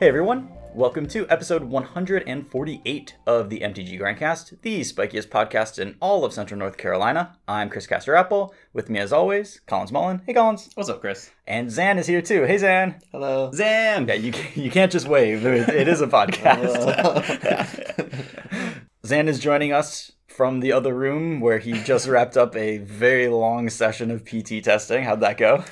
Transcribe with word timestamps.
Hey 0.00 0.06
everyone, 0.06 0.52
welcome 0.74 1.08
to 1.08 1.28
episode 1.28 1.64
148 1.64 3.16
of 3.26 3.50
the 3.50 3.58
MTG 3.60 3.98
Grandcast, 3.98 4.60
the 4.62 4.82
spikiest 4.82 5.26
podcast 5.26 5.80
in 5.80 5.96
all 6.00 6.24
of 6.24 6.32
Central 6.32 6.56
North 6.56 6.76
Carolina. 6.76 7.36
I'm 7.48 7.68
Chris 7.68 7.88
Caster 7.88 8.14
Apple. 8.14 8.54
With 8.72 8.88
me, 8.88 9.00
as 9.00 9.12
always, 9.12 9.60
Collins 9.66 9.90
Mullen. 9.90 10.22
Hey 10.24 10.34
Collins. 10.34 10.70
What's 10.76 10.88
up, 10.88 11.00
Chris? 11.00 11.32
And 11.48 11.68
Zan 11.68 11.98
is 11.98 12.06
here 12.06 12.22
too. 12.22 12.44
Hey 12.44 12.58
Zan. 12.58 13.00
Hello. 13.10 13.50
Zan! 13.52 14.06
Yeah, 14.06 14.14
you 14.14 14.30
can't, 14.30 14.56
you 14.56 14.70
can't 14.70 14.92
just 14.92 15.08
wave. 15.08 15.44
It 15.44 15.68
it 15.68 15.88
is 15.88 16.00
a 16.00 16.06
podcast. 16.18 16.78
Zan 19.04 19.26
is 19.28 19.40
joining 19.40 19.72
us 19.72 20.12
from 20.28 20.60
the 20.60 20.70
other 20.70 20.94
room 20.94 21.40
where 21.40 21.58
he 21.58 21.72
just 21.72 22.06
wrapped 22.06 22.36
up 22.36 22.54
a 22.54 22.78
very 22.78 23.26
long 23.26 23.68
session 23.68 24.12
of 24.12 24.24
PT 24.24 24.62
testing. 24.62 25.02
How'd 25.02 25.22
that 25.22 25.38
go? 25.38 25.64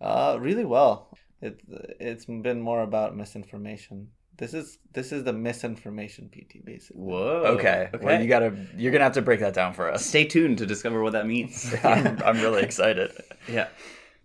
Uh, 0.00 0.38
really 0.40 0.64
well. 0.64 1.13
It 1.44 1.60
it's 2.00 2.24
been 2.24 2.60
more 2.60 2.82
about 2.82 3.16
misinformation. 3.16 4.08
This 4.36 4.54
is 4.54 4.78
this 4.92 5.12
is 5.12 5.24
the 5.24 5.32
misinformation 5.32 6.28
PT 6.28 6.64
basically. 6.64 7.02
Whoa. 7.02 7.56
Okay. 7.58 7.90
Well, 8.02 8.20
you 8.20 8.28
gotta 8.28 8.56
you're 8.76 8.92
gonna 8.92 9.04
have 9.04 9.14
to 9.14 9.22
break 9.22 9.40
that 9.40 9.54
down 9.54 9.74
for 9.74 9.90
us. 9.90 10.04
Stay 10.04 10.24
tuned 10.24 10.58
to 10.58 10.66
discover 10.66 11.02
what 11.02 11.12
that 11.12 11.26
means. 11.26 11.74
I'm, 11.84 12.20
I'm 12.24 12.40
really 12.40 12.62
excited. 12.62 13.12
yeah. 13.46 13.68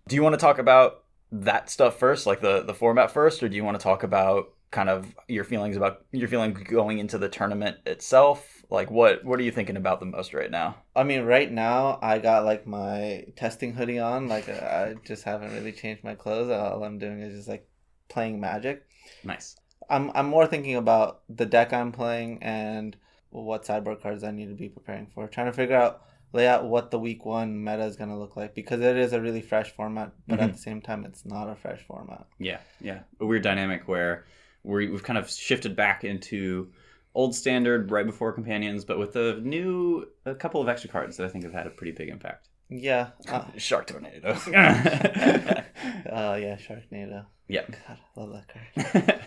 Do 0.08 0.16
you 0.16 0.22
want 0.22 0.32
to 0.32 0.38
talk 0.38 0.58
about 0.58 1.04
that 1.30 1.70
stuff 1.70 1.98
first, 1.98 2.26
like 2.26 2.40
the 2.40 2.62
the 2.62 2.74
format 2.74 3.10
first, 3.10 3.42
or 3.42 3.48
do 3.48 3.54
you 3.54 3.64
want 3.64 3.78
to 3.78 3.82
talk 3.82 4.02
about 4.02 4.52
kind 4.70 4.88
of 4.88 5.14
your 5.28 5.44
feelings 5.44 5.76
about 5.76 6.04
your 6.12 6.28
feeling 6.28 6.54
going 6.54 6.98
into 6.98 7.18
the 7.18 7.28
tournament 7.28 7.76
itself? 7.86 8.59
Like 8.70 8.90
what 8.90 9.24
what 9.24 9.40
are 9.40 9.42
you 9.42 9.50
thinking 9.50 9.76
about 9.76 9.98
the 10.00 10.06
most 10.06 10.32
right 10.32 10.50
now? 10.50 10.76
I 10.94 11.02
mean, 11.02 11.22
right 11.24 11.50
now 11.50 11.98
I 12.00 12.18
got 12.18 12.44
like 12.44 12.66
my 12.66 13.26
testing 13.36 13.74
hoodie 13.74 13.98
on. 13.98 14.28
Like 14.28 14.48
I 14.48 14.94
just 15.04 15.24
haven't 15.24 15.52
really 15.52 15.72
changed 15.72 16.04
my 16.04 16.14
clothes. 16.14 16.50
All 16.50 16.84
I'm 16.84 16.98
doing 16.98 17.20
is 17.20 17.34
just 17.36 17.48
like 17.48 17.66
playing 18.08 18.40
Magic. 18.40 18.86
Nice. 19.24 19.56
I'm 19.88 20.12
I'm 20.14 20.26
more 20.26 20.46
thinking 20.46 20.76
about 20.76 21.22
the 21.28 21.46
deck 21.46 21.72
I'm 21.72 21.90
playing 21.90 22.42
and 22.42 22.96
what 23.30 23.66
sideboard 23.66 24.00
cards 24.02 24.22
I 24.24 24.30
need 24.30 24.48
to 24.48 24.54
be 24.54 24.68
preparing 24.68 25.06
for. 25.14 25.26
Trying 25.26 25.46
to 25.46 25.52
figure 25.52 25.76
out 25.76 26.02
lay 26.32 26.46
out 26.46 26.64
what 26.64 26.92
the 26.92 26.98
week 26.98 27.24
one 27.24 27.64
meta 27.64 27.84
is 27.84 27.96
going 27.96 28.10
to 28.10 28.16
look 28.16 28.36
like 28.36 28.54
because 28.54 28.80
it 28.80 28.96
is 28.96 29.12
a 29.12 29.20
really 29.20 29.42
fresh 29.42 29.72
format, 29.72 30.12
but 30.28 30.38
Mhm. 30.38 30.42
at 30.44 30.52
the 30.52 30.58
same 30.58 30.80
time 30.80 31.04
it's 31.04 31.26
not 31.26 31.48
a 31.48 31.56
fresh 31.56 31.82
format. 31.88 32.24
Yeah, 32.38 32.58
yeah. 32.80 33.00
A 33.20 33.26
weird 33.26 33.42
dynamic 33.42 33.88
where 33.88 34.26
we 34.62 34.88
we've 34.88 35.02
kind 35.02 35.18
of 35.18 35.28
shifted 35.28 35.74
back 35.74 36.04
into 36.04 36.70
old 37.14 37.34
standard 37.34 37.90
right 37.90 38.06
before 38.06 38.32
companions, 38.32 38.84
but 38.84 38.98
with 38.98 39.16
a 39.16 39.40
new 39.40 40.06
a 40.24 40.34
couple 40.34 40.60
of 40.60 40.68
extra 40.68 40.90
cards 40.90 41.16
that 41.16 41.26
I 41.26 41.28
think 41.28 41.44
have 41.44 41.52
had 41.52 41.66
a 41.66 41.70
pretty 41.70 41.92
big 41.92 42.08
impact. 42.08 42.48
Yeah. 42.68 43.10
Uh, 43.28 43.44
Shark 43.56 43.86
Tornado. 43.86 44.36
yeah. 44.48 45.64
uh, 46.10 46.38
yeah, 46.40 46.56
Sharknado. 46.56 47.26
God, 47.50 47.76
I 47.88 48.20
love 48.20 48.32
that 48.32 48.48
card. 48.48 49.20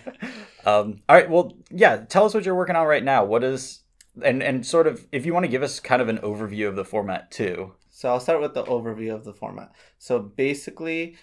um, 0.66 1.02
all 1.10 1.16
right. 1.16 1.30
Well, 1.30 1.54
yeah. 1.70 1.98
Tell 1.98 2.26
us 2.26 2.34
what 2.34 2.46
you're 2.46 2.56
working 2.56 2.76
on 2.76 2.88
right 2.88 3.04
now. 3.04 3.26
What 3.26 3.44
is 3.44 3.82
and 4.22 4.42
and 4.42 4.66
sort 4.66 4.88
of 4.88 5.08
if 5.12 5.26
you 5.26 5.34
want 5.34 5.44
to 5.44 5.50
give 5.50 5.64
us 5.64 5.80
kind 5.80 6.02
of 6.02 6.08
an 6.08 6.20
overview 6.20 6.68
of 6.68 6.76
the 6.76 6.86
format 6.86 7.32
too. 7.32 7.74
So 7.90 8.10
I'll 8.10 8.20
start 8.20 8.42
with 8.42 8.54
the 8.54 8.64
overview 8.64 9.14
of 9.14 9.24
the 9.24 9.34
format. 9.34 9.72
So 9.98 10.20
basically, 10.20 11.16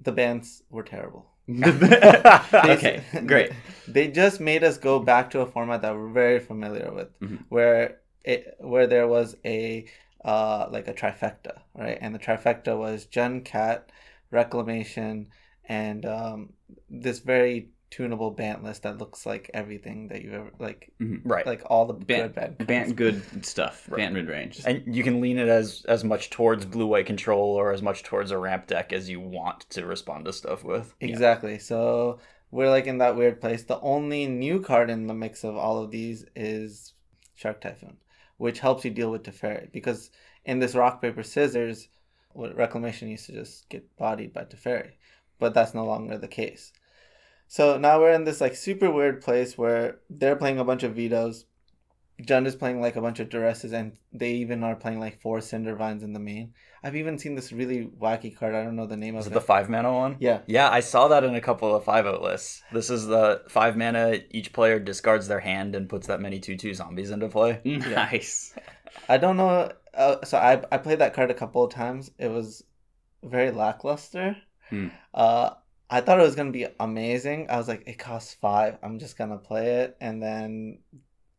the 0.00 0.12
bands 0.12 0.62
were 0.70 0.82
terrible. 0.82 1.26
okay, 2.74 3.02
great. 3.26 3.52
They 3.88 4.08
just 4.08 4.38
made 4.38 4.64
us 4.64 4.76
go 4.76 4.98
back 5.00 5.30
to 5.30 5.40
a 5.40 5.46
format 5.46 5.80
that 5.80 5.94
we're 5.94 6.10
very 6.12 6.40
familiar 6.40 6.92
with, 6.92 7.08
Mhm. 7.20 7.44
where 7.48 8.00
it 8.22 8.56
where 8.60 8.86
there 8.86 9.08
was 9.08 9.34
a 9.46 9.86
uh 10.24 10.68
like 10.70 10.88
a 10.88 10.92
trifecta, 10.92 11.60
right? 11.74 11.96
And 12.00 12.14
the 12.14 12.18
trifecta 12.18 12.76
was 12.78 13.06
Jund 13.06 13.46
Cat, 13.46 13.90
Reclamation, 14.30 15.28
and 15.64 16.04
um 16.04 16.52
this 16.90 17.20
very 17.20 17.70
tunable 17.90 18.30
band 18.30 18.62
list 18.62 18.82
that 18.82 18.98
looks 18.98 19.24
like 19.24 19.50
everything 19.54 20.08
that 20.08 20.22
you've 20.22 20.34
ever 20.34 20.50
like 20.58 20.92
mm-hmm. 21.00 21.26
Right. 21.26 21.46
like 21.46 21.62
all 21.66 21.86
the 21.86 21.94
Ban- 21.94 22.22
good 22.22 22.34
band. 22.34 22.66
Bant 22.66 22.96
good 22.96 23.46
stuff. 23.46 23.86
Right. 23.88 23.98
Bant 23.98 24.14
mid 24.14 24.28
range. 24.28 24.60
and 24.66 24.94
you 24.94 25.02
can 25.02 25.20
lean 25.20 25.38
it 25.38 25.48
as 25.48 25.84
as 25.88 26.04
much 26.04 26.30
towards 26.30 26.66
blue 26.66 26.86
white 26.86 27.06
control 27.06 27.54
or 27.54 27.72
as 27.72 27.82
much 27.82 28.02
towards 28.02 28.30
a 28.30 28.38
ramp 28.38 28.66
deck 28.66 28.92
as 28.92 29.08
you 29.08 29.20
want 29.20 29.60
to 29.70 29.86
respond 29.86 30.26
to 30.26 30.32
stuff 30.32 30.64
with. 30.64 30.94
Exactly. 31.00 31.58
So 31.58 32.20
we're 32.50 32.70
like 32.70 32.86
in 32.86 32.98
that 32.98 33.16
weird 33.16 33.40
place. 33.40 33.64
The 33.64 33.80
only 33.80 34.26
new 34.26 34.60
card 34.60 34.90
in 34.90 35.06
the 35.06 35.14
mix 35.14 35.44
of 35.44 35.56
all 35.56 35.82
of 35.82 35.90
these 35.90 36.24
is 36.34 36.94
Shark 37.34 37.60
Typhoon, 37.60 37.98
which 38.36 38.60
helps 38.60 38.84
you 38.84 38.90
deal 38.90 39.10
with 39.10 39.22
Teferi. 39.22 39.70
Because 39.72 40.10
in 40.44 40.58
this 40.58 40.74
rock, 40.74 41.00
paper, 41.02 41.22
scissors, 41.22 41.88
Reclamation 42.34 43.08
used 43.08 43.26
to 43.26 43.32
just 43.32 43.68
get 43.68 43.96
bodied 43.96 44.32
by 44.32 44.44
Teferi. 44.44 44.92
But 45.38 45.54
that's 45.54 45.74
no 45.74 45.84
longer 45.84 46.18
the 46.18 46.28
case. 46.28 46.72
So 47.48 47.78
now 47.78 47.98
we're 47.98 48.12
in 48.12 48.24
this 48.24 48.40
like 48.40 48.54
super 48.54 48.90
weird 48.90 49.22
place 49.22 49.56
where 49.58 49.98
they're 50.10 50.36
playing 50.36 50.58
a 50.58 50.64
bunch 50.64 50.82
of 50.82 50.94
vetoes. 50.94 51.46
Jund 52.22 52.46
is 52.46 52.56
playing 52.56 52.80
like 52.80 52.96
a 52.96 53.00
bunch 53.00 53.20
of 53.20 53.28
duresses, 53.28 53.72
and 53.72 53.92
they 54.12 54.32
even 54.32 54.64
are 54.64 54.74
playing 54.74 54.98
like 54.98 55.20
four 55.20 55.38
Cindervines 55.38 56.02
in 56.02 56.12
the 56.12 56.18
main. 56.18 56.52
I've 56.82 56.96
even 56.96 57.16
seen 57.16 57.36
this 57.36 57.52
really 57.52 57.86
wacky 57.86 58.36
card. 58.36 58.56
I 58.56 58.64
don't 58.64 58.74
know 58.74 58.86
the 58.86 58.96
name 58.96 59.16
Is 59.16 59.26
of 59.26 59.32
it 59.32 59.36
it. 59.36 59.38
the 59.38 59.46
five 59.46 59.70
mana 59.70 59.92
one? 59.92 60.16
yeah. 60.18 60.40
Yeah, 60.48 60.68
I 60.68 60.80
saw 60.80 61.06
that 61.08 61.22
in 61.22 61.36
a 61.36 61.40
couple 61.40 61.72
of 61.74 61.84
five 61.84 62.06
out 62.06 62.20
lists. 62.20 62.62
This 62.72 62.90
is 62.90 63.06
the 63.06 63.42
five 63.48 63.76
mana. 63.76 64.18
Each 64.32 64.52
player 64.52 64.80
discards 64.80 65.28
their 65.28 65.38
hand 65.38 65.76
and 65.76 65.88
puts 65.88 66.08
that 66.08 66.20
many 66.20 66.40
two 66.40 66.56
two 66.56 66.74
zombies 66.74 67.10
into 67.12 67.28
play. 67.28 67.60
Nice. 67.64 68.52
I 69.08 69.16
don't 69.16 69.36
know. 69.36 69.70
Uh, 69.94 70.16
so 70.24 70.38
I 70.38 70.60
I 70.72 70.78
played 70.78 70.98
that 70.98 71.14
card 71.14 71.30
a 71.30 71.34
couple 71.34 71.62
of 71.64 71.72
times. 71.72 72.10
It 72.18 72.28
was 72.32 72.64
very 73.22 73.52
lackluster. 73.52 74.36
Hmm. 74.70 74.88
Uh, 75.14 75.50
I 75.90 76.00
thought 76.00 76.18
it 76.20 76.22
was 76.24 76.34
gonna 76.34 76.50
be 76.52 76.66
amazing. 76.80 77.48
I 77.50 77.56
was 77.56 77.68
like, 77.68 77.84
it 77.86 77.98
costs 77.98 78.34
five. 78.34 78.78
I'm 78.82 78.98
just 78.98 79.16
gonna 79.16 79.38
play 79.38 79.82
it, 79.82 79.96
and 80.00 80.22
then 80.22 80.78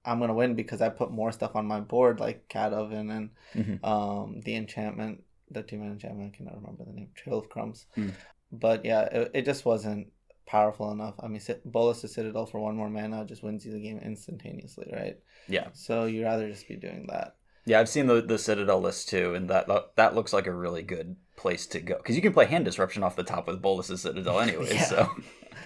I'm 0.05 0.19
gonna 0.19 0.33
win 0.33 0.55
because 0.55 0.81
I 0.81 0.89
put 0.89 1.11
more 1.11 1.31
stuff 1.31 1.55
on 1.55 1.65
my 1.67 1.79
board, 1.81 2.19
like 2.19 2.47
Cat 2.47 2.73
Oven 2.73 3.09
and 3.11 3.29
Mhm. 3.53 3.83
um 3.85 4.41
the 4.41 4.55
enchantment, 4.55 5.23
the 5.51 5.61
two 5.63 5.77
man 5.77 5.91
enchantment. 5.91 6.33
I 6.33 6.37
cannot 6.37 6.55
remember 6.55 6.83
the 6.85 6.93
name. 6.93 7.09
Trail 7.15 7.37
of 7.39 7.49
Crumbs. 7.49 7.85
Hmm. 7.95 8.09
But 8.51 8.85
yeah, 8.85 9.01
it, 9.03 9.31
it 9.35 9.45
just 9.45 9.65
wasn't 9.65 10.11
powerful 10.47 10.91
enough. 10.91 11.13
I 11.19 11.27
mean, 11.27 11.39
Cit- 11.39 11.69
Bolas's 11.71 12.13
Citadel 12.13 12.47
for 12.47 12.59
one 12.59 12.75
more 12.75 12.89
mana 12.89 13.23
just 13.25 13.43
wins 13.43 13.63
you 13.65 13.71
the 13.71 13.79
game 13.79 13.99
instantaneously, 13.99 14.89
right? 14.91 15.19
Yeah, 15.47 15.67
So 15.73 16.05
you'd 16.05 16.23
rather 16.23 16.49
just 16.49 16.67
be 16.67 16.75
doing 16.75 17.05
that. 17.09 17.35
Yeah, 17.69 17.79
I've 17.79 17.87
seen 17.89 18.07
the 18.07 18.19
the 18.19 18.39
Citadel 18.39 18.81
list 18.81 19.09
too, 19.09 19.35
and 19.35 19.47
that 19.49 19.67
that 19.95 20.15
looks 20.15 20.33
like 20.33 20.47
a 20.47 20.51
really 20.53 20.81
good 20.81 21.15
place 21.35 21.67
to 21.67 21.79
go 21.79 21.97
because 21.97 22.15
you 22.15 22.21
can 22.23 22.33
play 22.33 22.45
hand 22.45 22.65
disruption 22.65 23.03
off 23.03 23.15
the 23.15 23.23
top 23.23 23.45
with 23.45 23.61
Bolas's 23.61 24.01
Citadel 24.01 24.39
anyways. 24.45 24.73
Yeah. 24.73 24.83
So 24.85 25.09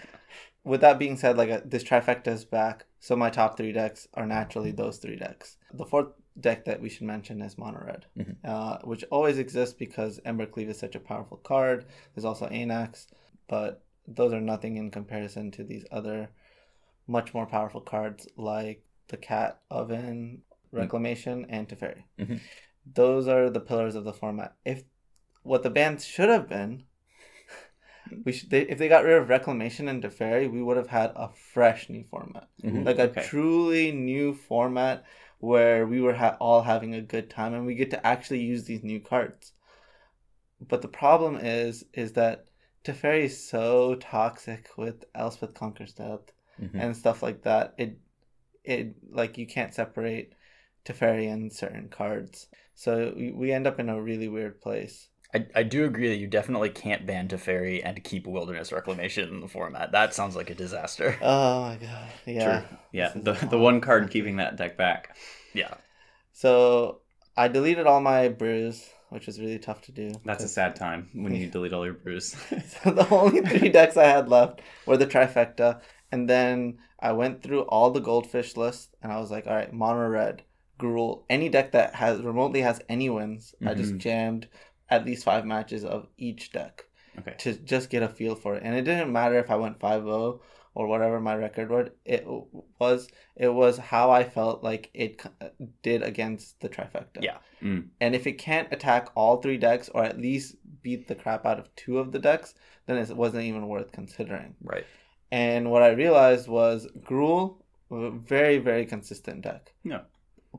with 0.66 0.82
that 0.82 1.00
being 1.00 1.16
said, 1.16 1.38
like 1.38 1.50
uh, 1.50 1.62
this 1.64 1.84
trifecta 1.84 2.28
is 2.28 2.44
back, 2.44 2.86
so 3.00 3.16
my 3.16 3.30
top 3.30 3.56
three 3.56 3.72
decks 3.72 4.10
are 4.16 4.26
naturally 4.26 4.72
those 4.72 4.98
three 4.98 5.16
decks. 5.16 5.56
The 5.74 5.86
fourth 5.86 6.08
deck 6.38 6.66
that 6.66 6.82
we 6.82 6.90
should 6.90 7.04
mention 7.08 7.42
is 7.42 7.58
Mono 7.58 7.82
Red, 7.86 8.06
Mhm. 8.18 8.36
uh, 8.44 8.80
which 8.84 9.06
always 9.10 9.38
exists 9.38 9.74
because 9.74 10.20
Embercleave 10.26 10.68
is 10.70 10.80
such 10.80 10.96
a 10.96 11.00
powerful 11.00 11.38
card. 11.38 11.86
There's 12.14 12.26
also 12.26 12.48
Anax, 12.50 13.08
but 13.48 13.82
those 14.06 14.34
are 14.34 14.42
nothing 14.42 14.76
in 14.76 14.92
comparison 14.92 15.52
to 15.52 15.64
these 15.64 15.86
other 15.90 16.32
much 17.08 17.34
more 17.34 17.46
powerful 17.46 17.80
cards 17.82 18.28
like 18.36 18.84
the 19.08 19.16
Cat 19.18 19.62
Oven, 19.72 20.42
Reclamation, 20.74 21.46
and 21.50 21.68
Teferi. 21.68 22.04
Mhm. 22.20 22.40
Those 22.86 23.28
are 23.28 23.50
the 23.50 23.60
pillars 23.62 23.96
of 23.96 24.04
the 24.04 24.14
format. 24.14 24.56
If 24.66 24.84
what 25.44 25.64
the 25.64 25.70
band 25.70 26.02
should 26.02 26.30
have 26.30 26.48
been 26.50 26.84
we 28.26 28.32
should 28.34 28.50
they, 28.50 28.62
if 28.64 28.78
they 28.78 28.90
got 28.90 29.04
rid 29.06 29.18
of 29.18 29.30
reclamation 29.30 29.88
and 29.88 30.04
Teferi, 30.04 30.52
we 30.52 30.62
would 30.62 30.78
have 30.78 30.88
had 30.88 31.12
a 31.16 31.30
fresh 31.30 31.90
new 31.90 32.04
format, 32.04 32.48
Mhm. 32.62 32.86
like 32.86 33.00
a 33.00 33.04
okay. 33.10 33.24
truly 33.24 33.92
new 33.92 34.34
format 34.34 35.06
where 35.40 35.86
we 35.88 36.00
were 36.02 36.14
ha- 36.14 36.38
all 36.40 36.62
having 36.62 36.94
a 36.94 37.02
good 37.02 37.30
time 37.30 37.54
and 37.54 37.66
we 37.66 37.76
get 37.76 37.90
to 37.92 38.06
actually 38.06 38.42
use 38.42 38.66
these 38.66 38.84
new 38.84 39.00
cards. 39.00 39.54
But 40.60 40.82
the 40.82 40.88
problem 40.88 41.38
is, 41.38 41.86
is 41.94 42.14
that 42.14 42.46
Teferi 42.84 43.24
is 43.24 43.44
so 43.46 43.96
toxic 43.96 44.70
with 44.78 45.06
Elspeth 45.16 45.54
Conquers 45.54 45.94
Death 45.94 46.32
Mhm. 46.62 46.72
and 46.76 46.98
stuff 46.98 47.24
like 47.24 47.42
that. 47.44 47.74
It, 47.78 47.98
it 48.64 48.96
like 49.10 49.38
you 49.38 49.48
can't 49.48 49.74
separate 49.74 50.34
Teferi 50.86 51.32
and 51.32 51.52
certain 51.52 51.90
cards, 51.90 52.48
so 52.76 53.14
we, 53.16 53.32
we 53.32 53.52
end 53.52 53.68
up 53.68 53.80
in 53.80 53.90
a 53.90 54.02
really 54.02 54.28
weird 54.28 54.62
place. 54.62 55.08
I, 55.34 55.48
I 55.56 55.64
do 55.64 55.86
agree 55.86 56.10
that 56.10 56.18
you 56.18 56.28
definitely 56.28 56.70
can't 56.70 57.08
ban 57.08 57.28
Teferi 57.28 57.82
and 57.84 58.04
keep 58.04 58.28
Wilderness 58.28 58.72
Reclamation 58.72 59.30
in 59.30 59.40
the 59.42 59.48
format. 59.48 59.92
That 59.92 60.14
sounds 60.14 60.36
like 60.36 60.50
a 60.50 60.56
disaster. 60.56 61.18
Oh 61.22 61.62
my 61.62 61.76
god! 61.78 62.10
Yeah. 62.26 62.60
True. 62.60 62.78
Yeah. 62.92 63.12
The 63.16 63.34
the 63.50 63.58
one 63.58 63.82
card 63.82 64.12
keeping 64.12 64.38
that 64.38 64.58
deck 64.58 64.78
back. 64.78 65.16
Yeah. 65.54 65.74
So 66.34 67.00
I 67.36 67.48
deleted 67.48 67.88
all 67.88 68.02
my 68.02 68.28
brews, 68.28 68.88
which 69.10 69.26
was 69.26 69.40
really 69.40 69.58
tough 69.60 69.82
to 69.84 69.92
do. 69.92 70.12
That's 70.24 70.44
a 70.44 70.48
sad 70.48 70.76
time 70.76 71.10
when 71.14 71.34
you 71.34 71.48
delete 71.52 71.74
all 71.74 71.86
your 71.86 71.96
brews. 71.96 72.36
so 72.84 72.92
the 72.92 73.08
only 73.10 73.42
three 73.42 73.70
decks 73.70 73.98
I 73.98 74.06
had 74.06 74.30
left 74.30 74.62
were 74.86 74.98
the 74.98 75.08
trifecta, 75.08 75.82
and 76.12 76.30
then 76.30 76.78
I 77.00 77.12
went 77.14 77.42
through 77.42 77.62
all 77.64 77.90
the 77.92 78.00
goldfish 78.00 78.56
lists 78.56 78.90
and 79.02 79.12
I 79.12 79.20
was 79.20 79.30
like, 79.32 79.46
all 79.48 79.54
right, 79.56 79.74
mono 79.74 80.08
red, 80.08 80.44
Gruul, 80.84 81.24
any 81.30 81.48
deck 81.50 81.72
that 81.72 81.96
has 81.96 82.22
remotely 82.22 82.62
has 82.62 82.82
any 82.90 83.10
wins, 83.10 83.56
I 83.66 83.74
just 83.74 83.94
Mhm. 83.94 83.98
jammed 84.00 84.48
at 84.90 85.06
least 85.06 85.24
five 85.24 85.46
matches 85.46 85.84
of 85.86 86.08
each 86.18 86.52
deck 86.52 86.86
okay. 87.20 87.36
to 87.40 87.54
just 87.54 87.90
get 87.90 88.04
a 88.04 88.10
feel 88.10 88.36
for 88.36 88.56
it. 88.56 88.64
And 88.66 88.76
it 88.76 88.84
didn't 88.84 89.12
matter 89.12 89.38
if 89.40 89.50
I 89.50 89.56
went 89.56 89.80
5-0 89.80 90.42
or 90.76 90.88
whatever 90.88 91.20
my 91.20 91.36
record 91.36 91.70
was, 91.70 91.90
it 92.06 92.26
was 92.80 93.08
it 93.36 93.50
was 93.62 93.78
how 93.78 94.12
I 94.12 94.24
felt 94.24 94.64
like 94.64 94.90
it 94.94 95.24
did 95.82 96.04
against 96.04 96.60
the 96.62 96.70
trifecta. 96.70 97.22
Yeah. 97.22 97.38
Mm. 97.62 97.90
And 98.02 98.16
if 98.16 98.28
it 98.28 98.34
can't 98.34 98.72
attack 98.72 99.10
all 99.16 99.38
three 99.38 99.58
decks 99.58 99.90
or 99.90 100.04
at 100.04 100.20
least 100.20 100.56
beat 100.82 101.08
the 101.08 101.16
crap 101.16 101.46
out 101.46 101.60
of 101.60 101.74
two 101.76 101.98
of 102.00 102.12
the 102.12 102.20
decks, 102.20 102.54
then 102.86 102.98
it 102.98 103.16
wasn't 103.16 103.44
even 103.44 103.68
worth 103.68 103.92
considering. 103.92 104.56
Right. 104.62 104.86
And 105.32 105.72
what 105.72 105.84
I 105.84 105.92
realized 105.92 106.48
was 106.48 106.88
Gruul 107.00 107.58
very 107.92 108.58
very 108.58 108.86
consistent 108.86 109.42
deck. 109.44 109.74
No. 109.84 110.02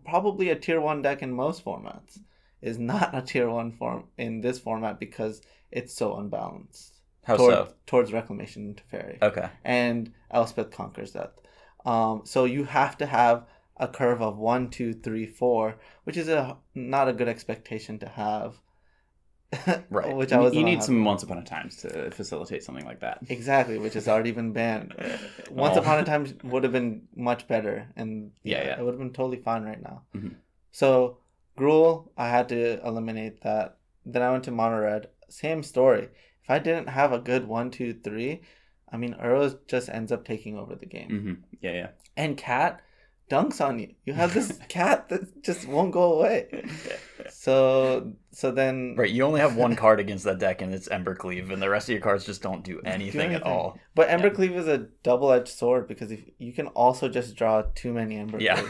Probably 0.05 0.50
a 0.50 0.56
tier 0.56 0.81
one 0.81 1.02
deck 1.02 1.23
in 1.23 1.32
most 1.32 1.64
formats 1.64 2.19
is 2.62 2.79
not 2.79 3.14
a 3.14 3.23
tier 3.23 3.49
one 3.50 3.73
form 3.73 4.05
in 4.19 4.41
this 4.41 4.58
format 4.58 4.99
because 4.99 5.43
it's 5.70 5.94
so 5.94 6.17
unbalanced 6.17 7.00
How 7.25 7.37
toward- 7.37 7.55
so? 7.55 7.75
towards 7.87 8.12
Reclamation 8.12 8.64
and 8.67 8.76
Teferi 8.76 9.19
Okay. 9.23 9.49
and 9.64 10.12
Elspeth 10.31 10.70
conquers 10.70 11.12
death. 11.12 11.31
Um, 11.85 12.23
so 12.25 12.44
you 12.44 12.64
have 12.64 12.96
to 12.99 13.06
have 13.06 13.46
a 13.76 13.88
curve 13.88 14.23
of 14.23 14.38
one, 14.38 14.70
two, 14.70 14.94
three, 14.94 15.26
four, 15.26 15.76
which 16.05 16.17
is 16.17 16.29
a 16.29 16.56
not 16.75 17.08
a 17.08 17.12
good 17.12 17.29
expectation 17.29 17.99
to 17.99 18.08
have. 18.08 18.61
Right. 19.91 20.15
which 20.21 20.33
I 20.33 20.37
You, 20.39 20.43
was 20.43 20.55
you 20.55 20.62
need 20.65 20.83
some 20.83 21.05
Once 21.05 21.23
Upon 21.23 21.39
a 21.39 21.45
Times 21.45 21.77
to 21.79 22.11
facilitate 22.11 22.62
something 22.65 22.85
like 22.85 23.01
that. 23.01 23.19
exactly, 23.29 23.79
which 23.79 23.95
has 23.95 24.09
already 24.09 24.33
been 24.33 24.53
banned. 24.53 24.95
Once 25.51 25.77
Oh. 25.77 25.81
upon 25.81 25.99
a 26.01 26.05
time 26.11 26.27
would 26.45 26.62
have 26.65 26.73
been 26.73 27.09
much 27.17 27.47
better, 27.49 27.89
and 27.97 28.33
Yeah, 28.43 28.65
yeah. 28.65 28.79
it 28.79 28.85
would 28.85 28.93
have 28.95 28.99
been 29.01 29.12
totally 29.12 29.39
fine 29.43 29.62
right 29.65 29.83
now. 29.83 30.03
Mhm. 30.15 30.37
So 30.73 31.19
Gruul, 31.59 32.09
I 32.17 32.29
had 32.29 32.49
to 32.49 32.85
eliminate 32.87 33.43
that. 33.43 33.77
Then 34.05 34.23
I 34.23 34.31
went 34.33 34.45
to 34.45 34.51
Mono 34.51 34.81
Red. 34.81 35.09
Same 35.29 35.62
story. 35.62 36.09
If 36.43 36.51
I 36.51 36.59
didn't 36.59 36.89
have 36.89 37.12
a 37.12 37.19
good 37.19 37.47
one, 37.49 37.71
two, 37.71 37.95
three, 37.95 38.41
I 38.93 38.97
mean, 38.97 39.15
Earls 39.21 39.56
just 39.67 39.89
ends 39.89 40.12
up 40.12 40.25
taking 40.25 40.59
over 40.59 40.75
the 40.75 40.87
game. 40.87 41.09
hmm 41.09 41.33
Yeah, 41.61 41.73
yeah. 41.73 41.89
And 42.17 42.37
Cat 42.37 42.81
dunks 43.31 43.61
on 43.61 43.79
you. 43.79 43.94
You 44.05 44.12
have 44.15 44.35
this 44.35 44.59
cat 44.69 45.09
that 45.09 45.43
just 45.43 45.67
won't 45.69 45.93
go 45.93 46.15
away. 46.15 46.65
So 47.31 48.12
so 48.31 48.50
then 48.50 48.94
Right. 48.97 49.11
You 49.11 49.25
only 49.25 49.41
have 49.41 49.56
one 49.56 49.76
card 49.76 50.00
against 50.00 50.25
that 50.25 50.38
deck, 50.38 50.62
and 50.62 50.75
it's 50.75 50.88
Embercleave, 50.88 51.53
and 51.53 51.61
the 51.62 51.71
rest 51.71 51.88
of 51.88 51.93
your 51.93 52.00
cards 52.03 52.25
just 52.25 52.43
don't 52.43 52.65
do 52.65 52.81
anything, 52.85 53.21
at 53.35 53.43
anything. 53.43 53.43
all. 53.53 53.79
But 53.94 54.09
Embercleave 54.09 54.56
is 54.56 54.69
a 54.69 54.79
double 55.03 55.32
edged 55.32 55.49
sword 55.49 55.88
because 55.88 56.11
if 56.11 56.21
you 56.38 56.53
can 56.53 56.69
also 56.69 57.09
just 57.09 57.35
draw 57.37 57.62
too 57.75 57.93
many 57.93 58.17
Embercleaves. 58.17 58.41
Yeah. 58.41 58.69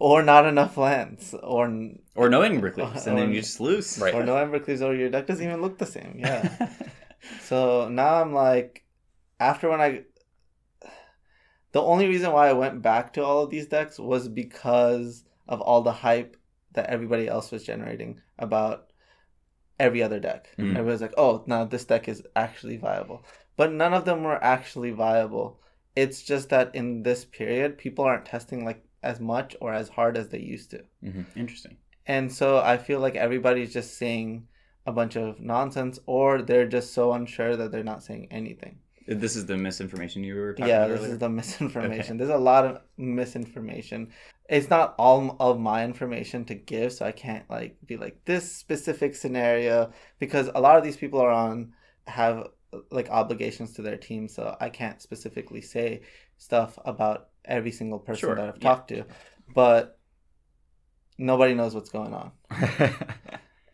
or 0.00 0.22
not 0.22 0.46
enough 0.46 0.76
lands. 0.76 1.34
Or 1.42 1.64
Or 2.14 2.28
no 2.28 2.40
Embercleaves, 2.40 3.06
and 3.06 3.16
then 3.18 3.32
you 3.32 3.40
just 3.40 3.60
lose. 3.60 3.98
Right. 3.98 4.14
or 4.14 4.24
no 4.24 4.34
Embercleaves 4.44 4.82
or 4.82 4.94
your 4.94 5.08
deck 5.10 5.26
doesn't 5.26 5.44
even 5.44 5.60
look 5.62 5.78
the 5.78 5.86
same. 5.86 6.16
Yeah. 6.18 6.68
So 7.42 7.88
now 7.88 8.20
I'm 8.22 8.32
like, 8.32 8.84
after 9.40 9.68
when 9.68 9.80
I, 9.80 10.04
the 11.72 11.82
only 11.82 12.06
reason 12.06 12.32
why 12.32 12.48
I 12.48 12.54
went 12.54 12.82
back 12.82 13.12
to 13.14 13.24
all 13.24 13.42
of 13.42 13.50
these 13.50 13.66
decks 13.66 13.98
was 13.98 14.28
because 14.28 15.24
of 15.46 15.60
all 15.60 15.82
the 15.82 15.92
hype 15.92 16.36
that 16.72 16.90
everybody 16.90 17.28
else 17.28 17.50
was 17.50 17.64
generating 17.64 18.20
about 18.38 18.92
every 19.78 20.02
other 20.02 20.20
deck. 20.20 20.48
Mm. 20.58 20.70
Everybody's 20.70 21.02
like, 21.02 21.14
oh, 21.16 21.44
now 21.46 21.64
this 21.64 21.84
deck 21.84 22.08
is 22.08 22.22
actually 22.36 22.76
viable. 22.76 23.24
But 23.56 23.72
none 23.72 23.94
of 23.94 24.04
them 24.04 24.22
were 24.22 24.42
actually 24.42 24.90
viable. 24.90 25.60
It's 25.96 26.22
just 26.22 26.50
that 26.50 26.74
in 26.74 27.02
this 27.02 27.24
period, 27.24 27.78
people 27.78 28.04
aren't 28.04 28.26
testing 28.26 28.64
like 28.64 28.84
as 29.02 29.20
much 29.20 29.56
or 29.60 29.72
as 29.72 29.88
hard 29.88 30.16
as 30.16 30.28
they 30.28 30.40
used 30.40 30.70
to. 30.70 30.84
Interesting. 31.36 31.76
And 32.06 32.32
so 32.32 32.58
I 32.58 32.78
feel 32.78 33.00
like 33.00 33.16
everybody's 33.16 33.72
just 33.72 33.98
saying 33.98 34.46
a 34.86 34.92
bunch 34.92 35.16
of 35.16 35.40
nonsense 35.40 35.98
or 36.06 36.40
they're 36.40 36.68
just 36.68 36.94
so 36.94 37.12
unsure 37.12 37.56
that 37.56 37.70
they're 37.70 37.84
not 37.84 38.02
saying 38.02 38.28
anything. 38.30 38.78
This 39.08 39.36
is 39.36 39.46
the 39.46 39.56
misinformation 39.56 40.22
you 40.22 40.34
were 40.34 40.52
talking 40.52 40.68
yeah, 40.68 40.84
about 40.84 40.88
this 40.88 41.00
earlier? 41.00 41.12
is 41.14 41.18
the 41.18 41.28
misinformation. 41.30 42.18
There's 42.18 42.28
a 42.28 42.36
lot 42.36 42.66
of 42.66 42.82
misinformation. 42.98 44.12
It's 44.50 44.68
not 44.68 44.94
all 44.98 45.34
of 45.40 45.58
my 45.58 45.82
information 45.82 46.44
to 46.46 46.54
give, 46.54 46.92
so 46.92 47.06
I 47.06 47.12
can't 47.12 47.48
like 47.48 47.78
be 47.86 47.96
like 47.96 48.22
this 48.26 48.52
specific 48.54 49.16
scenario 49.16 49.92
because 50.18 50.50
a 50.54 50.60
lot 50.60 50.76
of 50.76 50.84
these 50.84 50.96
people 50.98 51.20
are 51.20 51.30
on 51.30 51.72
have 52.06 52.48
like 52.90 53.08
obligations 53.08 53.72
to 53.74 53.82
their 53.82 53.96
team, 53.96 54.28
so 54.28 54.54
I 54.60 54.68
can't 54.68 55.00
specifically 55.00 55.62
say 55.62 56.02
stuff 56.36 56.78
about 56.84 57.28
every 57.46 57.72
single 57.72 57.98
person 57.98 58.28
Sure, 58.28 58.34
that 58.34 58.48
I've 58.48 58.56
yeah. 58.56 58.68
talked 58.68 58.88
to. 58.88 59.04
But 59.54 59.98
nobody 61.16 61.54
knows 61.54 61.74
what's 61.74 61.88
going 61.90 62.12
on. 62.12 62.32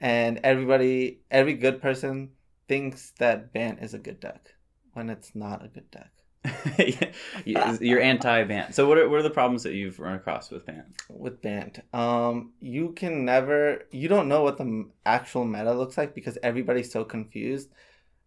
and 0.00 0.38
everybody 0.44 1.22
every 1.28 1.54
good 1.54 1.82
person 1.82 2.30
thinks 2.68 3.12
that 3.18 3.52
Bant 3.52 3.80
is 3.80 3.94
a 3.94 3.98
good 3.98 4.20
deck 4.20 4.54
when 4.94 5.10
it's 5.10 5.34
not 5.34 5.64
a 5.64 5.68
good 5.68 5.90
deck. 5.90 6.10
You're 7.44 8.00
anti 8.00 8.44
Bant. 8.44 8.74
So 8.74 8.86
what 8.88 8.98
are, 8.98 9.08
what 9.08 9.18
are 9.20 9.22
the 9.22 9.30
problems 9.30 9.62
that 9.62 9.74
you've 9.74 9.98
run 9.98 10.14
across 10.14 10.50
with 10.50 10.66
ban? 10.66 10.84
with 11.08 11.40
Bant. 11.40 11.80
Um, 11.94 12.52
you 12.60 12.92
can 12.92 13.24
never, 13.24 13.84
you 13.90 14.08
don't 14.08 14.28
know 14.28 14.42
what 14.42 14.58
the 14.58 14.88
actual 15.06 15.44
meta 15.44 15.72
looks 15.72 15.96
like 15.96 16.14
because 16.14 16.36
everybody's 16.42 16.92
so 16.92 17.04
confused. 17.04 17.70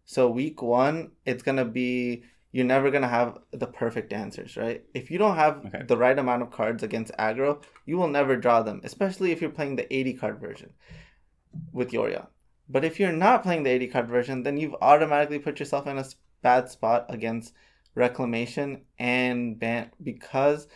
So 0.04 0.28
week 0.28 0.62
one, 0.62 1.12
it's 1.26 1.42
gonna 1.42 1.64
be 1.64 2.24
you're 2.50 2.64
never 2.64 2.90
gonna 2.90 3.08
have 3.08 3.38
the 3.52 3.66
perfect 3.66 4.12
answers, 4.12 4.56
right? 4.56 4.82
If 4.94 5.10
you 5.10 5.18
don't 5.18 5.36
have 5.36 5.66
Okay. 5.66 5.82
the 5.86 5.96
right 5.98 6.18
amount 6.18 6.42
of 6.42 6.50
cards 6.50 6.82
against 6.82 7.12
aggro, 7.18 7.62
you 7.84 7.98
will 7.98 8.08
never 8.08 8.36
draw 8.36 8.62
them, 8.62 8.80
especially 8.84 9.32
if 9.32 9.40
you're 9.40 9.50
playing 9.50 9.76
the 9.76 9.92
80 9.94 10.14
card 10.14 10.40
version 10.40 10.70
with 11.72 11.90
Yorion. 11.92 12.26
But 12.68 12.84
if 12.84 12.98
you're 12.98 13.12
not 13.12 13.42
playing 13.42 13.62
the 13.62 13.70
80 13.70 13.86
card 13.88 14.08
version, 14.08 14.42
then 14.42 14.56
you've 14.56 14.74
automatically 14.80 15.38
put 15.38 15.60
yourself 15.60 15.86
in 15.86 15.98
a 15.98 16.04
bad 16.42 16.68
spot 16.70 17.06
against 17.08 17.54
Reclamation 17.94 18.82
and 18.98 19.58
Bant 19.58 19.92
because 20.02 20.68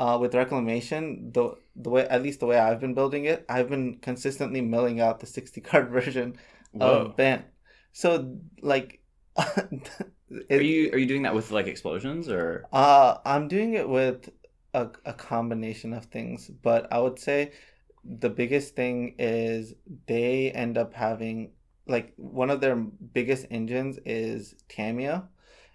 uh, 0.00 0.18
with 0.20 0.34
Reclamation, 0.34 1.30
the 1.32 1.54
the 1.76 1.90
way 1.90 2.06
at 2.08 2.22
least 2.22 2.40
the 2.40 2.46
way 2.46 2.58
I've 2.58 2.80
been 2.80 2.94
building 2.94 3.24
it, 3.24 3.44
I've 3.48 3.68
been 3.68 3.96
consistently 3.98 4.60
milling 4.60 5.00
out 5.00 5.20
the 5.20 5.26
60 5.26 5.60
card 5.60 5.88
version 5.90 6.36
Whoa. 6.72 7.14
of 7.14 7.16
Bant. 7.16 7.44
So 7.92 8.36
like, 8.62 9.00
Are 10.56 10.62
you 10.62 10.90
are 10.92 10.98
you 10.98 11.06
doing 11.06 11.22
that 11.22 11.34
with 11.34 11.50
like 11.50 11.66
explosions 11.66 12.28
or? 12.28 12.70
uh, 12.72 13.18
I'm 13.24 13.48
doing 13.48 13.74
it 13.74 13.88
with 13.88 14.30
a, 14.72 14.90
a 15.04 15.12
combination 15.12 15.92
of 15.92 16.06
things, 16.06 16.48
but 16.50 16.92
I 16.92 16.98
would 16.98 17.18
say 17.18 17.52
the 18.04 18.30
biggest 18.30 18.76
thing 18.76 19.14
is 19.18 19.74
they 20.06 20.50
end 20.52 20.76
up 20.78 20.94
having 20.94 21.52
like 21.86 22.12
one 22.16 22.50
of 22.50 22.60
their 22.60 22.76
biggest 22.76 23.46
engines 23.50 23.98
is 24.06 24.54
Tamio, 24.68 25.26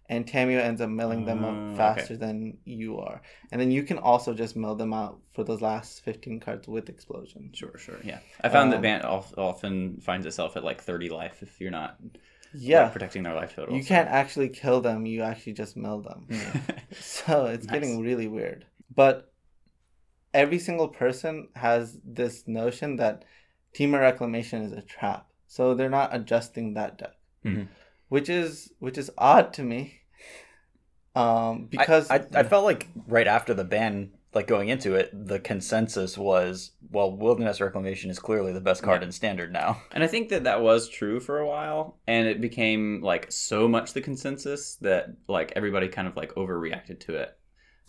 and 0.07 0.25
Tamio 0.25 0.59
ends 0.59 0.81
up 0.81 0.89
milling 0.89 1.25
them 1.25 1.43
up 1.45 1.53
okay. 1.55 1.77
faster 1.77 2.17
than 2.17 2.57
you 2.65 2.97
are, 2.99 3.21
and 3.51 3.61
then 3.61 3.69
you 3.71 3.83
can 3.83 3.97
also 3.99 4.33
just 4.33 4.55
mill 4.55 4.75
them 4.75 4.93
out 4.93 5.19
for 5.33 5.43
those 5.43 5.61
last 5.61 6.03
15 6.03 6.39
cards 6.39 6.67
with 6.67 6.89
explosion. 6.89 7.51
Sure, 7.53 7.77
sure. 7.77 7.97
Yeah, 8.03 8.19
I 8.41 8.49
found 8.49 8.71
that 8.71 8.77
Um, 8.77 8.81
ban 8.81 9.01
of- 9.01 9.33
often 9.37 9.99
finds 10.01 10.25
itself 10.25 10.57
at 10.57 10.63
like 10.63 10.81
30 10.81 11.09
life 11.09 11.43
if 11.43 11.61
you're 11.61 11.69
not 11.71 11.97
Yeah, 12.53 12.83
like, 12.83 12.93
protecting 12.93 13.21
their 13.21 13.35
life 13.35 13.53
total. 13.55 13.75
you 13.75 13.83
so- 13.83 13.89
can't 13.89 14.09
actually 14.09 14.49
kill 14.49 14.81
them; 14.81 15.05
you 15.05 15.21
actually 15.21 15.53
just 15.53 15.77
mill 15.77 16.01
them. 16.01 16.27
So 16.99 17.45
it's 17.45 17.67
Nice. 17.67 17.73
getting 17.73 18.01
really 18.01 18.27
weird. 18.27 18.65
But 18.95 19.31
every 20.33 20.57
single 20.59 20.87
person 20.87 21.49
has 21.55 21.99
this 22.03 22.47
notion 22.47 22.95
that 22.95 23.25
Temur 23.75 23.99
Reclamation 23.99 24.63
is 24.63 24.71
a 24.71 24.81
trap. 24.81 25.28
So 25.49 25.73
they're 25.73 25.89
not 25.89 26.15
adjusting 26.15 26.75
that 26.75 26.97
deck. 26.99 27.15
Mm-hmm. 27.43 27.61
Mhm. 27.61 27.67
Which 28.07 28.29
is 28.29 28.71
which 28.79 28.97
is 28.97 29.11
odd 29.17 29.51
to 29.53 29.63
me. 29.63 30.01
Um 31.15 31.65
because 31.65 32.09
I, 32.09 32.17
I, 32.17 32.25
I 32.35 32.43
felt 32.43 32.63
like 32.63 32.87
right 33.07 33.27
after 33.27 33.53
the 33.53 33.63
ban, 33.63 34.11
like 34.33 34.47
going 34.47 34.69
into 34.69 34.93
it, 34.93 35.09
the 35.11 35.39
consensus 35.39 36.17
was, 36.17 36.71
well, 36.91 37.11
Wilderness 37.15 37.59
Reclamation 37.59 38.11
is 38.11 38.19
clearly 38.19 38.53
the 38.53 38.61
best 38.61 38.83
card 38.83 39.01
in 39.01 39.11
Standard 39.11 39.51
now. 39.51 39.81
And 39.91 40.03
I 40.03 40.07
think 40.07 40.29
that 40.29 40.43
that 40.43 40.61
was 40.61 40.87
true 40.87 41.19
for 41.19 41.39
a 41.39 41.47
while, 41.47 41.97
and 42.05 42.27
it 42.27 42.39
became 42.41 43.01
like 43.01 43.31
so 43.31 43.67
much 43.67 43.93
the 43.93 44.01
consensus 44.01 44.75
that 44.81 45.07
like 45.27 45.51
everybody 45.55 45.87
kind 45.87 46.07
of 46.07 46.15
like 46.15 46.33
overreacted 46.35 46.99
to 47.01 47.15
it, 47.15 47.35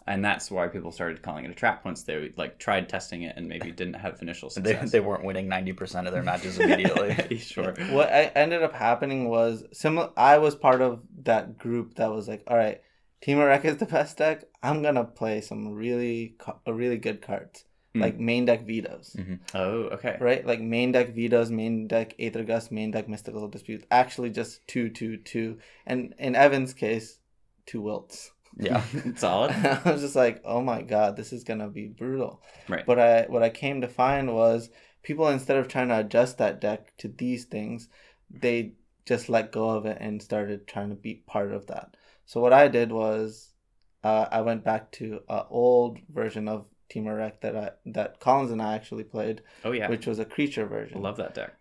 and 0.07 0.25
that's 0.25 0.50
why 0.50 0.66
people 0.69 0.92
started 0.92 1.23
calling 1.23 1.45
it 1.45 1.50
a 1.50 1.54
trap 1.54 1.85
once 1.85 2.02
they 2.02 2.33
like 2.37 2.59
tried 2.59 2.88
testing 2.88 3.23
it 3.23 3.35
and 3.37 3.49
maybe 3.49 3.71
didn't 3.80 3.95
have 3.95 4.21
initial 4.23 4.49
They, 4.49 4.73
success. 4.73 4.90
they 4.92 5.00
weren't 5.00 5.25
winning 5.25 5.49
90% 5.49 6.07
of 6.07 6.12
their 6.12 6.23
matches 6.23 6.59
immediately. 6.59 7.38
sure. 7.38 7.75
what 7.90 8.09
ended 8.11 8.62
up 8.62 8.75
happening 8.75 9.28
was 9.28 9.64
similar 9.73 10.11
I 10.16 10.38
was 10.38 10.54
part 10.54 10.80
of 10.80 11.00
that 11.23 11.59
group 11.59 11.95
that 11.97 12.11
was 12.11 12.28
like, 12.28 12.42
all 12.47 12.57
right, 12.57 12.80
Temur 13.23 13.47
Rec 13.49 13.64
is 13.64 13.76
the 13.76 13.87
best 13.87 14.16
deck. 14.16 14.45
I'm 14.62 14.83
gonna 14.83 15.04
play 15.04 15.40
some 15.40 15.69
really 15.75 16.37
really 16.66 16.99
good 16.99 17.21
cards. 17.23 17.64
Mm. 17.95 18.00
Like 18.02 18.19
main 18.21 18.45
deck 18.45 18.66
vetoes. 18.66 19.16
Oh, 19.52 19.88
okay. 19.95 20.16
right? 20.21 20.47
Like 20.47 20.61
main 20.61 20.92
deck 20.92 21.12
vetoes, 21.12 21.50
main 21.50 21.88
deck 21.88 22.14
Aether 22.21 22.45
Gust, 22.45 22.71
main 22.71 22.92
deck 22.92 23.09
Mystical 23.09 23.49
Dispute. 23.49 23.85
Actually, 23.90 24.30
just 24.30 24.64
two, 24.69 24.88
two, 24.90 25.16
two, 25.16 25.59
and 25.87 26.14
in 26.19 26.37
Evan's 26.37 26.73
case, 26.73 27.19
two 27.66 27.80
wilts. 27.80 28.30
Yeah. 28.57 28.83
Solid. 29.16 29.52
I 29.52 29.90
was 29.92 30.02
just 30.02 30.16
like, 30.16 30.42
oh 30.45 30.61
my 30.61 30.83
god, 30.83 31.16
this 31.16 31.33
is 31.33 31.45
gonna 31.45 31.69
be 31.69 31.88
brutal. 31.88 32.42
Right. 32.69 32.85
But 32.85 32.99
I, 32.99 33.23
what 33.28 33.42
I 33.42 33.50
came 33.50 33.80
to 33.80 33.88
find 33.88 34.35
was 34.35 34.71
people 35.02 35.28
instead 35.28 35.57
of 35.57 35.69
trying 35.69 35.88
to 35.88 35.99
adjust 36.00 36.38
that 36.38 36.61
deck 36.61 36.97
to 36.99 37.09
these 37.09 37.45
things, 37.45 37.88
they 38.30 38.73
just 39.07 39.28
let 39.28 39.52
go 39.52 39.71
of 39.71 39.87
it 39.87 39.99
and 40.00 40.23
started 40.23 40.66
trying 40.66 40.90
to 40.90 40.95
be 40.95 41.23
part 41.26 41.52
of 41.52 41.66
that. 41.69 41.97
So 42.26 42.40
what 42.40 42.52
I 42.52 42.69
did 42.69 42.92
was 42.92 43.50
uh, 44.04 44.26
I 44.30 44.40
went 44.42 44.64
back 44.64 44.92
to 44.92 45.21
an 45.28 45.42
old 45.50 45.99
version 46.12 46.49
of 46.49 46.66
Temur 46.90 47.16
Rec 47.16 47.40
that 47.42 47.57
I 47.57 47.71
that 47.87 48.21
Collins 48.21 48.50
and 48.50 48.61
I 48.61 48.75
actually 48.75 49.04
played, 49.04 49.42
Oh 49.64 49.73
yeah, 49.73 49.88
which 49.88 50.07
was 50.07 50.19
a 50.19 50.25
creature 50.25 50.66
version, 50.66 51.00
love 51.02 51.16
that 51.19 51.35
deck. 51.35 51.54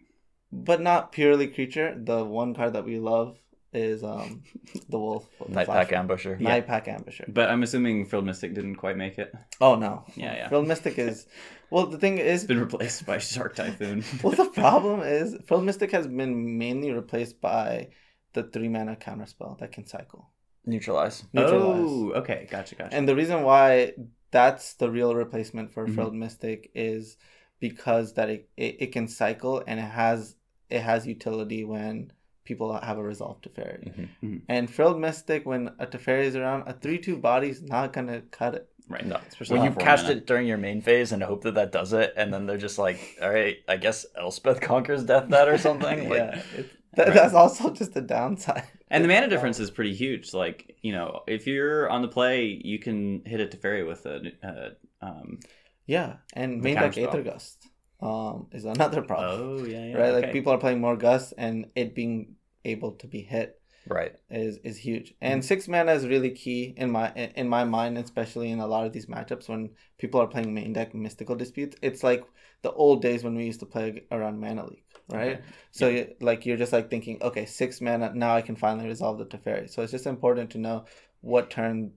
but 0.51 0.81
not 0.81 1.12
purely 1.12 1.48
creature. 1.48 1.96
The 1.98 2.25
one 2.25 2.53
card 2.55 2.74
that 2.74 2.86
we 2.86 3.00
love 3.00 3.38
is 3.74 4.04
um 4.04 4.44
the 4.90 4.98
wolf, 5.00 5.28
the 5.48 5.54
Night 5.54 5.68
Pack 5.68 5.90
Ambusher. 5.90 6.40
Night 6.40 6.66
Pack 6.68 6.86
Ambusher. 6.88 7.32
But 7.32 7.50
I'm 7.50 7.62
assuming 7.64 8.06
Frilled 8.06 8.26
Mystic 8.26 8.54
didn't 8.54 8.76
quite 8.78 8.98
make 8.98 9.18
it. 9.20 9.32
Oh 9.62 9.76
no, 9.76 10.06
Yeah, 10.16 10.36
yeah. 10.36 10.48
Frilled 10.50 10.68
Mystic 10.68 10.98
is 10.98 11.28
well. 11.70 11.86
The 11.86 11.98
thing 11.98 12.18
is, 12.18 12.44
It's 12.44 12.48
been 12.48 12.60
replaced 12.60 13.06
by 13.06 13.18
Shark 13.20 13.56
Typhoon. 13.56 14.04
well, 14.24 14.34
the 14.34 14.46
problem 14.64 15.02
is 15.02 15.38
Frilled 15.48 15.66
Mystic 15.66 15.92
has 15.92 16.08
been 16.08 16.58
mainly 16.58 16.92
replaced 16.92 17.40
by 17.42 17.90
the 18.34 18.44
three 18.44 18.70
mana 18.70 18.96
counterspell 18.96 19.58
that 19.60 19.72
can 19.72 19.86
cycle. 19.86 20.30
Neutralize. 20.66 21.24
Neutralize. 21.34 21.80
oh, 21.82 22.12
okay, 22.16 22.48
gotcha, 22.52 22.76
gotcha. 22.76 22.96
And 22.96 23.08
the 23.08 23.16
reason 23.16 23.44
why 23.44 23.94
that's 24.32 24.74
the 24.76 24.90
real 24.92 25.16
replacement 25.16 25.72
for 25.72 25.88
Mhm. 25.88 25.96
Frilled 25.96 26.14
Mystic 26.16 26.70
is 26.76 27.18
because 27.60 28.14
that 28.14 28.30
it, 28.30 28.50
it, 28.58 28.76
it 28.80 28.92
can 28.92 29.08
cycle 29.08 29.64
and 29.66 29.80
it 29.80 29.84
has 29.84 30.36
it 30.70 30.82
has 30.82 31.08
utility 31.08 31.64
when 31.64 32.12
people 32.50 32.68
have 32.89 32.98
a 32.98 33.03
resolve 33.13 33.38
Teferi. 33.44 34.10
Mhm. 34.24 34.41
And 34.50 34.70
Frilled 34.75 35.00
Mystic, 35.00 35.46
when 35.46 35.63
a 35.79 35.86
Teferi 35.86 36.24
is 36.32 36.36
around, 36.36 36.68
a 36.68 36.74
3 36.74 36.98
2 36.98 37.15
body's 37.18 37.62
not 37.62 37.94
gonna 37.94 38.22
cut 38.32 38.56
it. 38.56 38.65
right, 38.89 39.06
No. 39.06 39.18
especially 39.27 39.53
When 39.58 39.63
you 39.65 39.70
on 39.70 39.75
four 39.75 39.84
cast 39.84 40.10
it 40.10 40.25
during 40.25 40.48
your 40.48 40.58
main 40.58 40.82
phase 40.82 41.12
and 41.13 41.22
hope 41.22 41.41
that 41.44 41.53
that 41.60 41.72
does 41.72 41.94
it, 41.94 42.12
and 42.18 42.34
then 42.34 42.48
they're 42.48 42.58
just 42.70 42.79
like, 42.79 43.00
all 43.22 43.29
right, 43.29 43.58
I 43.68 43.77
guess 43.77 43.98
Elspeth 44.18 44.60
conquers 44.72 45.03
death 45.06 45.29
that 45.29 45.48
or 45.48 45.58
something. 45.60 45.98
Like, 46.10 46.18
yeah. 46.18 46.41
It, 46.58 46.65
that, 46.96 47.08
Right. 47.08 47.15
That's 47.15 47.36
also 47.36 47.70
just 47.82 47.96
a 47.96 48.01
downside. 48.01 48.63
And 48.89 49.03
the 49.03 49.08
mana 49.08 49.27
difference 49.27 49.60
is 49.60 49.70
pretty 49.70 49.94
huge. 49.94 50.34
Like, 50.34 50.75
you 50.82 50.91
know, 50.91 51.22
if 51.27 51.46
you're 51.46 51.88
on 51.88 52.01
the 52.01 52.08
play, 52.18 52.60
you 52.72 52.79
can 52.79 53.22
hit 53.32 53.39
a 53.39 53.46
Teferi 53.46 53.86
with 53.88 54.01
a. 54.08 54.15
Uh, 54.50 54.70
um, 55.06 55.39
Yeah. 55.86 56.12
And 56.34 56.50
The 56.60 56.63
main 56.63 56.75
deck 56.75 56.94
counterspell. 56.94 57.08
Aether 57.10 57.24
Gust 57.32 57.58
um, 58.01 58.48
is 58.58 58.65
another 58.65 59.03
problem. 59.03 59.34
oh, 59.39 59.63
yeah, 59.65 59.86
yeah. 59.86 59.98
right? 59.98 60.13
okay. 60.13 60.22
Like 60.22 60.32
people 60.34 60.51
are 60.53 60.58
playing 60.58 60.82
more 60.82 60.98
Gust 60.98 61.34
and 61.38 61.68
it 61.75 61.94
being 61.94 62.36
able 62.66 62.92
to 62.94 63.08
be 63.08 63.22
hit 63.22 63.60
right. 63.88 64.16
is 64.30 64.58
is 64.63 64.78
huge. 64.78 65.10
Mm-hmm. 65.12 65.25
And 65.34 65.46
six 65.46 65.68
mana 65.68 65.94
is 65.94 66.08
really 66.08 66.32
key 66.32 66.74
in 66.78 66.92
my 66.92 67.12
in 67.13 67.48
my 67.48 67.63
mind, 67.63 67.98
especially 67.98 68.51
in 68.51 68.60
a 68.60 68.68
lot 68.68 68.86
of 68.86 68.94
these 68.94 69.08
matchups 69.08 69.50
when 69.50 69.70
people 69.98 70.22
are 70.22 70.28
playing 70.28 70.54
main 70.54 70.74
deck 70.74 70.94
mystical 70.94 71.36
disputes. 71.36 71.75
It's 71.82 72.04
like 72.04 72.24
the 72.62 72.72
old 72.72 73.01
days 73.01 73.24
when 73.24 73.36
we 73.36 73.46
used 73.46 73.62
to 73.62 73.66
play 73.66 74.04
around 74.12 74.39
Mana 74.39 74.66
Leak, 74.66 74.84
right? 75.10 75.38
Okay. 75.38 75.42
So 75.72 75.88
you, 75.88 76.13
like 76.20 76.46
you're 76.46 76.58
just 76.58 76.74
like 76.74 76.89
thinking, 76.89 77.22
okay, 77.22 77.46
six 77.46 77.80
mana 77.82 78.12
now 78.13 78.36
I 78.36 78.42
can 78.42 78.56
finally 78.56 78.88
resolve 78.88 79.18
the 79.18 79.25
Teferi. 79.25 79.70
So 79.70 79.82
it's 79.82 79.92
just 79.92 80.06
important 80.06 80.50
to 80.51 80.58
know 80.58 80.86
what 81.22 81.50
turn 81.50 81.92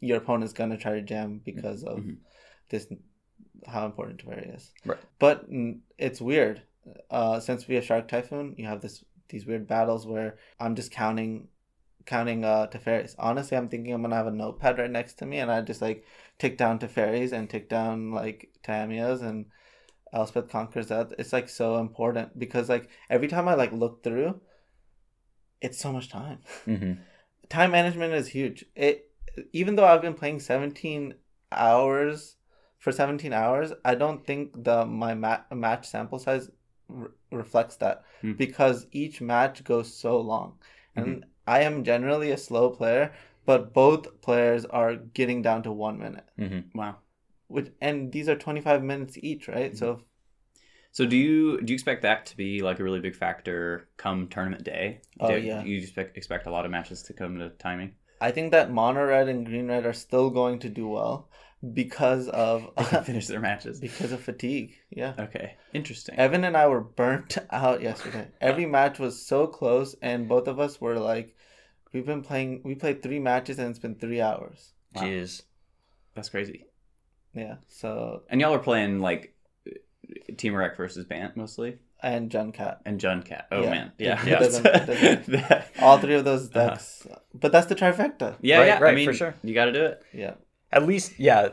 your 0.00 0.18
opponent's 0.18 0.52
gonna 0.52 0.76
try 0.76 0.92
to 0.92 1.02
jam 1.02 1.40
because 1.44 1.82
of 1.82 1.98
Mhm. 1.98 2.18
this 2.68 2.86
how 3.66 3.86
important 3.86 4.24
Teferi 4.24 4.54
is. 4.54 4.72
Right. 4.84 4.98
But 5.18 5.46
it's 5.98 6.20
weird. 6.20 6.62
Uh, 7.10 7.40
since 7.40 7.66
we 7.66 7.74
have 7.76 7.84
Shark 7.84 8.08
Typhoon, 8.08 8.54
you 8.58 8.66
have 8.66 8.82
this 8.82 9.02
these 9.28 9.46
weird 9.46 9.66
battles 9.66 10.06
where 10.06 10.36
I'm 10.60 10.74
just 10.74 10.90
counting 10.90 11.48
counting 12.06 12.44
uh 12.44 12.66
Teferis. 12.66 13.14
Honestly, 13.18 13.56
I'm 13.56 13.68
thinking 13.68 13.92
I'm 13.92 14.02
gonna 14.02 14.16
have 14.16 14.26
a 14.26 14.30
notepad 14.30 14.78
right 14.78 14.90
next 14.90 15.14
to 15.14 15.26
me 15.26 15.38
and 15.38 15.50
I 15.50 15.60
just 15.62 15.82
like 15.82 16.04
tick 16.38 16.58
down 16.58 16.78
Teferis 16.78 17.32
and 17.32 17.48
tick 17.48 17.68
down 17.68 18.10
like 18.12 18.50
Tamias 18.62 19.22
and 19.22 19.46
Elspeth 20.12 20.48
conquers 20.48 20.86
death. 20.86 21.12
It's 21.18 21.32
like 21.32 21.48
so 21.48 21.78
important 21.78 22.38
because 22.38 22.68
like 22.68 22.88
every 23.10 23.28
time 23.28 23.48
I 23.48 23.54
like 23.54 23.72
look 23.72 24.02
through, 24.02 24.40
it's 25.60 25.78
so 25.78 25.92
much 25.92 26.08
time. 26.08 26.38
hmm 26.64 26.92
Time 27.50 27.72
management 27.72 28.14
is 28.14 28.28
huge. 28.28 28.64
It 28.74 29.10
even 29.52 29.76
though 29.76 29.84
I've 29.84 30.00
been 30.02 30.14
playing 30.14 30.40
17 30.40 31.14
hours 31.52 32.36
for 32.78 32.90
17 32.92 33.32
hours, 33.32 33.72
I 33.84 33.94
don't 33.94 34.26
think 34.26 34.64
the 34.64 34.86
my 34.86 35.14
ma- 35.14 35.42
match 35.52 35.86
sample 35.86 36.18
size 36.18 36.50
re- 36.88 37.08
reflects 37.30 37.76
that 37.76 38.04
Hmm. 38.20 38.32
because 38.32 38.86
each 38.92 39.20
match 39.20 39.64
goes 39.64 39.92
so 39.92 40.20
long. 40.20 40.58
And 40.96 41.24
I 41.46 41.60
am 41.62 41.84
generally 41.84 42.30
a 42.30 42.36
slow 42.38 42.70
player, 42.70 43.12
but 43.44 43.72
both 43.74 44.20
players 44.20 44.64
are 44.66 44.96
getting 44.96 45.42
down 45.42 45.62
to 45.64 45.72
1 45.72 45.98
minute. 45.98 46.24
hmm 46.38 46.60
Wow. 46.74 46.96
Which 47.48 47.72
and 47.80 48.12
these 48.12 48.28
are 48.28 48.36
25 48.36 48.82
minutes 48.82 49.18
each, 49.22 49.48
right? 49.48 49.76
So 49.76 50.00
So 50.92 51.04
do 51.06 51.16
you 51.16 51.60
do 51.60 51.72
you 51.72 51.74
expect 51.74 52.02
that 52.02 52.26
to 52.26 52.36
be 52.36 52.62
like 52.62 52.78
a 52.78 52.84
really 52.84 53.00
big 53.00 53.16
factor 53.16 53.88
come 53.96 54.28
tournament 54.28 54.62
day? 54.62 55.00
Oh, 55.20 55.28
do, 55.28 55.40
yeah. 55.40 55.62
Do 55.62 55.68
you 55.68 55.78
expect 55.78 56.16
expect 56.16 56.46
a 56.46 56.50
lot 56.50 56.64
of 56.64 56.70
matches 56.70 57.02
to 57.04 57.12
come 57.12 57.38
to 57.38 57.50
timing? 57.50 57.94
I 58.20 58.30
think 58.30 58.52
that 58.52 58.70
mono 58.70 59.04
red 59.04 59.28
and 59.28 59.44
green 59.44 59.68
red 59.68 59.84
are 59.84 59.92
still 59.92 60.30
going 60.30 60.58
to 60.60 60.68
do 60.68 60.88
well 60.88 61.28
because 61.72 62.28
of 62.28 62.68
They 62.76 62.84
can 62.84 63.04
finish 63.10 63.26
their 63.26 63.40
matches. 63.40 63.80
because 63.80 64.12
of 64.12 64.20
fatigue. 64.20 64.74
Yeah. 64.90 65.14
Okay, 65.18 65.54
interesting. 65.72 66.16
Evan 66.16 66.44
and 66.44 66.56
I 66.56 66.66
were 66.66 66.80
burnt 66.80 67.38
out 67.50 67.82
yesterday. 67.82 68.28
Every 68.40 68.66
match 68.66 68.98
was 68.98 69.24
so 69.24 69.46
close, 69.46 69.94
and 70.02 70.28
both 70.28 70.48
of 70.48 70.58
us 70.60 70.80
were 70.80 70.98
like, 70.98 71.34
"We've 71.92 72.06
been 72.06 72.22
playing. 72.22 72.62
We 72.64 72.74
played 72.74 73.02
three 73.02 73.20
matches, 73.20 73.58
and 73.58 73.70
it's 73.70 73.78
been 73.78 73.94
three 73.96 74.20
hours." 74.20 74.72
Wow. 74.94 75.02
Jeez. 75.02 75.42
That's 76.14 76.28
crazy. 76.28 76.66
Yeah. 77.34 77.56
So 77.68 78.22
And 78.30 78.40
y'all 78.40 78.54
are 78.54 78.58
playing 78.60 79.00
like 79.00 79.34
Temur 80.32 80.58
Rec 80.58 80.76
versus 80.76 81.04
Bant 81.04 81.36
mostly, 81.36 81.78
and 82.00 82.30
Jund 82.30 82.54
Cat, 82.54 82.80
and 82.84 83.00
Jund 83.00 83.24
Cat. 83.24 83.48
Oh 83.50 83.62
Yeah. 83.62 83.70
man, 83.70 83.92
yeah, 83.98 84.24
yeah. 84.24 84.38
doesn't- 84.38 84.62
doesn't- 84.62 85.64
all 85.80 85.98
three 85.98 86.14
of 86.14 86.24
those 86.24 86.48
Uh-huh. 86.54 86.68
decks. 86.70 87.06
But 87.34 87.50
that's 87.50 87.66
the 87.66 87.74
trifecta. 87.74 88.36
yeah, 88.40 88.58
Right, 88.58 88.66
yeah. 88.68 88.76
I 88.76 88.80
right, 88.80 88.94
mean, 88.94 89.06
for 89.08 89.14
sure. 89.14 89.34
You 89.42 89.54
got 89.54 89.64
to 89.64 89.72
do 89.72 89.84
it. 89.86 90.02
Yeah. 90.12 90.34
At 90.72 90.86
least, 90.86 91.18
yeah. 91.18 91.50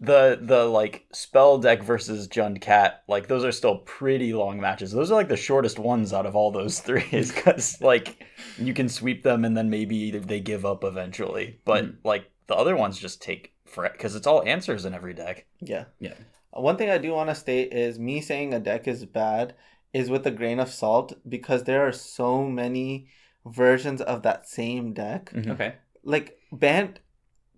The 0.00 0.36
the 0.42 0.64
like 0.64 1.06
spell 1.12 1.58
deck 1.58 1.82
versus 1.84 2.26
Jund 2.26 2.60
Cat, 2.60 3.04
like 3.06 3.28
those 3.28 3.44
are 3.44 3.52
still 3.52 3.78
pretty 3.78 4.32
long 4.32 4.60
matches. 4.60 4.90
Those 4.90 5.12
are 5.12 5.14
like 5.14 5.28
the 5.28 5.36
shortest 5.36 5.78
ones 5.78 6.12
out 6.12 6.26
of 6.26 6.34
all 6.34 6.50
those 6.50 6.80
three, 6.86 7.04
because 7.10 7.80
like 7.80 8.24
you 8.58 8.74
can 8.74 8.88
sweep 8.88 9.22
them 9.22 9.44
and 9.44 9.56
then 9.56 9.70
maybe 9.70 10.10
they 10.10 10.40
give 10.40 10.64
up 10.66 10.82
eventually. 10.82 11.60
But 11.64 11.84
Mhm. 11.84 11.96
like 12.04 12.24
the 12.48 12.56
other 12.56 12.76
ones 12.76 12.98
just 12.98 13.22
take 13.22 13.52
forever 13.64 13.92
because 13.96 14.16
it's 14.16 14.26
all 14.26 14.42
answers 14.42 14.84
in 14.84 14.92
every 14.92 15.14
deck. 15.14 15.46
Yeah. 15.60 15.84
Yeah. 16.00 16.14
One 16.50 16.76
thing 16.76 16.90
I 16.90 16.98
do 16.98 17.12
want 17.12 17.28
to 17.30 17.34
state 17.36 17.72
is 17.72 17.98
me 18.00 18.20
saying 18.20 18.52
a 18.52 18.58
deck 18.60 18.88
is 18.88 19.04
bad 19.06 19.54
is 19.94 20.10
with 20.10 20.26
a 20.26 20.30
grain 20.32 20.58
of 20.58 20.68
salt 20.68 21.12
because 21.28 21.62
there 21.62 21.86
are 21.86 21.92
so 21.92 22.42
many 22.44 23.06
versions 23.46 24.00
of 24.02 24.22
that 24.22 24.48
same 24.48 24.92
deck. 24.94 25.30
Mhm. 25.32 25.50
Okay. 25.52 25.74
like 26.02 26.36
band 26.50 26.98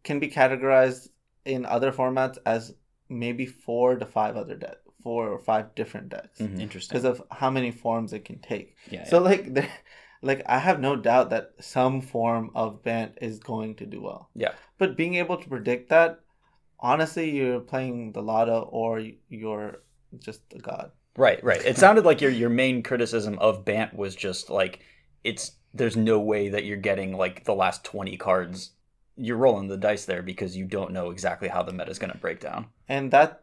can 0.04 0.18
be 0.20 0.28
categorized 0.28 1.08
in 1.44 1.64
other 1.66 1.90
formats 1.92 2.38
as 2.46 2.74
maybe 3.08 3.46
four 3.46 3.96
to 3.96 4.06
five 4.06 4.36
other 4.36 4.54
decks 4.54 4.78
four 5.02 5.28
or 5.28 5.38
five 5.38 5.74
different 5.74 6.08
decks 6.08 6.38
Mhm. 6.40 6.58
Interesting. 6.60 6.94
because 6.98 7.04
of 7.04 7.22
how 7.30 7.50
many 7.50 7.70
forms 7.70 8.12
it 8.14 8.24
can 8.24 8.38
take 8.38 8.76
yeah. 8.90 9.04
so 9.04 9.18
like 9.18 9.52
there, 9.56 9.68
like 10.22 10.42
i 10.46 10.58
have 10.58 10.80
no 10.80 10.96
doubt 10.96 11.28
that 11.30 11.50
some 11.60 12.00
form 12.00 12.50
of 12.54 12.82
Bant 12.82 13.18
is 13.20 13.38
going 13.38 13.74
to 13.80 13.86
do 13.86 14.00
well 14.00 14.30
Yeah. 14.34 14.52
but 14.78 14.96
being 14.96 15.16
able 15.16 15.36
to 15.36 15.48
predict 15.48 15.90
that 15.90 16.20
honestly 16.80 17.30
you're 17.36 17.60
playing 17.60 18.12
the 18.12 18.22
lotto 18.22 18.62
or 18.72 19.02
you're 19.28 19.82
just 20.18 20.40
a 20.54 20.58
god 20.58 20.90
Right, 21.16 21.42
right. 21.44 21.64
It 21.64 21.78
sounded 21.78 22.04
like 22.04 22.20
your 22.20 22.32
your 22.32 22.50
main 22.50 22.82
criticism 22.82 23.38
of 23.38 23.64
Bant 23.64 23.94
was 23.94 24.16
just 24.16 24.50
like 24.50 24.80
it's 25.22 25.52
there's 25.72 25.96
no 25.96 26.18
way 26.18 26.48
that 26.48 26.64
you're 26.64 26.76
getting 26.90 27.16
like 27.16 27.44
the 27.44 27.54
last 27.54 27.84
20 27.84 28.16
cards. 28.16 28.72
You're 29.16 29.36
rolling 29.36 29.68
the 29.68 29.76
dice 29.76 30.04
there 30.06 30.22
because 30.22 30.56
you 30.56 30.64
don't 30.64 30.92
know 30.92 31.10
exactly 31.10 31.48
how 31.48 31.62
the 31.62 31.72
meta 31.72 31.90
is 31.90 31.98
going 31.98 32.12
to 32.12 32.18
break 32.18 32.40
down. 32.40 32.66
and 32.88 33.10
that 33.12 33.40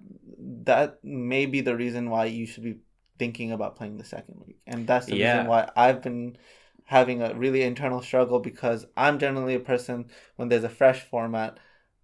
that 0.64 1.00
may 1.04 1.46
be 1.46 1.62
the 1.62 1.76
reason 1.76 2.10
why 2.10 2.26
you 2.26 2.46
should 2.46 2.64
be 2.64 2.78
thinking 3.18 3.52
about 3.52 3.76
playing 3.76 3.98
the 3.98 4.04
second 4.04 4.36
week 4.46 4.58
and 4.68 4.86
that's 4.88 5.06
the 5.06 5.16
Yeah. 5.16 5.34
reason 5.36 5.48
why 5.48 5.70
i've 5.76 6.02
been 6.02 6.38
having 6.86 7.22
a 7.22 7.34
really 7.36 7.62
internal 7.62 8.02
struggle 8.02 8.40
because 8.40 8.86
i'm 8.98 9.18
generally 9.20 9.56
a 9.56 9.60
person 9.60 10.06
when 10.38 10.50
there's 10.50 10.64
a 10.64 10.70
fresh 10.70 11.02
format 11.04 11.58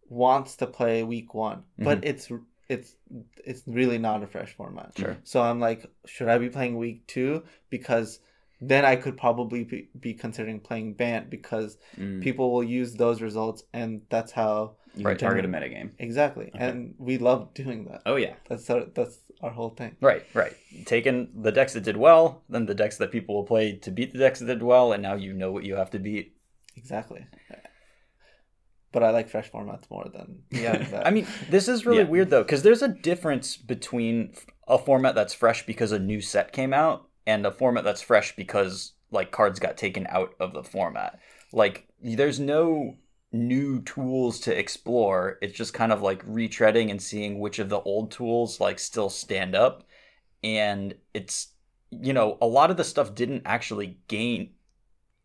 wants 0.09 0.55
to 0.57 0.67
play 0.67 1.03
week 1.03 1.33
one 1.33 1.63
but 1.77 1.99
mm-hmm. 1.99 2.07
it's 2.11 2.31
it's 2.69 2.95
it's 3.45 3.63
really 3.67 3.97
not 3.97 4.23
a 4.23 4.27
fresh 4.27 4.53
format 4.55 4.91
Sure. 4.97 5.17
so 5.23 5.41
i'm 5.41 5.59
like 5.59 5.85
should 6.05 6.27
i 6.29 6.37
be 6.37 6.49
playing 6.49 6.77
week 6.77 7.05
two 7.07 7.43
because 7.69 8.19
then 8.61 8.83
i 8.85 8.95
could 8.95 9.17
probably 9.17 9.63
be, 9.63 9.89
be 9.99 10.13
considering 10.13 10.59
playing 10.59 10.93
bant 10.93 11.29
because 11.29 11.77
Mm. 11.97 12.21
people 12.21 12.51
will 12.51 12.63
use 12.63 12.93
those 12.95 13.21
results 13.21 13.63
and 13.73 14.01
that's 14.09 14.31
how 14.31 14.75
you 14.95 15.05
Right. 15.05 15.19
target 15.19 15.45
a 15.45 15.47
metagame. 15.47 15.91
exactly 15.99 16.51
Okay. 16.55 16.65
and 16.67 16.95
we 16.97 17.17
love 17.17 17.53
doing 17.53 17.85
that 17.85 18.01
Oh 18.05 18.15
yeah. 18.15 18.33
that's 18.49 18.69
our 18.69 18.85
that's 18.95 19.19
our 19.43 19.51
whole 19.51 19.69
thing. 19.69 19.95
Right, 20.01 20.23
right. 20.33 20.53
Taking 20.85 21.29
the 21.43 21.51
decks 21.51 21.73
that 21.73 21.83
did 21.83 21.95
well, 21.97 22.41
then 22.49 22.65
the 22.65 22.73
decks 22.73 22.97
that 22.97 23.11
people 23.11 23.35
will 23.35 23.43
play 23.43 23.73
to 23.85 23.91
beat 23.91 24.11
the 24.11 24.17
decks 24.17 24.39
that 24.39 24.47
did 24.47 24.63
well, 24.63 24.91
and 24.93 25.03
now 25.03 25.13
you 25.13 25.31
know 25.31 25.51
what 25.51 25.63
you 25.63 25.75
have 25.75 25.91
to 25.91 25.99
beat. 25.99 26.35
Exactly. 26.75 27.23
But 28.91 29.03
I 29.03 29.11
like 29.11 29.29
fresh 29.29 29.51
formats 29.51 29.89
more 29.91 30.05
than 30.11 30.43
Yeah. 30.49 31.03
I 31.05 31.11
mean, 31.11 31.27
this 31.51 31.67
is 31.67 31.85
really 31.85 31.99
Yeah. 31.99 32.05
weird 32.05 32.29
though, 32.31 32.41
because 32.43 32.63
there's 32.63 32.81
a 32.81 32.87
difference 32.87 33.57
between 33.57 34.33
a 34.67 34.77
format 34.79 35.13
that's 35.13 35.33
fresh 35.35 35.65
because 35.67 35.91
a 35.91 35.99
new 35.99 36.19
set 36.21 36.51
came 36.51 36.73
out 36.73 37.06
and 37.27 37.45
a 37.45 37.51
format 37.51 37.83
that's 37.83 38.01
fresh 38.01 38.35
because 38.35 38.93
like 39.11 39.31
cards 39.31 39.59
got 39.59 39.77
taken 39.77 40.07
out 40.09 40.33
of 40.39 40.53
the 40.53 40.63
format. 40.63 41.19
Like 41.51 41.87
there's 42.01 42.39
no 42.39 42.95
new 43.31 43.81
tools 43.83 44.39
to 44.39 44.57
explore. 44.57 45.37
It's 45.41 45.55
just 45.55 45.73
kind 45.73 45.91
of 45.91 46.01
like 46.01 46.25
retreading 46.25 46.89
and 46.89 47.01
seeing 47.01 47.39
which 47.39 47.59
of 47.59 47.69
the 47.69 47.81
old 47.81 48.11
tools 48.11 48.59
like 48.59 48.79
still 48.79 49.09
stand 49.09 49.53
up. 49.53 49.83
And 50.41 50.95
it's 51.13 51.49
you 51.91 52.13
know, 52.13 52.37
a 52.41 52.47
lot 52.47 52.71
of 52.71 52.77
the 52.77 52.83
stuff 52.83 53.13
didn't 53.13 53.43
actually 53.45 53.97
gain 54.07 54.51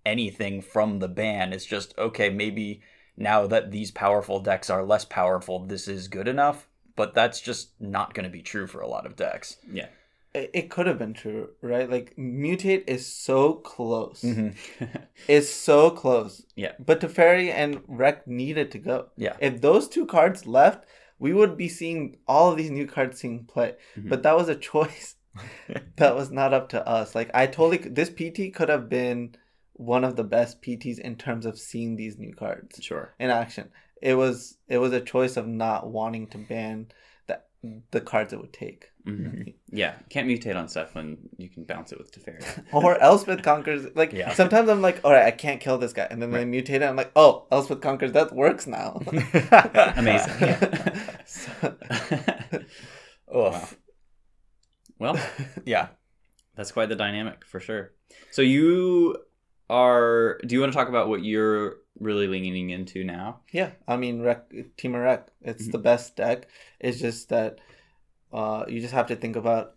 anything 0.05 0.61
from 0.61 0.99
the 0.99 1.09
ban. 1.09 1.53
It's 1.53 1.65
just 1.65 1.97
okay, 1.97 2.31
maybe 2.31 2.83
now 3.17 3.47
that 3.47 3.71
these 3.71 3.93
powerful 3.93 4.41
decks 4.41 4.71
are 4.71 4.85
less 4.85 5.05
powerful, 5.05 5.61
this 5.61 5.87
is 5.87 6.09
good 6.09 6.29
enough. 6.29 6.69
But 6.95 7.15
that's 7.15 7.41
just 7.41 7.81
not 7.81 8.13
going 8.13 8.25
to 8.25 8.31
be 8.31 8.43
true 8.43 8.67
for 8.67 8.81
a 8.81 8.89
lot 8.89 9.07
of 9.07 9.17
decks. 9.17 9.57
Yeah. 9.73 9.87
It, 10.35 10.71
could 10.71 10.87
have 10.87 10.99
been 10.99 11.13
true, 11.13 11.51
right? 11.61 11.91
Like 11.91 12.15
mutate 12.17 12.85
is 12.89 13.07
so 13.07 13.55
close. 13.55 14.23
Mm-hmm. 14.23 14.85
It's 15.29 15.51
so 15.51 15.91
close. 15.91 16.45
Yeah. 16.57 16.73
But 16.79 17.01
Teferi 17.01 17.51
and 17.51 17.83
Rec 17.87 18.27
needed 18.27 18.71
to 18.73 18.79
go. 18.79 19.09
Yeah. 19.17 19.37
If 19.41 19.61
those 19.61 19.89
two 19.89 20.07
cards 20.07 20.47
left, 20.47 20.87
we 21.19 21.33
would 21.35 21.57
be 21.57 21.69
seeing 21.69 22.17
all 22.27 22.51
of 22.51 22.57
these 22.57 22.71
new 22.71 22.87
cards 22.87 23.21
seeing 23.21 23.45
play. 23.45 23.75
Mhm. 23.97 24.09
But 24.09 24.23
that 24.23 24.37
was 24.37 24.49
a 24.49 24.55
choice 24.73 25.17
that 25.97 26.15
was 26.17 26.31
not 26.31 26.55
up 26.55 26.71
to 26.71 26.87
us. 26.89 27.15
Like 27.15 27.31
I 27.35 27.47
totally 27.47 27.79
this 27.79 28.09
PT 28.11 28.55
could 28.55 28.69
have 28.71 28.89
been 28.89 29.35
one 29.75 30.05
of 30.05 30.17
the 30.17 30.25
best 30.25 30.63
PTs 30.63 30.99
in 30.99 31.17
terms 31.17 31.45
of 31.47 31.59
seeing 31.59 31.97
these 31.97 32.19
new 32.19 32.33
cards 32.35 32.79
Sure. 32.83 33.15
in 33.19 33.31
action. 33.31 33.71
It 34.01 34.15
was 34.15 34.57
it 34.67 34.79
was 34.79 34.93
a 34.93 35.01
choice 35.01 35.37
of 35.37 35.47
not 35.47 35.91
wanting 35.91 36.27
to 36.29 36.39
ban 36.39 36.87
the 37.27 37.41
the 37.91 38.01
cards 38.01 38.33
it 38.33 38.41
would 38.41 38.53
take. 38.53 38.91
Hmm 39.05 39.43
Yeah. 39.73 39.95
Can't 40.11 40.29
mutate 40.29 40.55
on 40.57 40.69
stuff 40.69 40.95
when 40.95 41.19
you 41.37 41.49
can 41.49 41.65
bounce 41.65 41.93
it 41.93 41.99
with 41.99 42.13
Teferi. 42.13 42.43
or 42.73 42.97
Elspeth 43.01 43.43
conquers. 43.43 43.87
Like 43.95 44.13
Yeah. 44.13 44.33
sometimes 44.35 44.69
I'm 44.69 44.81
like, 44.83 45.01
all 45.05 45.11
right, 45.13 45.25
I 45.27 45.31
can't 45.33 45.61
kill 45.61 45.79
this 45.79 45.93
guy, 45.93 46.07
and 46.11 46.21
then 46.23 46.31
they 46.31 46.45
mutate 46.45 46.71
it. 46.77 46.83
I'm 46.85 46.97
like, 46.97 47.11
oh, 47.17 47.47
Elspeth 47.51 47.81
conquers. 47.81 48.13
That 48.13 48.33
works 48.35 48.67
now. 48.67 49.01
Amazing. 49.97 50.57
So- 51.27 51.75
Oof. 53.37 53.79
well, 54.99 55.19
Yeah. 55.65 55.89
that's 56.57 56.73
quite 56.73 56.89
the 56.89 56.97
dynamic 56.97 57.45
for 57.47 57.61
sure. 57.61 57.93
So 58.31 58.43
you 58.43 59.17
are. 59.71 60.39
Do 60.47 60.55
you 60.55 60.61
want 60.61 60.73
to 60.73 60.77
talk 60.77 60.89
about 60.89 61.09
what 61.09 61.25
you're 61.25 61.77
really 61.99 62.27
leaning 62.27 62.71
into 62.71 63.05
now? 63.05 63.41
yeah. 63.53 63.71
I 63.89 63.97
mean, 63.97 64.21
rec, 64.23 64.51
Temur 64.77 65.03
Rec. 65.03 65.29
It's 65.41 65.63
Mm-hmm. 65.65 65.73
the 65.73 65.79
best 65.79 66.17
deck. 66.17 66.47
It's 66.79 66.99
just 67.01 67.29
that 67.31 67.59
uh, 68.33 68.65
you 68.69 68.81
just 68.81 68.95
have 68.95 69.07
to 69.09 69.17
think 69.17 69.37
about 69.37 69.75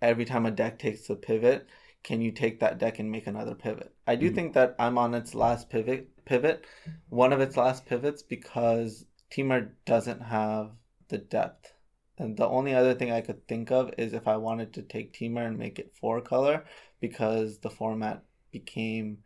every 0.00 0.24
time 0.24 0.46
a 0.46 0.50
deck 0.50 0.78
takes 0.78 1.08
a 1.10 1.16
pivot, 1.16 1.66
can 2.02 2.20
you 2.20 2.30
take 2.30 2.60
that 2.60 2.78
deck 2.78 2.98
and 2.98 3.10
make 3.10 3.26
another 3.26 3.54
pivot? 3.54 3.92
I 4.06 4.16
do 4.16 4.30
Mhm. 4.30 4.34
think 4.34 4.54
that 4.54 4.76
I'm 4.78 4.98
on 4.98 5.14
its 5.14 5.34
last 5.34 5.68
pivot. 5.68 6.08
Pivot, 6.24 6.64
one 7.08 7.32
of 7.32 7.40
its 7.40 7.56
last 7.56 7.86
pivots, 7.86 8.22
because 8.22 9.04
Temur 9.30 9.70
doesn't 9.84 10.20
have 10.20 10.70
the 11.08 11.18
depth. 11.18 11.72
And 12.18 12.36
the 12.36 12.48
only 12.48 12.74
other 12.74 12.94
thing 12.94 13.10
I 13.10 13.20
could 13.20 13.46
think 13.46 13.70
of 13.70 13.92
is 13.98 14.12
if 14.12 14.26
I 14.28 14.36
wanted 14.36 14.72
to 14.74 14.82
take 14.82 15.12
Temur 15.12 15.46
and 15.46 15.58
make 15.58 15.78
it 15.78 15.94
four 16.00 16.20
color, 16.20 16.64
because 17.00 17.58
the 17.58 17.70
format 17.70 18.24
became 18.50 19.18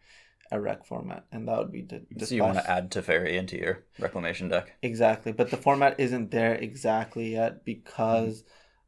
a 0.51 0.61
rec 0.61 0.85
format, 0.85 1.25
and 1.33 1.49
that 1.49 1.59
would 1.59 1.73
be 1.73 1.83
the. 1.83 2.03
So 2.27 2.35
you 2.35 2.43
want 2.43 2.59
to 2.59 2.71
add 2.71 2.91
Teferi 2.91 3.33
into 3.33 3.57
your 3.57 3.85
reclamation 3.99 4.49
deck? 4.49 4.77
Exactly, 4.83 5.33
but 5.33 5.51
the 5.51 5.57
format 5.57 5.99
isn't 5.99 6.31
there 6.31 6.55
exactly 6.55 7.33
yet 7.33 7.65
because 7.65 8.45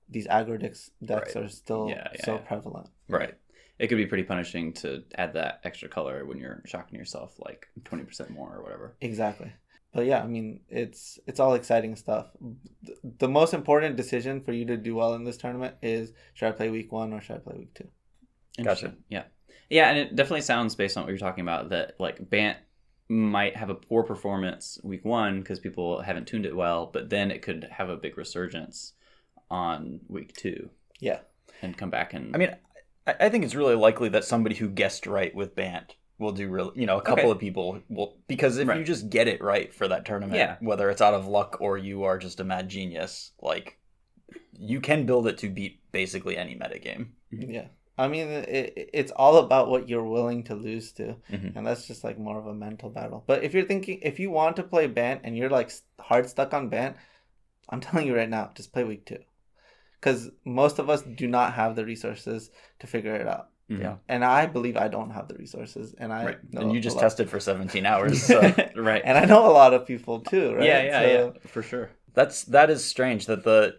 these 0.08 0.26
aggro 0.28 0.60
decks, 0.60 0.90
decks 1.04 1.34
Right. 1.34 1.44
are 1.44 1.48
still 1.48 1.88
Yeah, 1.88 2.08
yeah, 2.14 2.24
so 2.24 2.34
yeah. 2.34 2.40
prevalent. 2.40 2.88
Right. 3.08 3.34
It 3.78 3.88
could 3.88 3.96
be 3.98 4.06
pretty 4.06 4.22
punishing 4.24 4.72
to 4.74 5.02
add 5.16 5.32
that 5.34 5.60
extra 5.64 5.88
color 5.88 6.24
when 6.24 6.38
you're 6.38 6.62
shocking 6.66 6.98
yourself 6.98 7.34
like 7.38 7.66
twenty 7.84 8.04
percent 8.04 8.30
more 8.30 8.54
or 8.54 8.62
whatever. 8.62 8.94
Exactly. 9.00 9.52
But 9.92 10.06
yeah, 10.06 10.22
I 10.22 10.26
mean, 10.26 10.60
it's 10.68 11.18
it's 11.26 11.40
all 11.40 11.54
exciting 11.54 11.96
stuff. 11.96 12.26
The, 12.82 12.96
the 13.18 13.28
most 13.28 13.52
important 13.54 13.96
decision 13.96 14.40
for 14.40 14.52
you 14.52 14.64
to 14.66 14.76
do 14.76 14.94
well 14.94 15.14
in 15.14 15.24
this 15.24 15.36
tournament 15.36 15.74
is 15.82 16.12
should 16.34 16.48
I 16.48 16.52
play 16.52 16.70
week 16.70 16.92
one 16.92 17.12
or 17.12 17.20
should 17.20 17.36
I 17.36 17.38
play 17.40 17.56
week 17.58 17.74
two? 17.74 17.88
Interesting. 18.58 18.96
Yeah. 19.08 19.24
Yeah, 19.70 19.88
and 19.90 19.98
it 19.98 20.14
definitely 20.14 20.42
sounds 20.42 20.74
based 20.74 20.96
on 20.96 21.02
what 21.04 21.08
you're 21.08 21.18
talking 21.18 21.42
about 21.42 21.70
that 21.70 21.94
like 21.98 22.28
Bant 22.30 22.58
might 23.08 23.56
have 23.56 23.70
a 23.70 23.74
poor 23.74 24.02
performance 24.02 24.78
week 24.82 25.04
one 25.04 25.40
because 25.40 25.58
people 25.58 26.00
haven't 26.00 26.26
tuned 26.28 26.46
it 26.46 26.54
well, 26.54 26.86
but 26.92 27.10
then 27.10 27.30
it 27.30 27.42
could 27.42 27.66
have 27.70 27.88
a 27.88 27.96
big 27.96 28.16
resurgence 28.16 28.92
on 29.50 30.00
week 30.08 30.34
two 30.34 30.70
Yeah, 31.00 31.20
and 31.62 31.76
come 31.76 31.90
back 31.90 32.14
and 32.14 32.34
I 32.34 32.38
mean, 32.38 32.54
I, 33.06 33.14
I 33.20 33.28
think 33.28 33.44
it's 33.44 33.54
really 33.54 33.74
likely 33.76 34.08
that 34.10 34.24
somebody 34.24 34.54
who 34.54 34.68
guessed 34.68 35.06
right 35.06 35.34
with 35.34 35.54
Bant 35.54 35.94
will 36.18 36.32
do 36.32 36.48
really, 36.48 36.70
you 36.80 36.86
know, 36.86 36.96
a 36.98 37.02
couple 37.02 37.24
Okay. 37.24 37.30
of 37.32 37.38
people 37.38 37.80
will, 37.88 38.16
because 38.28 38.56
if 38.58 38.68
you 38.68 38.84
just 38.84 39.10
get 39.10 39.26
it 39.28 39.42
right 39.42 39.74
for 39.74 39.88
that 39.88 40.04
tournament, 40.04 40.36
Yeah. 40.36 40.56
whether 40.60 40.88
it's 40.88 41.02
out 41.02 41.12
of 41.14 41.26
luck 41.26 41.56
or 41.60 41.76
you 41.76 42.04
are 42.04 42.18
just 42.18 42.38
a 42.40 42.44
mad 42.44 42.68
genius, 42.68 43.32
like, 43.42 43.78
you 44.52 44.80
can 44.80 45.06
build 45.06 45.26
it 45.26 45.38
to 45.38 45.48
beat 45.50 45.80
basically 45.92 46.36
any 46.36 46.54
metagame. 46.54 47.08
yeah. 47.30 47.66
I 47.98 48.08
mean, 48.08 48.28
it, 48.28 48.90
it's 48.92 49.12
all 49.12 49.36
about 49.38 49.68
what 49.70 49.88
you're 49.88 50.04
willing 50.04 50.42
to 50.44 50.54
lose 50.54 50.92
to, 50.92 51.16
Mhm. 51.30 51.54
and 51.56 51.66
that's 51.66 51.86
just 51.86 52.02
like 52.04 52.18
more 52.18 52.38
of 52.38 52.46
a 52.46 52.54
mental 52.54 52.90
battle. 52.90 53.22
But 53.26 53.42
if 53.44 53.52
you're 53.54 53.64
thinking, 53.66 53.98
if 54.02 54.18
you 54.18 54.30
want 54.30 54.56
to 54.56 54.62
play 54.64 54.86
Bant 54.86 55.20
and 55.24 55.36
you're 55.36 55.50
like 55.50 55.70
hard 56.00 56.28
stuck 56.28 56.54
on 56.54 56.68
Bant, 56.68 56.96
I'm 57.68 57.80
telling 57.80 58.06
you 58.06 58.16
right 58.16 58.28
now, 58.30 58.50
just 58.54 58.72
play 58.72 58.82
week 58.84 59.04
two, 59.06 59.18
because 60.04 60.30
most 60.44 60.78
of 60.78 60.90
us 60.90 61.02
do 61.02 61.26
not 61.26 61.54
have 61.54 61.74
the 61.76 61.84
resources 61.84 62.50
to 62.80 62.86
figure 62.86 63.14
it 63.16 63.26
out. 63.26 63.48
Mhm. 63.70 63.80
Yeah. 63.80 63.96
and 64.10 64.22
I 64.22 64.44
believe 64.44 64.76
I 64.76 64.88
don't 64.88 65.08
have 65.08 65.26
the 65.26 65.36
resources, 65.36 65.94
and 65.98 66.12
I 66.12 66.24
Right. 66.26 66.52
know 66.52 66.60
and 66.60 66.72
you 66.74 66.80
just 66.80 66.98
tested 66.98 67.30
for 67.30 67.40
17 67.40 67.86
hours. 67.92 68.22
So 68.22 68.38
right. 68.76 69.00
and 69.02 69.16
I 69.16 69.24
know 69.24 69.46
a 69.46 69.54
lot 69.62 69.72
of 69.72 69.86
people 69.86 70.20
too, 70.20 70.54
right? 70.56 70.66
Yeah, 70.66 70.82
yeah, 70.82 71.00
So- 71.00 71.32
yeah, 71.34 71.48
for 71.48 71.62
sure. 71.62 71.90
that's, 72.12 72.44
that 72.56 72.68
is 72.68 72.84
strange 72.84 73.24
that 73.24 73.42
the, 73.44 73.76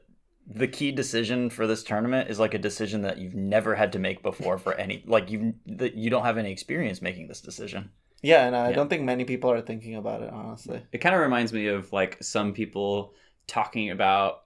the 0.48 0.68
key 0.68 0.92
decision 0.92 1.52
for 1.52 1.68
this 1.68 1.84
tournament 1.84 2.32
is 2.32 2.40
like 2.40 2.56
a 2.56 2.58
decision 2.58 3.04
that 3.04 3.20
you've 3.20 3.36
never 3.36 3.76
had 3.76 3.92
to 3.94 4.00
make 4.00 4.24
before 4.24 4.58
for 4.58 4.74
any, 4.74 5.04
like 5.06 5.30
you, 5.30 5.54
that 5.68 5.94
you 5.94 6.10
don't 6.10 6.24
have 6.24 6.40
any 6.40 6.52
experience 6.52 7.00
making 7.04 7.28
this 7.28 7.42
decision. 7.42 7.92
yeah, 8.24 8.48
and 8.48 8.56
I 8.56 8.70
Yeah. 8.70 8.76
don't 8.78 8.90
think 8.90 9.04
many 9.04 9.24
people 9.24 9.52
are 9.52 9.62
thinking 9.62 9.96
about 9.98 10.24
it 10.24 10.32
honestly. 10.32 10.82
It 10.92 10.98
kind 10.98 11.14
of 11.14 11.22
reminds 11.22 11.54
me 11.54 11.68
of 11.68 11.94
like 11.94 12.18
some 12.24 12.54
people 12.54 13.14
talking 13.46 13.92
about 13.92 14.45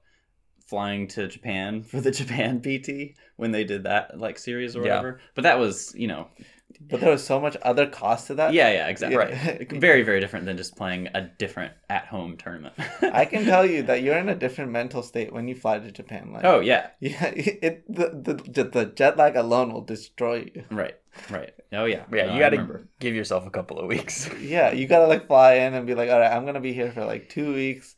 flying 0.69 1.07
to 1.07 1.27
Japan 1.27 1.83
for 1.91 1.99
the 2.01 2.11
Japan 2.11 2.61
PT 2.65 3.15
when 3.37 3.51
they 3.51 3.63
did 3.63 3.83
that 3.83 4.19
like 4.19 4.37
series 4.37 4.75
or 4.75 4.79
Yeah. 4.85 4.97
whatever. 4.97 5.19
But 5.35 5.43
that 5.43 5.59
was, 5.59 5.93
you 5.95 6.07
know, 6.07 6.27
But 6.89 6.99
there 7.01 7.09
was 7.11 7.23
so 7.25 7.39
much 7.41 7.57
other 7.63 7.87
cost 7.87 8.27
to 8.27 8.35
that. 8.35 8.53
yeah, 8.53 8.71
yeah, 8.71 8.87
exactly. 8.87 9.17
Yeah. 9.17 9.49
Right. 9.49 9.71
Very, 9.89 10.03
very 10.03 10.19
different 10.19 10.45
than 10.45 10.55
just 10.55 10.75
playing 10.77 11.07
a 11.15 11.21
different 11.21 11.73
at-home 11.89 12.37
tournament. 12.37 12.73
I 13.01 13.25
can 13.25 13.43
tell 13.45 13.65
you 13.65 13.81
that 13.83 14.01
you're 14.03 14.17
in 14.17 14.29
a 14.29 14.35
different 14.35 14.71
mental 14.71 15.01
state 15.03 15.33
when 15.33 15.47
you 15.47 15.55
fly 15.55 15.79
to 15.79 15.91
Japan. 15.91 16.31
Like, 16.31 16.45
Oh 16.45 16.59
yeah, 16.59 16.87
yeah, 16.99 17.25
it 17.35 17.83
the, 17.87 18.07
the 18.53 18.63
the 18.63 18.85
jet 18.85 19.17
lag 19.17 19.35
alone 19.35 19.73
will 19.73 19.81
destroy 19.95 20.49
you. 20.53 20.63
right, 20.71 20.95
right. 21.29 21.53
Oh 21.73 21.85
yeah, 21.85 22.03
Yeah, 22.13 22.27
No, 22.27 22.33
you 22.33 22.39
got 22.39 22.49
to 22.51 22.87
give 22.99 23.13
yourself 23.15 23.45
a 23.45 23.51
couple 23.51 23.79
of 23.79 23.87
weeks. 23.87 24.29
Yeah, 24.39 24.71
you 24.71 24.87
gotta 24.87 25.07
like 25.07 25.27
fly 25.27 25.55
in 25.65 25.73
and 25.73 25.85
be 25.87 25.95
like, 25.95 26.09
all 26.09 26.19
right, 26.19 26.31
I'm 26.31 26.45
gonna 26.45 26.61
be 26.61 26.73
here 26.73 26.91
for 26.91 27.03
like 27.05 27.29
two 27.29 27.53
weeks. 27.53 27.95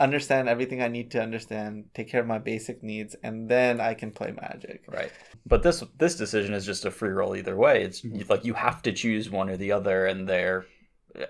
Understand 0.00 0.48
everything 0.48 0.80
I 0.80 0.86
need 0.88 1.10
to 1.12 1.20
understand, 1.22 1.86
take 1.92 2.08
care 2.08 2.20
of 2.20 2.26
my 2.26 2.38
basic 2.38 2.82
needs, 2.84 3.16
and 3.24 3.48
then 3.48 3.80
I 3.80 3.94
can 3.94 4.12
play 4.12 4.30
Magic. 4.30 4.84
Right. 4.86 5.10
But 5.44 5.62
this 5.64 5.82
this 5.98 6.14
decision 6.16 6.54
is 6.54 6.64
just 6.64 6.84
a 6.84 6.90
free 6.90 7.10
roll 7.10 7.34
either 7.34 7.56
way. 7.56 7.82
It's 7.82 8.02
Mhm. 8.02 8.28
like 8.28 8.44
you 8.44 8.54
have 8.54 8.80
to 8.82 8.92
choose 8.92 9.28
one 9.28 9.50
or 9.50 9.56
the 9.56 9.72
other, 9.72 10.06
and 10.06 10.28
they're 10.28 10.66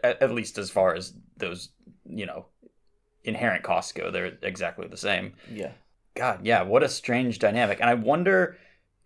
at, 0.05 0.21
at 0.23 0.33
least 0.33 0.59
as 0.59 0.71
far 0.71 0.95
as 0.95 1.15
those 1.39 1.71
you 2.05 2.27
know 2.27 2.47
inherent 3.25 3.63
costs 3.63 3.93
go, 3.93 4.11
they're 4.11 4.37
exactly 4.43 4.87
the 4.87 4.97
same. 4.97 5.33
Yeah. 5.51 5.73
God, 6.15 6.45
yeah, 6.45 6.63
what 6.63 6.83
a 6.83 6.89
strange 6.89 7.39
dynamic. 7.39 7.81
And 7.81 7.89
I 7.89 7.95
wonder 7.95 8.57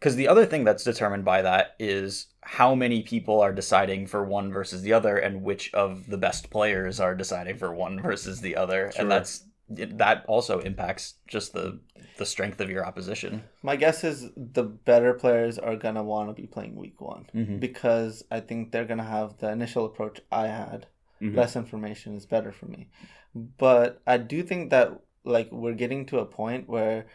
because 0.01 0.16
the 0.16 0.27
other 0.29 0.44
thing 0.46 0.64
that's 0.64 0.83
determined 0.83 1.25
by 1.25 1.42
that 1.42 1.77
is 1.79 2.27
how 2.40 2.75
many 2.75 3.03
people 3.03 3.40
are 3.40 3.53
deciding 3.53 4.07
for 4.09 4.25
one 4.25 4.53
versus 4.53 4.83
the 4.83 4.92
other, 4.92 5.16
and 5.16 5.42
which 5.44 5.72
of 5.72 6.09
the 6.09 6.18
best 6.18 6.51
players 6.51 6.98
are 6.98 7.14
deciding 7.14 7.59
for 7.59 7.72
one 7.72 8.01
versus 8.03 8.40
the 8.40 8.57
other, 8.57 8.90
Sure. 8.90 9.03
and 9.03 9.11
that's 9.11 9.44
that 9.76 10.24
also 10.26 10.61
impacts 10.61 11.14
just 11.26 11.52
the 11.52 11.80
the 12.18 12.26
strength 12.26 12.61
of 12.61 12.68
your 12.70 12.85
opposition. 12.87 13.42
My 13.62 13.76
guess 13.76 14.04
is 14.04 14.30
the 14.37 14.62
better 14.64 15.14
players 15.14 15.58
are 15.58 15.76
gonna 15.76 16.02
want 16.02 16.28
to 16.28 16.35
be 16.40 16.46
playing 16.46 16.76
week 16.76 17.00
one 17.00 17.26
Mm-hmm. 17.35 17.58
because 17.58 18.22
I 18.30 18.40
think 18.40 18.70
they're 18.72 18.85
gonna 18.85 19.02
have 19.18 19.38
the 19.38 19.50
initial 19.50 19.85
approach 19.87 20.20
I 20.30 20.46
had. 20.48 20.87
Mhm. 21.20 21.37
Less 21.37 21.56
information 21.56 22.16
is 22.16 22.26
better 22.26 22.50
for 22.52 22.66
me, 22.66 22.88
but 23.35 24.02
I 24.06 24.18
do 24.18 24.42
think 24.42 24.70
that 24.70 24.88
like 25.24 25.50
we're 25.52 25.74
getting 25.74 26.06
to 26.06 26.18
a 26.18 26.26
point 26.26 26.68
where 26.68 27.06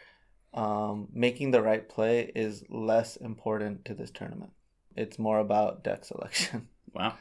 um, 0.53 1.09
making 1.13 1.51
the 1.51 1.61
right 1.61 1.87
play 1.87 2.31
is 2.33 2.63
less 2.69 3.17
important 3.17 3.83
to 3.85 3.93
this 3.93 4.09
tournament. 4.11 4.51
It's 4.95 5.19
more 5.19 5.39
about 5.39 5.83
deck 5.83 6.05
selection 6.05 6.69
Wow. 6.93 7.13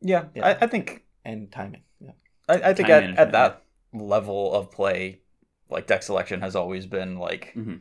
Yeah, 0.00 0.24
Yeah. 0.34 0.46
I, 0.46 0.64
I 0.64 0.66
think 0.66 1.04
and 1.24 1.52
timing. 1.52 1.82
Yeah. 2.00 2.12
I, 2.48 2.70
I 2.70 2.74
think 2.74 2.88
at, 2.88 3.04
at 3.18 3.32
that 3.32 3.61
level 3.92 4.52
of 4.54 4.70
play, 4.70 5.20
like 5.70 5.86
deck 5.86 6.02
selection 6.02 6.40
has 6.40 6.56
always 6.56 6.86
been 6.86 7.16
like 7.18 7.52
Mhm. 7.56 7.80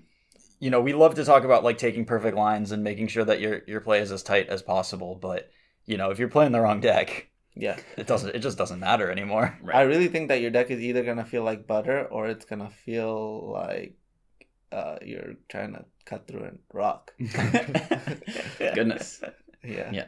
you 0.60 0.70
know, 0.70 0.82
we 0.82 0.94
love 0.94 1.16
to 1.16 1.26
talk 1.26 1.44
about 1.44 1.64
like 1.64 1.78
taking 1.78 2.06
perfect 2.06 2.38
lines 2.38 2.72
and 2.72 2.84
making 2.84 3.08
sure 3.08 3.26
that 3.26 3.40
your 3.42 3.62
your 3.68 3.82
play 3.82 4.00
is 4.00 4.12
as 4.12 4.24
tight 4.24 4.48
as 4.50 4.62
possible, 4.62 5.16
but 5.16 5.50
you 5.86 5.98
know, 5.98 6.12
if 6.12 6.20
you're 6.20 6.28
playing 6.30 6.52
the 6.52 6.62
wrong 6.62 6.80
deck, 6.80 7.28
Yeah. 7.56 7.78
it 7.98 8.08
doesn't 8.08 8.36
it 8.36 8.40
just 8.40 8.58
doesn't 8.58 8.80
matter 8.80 9.10
anymore. 9.12 9.58
Right. 9.64 9.76
I 9.78 9.82
really 9.84 10.08
think 10.08 10.28
that 10.30 10.42
your 10.42 10.52
deck 10.52 10.70
is 10.72 10.80
either 10.80 11.04
gonna 11.04 11.26
feel 11.26 11.44
like 11.44 11.66
butter 11.68 12.06
or 12.06 12.28
it's 12.28 12.46
gonna 12.46 12.70
feel 12.70 13.52
like 13.52 13.96
uh, 14.72 14.98
you're 15.04 15.34
trying 15.50 15.74
to 15.74 15.84
cut 16.06 16.28
through 16.28 16.46
a 16.46 16.52
rock. 16.74 17.12
Goodness. 18.60 19.22
Yeah. 19.64 19.90
Yeah. 19.92 20.06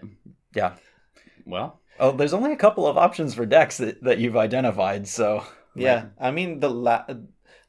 Yeah. 0.55 0.73
Well, 1.45 1.79
Oh, 1.99 2.11
there's 2.11 2.33
only 2.33 2.51
a 2.53 2.57
couple 2.57 2.87
of 2.87 2.97
options 2.97 3.35
for 3.35 3.45
decks 3.45 3.77
that, 3.77 4.01
that 4.03 4.17
you've 4.17 4.35
identified, 4.37 5.07
so 5.07 5.43
Yeah. 5.75 6.05
I 6.19 6.31
mean 6.31 6.59
the 6.59 6.69
la- 6.69 7.05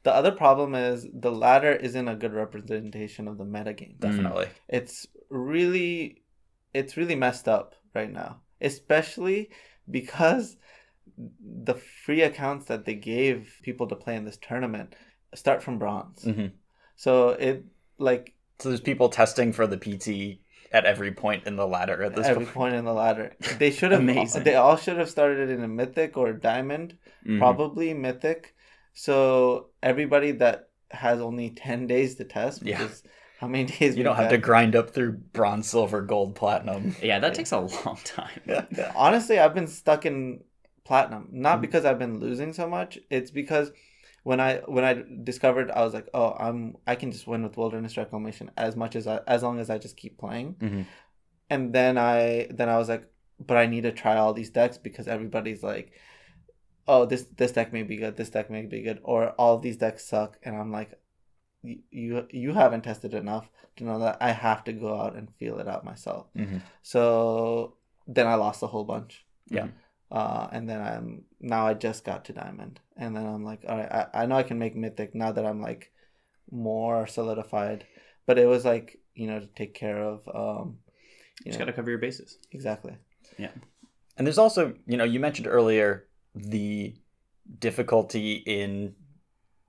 the 0.03 0.13
other 0.13 0.31
problem 0.31 0.75
is 0.75 1.07
the 1.13 1.31
ladder 1.31 1.71
isn't 1.71 2.07
a 2.07 2.15
good 2.15 2.33
representation 2.33 3.27
of 3.27 3.37
the 3.37 3.45
metagame. 3.45 3.99
definitely. 3.99 4.47
It's 4.69 5.07
really 5.29 6.23
it's 6.73 6.97
really 6.97 7.15
messed 7.15 7.47
up 7.47 7.75
right 7.93 8.11
now. 8.11 8.41
Especially 8.61 9.49
because 9.89 10.57
the 11.17 11.75
free 12.05 12.21
accounts 12.21 12.65
that 12.65 12.85
they 12.85 12.95
gave 12.95 13.59
people 13.63 13.87
to 13.87 13.95
play 13.95 14.15
in 14.15 14.25
this 14.25 14.37
tournament 14.37 14.95
start 15.33 15.63
from 15.63 15.79
bronze. 15.79 16.23
Mhm. 16.25 16.51
So 16.95 17.29
it 17.29 17.65
like 17.97 18.33
So 18.59 18.69
there's 18.69 18.81
people 18.81 19.09
testing 19.09 19.51
for 19.51 19.67
the 19.67 19.77
PT 19.77 20.41
at 20.75 20.83
every 20.85 21.11
point 21.23 21.41
in 21.47 21.55
the 21.55 21.65
ladder 21.75 21.97
at 22.03 22.13
this 22.15 22.27
every 22.27 22.45
point. 22.45 22.55
point 22.59 22.75
in 22.75 22.85
the 22.85 22.93
ladder. 23.03 23.27
They 23.59 23.71
should 23.71 23.91
have. 23.93 24.01
Amazing. 24.01 24.43
They 24.43 24.55
all 24.55 24.77
should 24.83 24.97
have 24.97 25.09
started 25.09 25.49
in 25.49 25.63
a 25.63 25.67
mythic 25.79 26.17
or 26.17 26.27
a 26.29 26.39
diamond, 26.39 26.97
mhm. 27.25 27.39
probably 27.39 27.93
mythic. 27.93 28.53
So 28.93 29.69
everybody 29.91 30.31
that 30.43 30.69
has 30.91 31.19
only 31.21 31.49
ten 31.51 31.87
days 31.87 32.15
to 32.15 32.25
test, 32.25 32.61
which 32.63 32.71
Yeah. 32.71 32.87
how 33.39 33.47
many 33.47 33.65
days 33.77 33.95
You 33.97 34.03
don't 34.03 34.13
we've 34.17 34.23
have 34.23 34.31
to 34.31 34.37
grind 34.37 34.75
up 34.75 34.89
through 34.95 35.13
bronze, 35.37 35.67
silver, 35.69 36.01
gold, 36.01 36.35
platinum. 36.35 36.95
Yeah, 37.01 37.19
that 37.19 37.33
takes 37.35 37.51
a 37.53 37.59
long 37.59 37.99
time. 38.03 38.41
Honestly, 38.95 39.39
I've 39.39 39.55
been 39.55 39.67
stuck 39.67 40.05
in 40.05 40.43
platinum, 40.83 41.29
not 41.31 41.57
Mhm. 41.57 41.61
because 41.61 41.83
I've 41.85 41.99
been 41.99 42.19
losing 42.19 42.51
so 42.53 42.67
much. 42.67 42.99
It's 43.09 43.31
because 43.31 43.71
when 44.29 44.39
I 44.47 44.51
when 44.75 44.83
I 44.89 44.93
discovered, 45.31 45.69
I 45.79 45.81
was 45.85 45.93
like, 45.97 46.07
oh, 46.19 46.31
I'm 46.45 46.59
I 46.91 46.95
can 47.01 47.11
just 47.15 47.27
win 47.31 47.43
with 47.43 47.57
wilderness 47.61 47.95
reclamation 47.95 48.49
as 48.57 48.75
much 48.75 48.93
as 48.99 49.05
I 49.13 49.17
as 49.35 49.41
long 49.45 49.59
as 49.63 49.69
I 49.69 49.77
just 49.85 49.95
keep 50.03 50.17
playing. 50.23 50.55
Mhm. 50.65 50.85
and 51.53 51.63
then 51.77 51.93
I 51.97 52.47
then 52.59 52.69
I 52.75 52.77
was 52.81 52.89
like, 52.93 53.03
but 53.49 53.57
I 53.63 53.65
need 53.73 53.83
to 53.89 53.91
try 54.03 54.15
all 54.17 54.33
these 54.33 54.49
decks 54.59 54.77
because 54.87 55.07
everybody's 55.15 55.61
like, 55.71 55.87
oh 56.87 57.05
this 57.11 57.23
this 57.39 57.51
deck 57.57 57.69
may 57.77 57.83
be 57.91 57.97
good, 58.03 58.15
this 58.17 58.31
deck 58.35 58.49
may 58.49 58.63
be 58.75 58.81
good, 58.87 58.99
or 59.03 59.19
all 59.41 59.55
these 59.59 59.77
decks 59.77 60.03
suck, 60.11 60.31
and 60.43 60.55
I'm 60.59 60.71
like, 60.79 60.91
"Y- 61.63 61.83
you 62.01 62.25
you 62.31 62.53
haven't 62.61 62.83
tested 62.89 63.13
enough 63.13 63.45
to 63.77 63.83
know 63.87 63.99
that 64.05 64.17
I 64.29 64.31
have 64.31 64.63
to 64.67 64.73
go 64.73 64.91
out 65.01 65.15
and 65.17 65.27
feel 65.39 65.59
it 65.59 65.67
out 65.73 65.83
myself. 65.91 66.23
Mhm. 66.35 66.61
So 66.81 67.03
then 68.15 68.25
I 68.33 68.35
lost 68.45 68.63
a 68.63 68.67
whole 68.73 68.85
bunch. 68.95 69.13
Yeah. 69.57 69.67
Uh, 70.11 70.47
and 70.51 70.69
then 70.69 70.81
I'm 70.81 71.23
now 71.39 71.67
I 71.67 71.73
just 71.73 72.05
got 72.05 72.25
to 72.25 72.33
diamond, 72.33 72.79
and 72.95 73.15
then 73.15 73.25
I'm 73.25 73.43
like, 73.43 73.65
all 73.67 73.77
right, 73.77 73.91
I, 73.91 74.23
I 74.23 74.25
know 74.25 74.35
I 74.37 74.43
can 74.43 74.59
make 74.59 74.75
mythic 74.75 75.15
now 75.15 75.31
that 75.31 75.45
I'm 75.45 75.61
like 75.61 75.91
more 76.51 77.07
solidified, 77.07 77.85
but 78.25 78.37
it 78.37 78.45
was 78.45 78.65
like 78.65 78.99
you 79.15 79.27
know 79.27 79.39
to 79.39 79.47
take 79.47 79.73
care 79.73 80.01
of 80.01 80.21
um, 80.33 80.77
you 81.43 81.51
Just 81.51 81.59
got 81.59 81.65
to 81.65 81.73
cover 81.73 81.89
your 81.89 81.99
bases. 81.99 82.37
exactly. 82.51 82.95
Yeah, 83.37 83.51
and 84.17 84.25
there's 84.25 84.37
also, 84.37 84.75
you 84.85 84.97
know, 84.97 85.03
you 85.03 85.19
mentioned 85.19 85.47
earlier 85.47 86.05
the 86.33 86.95
difficulty 87.59 88.33
in 88.45 88.95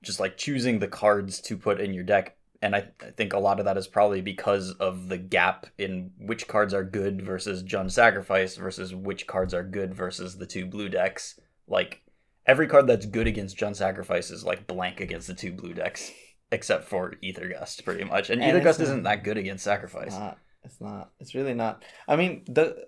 just 0.03 0.21
like 0.21 0.37
choosing 0.37 0.79
the 0.79 0.89
cards 0.89 1.41
to 1.43 1.57
put 1.57 1.81
in 1.81 1.93
your 1.93 2.05
deck. 2.05 2.36
And 2.63 2.75
I, 2.75 2.89
I 3.01 3.11
think 3.11 3.33
a 3.33 3.39
lot 3.39 3.59
of 3.59 3.65
that 3.67 3.77
is 3.77 3.87
probably 3.87 4.21
because 4.21 4.71
of 4.73 5.09
the 5.09 5.19
gap 5.19 5.67
in 5.79 6.13
which 6.19 6.49
cards 6.49 6.73
are 6.73 6.85
good 6.85 7.23
versus 7.23 7.63
Jund 7.63 7.91
Sacrifice 7.93 8.57
versus 8.57 8.95
which 8.95 9.27
cards 9.27 9.53
are 9.53 9.63
good 9.63 9.95
versus 9.95 10.39
the 10.39 10.47
two 10.47 10.67
blue 10.67 10.89
decks. 10.89 11.39
Like 11.69 12.03
every 12.47 12.67
card 12.67 12.87
that's 12.87 13.07
good 13.07 13.27
against 13.27 13.59
Jund 13.59 13.77
Sacrifice 13.77 14.31
is 14.31 14.45
like 14.45 14.67
blank 14.67 15.01
against 15.01 15.27
the 15.27 15.35
two 15.35 15.53
blue 15.53 15.75
decks, 15.75 16.11
except 16.51 16.89
for 16.89 17.15
Aether 17.23 17.49
Gust, 17.49 17.85
pretty 17.85 18.05
much. 18.05 18.31
And, 18.31 18.41
And 18.43 18.51
Aether 18.51 18.65
Gust 18.65 18.81
isn't 18.81 19.03
that 19.03 19.25
good 19.25 19.37
against 19.37 19.65
Sacrifice. 19.65 20.13
Not. 20.13 20.39
It's 20.65 20.81
not. 20.81 21.11
It's 21.21 21.35
really 21.35 21.55
not. 21.55 21.85
I 22.09 22.17
mean, 22.17 22.43
the 22.47 22.87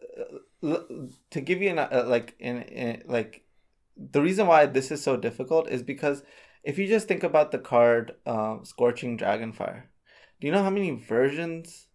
l- 0.62 1.09
to 1.31 1.40
give 1.40 1.62
you 1.62 1.70
an 1.70 1.78
uh, 1.78 2.04
like 2.07 2.35
in, 2.40 2.62
in 2.62 3.02
like 3.07 3.44
the 3.96 4.20
reason 4.20 4.46
why 4.46 4.66
this 4.66 4.90
is 4.90 5.02
so 5.02 5.16
difficult 5.16 5.68
is 5.68 5.83
because 5.83 6.22
if 6.68 6.78
you 6.78 6.87
just 6.87 7.09
think 7.09 7.22
about 7.24 7.50
the 7.50 7.59
card 7.59 8.04
um, 8.26 8.64
Scorching 8.64 9.16
Dragonfire, 9.18 9.85
do 10.38 10.46
you 10.46 10.52
know 10.52 10.62
how 10.62 10.70
many 10.78 10.90
versions 10.90 11.88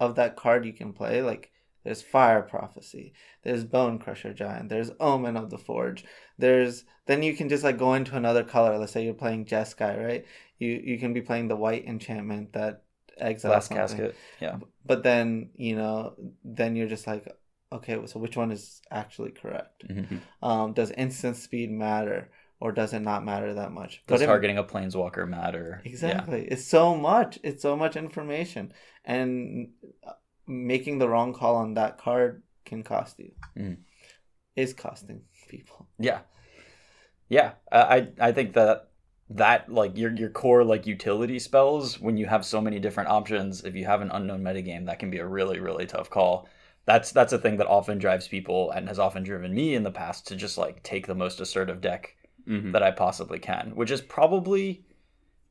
of 0.00 0.14
that 0.16 0.34
card 0.34 0.64
you 0.64 0.72
can 0.72 0.92
play? 0.92 1.22
Like 1.22 1.50
there's 1.84 2.02
Fire 2.02 2.42
Prophecy, 2.42 3.12
there's 3.44 3.64
Bone 3.64 3.98
Crusher 3.98 4.32
Giant, 4.32 4.68
there's 4.70 4.90
Omen 4.98 5.36
of 5.36 5.50
the 5.50 5.58
Forge. 5.58 6.04
There's 6.38 6.84
then 7.06 7.22
you 7.22 7.34
can 7.36 7.48
just 7.48 7.64
like 7.64 7.78
go 7.78 7.94
into 7.94 8.16
another 8.16 8.44
color. 8.44 8.78
Let's 8.78 8.92
say 8.92 9.04
you're 9.04 9.14
playing 9.24 9.44
Jeskai, 9.46 9.94
right? 10.08 10.24
You 10.58 10.70
you 10.90 10.98
can 10.98 11.12
be 11.12 11.20
playing 11.22 11.48
the 11.48 11.56
white 11.56 11.84
enchantment 11.86 12.54
that 12.54 12.84
exiles 13.18 13.68
Glass 13.68 13.68
something 13.68 14.06
Casket. 14.06 14.16
Yeah. 14.40 14.56
but 14.86 15.02
then 15.02 15.50
you 15.54 15.76
know 15.76 16.14
then 16.44 16.76
you're 16.76 16.88
just 16.88 17.06
like 17.06 17.24
okay 17.70 17.98
so 18.06 18.18
which 18.18 18.38
one 18.38 18.50
is 18.50 18.80
actually 18.90 19.32
correct 19.32 19.84
Mhm. 19.86 20.20
um 20.42 20.72
does 20.72 20.90
instant 20.92 21.36
speed 21.36 21.70
matter 21.70 22.30
or 22.62 22.70
does 22.72 22.92
it 22.92 23.00
not 23.00 23.24
matter 23.24 23.54
that 23.54 23.72
much 23.72 23.92
Does 24.06 24.20
But 24.20 24.22
it- 24.24 24.26
targeting 24.26 24.58
a 24.58 24.64
Planeswalker 24.64 25.28
matter? 25.28 25.80
Yeah. 25.84 25.90
exactly 25.92 26.42
it's 26.52 26.64
so 26.64 26.94
much 26.94 27.38
it's 27.42 27.62
so 27.62 27.76
much 27.76 27.94
information 27.96 28.72
and 29.04 29.70
uh, 30.06 30.12
making 30.46 30.98
the 30.98 31.08
wrong 31.08 31.32
call 31.34 31.56
on 31.56 31.74
that 31.74 31.98
card 31.98 32.42
can 32.64 32.82
cost 32.82 33.18
you 33.18 33.32
Mhm. 33.56 33.76
is 34.56 34.72
costing 34.74 35.20
people 35.48 35.88
Yeah, 35.98 36.20
yeah. 37.28 37.52
I 37.70 37.78
I 37.96 38.08
I 38.28 38.32
think 38.32 38.52
that 38.54 38.88
that 39.30 39.72
like 39.72 39.96
your 39.96 40.12
your 40.12 40.30
core 40.30 40.64
like 40.64 40.86
utility 40.86 41.38
spells 41.38 41.98
when 42.00 42.16
you 42.16 42.26
have 42.26 42.44
so 42.44 42.60
many 42.60 42.78
different 42.78 43.08
options. 43.10 43.64
If 43.64 43.74
you 43.74 43.84
have 43.86 44.02
an 44.02 44.10
unknown 44.10 44.42
metagame, 44.42 44.86
that 44.86 44.98
can 44.98 45.10
be 45.10 45.18
a 45.18 45.26
really 45.26 45.58
really 45.60 45.86
tough 45.86 46.10
call. 46.10 46.48
That's 46.84 47.12
that's 47.12 47.32
a 47.32 47.38
thing 47.38 47.56
that 47.58 47.66
often 47.78 47.98
drives 47.98 48.28
people 48.28 48.70
and 48.72 48.88
has 48.88 48.98
often 48.98 49.22
driven 49.22 49.54
me 49.54 49.74
in 49.74 49.82
the 49.84 49.90
past 49.90 50.26
to 50.28 50.36
just 50.36 50.58
like 50.58 50.82
take 50.82 51.06
the 51.06 51.14
most 51.14 51.40
assertive 51.40 51.80
deck 51.80 52.16
Mhm. 52.46 52.72
that 52.72 52.82
I 52.82 52.90
possibly 52.90 53.38
can, 53.38 53.72
which 53.76 53.90
is 53.90 54.00
probably 54.00 54.84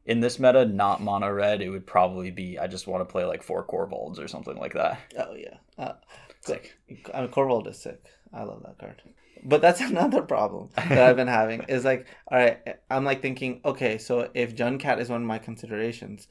in 0.06 0.19
this 0.19 0.39
meta 0.39 0.65
not 0.65 1.01
mono 1.01 1.30
red. 1.30 1.62
It 1.62 1.69
would 1.69 1.86
probably 1.86 2.32
be 2.32 2.58
I 2.60 2.67
just 2.67 2.88
want 2.88 3.01
to 3.08 3.12
play 3.12 3.23
like 3.25 3.43
four 3.43 3.65
Korvolds 3.65 4.19
or 4.19 4.27
something 4.27 4.58
like 4.58 4.73
that. 4.73 4.99
oh 5.17 5.36
yeah 5.36 5.58
uh, 5.77 5.93
Sick. 6.41 6.73
I 7.13 7.21
mean, 7.21 7.30
Korvold 7.30 7.67
is 7.67 7.77
sick. 7.82 8.04
I 8.34 8.43
love 8.43 8.63
that 8.63 8.80
card. 8.80 9.01
But 9.43 9.62
that's 9.62 9.80
another 9.91 10.21
problem 10.23 10.69
that 10.75 10.97
I've 11.08 11.15
been 11.15 11.27
having 11.41 11.62
is 11.69 11.86
like, 11.86 12.08
all 12.32 12.38
right, 12.39 12.60
I'm 12.89 13.04
like 13.06 13.21
thinking, 13.21 13.62
okay, 13.63 13.97
so 13.99 14.30
if 14.34 14.56
Jund 14.56 14.80
Cat 14.80 14.99
is 14.99 15.10
one 15.10 15.21
of 15.21 15.27
my 15.27 15.38
considerations, 15.38 16.27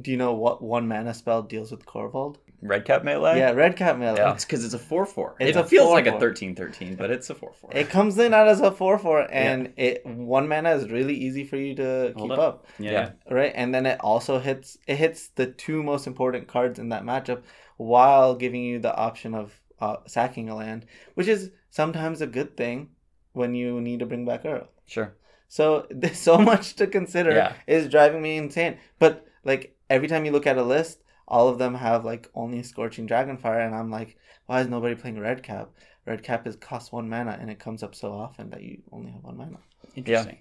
do 0.00 0.10
you 0.10 0.16
know 0.16 0.32
what 0.34 0.62
one 0.62 0.88
mana 0.88 1.14
spell 1.14 1.42
deals 1.42 1.70
with 1.70 1.86
Korvold? 1.86 2.36
Redcap 2.62 3.04
melee. 3.04 3.38
Yeah, 3.38 3.52
Red 3.52 3.76
Cat 3.76 3.98
Melee. 3.98 4.18
Yeah. 4.18 4.32
It's 4.34 4.44
because 4.44 4.64
it's 4.64 4.74
a 4.74 4.78
4 4.78 5.06
4. 5.06 5.36
It 5.40 5.56
a 5.56 5.64
feels 5.64 5.90
like 5.90 6.06
a 6.06 6.12
4-4. 6.12 6.20
13 6.20 6.54
13, 6.54 6.94
but 6.96 7.10
it's 7.10 7.30
a 7.30 7.34
4 7.34 7.52
4. 7.52 7.70
It 7.74 7.88
comes 7.88 8.18
in 8.18 8.34
out 8.34 8.48
as 8.48 8.60
a 8.60 8.70
4 8.70 8.98
4, 8.98 9.28
and 9.32 9.72
it 9.76 10.04
one 10.04 10.46
mana 10.48 10.72
is 10.72 10.90
really 10.90 11.14
easy 11.14 11.44
for 11.44 11.56
you 11.56 11.74
to 11.76 12.12
Hold 12.16 12.30
keep 12.30 12.38
up. 12.38 12.54
up. 12.54 12.66
Yeah. 12.78 12.90
Yeah. 12.92 13.10
right? 13.30 13.52
And 13.54 13.74
then 13.74 13.86
it 13.86 13.98
also 14.00 14.38
hits 14.38 14.76
it 14.86 14.96
hits 14.96 15.28
the 15.28 15.46
two 15.46 15.82
most 15.82 16.06
important 16.06 16.48
cards 16.48 16.78
in 16.78 16.90
that 16.90 17.04
matchup 17.04 17.42
while 17.76 18.34
giving 18.34 18.62
you 18.62 18.78
the 18.78 18.94
option 18.94 19.34
of 19.34 19.58
uh, 19.80 19.96
sacking 20.06 20.48
a 20.50 20.56
land, 20.56 20.84
which 21.14 21.28
is 21.28 21.50
sometimes 21.70 22.20
a 22.20 22.26
good 22.26 22.56
thing 22.56 22.90
when 23.32 23.54
you 23.54 23.80
need 23.80 24.00
to 24.00 24.06
bring 24.06 24.24
back 24.26 24.44
Earl. 24.44 24.68
Sure. 24.86 25.14
So 25.48 25.86
there's 25.90 26.18
so 26.18 26.36
much 26.38 26.74
to 26.76 26.86
consider. 26.86 27.32
Yeah. 27.32 27.52
It's 27.66 27.88
driving 27.88 28.20
me 28.20 28.36
insane. 28.36 28.76
But 28.98 29.26
like 29.44 29.76
every 29.88 30.08
time 30.08 30.24
you 30.26 30.32
look 30.32 30.46
at 30.46 30.58
a 30.58 30.62
list, 30.62 31.02
all 31.30 31.48
of 31.48 31.58
them 31.58 31.74
have 31.74 32.04
like 32.04 32.28
only 32.34 32.62
Scorching 32.62 33.06
Dragonfire, 33.06 33.64
and 33.64 33.74
I'm 33.74 33.90
like, 33.90 34.18
why 34.46 34.60
is 34.60 34.68
nobody 34.68 34.94
playing 34.94 35.18
Redcap? 35.18 35.70
Red 36.06 36.22
Cap 36.22 36.46
is 36.46 36.56
cost 36.56 36.92
one 36.92 37.08
mana, 37.08 37.38
and 37.40 37.50
it 37.50 37.60
comes 37.60 37.82
up 37.82 37.94
so 37.94 38.12
often 38.12 38.50
that 38.50 38.62
you 38.62 38.82
only 38.90 39.12
have 39.12 39.22
one 39.22 39.36
mana. 39.36 39.58
Interesting. 39.94 40.38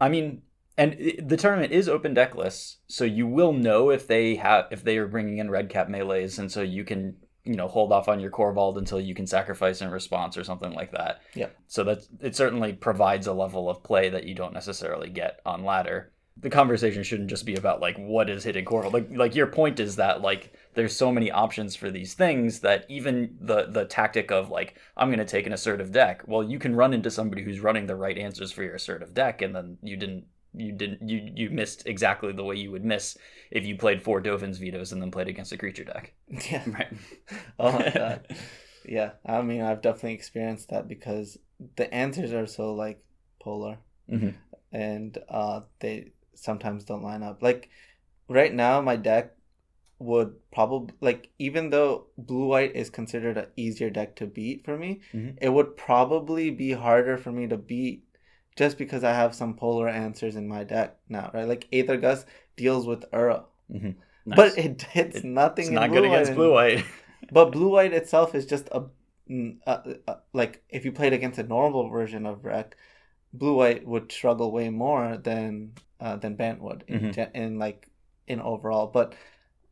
I 0.00 0.08
mean, 0.08 0.42
and 0.76 0.96
the 1.22 1.36
tournament 1.36 1.72
is 1.72 1.88
open 1.88 2.14
deck 2.14 2.34
lists, 2.34 2.78
so 2.88 3.04
you 3.04 3.26
will 3.26 3.52
know 3.52 3.90
if 3.90 4.08
they 4.08 4.34
have 4.34 4.66
if 4.72 4.82
they 4.82 4.98
are 4.98 5.06
bringing 5.06 5.38
in 5.38 5.48
redcap 5.48 5.88
melees, 5.88 6.38
and 6.38 6.50
so 6.50 6.62
you 6.62 6.84
can 6.84 7.16
you 7.44 7.54
know 7.54 7.68
hold 7.68 7.92
off 7.92 8.08
on 8.08 8.18
your 8.18 8.30
Korvold 8.30 8.78
until 8.78 9.00
you 9.00 9.14
can 9.14 9.26
sacrifice 9.26 9.80
in 9.80 9.90
response 9.90 10.36
or 10.36 10.42
something 10.42 10.72
like 10.72 10.90
that. 10.92 11.20
Yeah. 11.34 11.50
So 11.68 11.84
that 11.84 11.98
it 12.20 12.34
certainly 12.34 12.72
provides 12.72 13.28
a 13.28 13.32
level 13.32 13.70
of 13.70 13.84
play 13.84 14.08
that 14.08 14.24
you 14.24 14.34
don't 14.34 14.54
necessarily 14.54 15.10
get 15.10 15.40
on 15.46 15.64
ladder. 15.64 16.10
The 16.36 16.50
conversation 16.50 17.02
shouldn't 17.04 17.30
just 17.30 17.46
be 17.46 17.54
about 17.54 17.80
like 17.80 17.96
what 17.96 18.28
is 18.28 18.44
hitting 18.44 18.64
Korvold. 18.64 18.92
Like 18.92 19.08
like 19.10 19.34
your 19.34 19.46
point 19.46 19.78
is 19.78 19.96
that 19.96 20.20
like 20.20 20.52
there's 20.74 20.94
so 20.94 21.12
many 21.12 21.30
options 21.30 21.76
for 21.76 21.90
these 21.90 22.14
things 22.14 22.60
that 22.60 22.84
even 22.88 23.36
the 23.40 23.66
the 23.66 23.84
tactic 23.84 24.30
of 24.32 24.50
like 24.50 24.76
I'm 24.96 25.08
going 25.08 25.20
to 25.20 25.24
take 25.24 25.46
an 25.46 25.52
assertive 25.52 25.92
deck. 25.92 26.22
Well, 26.26 26.42
you 26.42 26.58
can 26.58 26.74
run 26.74 26.92
into 26.92 27.10
somebody 27.10 27.42
who's 27.44 27.60
running 27.60 27.86
the 27.86 27.96
right 27.96 28.18
answers 28.18 28.50
for 28.50 28.62
your 28.64 28.74
assertive 28.74 29.14
deck, 29.14 29.42
and 29.42 29.54
then 29.54 29.78
you 29.80 29.96
didn't 29.96 30.24
you 30.52 30.72
didn't 30.72 31.08
you 31.08 31.30
you 31.34 31.50
missed 31.50 31.86
exactly 31.86 32.32
the 32.32 32.44
way 32.44 32.56
you 32.56 32.70
would 32.72 32.84
miss 32.84 33.16
if 33.50 33.64
you 33.64 33.76
played 33.76 34.02
four 34.02 34.20
Dovin's 34.20 34.58
vetoes 34.58 34.92
and 34.92 35.00
then 35.00 35.10
played 35.12 35.28
against 35.28 35.52
a 35.52 35.56
creature 35.56 35.84
deck. 35.84 36.12
Yeah. 36.50 36.64
Right. 36.66 36.92
Oh 37.58 37.72
my 37.72 37.90
god. 37.94 38.26
Yeah. 38.86 39.12
I 39.24 39.40
mean, 39.40 39.62
I've 39.62 39.80
definitely 39.80 40.12
experienced 40.12 40.68
that 40.68 40.88
because 40.88 41.38
the 41.76 41.92
answers 41.94 42.32
are 42.34 42.46
so 42.46 42.74
like 42.74 43.02
polar 43.40 43.78
Mhm. 44.10 44.34
and 44.72 45.16
uh 45.28 45.60
they 45.80 46.12
sometimes 46.34 46.84
don't 46.84 47.02
line 47.02 47.22
up. 47.22 47.42
Like 47.42 47.68
right 48.28 48.52
now 48.52 48.80
my 48.80 48.96
deck 48.96 49.32
would 49.98 50.34
probably 50.50 50.94
like 51.00 51.30
even 51.38 51.70
though 51.70 52.06
blue 52.18 52.46
white 52.46 52.74
is 52.74 52.90
considered 52.90 53.36
an 53.38 53.46
easier 53.56 53.90
deck 53.90 54.16
to 54.16 54.26
beat 54.26 54.64
for 54.64 54.76
me, 54.76 55.00
Mhm. 55.12 55.38
it 55.40 55.48
would 55.50 55.76
probably 55.76 56.50
be 56.50 56.72
harder 56.72 57.16
for 57.16 57.30
me 57.32 57.46
to 57.46 57.56
beat 57.56 58.04
just 58.56 58.76
because 58.78 59.02
I 59.04 59.12
have 59.12 59.34
some 59.34 59.54
polar 59.54 59.88
answers 59.88 60.36
in 60.36 60.46
my 60.48 60.64
deck 60.64 60.96
now, 61.08 61.30
right? 61.34 61.46
Like 61.48 61.66
Aether 61.72 61.96
Gust 61.96 62.26
deals 62.56 62.86
with 62.86 63.04
Uro. 63.12 63.44
Mhm. 63.72 63.94
Nice. 64.26 64.36
But 64.36 64.58
it 64.58 64.82
hits 64.96 65.16
It- 65.16 65.24
nothing 65.24 65.62
It's 65.64 65.68
in 65.68 65.74
not 65.74 65.90
blue 65.90 66.00
good 66.00 66.08
white 66.08 66.14
against 66.16 66.28
and- 66.30 66.36
blue 66.36 66.52
white. 66.52 66.84
but 67.32 67.50
blue 67.52 67.68
white 67.70 67.92
itself 67.92 68.34
is 68.34 68.46
just 68.46 68.68
a 68.72 68.84
mm, 69.30 69.58
uh, 69.66 69.78
uh, 70.06 70.16
like 70.32 70.62
if 70.68 70.84
you 70.84 70.92
played 70.92 71.12
against 71.14 71.38
a 71.38 71.42
normal 71.44 71.88
version 71.88 72.26
of 72.26 72.44
rec, 72.44 72.76
blue 73.32 73.54
white 73.56 73.86
would 73.86 74.10
struggle 74.12 74.50
way 74.52 74.68
more 74.70 75.16
than 75.16 75.72
uh, 76.00 76.16
than 76.16 76.36
Bant 76.36 76.60
would 76.60 76.84
in, 76.88 77.00
Mhm. 77.00 77.14
gen- 77.14 77.30
in 77.34 77.58
like 77.58 77.88
in 78.26 78.40
overall. 78.40 78.86
But 78.86 79.14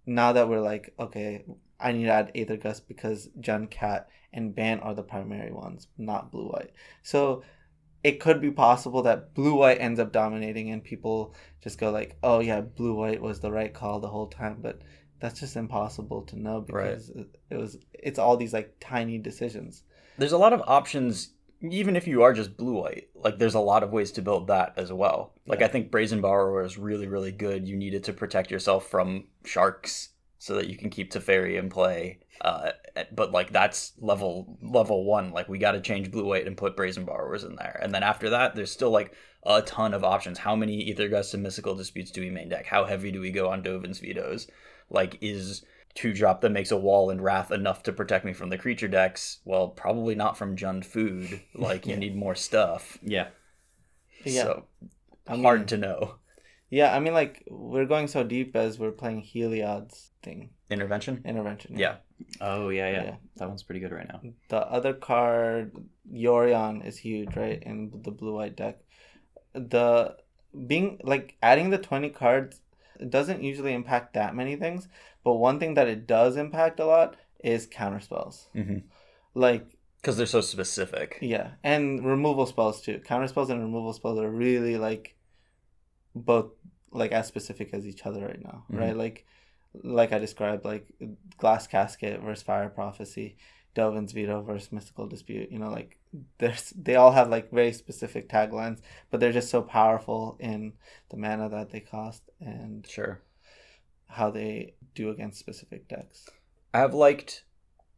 now 0.06 0.32
that 0.32 0.48
we're 0.48 0.60
like 0.60 0.94
okay, 0.98 1.44
I 1.80 1.92
need 1.92 2.04
to 2.04 2.10
add 2.12 2.32
Aether 2.34 2.56
Gust 2.56 2.88
because 2.88 3.28
Jund 3.40 3.70
Cat 3.70 4.08
and 4.32 4.54
Bant 4.54 4.82
are 4.82 4.94
the 4.94 5.02
primary 5.02 5.52
ones, 5.52 5.88
not 5.98 6.30
blue 6.30 6.48
white. 6.48 6.72
So 7.02 7.42
it 8.04 8.18
could 8.18 8.40
be 8.40 8.50
possible 8.50 9.02
that 9.02 9.32
blue 9.34 9.54
white 9.54 9.80
ends 9.80 10.00
up 10.00 10.10
dominating 10.12 10.70
and 10.70 10.82
people 10.82 11.34
just 11.60 11.78
go 11.78 11.90
like, 11.90 12.16
oh 12.22 12.40
yeah, 12.40 12.60
blue 12.60 12.94
white 12.94 13.22
was 13.22 13.40
the 13.40 13.52
right 13.52 13.72
call 13.72 14.00
the 14.00 14.08
whole 14.08 14.26
time, 14.26 14.58
but 14.60 14.80
that's 15.20 15.38
just 15.38 15.54
impossible 15.56 16.22
to 16.22 16.36
know 16.36 16.60
because 16.60 17.10
it, 17.10 17.28
it 17.50 17.56
was 17.56 17.78
it's 17.92 18.18
all 18.18 18.36
these 18.36 18.52
like 18.52 18.74
tiny 18.80 19.18
decisions. 19.18 19.84
There's 20.18 20.32
a 20.32 20.38
lot 20.38 20.52
of 20.52 20.62
options, 20.66 21.32
even 21.62 21.96
if 21.96 22.06
you 22.06 22.22
are 22.22 22.32
just 22.32 22.56
blue 22.56 22.80
white. 22.80 23.08
Like 23.14 23.38
there's 23.38 23.54
a 23.54 23.60
lot 23.60 23.82
of 23.82 23.92
ways 23.92 24.12
to 24.12 24.22
build 24.22 24.48
that 24.48 24.74
as 24.76 24.92
well. 24.92 25.34
Like 25.46 25.60
Yeah. 25.60 25.66
I 25.66 25.68
think 25.68 25.90
Brazen 25.90 26.20
Borrower 26.20 26.64
is 26.64 26.78
really 26.78 27.08
really 27.08 27.32
good. 27.32 27.66
You 27.66 27.76
need 27.76 27.94
it 27.94 28.04
to 28.04 28.12
protect 28.12 28.50
yourself 28.50 28.88
from 28.88 29.28
sharks 29.44 30.10
so 30.38 30.56
that 30.56 30.68
you 30.68 30.76
can 30.76 30.90
keep 30.90 31.12
Teferi 31.12 31.56
in 31.56 31.70
play. 31.70 32.18
Uh, 32.40 32.72
but 33.12 33.30
like 33.30 33.52
that's 33.52 33.92
level 34.00 34.58
level 34.60 35.04
one. 35.04 35.30
Like 35.30 35.48
we 35.48 35.58
got 35.58 35.72
to 35.72 35.80
change 35.80 36.10
blue 36.10 36.24
white 36.24 36.46
and 36.46 36.56
put 36.56 36.76
Brazen 36.76 37.04
Borrowers 37.04 37.44
in 37.44 37.54
there. 37.54 37.78
And 37.80 37.94
then 37.94 38.02
after 38.02 38.30
that, 38.30 38.56
there's 38.56 38.72
still 38.72 38.90
like 38.90 39.14
a 39.44 39.62
ton 39.62 39.94
of 39.94 40.02
options. 40.02 40.38
How 40.38 40.56
many 40.56 40.90
Aether 40.90 41.08
Gusts 41.08 41.34
and 41.34 41.42
Mystical 41.42 41.76
Disputes 41.76 42.10
do 42.10 42.20
we 42.20 42.30
main 42.30 42.48
deck? 42.48 42.66
How 42.66 42.84
heavy 42.84 43.12
do 43.12 43.20
we 43.20 43.30
go 43.30 43.50
on 43.50 43.62
Dovin's 43.62 44.00
vetoes? 44.00 44.48
Like 44.90 45.18
is 45.20 45.64
two 45.94 46.12
drop 46.12 46.40
that 46.40 46.50
makes 46.50 46.70
a 46.70 46.76
wall 46.76 47.10
and 47.10 47.22
wrath 47.22 47.50
enough 47.50 47.82
to 47.84 47.92
protect 47.92 48.24
me 48.24 48.32
from 48.32 48.48
the 48.50 48.58
creature 48.58 48.88
decks? 48.88 49.40
Well, 49.44 49.68
probably 49.68 50.14
not 50.14 50.36
from 50.38 50.56
Jund 50.56 50.84
food. 50.84 51.40
Like 51.54 51.86
you 51.86 51.92
Yeah. 51.94 51.98
need 51.98 52.16
more 52.16 52.34
stuff. 52.34 52.98
yeah. 53.02 53.28
Yeah. 54.24 54.42
So 54.44 54.64
I 55.26 55.32
mean, 55.34 55.42
hard 55.44 55.68
to 55.68 55.76
know. 55.78 56.16
Yeah, 56.70 56.94
I 56.96 57.00
mean 57.00 57.12
like 57.12 57.44
we're 57.50 57.84
going 57.86 58.08
so 58.08 58.24
deep 58.24 58.56
as 58.56 58.78
we're 58.78 58.92
playing 58.92 59.22
Heliod's 59.22 60.10
thing 60.22 60.50
Intervention? 60.70 61.20
intervention. 61.26 61.76
Yeah. 61.78 61.96
Oh 62.40 62.70
yeah, 62.70 62.88
yeah, 62.90 63.02
Yeah. 63.04 63.16
That 63.36 63.48
one's 63.48 63.62
pretty 63.62 63.80
good 63.80 63.92
right 63.92 64.08
now. 64.08 64.20
The 64.48 64.58
other 64.58 64.94
card, 64.94 65.76
Yorion, 66.10 66.86
is 66.86 66.96
huge, 66.96 67.36
right? 67.36 67.62
In 67.62 67.90
the 68.02 68.10
blue 68.10 68.34
white 68.34 68.56
deck. 68.56 68.78
The 69.54 70.16
being 70.66 70.98
like 71.04 71.36
adding 71.42 71.70
the 71.70 71.78
20 71.78 72.08
cards 72.10 72.60
it 73.02 73.10
doesn't 73.10 73.42
usually 73.42 73.74
impact 73.74 74.14
that 74.14 74.34
many 74.34 74.56
things, 74.56 74.88
but 75.24 75.34
one 75.34 75.58
thing 75.60 75.74
that 75.74 75.88
it 75.88 76.06
does 76.06 76.36
impact 76.36 76.80
a 76.80 76.86
lot 76.86 77.16
is 77.44 77.66
counter 77.66 78.00
spells. 78.00 78.48
Mm-hmm. 78.54 78.78
Like, 79.34 79.66
Because 80.00 80.16
they're 80.16 80.26
so 80.26 80.40
specific. 80.40 81.18
yeah, 81.20 81.52
and 81.62 82.04
removal 82.04 82.46
spells 82.46 82.80
too. 82.80 82.98
Counter 83.00 83.28
spells 83.28 83.50
and 83.50 83.60
removal 83.60 83.92
spells 83.92 84.18
are 84.18 84.30
really 84.30 84.76
like 84.76 85.16
both 86.14 86.50
like 86.90 87.12
as 87.12 87.26
specific 87.26 87.70
as 87.72 87.86
each 87.86 88.04
other 88.04 88.20
right 88.26 88.42
now, 88.42 88.64
Mhm. 88.70 88.78
right? 88.80 88.96
Like, 88.96 89.24
like 89.82 90.12
I 90.12 90.18
described, 90.18 90.64
like 90.64 90.86
Glass 91.38 91.66
Casket 91.66 92.20
versus 92.20 92.42
Fire 92.42 92.68
Prophecy, 92.68 93.36
Dovin's 93.74 94.12
Veto 94.12 94.42
versus 94.42 94.70
Mystical 94.72 95.06
Dispute. 95.06 95.50
You 95.50 95.58
know, 95.58 95.70
like 95.70 95.98
there's 96.38 96.70
they 96.70 96.94
all 96.94 97.12
have 97.12 97.28
like 97.30 97.50
very 97.50 97.72
specific 97.72 98.28
taglines, 98.28 98.80
but 99.10 99.20
they're 99.20 99.32
just 99.32 99.50
so 99.50 99.62
powerful 99.62 100.36
in 100.40 100.74
the 101.10 101.16
mana 101.16 101.48
that 101.48 101.70
they 101.70 101.80
cost 101.80 102.22
and 102.40 102.86
Sure. 102.86 103.20
how 104.06 104.30
they 104.30 104.74
do 104.94 105.10
against 105.10 105.38
specific 105.38 105.88
decks. 105.88 106.28
I 106.74 106.78
have 106.80 106.94
liked 106.94 107.44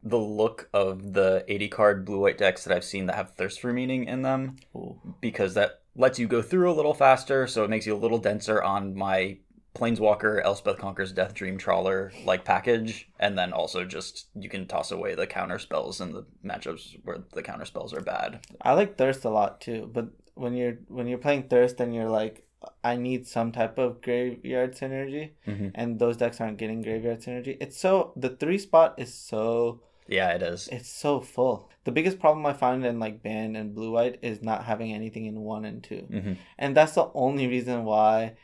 the 0.03 0.19
look 0.19 0.69
of 0.73 1.15
the 1.15 1.45
80 1.49 1.69
card 1.69 2.05
blue 2.05 2.21
white 2.21 2.39
decks 2.39 2.65
that 2.65 2.77
I've 2.77 2.85
seen 2.85 3.07
that 3.07 3.17
have 3.17 3.35
thirst 3.35 3.61
for 3.61 3.73
meaning 3.73 4.05
in 4.05 4.23
them 4.23 4.57
Ooh. 4.77 5.01
because 5.21 5.55
that 5.55 5.81
lets 5.97 6.19
you 6.19 6.27
go 6.27 6.43
through 6.43 6.71
a 6.71 6.75
little 6.75 6.95
faster, 6.95 7.47
so 7.47 7.65
it 7.65 7.71
makes 7.71 7.87
you 7.87 7.95
a 7.95 7.97
little 7.97 8.19
denser 8.19 8.63
on 8.63 8.95
my 8.95 9.39
Planeswalker, 9.75 10.43
Elspeth 10.45 10.79
Conquers 10.79 11.13
Death 11.13 11.35
Dream 11.35 11.59
Trawler 11.59 12.13
like 12.25 12.45
package, 12.45 13.09
and 13.19 13.37
then 13.37 13.53
also 13.53 13.85
just 13.85 14.29
you 14.35 14.49
can 14.49 14.67
toss 14.67 14.91
away 14.93 15.15
the 15.15 15.27
counter 15.27 15.59
spells 15.59 16.01
and 16.01 16.15
the 16.15 16.25
matchups 16.45 16.97
where 17.05 17.19
the 17.33 17.43
counter 17.43 17.65
spells 17.65 17.93
are 17.93 18.01
bad. 18.01 18.47
I 18.63 18.73
like 18.75 18.97
Thirst 18.97 19.25
a 19.25 19.31
lot 19.31 19.61
too, 19.61 19.91
but 19.93 20.09
when 20.35 20.55
you're 20.55 20.79
when 20.89 21.07
you're 21.07 21.19
playing 21.19 21.45
Thirst 21.45 21.81
and 21.81 21.95
you're 21.95 22.09
like, 22.09 22.47
I 22.83 22.97
need 22.97 23.27
some 23.27 23.53
type 23.53 23.79
of 23.79 24.01
graveyard 24.01 24.75
synergy, 24.77 25.31
Mm-hmm. 25.47 25.69
and 25.75 25.99
those 25.99 26.17
decks 26.17 26.41
aren't 26.41 26.57
getting 26.59 26.81
graveyard 26.81 27.21
synergy. 27.21 27.57
It's 27.61 27.79
so 27.79 28.13
the 28.17 28.31
three 28.31 28.59
spot 28.59 28.95
is 28.99 29.13
so 29.13 29.81
Yeah, 30.09 30.31
it 30.31 30.43
is. 30.43 30.69
it's 30.73 30.89
so 30.89 31.21
full. 31.21 31.69
The 31.85 31.93
biggest 31.93 32.19
problem 32.21 32.47
I 32.47 32.53
find 32.55 32.87
in 32.87 32.99
like 32.99 33.23
band 33.23 33.57
and 33.57 33.75
blue 33.75 33.91
white 33.91 34.19
is 34.23 34.41
not 34.41 34.65
having 34.65 34.93
anything 34.95 35.27
in 35.27 35.41
one 35.41 35.65
and 35.67 35.83
2 35.85 35.95
Mm-hmm. 36.11 36.33
and 36.59 36.75
that's 36.77 36.93
the 36.95 37.11
only 37.15 37.47
reason 37.49 37.85
why 37.85 38.35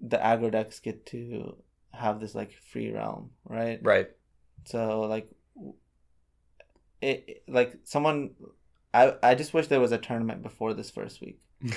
the 0.00 0.16
aggro 0.18 0.50
decks 0.50 0.80
get 0.80 1.06
to 1.06 1.56
have 1.92 2.20
this 2.20 2.34
like 2.34 2.52
free 2.70 2.90
realm, 2.92 3.30
right? 3.44 3.80
Right. 3.82 4.08
So 4.64 5.00
like, 5.02 5.28
it 7.00 7.24
it- 7.28 7.42
like 7.48 7.78
someone, 7.84 8.30
I 8.94 9.14
I 9.22 9.34
just 9.34 9.54
wish 9.54 9.66
there 9.68 9.80
was 9.80 9.92
a 9.92 9.98
tournament 9.98 10.42
before 10.42 10.74
this 10.74 10.90
first 10.90 11.20
week. 11.20 11.40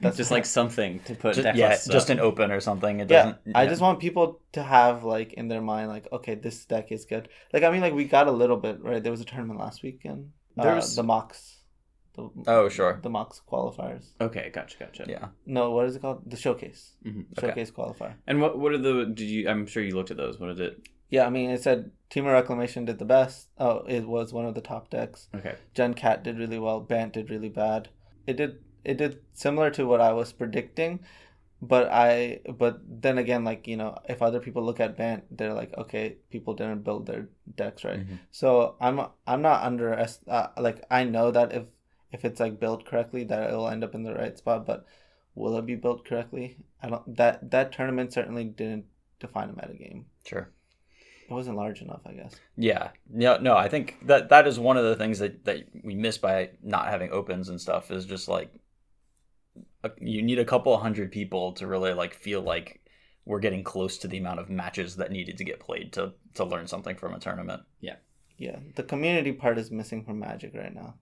That's 0.00 0.16
just 0.16 0.30
like 0.30 0.44
something 0.44 1.00
to 1.06 1.14
put. 1.14 1.36
Just, 1.36 1.56
yeah, 1.56 1.68
lists 1.70 1.88
just 1.88 2.10
an 2.10 2.20
open 2.20 2.50
or 2.50 2.60
something. 2.60 3.00
It 3.00 3.10
Yeah, 3.10 3.22
doesn't. 3.24 3.38
I 3.54 3.62
yeah. 3.62 3.68
just 3.70 3.80
want 3.80 4.00
people 4.00 4.40
to 4.52 4.62
have 4.62 5.04
like 5.04 5.32
in 5.34 5.48
their 5.48 5.62
mind 5.62 5.88
like, 5.88 6.08
okay, 6.12 6.34
this 6.34 6.64
deck 6.66 6.92
is 6.92 7.04
good. 7.06 7.28
Like 7.52 7.62
I 7.62 7.70
mean, 7.70 7.80
like 7.80 7.94
we 7.94 8.04
got 8.04 8.26
a 8.26 8.32
little 8.32 8.56
bit 8.58 8.82
right. 8.82 9.02
There 9.02 9.12
was 9.12 9.20
a 9.22 9.24
tournament 9.24 9.58
last 9.60 9.82
weekend. 9.82 10.32
There 10.56 10.72
Uh, 10.76 10.80
the 10.80 11.02
MOCS. 11.02 11.53
The, 12.14 12.30
Oh, 12.46 12.68
sure. 12.68 13.00
The 13.02 13.10
MOCS 13.10 13.40
qualifiers. 13.50 14.12
Okay, 14.20 14.50
gotcha, 14.54 14.78
gotcha. 14.78 15.04
Yeah. 15.08 15.28
No, 15.46 15.70
what 15.72 15.86
is 15.86 15.96
it 15.96 16.02
called? 16.02 16.22
The 16.30 16.36
showcase. 16.36 16.92
Mhm, 17.04 17.26
okay. 17.36 17.48
Showcase 17.48 17.70
qualifier. 17.72 18.14
And 18.26 18.40
what 18.40 18.58
what 18.58 18.72
are 18.72 18.78
the? 18.78 19.04
Did 19.06 19.20
you? 19.28 19.48
I'm 19.48 19.66
sure 19.66 19.82
you 19.82 19.94
looked 19.96 20.10
at 20.12 20.16
those. 20.16 20.38
What 20.38 20.50
is 20.50 20.60
it? 20.60 20.80
Yeah, 21.10 21.26
I 21.26 21.30
mean, 21.30 21.50
it 21.50 21.62
said 21.62 21.90
Temur 22.10 22.32
Reclamation 22.32 22.84
did 22.84 22.98
the 22.98 23.04
best. 23.04 23.48
Oh, 23.58 23.84
it 23.88 24.06
was 24.08 24.32
one 24.32 24.46
of 24.46 24.54
the 24.54 24.60
top 24.60 24.90
decks. 24.90 25.28
Okay. 25.34 25.56
Jund 25.74 25.96
Cat 25.96 26.22
did 26.24 26.38
really 26.38 26.58
well. 26.58 26.80
Bant 26.80 27.12
did 27.12 27.30
really 27.30 27.48
bad. 27.50 27.88
It 28.26 28.36
did 28.36 28.58
it 28.84 28.96
did 28.96 29.20
similar 29.32 29.70
to 29.70 29.86
what 29.86 30.00
I 30.00 30.12
was 30.12 30.32
predicting, 30.32 31.00
but 31.60 31.88
I 31.90 32.40
but 32.58 32.80
then 32.86 33.18
again, 33.18 33.44
like 33.44 33.66
you 33.66 33.76
know, 33.76 33.98
if 34.08 34.22
other 34.22 34.40
people 34.40 34.62
look 34.64 34.80
at 34.80 34.96
Bant, 34.96 35.24
they're 35.36 35.54
like, 35.54 35.72
okay, 35.76 36.16
people 36.30 36.54
didn't 36.54 36.84
build 36.84 37.06
their 37.06 37.28
decks 37.56 37.84
right. 37.84 38.00
Mhm. 38.06 38.18
So 38.30 38.76
I'm 38.80 39.00
I'm 39.26 39.42
not 39.42 39.62
under 39.64 39.92
uh, 39.94 40.48
like 40.58 40.84
I 40.90 41.04
know 41.04 41.30
that 41.30 41.52
if 41.52 41.64
if 42.14 42.24
it's 42.24 42.40
like 42.40 42.60
built 42.60 42.86
correctly, 42.86 43.24
that 43.24 43.50
it'll 43.50 43.68
end 43.68 43.84
up 43.84 43.94
in 43.94 44.04
the 44.04 44.14
right 44.14 44.38
spot. 44.38 44.64
But 44.64 44.86
will 45.34 45.58
it 45.58 45.66
be 45.66 45.74
built 45.74 46.06
correctly? 46.06 46.56
I 46.82 46.88
don't. 46.88 47.16
That 47.16 47.50
that 47.50 47.72
tournament 47.72 48.12
certainly 48.12 48.44
didn't 48.44 48.86
define 49.20 49.50
a 49.50 49.52
meta 49.52 49.74
game 49.78 50.06
Sure. 50.24 50.50
It 51.28 51.32
wasn't 51.32 51.56
large 51.56 51.80
enough, 51.80 52.02
I 52.04 52.12
guess. 52.12 52.34
Yeah. 52.56 52.90
No, 53.08 53.38
no, 53.38 53.56
I 53.56 53.68
think 53.68 53.98
that 54.06 54.28
that 54.28 54.46
is 54.46 54.58
one 54.58 54.76
of 54.76 54.84
the 54.84 54.96
things 54.96 55.18
that, 55.20 55.44
that 55.46 55.64
we 55.82 55.94
miss 55.94 56.18
by 56.18 56.50
not 56.62 56.88
having 56.88 57.10
opens 57.10 57.48
and 57.48 57.60
stuff 57.60 57.90
is 57.90 58.04
just 58.04 58.28
like 58.28 58.52
a, 59.82 59.90
you 59.98 60.22
need 60.22 60.38
a 60.38 60.44
couple 60.44 60.76
hundred 60.76 61.10
people 61.10 61.52
to 61.54 61.66
really 61.66 61.94
like 61.94 62.14
feel 62.14 62.42
like 62.42 62.80
we're 63.24 63.40
getting 63.40 63.64
close 63.64 63.96
to 63.98 64.08
the 64.08 64.18
amount 64.18 64.38
of 64.40 64.50
matches 64.50 64.96
that 64.96 65.10
needed 65.10 65.38
to 65.38 65.44
get 65.44 65.60
played 65.60 65.94
to 65.94 66.12
to 66.34 66.44
learn 66.44 66.66
something 66.66 66.96
from 66.96 67.14
a 67.14 67.18
tournament. 67.18 67.62
Yeah. 67.80 67.96
Yeah, 68.36 68.58
the 68.74 68.82
community 68.82 69.32
part 69.32 69.58
is 69.58 69.70
missing 69.70 70.04
from 70.04 70.18
Magic 70.18 70.54
right 70.54 70.74
now, 70.74 70.94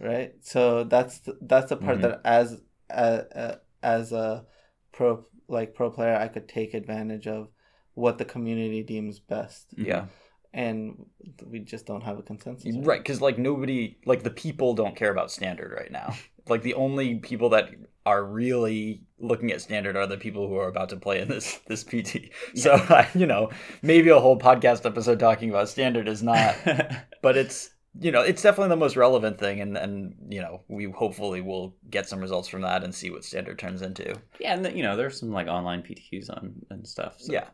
right? 0.00 0.32
So 0.42 0.84
that's 0.84 1.20
the, 1.20 1.38
that's 1.40 1.68
the 1.70 1.76
part 1.76 1.98
Mhm. 1.98 2.02
that 2.02 2.20
as 2.24 2.60
a, 2.90 3.58
as 3.82 4.12
a 4.12 4.44
pro 4.92 5.24
like 5.48 5.74
pro 5.74 5.90
player, 5.90 6.16
I 6.16 6.28
could 6.28 6.48
take 6.48 6.74
advantage 6.74 7.26
of 7.26 7.48
what 7.94 8.18
the 8.18 8.24
community 8.24 8.82
deems 8.82 9.20
best. 9.20 9.66
Yeah. 9.76 10.06
and 10.52 11.04
we 11.44 11.58
just 11.58 11.84
don't 11.84 12.02
have 12.02 12.16
a 12.18 12.22
consensus. 12.22 12.76
Right, 12.76 13.00
because 13.00 13.20
like 13.20 13.38
nobody, 13.38 13.98
like 14.06 14.22
the 14.22 14.30
people 14.30 14.74
don't 14.74 14.94
care 14.94 15.10
about 15.10 15.32
standard 15.32 15.72
right 15.72 15.90
now. 15.90 16.14
like 16.48 16.62
the 16.62 16.74
only 16.74 17.16
people 17.16 17.48
that 17.50 17.70
are 18.06 18.22
really 18.24 19.02
looking 19.18 19.50
at 19.50 19.60
standard 19.62 19.96
are 19.96 20.06
the 20.06 20.16
people 20.16 20.46
who 20.46 20.56
are 20.56 20.68
about 20.68 20.90
to 20.90 20.96
play 20.96 21.20
in 21.20 21.26
this 21.28 21.58
this 21.66 21.82
PT. 21.82 22.30
So 22.54 22.78
you 23.16 23.26
know, 23.26 23.50
maybe 23.82 24.10
a 24.10 24.20
whole 24.20 24.38
podcast 24.38 24.86
episode 24.86 25.18
talking 25.18 25.50
about 25.50 25.68
standard 25.68 26.06
is 26.06 26.22
not, 26.22 26.54
but 27.22 27.36
it's 27.36 27.70
you 28.00 28.10
know 28.10 28.20
it's 28.22 28.42
definitely 28.42 28.70
the 28.70 28.76
most 28.76 28.96
relevant 28.96 29.38
thing, 29.38 29.60
and 29.60 29.76
and 29.76 30.14
you 30.28 30.40
know 30.40 30.62
we 30.68 30.84
hopefully 30.90 31.40
will 31.40 31.76
get 31.90 32.08
some 32.08 32.20
results 32.20 32.48
from 32.48 32.62
that 32.62 32.82
and 32.84 32.94
see 32.94 33.10
what 33.10 33.24
standard 33.24 33.58
turns 33.58 33.82
into. 33.82 34.14
yeah, 34.40 34.54
and 34.54 34.64
then, 34.64 34.76
you 34.76 34.82
know, 34.82 34.96
there's 34.96 35.18
some 35.20 35.30
like 35.32 35.46
online 35.48 35.82
PTQs 35.82 36.30
on 36.30 36.54
and 36.70 36.86
stuff. 36.86 37.14
So 37.20 37.32
Yeah, 37.32 37.46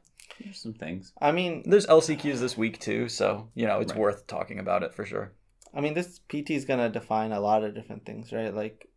there's 0.43 0.61
some 0.63 0.75
things. 0.75 1.13
I 1.21 1.33
mean, 1.33 1.63
there's 1.67 1.87
LCQs 1.87 2.39
this 2.41 2.57
week 2.57 2.79
too, 2.81 3.09
so 3.09 3.49
you 3.55 3.67
know 3.67 3.81
it's 3.81 3.93
Right. 3.93 4.01
worth 4.01 4.27
talking 4.27 4.59
about 4.59 4.83
it 4.83 4.95
for 4.95 5.05
sure. 5.05 5.33
I 5.75 5.81
mean, 5.81 5.95
this 5.95 6.21
PT 6.29 6.51
is 6.51 6.65
gonna 6.65 6.89
define 6.89 7.33
a 7.33 7.41
lot 7.41 7.63
of 7.65 7.75
different 7.75 8.05
things, 8.07 8.33
right? 8.33 8.53
Like 8.55 8.89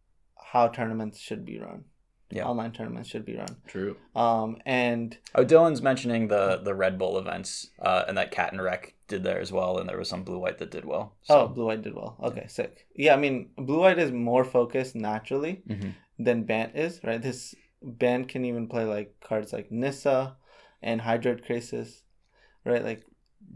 how 0.52 0.68
tournaments 0.70 1.20
should 1.20 1.46
be 1.46 1.60
run. 1.60 1.86
Yeah. 2.34 2.46
Online 2.48 2.72
tournaments 2.72 3.10
should 3.10 3.26
be 3.26 3.36
run. 3.38 3.56
True. 3.68 3.96
Um, 4.16 4.58
and 4.66 5.18
Oh, 5.36 5.46
Dylan's 5.46 5.82
mentioning 5.82 6.28
the 6.28 6.58
the 6.64 6.74
Red 6.74 6.98
Bull 6.98 7.18
events, 7.20 7.70
uh, 7.80 8.04
and 8.08 8.18
that 8.18 8.32
Cat 8.32 8.52
and 8.52 8.62
Rec 8.62 8.94
did 9.08 9.24
there 9.24 9.40
as 9.40 9.52
well, 9.52 9.78
and 9.78 9.88
there 9.88 9.98
was 10.00 10.10
some 10.10 10.24
Blue 10.24 10.40
White 10.40 10.58
that 10.58 10.72
did 10.72 10.86
well. 10.86 11.14
oh, 11.30 11.48
blue 11.48 11.66
white 11.66 11.82
did 11.84 11.94
well. 11.94 12.18
Okay, 12.24 12.46
sick. 12.48 12.88
Yeah, 12.96 13.14
I 13.14 13.18
mean, 13.18 13.50
blue 13.58 13.82
white 13.82 14.00
is 14.00 14.12
more 14.12 14.44
focused 14.44 14.96
naturally 14.96 15.62
Mhm. 15.70 15.94
than 16.18 16.44
Bant 16.44 16.76
is, 16.76 17.00
right? 17.04 17.22
This 17.22 17.54
Bant 17.84 18.28
can 18.30 18.46
even 18.46 18.68
play 18.68 18.86
like 18.86 19.20
cards 19.20 19.54
like 19.54 19.72
Nissa 19.72 20.36
and 20.82 21.02
Hydroid 21.02 21.46
Krasis, 21.46 22.02
right? 22.66 22.84
Like 22.84 23.04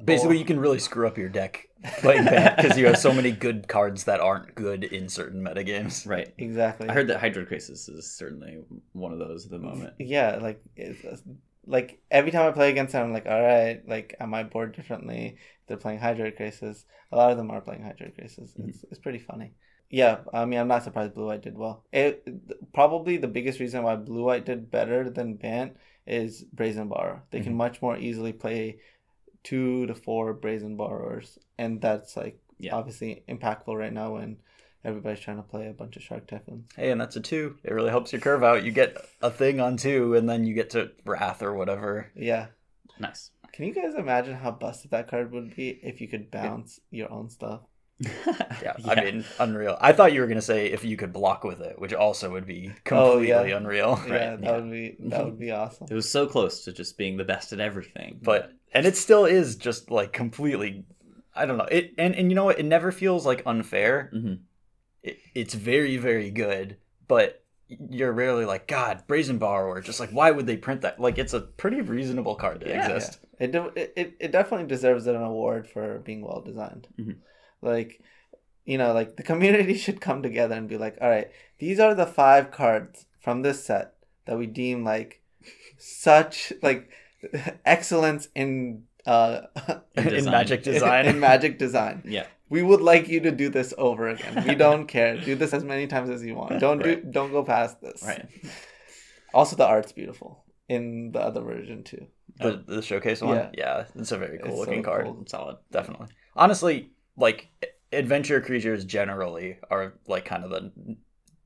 basically, 0.04 0.38
you 0.38 0.46
can 0.46 0.60
really 0.60 0.80
screw 0.80 1.08
up 1.08 1.18
your 1.18 1.30
deck 1.30 1.68
playing 2.00 2.26
Bant 2.26 2.58
because 2.58 2.78
you 2.78 2.86
have 2.88 2.98
so 2.98 3.14
many 3.14 3.32
good 3.32 3.68
cards 3.68 4.06
that 4.06 4.20
aren't 4.20 4.56
good 4.56 4.84
in 4.84 5.10
certain 5.10 5.42
metagames. 5.44 6.08
Right. 6.08 6.34
exactly. 6.38 6.90
I 6.90 6.94
heard 6.94 7.08
that 7.08 7.22
Hydroid 7.22 7.50
Krasis 7.52 7.90
is 7.90 8.12
certainly 8.12 8.60
one 8.94 9.12
of 9.14 9.20
those 9.20 9.46
at 9.46 9.52
the 9.52 9.60
moment. 9.60 9.94
Yeah, 10.00 10.38
like 10.42 10.62
it's, 10.76 11.24
like 11.66 12.00
every 12.10 12.32
time 12.32 12.48
I 12.48 12.52
play 12.52 12.70
against 12.70 12.94
them, 12.94 13.06
I'm 13.06 13.14
like, 13.14 13.26
all 13.28 13.42
right, 13.42 13.82
like 13.88 14.16
am 14.20 14.34
I 14.34 14.44
bored 14.44 14.76
differently? 14.76 15.38
They're 15.68 15.78
playing 15.78 16.00
Hydroid 16.00 16.38
Krasis. 16.40 16.86
A 17.12 17.18
lot 17.18 17.32
of 17.32 17.38
them 17.38 17.52
are 17.52 17.62
playing 17.62 17.82
Hydroid 17.82 18.20
Krasis. 18.20 18.52
It's 18.68 18.84
it's 18.90 19.00
pretty 19.00 19.20
funny. 19.20 19.54
Yeah, 19.90 20.18
I 20.34 20.44
mean, 20.46 20.60
I'm 20.60 20.68
not 20.68 20.84
surprised 20.84 21.14
Blue 21.14 21.28
White 21.28 21.44
did 21.44 21.58
well. 21.58 21.84
It 21.94 22.28
probably 22.74 23.18
the 23.18 23.28
biggest 23.28 23.60
reason 23.60 23.84
why 23.84 23.96
Blue 23.96 24.24
White 24.24 24.46
did 24.46 24.70
better 24.70 25.10
than 25.10 25.36
Bant 25.36 25.78
is 26.06 26.44
Brazen 26.44 26.88
Borrow. 26.90 27.22
They 27.32 27.40
can 27.42 27.54
Mhm. 27.54 27.58
much 27.58 27.82
more 27.82 27.98
easily 27.98 28.34
play 28.34 28.80
two 29.48 29.86
to 29.88 29.96
four 29.96 30.34
Brazen 30.34 30.76
Borrowers, 30.76 31.40
and 31.58 31.80
that's 31.82 32.18
like 32.18 32.38
Yeah. 32.60 32.76
obviously 32.76 33.24
impactful 33.30 33.76
right 33.78 33.94
now 33.94 34.14
when 34.14 34.38
everybody's 34.84 35.20
trying 35.20 35.38
to 35.38 35.44
play 35.44 35.68
a 35.68 35.74
bunch 35.74 35.96
of 35.96 36.04
Shark 36.04 36.28
Typhoons. 36.28 36.66
Hey, 36.76 36.92
and 36.92 37.00
that's 37.00 37.16
a 37.16 37.22
two. 37.22 37.58
It 37.64 37.72
really 37.74 37.90
helps 37.90 38.12
your 38.12 38.22
curve 38.22 38.44
out. 38.44 38.64
You 38.64 38.72
get 38.72 38.98
a 39.22 39.30
thing 39.32 39.60
on 39.60 39.78
two, 39.78 40.16
and 40.16 40.28
then 40.30 40.44
you 40.46 40.54
get 40.54 40.70
to 40.72 40.92
Wrath 41.06 41.42
or 41.42 41.54
whatever. 41.54 42.12
Yeah. 42.16 42.48
Nice. 43.00 43.32
Can 43.54 43.66
you 43.66 43.74
guys 43.74 43.94
imagine 43.96 44.36
how 44.36 44.52
busted 44.52 44.92
that 44.92 45.08
card 45.10 45.32
would 45.32 45.56
be 45.56 45.70
if 45.84 46.02
you 46.02 46.08
could 46.08 46.30
bounce 46.32 46.80
your 46.92 47.12
own 47.12 47.30
stuff? 47.30 47.62
Yeah, 48.62 48.74
I 48.86 49.04
mean, 49.04 49.26
unreal. 49.40 49.78
I 49.80 49.92
thought 49.94 50.14
you 50.14 50.22
were 50.22 50.28
gonna 50.28 50.42
say 50.42 50.68
if 50.68 50.84
you 50.84 50.98
could 50.98 51.14
block 51.14 51.44
with 51.44 51.62
it, 51.62 51.80
which 51.80 51.94
also 51.94 52.32
would 52.32 52.46
be 52.46 52.70
Oh, 52.72 52.80
completely 52.84 53.28
yeah. 53.50 53.58
unreal. 53.58 54.00
yeah, 54.08 54.36
that 54.36 54.44
yeah. 54.44 54.52
would 54.58 54.72
be 54.72 54.96
that 55.00 55.26
would 55.26 55.40
be 55.40 55.52
awesome. 55.52 55.88
it 55.90 55.94
was 55.94 56.10
so 56.10 56.28
close 56.28 56.64
to 56.66 56.72
just 56.74 56.98
being 56.98 57.18
the 57.18 57.24
best 57.24 57.54
at 57.54 57.60
everything. 57.60 58.20
but 58.22 58.52
and 58.74 58.86
it 58.86 58.98
still 58.98 59.26
is 59.26 59.56
just 59.56 59.90
like 59.90 60.12
completely 60.14 60.84
i 61.34 61.46
don't 61.46 61.58
know 61.58 61.68
it 61.72 61.94
and, 61.98 62.14
and 62.16 62.30
you 62.30 62.36
know 62.36 62.44
what 62.46 62.60
it 62.60 62.66
never 62.66 62.92
feels 62.92 63.26
like 63.26 63.42
unfair 63.46 64.12
Mhm. 64.14 64.40
it, 65.04 65.18
it's 65.34 65.54
very 65.54 65.96
very 65.98 66.30
good 66.32 66.78
but 67.08 67.44
you're 67.68 68.12
rarely 68.12 68.44
like 68.44 68.68
god 68.68 69.04
brazen 69.08 69.38
borrower 69.38 69.80
just 69.82 70.00
like 70.02 70.10
why 70.10 70.32
would 70.32 70.46
they 70.48 70.58
print 70.58 70.82
that 70.82 71.00
like 71.00 71.18
it's 71.18 71.34
a 71.34 71.40
pretty 71.42 71.80
reasonable 71.82 72.36
card 72.36 72.60
to 72.62 72.68
Yeah. 72.70 72.86
exist 72.90 73.20
It, 73.40 73.52
de- 73.54 73.72
it 73.76 73.94
it 73.96 74.14
it 74.20 74.32
definitely 74.32 74.68
deserves 74.68 75.08
an 75.08 75.16
award 75.16 75.68
for 75.70 76.00
being 76.00 76.22
well 76.22 76.42
designed. 76.42 76.88
Mhm. 77.00 77.18
Like, 77.62 78.02
you 78.66 78.78
know, 78.78 78.94
like 78.94 79.18
the 79.18 79.24
community 79.24 79.74
should 79.84 80.02
come 80.02 80.22
together 80.22 80.56
and 80.56 80.68
be 80.70 80.78
like, 80.78 80.98
all 81.02 81.10
right, 81.10 81.30
these 81.60 81.80
are 81.80 81.96
the 81.96 82.06
five 82.06 82.52
cards 82.52 83.06
from 83.20 83.42
this 83.42 83.64
set 83.66 83.94
that 84.26 84.38
we 84.38 84.46
deem 84.46 84.84
like 84.84 85.22
such 85.78 86.52
like 86.62 86.90
excellence 87.66 88.28
in 88.36 88.84
uh 89.06 89.42
in, 89.96 90.04
design. 90.10 90.32
magic 90.32 90.64
design 90.64 91.06
in 91.06 91.20
magic 91.20 91.58
design. 91.58 92.04
yeah. 92.06 92.28
We 92.50 92.62
would 92.64 92.80
like 92.80 93.10
you 93.10 93.20
to 93.22 93.32
do 93.32 93.50
this 93.50 93.74
over 93.78 94.08
again. 94.08 94.46
We 94.48 94.56
don't 94.56 94.88
care. 94.88 95.18
Do 95.20 95.36
this 95.36 95.54
as 95.54 95.66
many 95.66 95.86
times 95.86 96.10
as 96.10 96.24
you 96.24 96.34
want. 96.36 96.62
Don't 96.62 96.82
do 96.82 96.96
don't 97.02 97.32
go 97.32 97.44
past 97.44 97.82
this. 97.82 98.02
Right. 98.06 98.26
Also, 99.34 99.58
the 99.58 99.66
art's 99.68 99.92
beautiful 99.92 100.46
in 100.70 101.12
the 101.12 101.20
other 101.20 101.42
version 101.42 101.84
too. 101.84 102.08
the, 102.40 102.64
the 102.66 102.82
showcase 102.82 103.22
one 103.22 103.36
Yeah. 103.36 103.50
yeah, 103.54 103.86
it's 103.96 104.14
a 104.14 104.18
very 104.18 104.38
cool 104.40 104.52
It's 104.52 104.60
looking 104.60 104.84
so 104.84 104.90
card 104.90 105.06
cool. 105.06 105.24
Solid. 105.28 105.58
definitely 105.72 106.08
honestly 106.38 106.92
like 107.18 107.48
adventure 107.92 108.40
creatures 108.42 108.86
generally 108.86 109.58
are 109.70 109.94
like 110.08 110.26
kind 110.26 110.44
of 110.44 110.50
the 110.52 110.72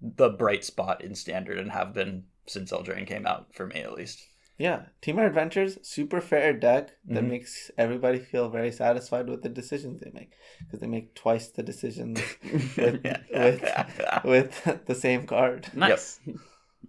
the 0.02 0.30
bright 0.30 0.64
spot 0.66 1.04
in 1.04 1.14
standard 1.16 1.58
and 1.60 1.72
have 1.72 1.94
been 1.94 2.24
since 2.48 2.72
Eldraine 2.72 3.06
came 3.08 3.26
out 3.28 3.54
for 3.54 3.68
me 3.68 3.82
at 3.82 3.94
least 3.94 4.20
Yeah, 4.58 4.82
Team 5.02 5.18
Adventures, 5.20 5.78
super 5.82 6.22
fair 6.22 6.54
deck 6.54 6.92
that 7.08 7.24
Mhm. 7.24 7.30
makes 7.30 7.72
everybody 7.78 8.20
feel 8.20 8.50
very 8.50 8.72
satisfied 8.72 9.28
with 9.30 9.42
the 9.44 9.50
decisions 9.50 10.02
they 10.02 10.12
make 10.12 10.34
because 10.60 10.80
they 10.80 10.88
make 10.88 11.16
twice 11.16 11.48
the 11.50 11.64
decisions 11.64 12.20
with 12.78 13.02
with, 13.34 13.64
with 14.24 14.86
the 14.86 14.96
same 14.96 15.26
card. 15.26 15.68
Nice. 15.74 16.20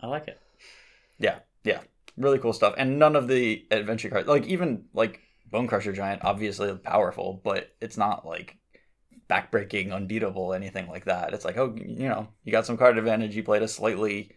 I 0.01 0.07
like 0.07 0.29
it. 0.29 0.39
Yeah, 1.19 1.39
yeah, 1.65 1.81
really 2.17 2.39
cool 2.39 2.53
stuff 2.53 2.75
and 2.77 2.99
none 2.99 3.17
of 3.17 3.29
the 3.29 3.65
adventure 3.71 4.11
cards 4.11 4.29
like 4.29 4.47
even 4.47 4.85
like 4.93 5.21
Bonecrusher 5.53 5.95
Giant 5.95 6.23
obviously 6.25 6.75
powerful 6.77 7.41
but 7.45 7.73
it's 7.81 7.97
not 7.97 8.27
like 8.27 8.57
backbreaking 9.33 9.93
unbeatable 9.93 10.53
anything 10.53 10.87
like 10.89 11.05
that 11.07 11.33
it's 11.35 11.45
like 11.45 11.57
oh 11.57 11.75
you 11.77 12.09
know 12.09 12.29
you 12.45 12.53
got 12.53 12.67
some 12.67 12.77
card 12.77 12.99
advantage 12.99 13.35
you 13.37 13.43
played 13.43 13.63
a 13.63 13.69
slightly 13.69 14.31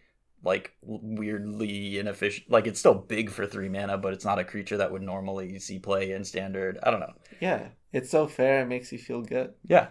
like 0.44 0.72
weirdly 0.82 1.98
inefficient 1.98 2.50
like 2.50 2.66
it's 2.66 2.78
still 2.80 2.94
big 2.94 3.30
for 3.30 3.46
three 3.46 3.68
mana 3.68 3.96
but 3.98 4.12
it's 4.12 4.24
not 4.24 4.38
a 4.38 4.44
creature 4.44 4.76
that 4.76 4.90
would 4.92 5.02
normally 5.02 5.58
see 5.58 5.78
play 5.78 6.12
in 6.12 6.24
standard 6.24 6.78
i 6.82 6.90
don't 6.90 7.00
know 7.00 7.12
Yeah, 7.40 7.68
it's 7.92 8.10
so 8.10 8.26
fair. 8.26 8.62
It 8.62 8.66
makes 8.66 8.92
you 8.92 8.98
feel 8.98 9.22
good. 9.22 9.54
yeah 9.68 9.88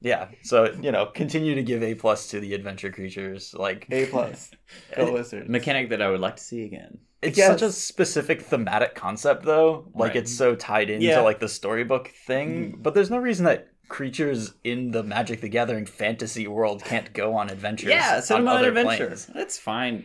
yeah 0.00 0.28
so 0.42 0.72
you 0.82 0.92
know 0.92 1.06
continue 1.06 1.54
to 1.54 1.62
give 1.62 1.82
a 1.82 1.94
plus 1.94 2.28
to 2.28 2.40
the 2.40 2.52
adventure 2.54 2.90
creatures 2.92 3.54
like 3.54 3.86
A 3.90 4.06
plus. 4.06 4.50
Go 4.96 5.12
Wizards. 5.18 5.48
Mechanic 5.48 5.88
that 5.90 6.02
I 6.02 6.10
would 6.10 6.20
like 6.20 6.36
to 6.36 6.42
see 6.42 6.64
again. 6.64 6.98
It's 7.22 7.38
Yes. 7.38 7.48
such 7.48 7.62
a 7.62 7.72
specific 7.72 8.42
thematic 8.42 8.94
concept, 8.94 9.44
though. 9.44 9.90
Like 9.94 10.08
Right. 10.10 10.16
it's 10.16 10.36
so 10.36 10.54
tied 10.54 10.90
into 10.90 11.06
Yeah. 11.06 11.20
like 11.20 11.40
the 11.40 11.48
storybook 11.48 12.08
thing. 12.26 12.48
Mm. 12.72 12.82
But 12.82 12.92
there's 12.94 13.08
no 13.10 13.16
reason 13.16 13.46
that 13.46 13.68
creatures 13.88 14.54
in 14.64 14.90
the 14.90 15.02
Magic 15.02 15.40
the 15.40 15.48
Gathering 15.48 15.86
fantasy 15.86 16.46
world 16.46 16.84
can't 16.84 17.12
go 17.12 17.34
on 17.34 17.50
adventures. 17.50 17.90
Yeah, 17.90 18.20
send 18.20 18.42
them 18.42 18.48
on 18.48 18.56
an 18.56 18.60
other 18.60 18.68
adventure. 18.68 19.06
planes. 19.06 19.26
That's 19.26 19.58
fine. 19.58 20.04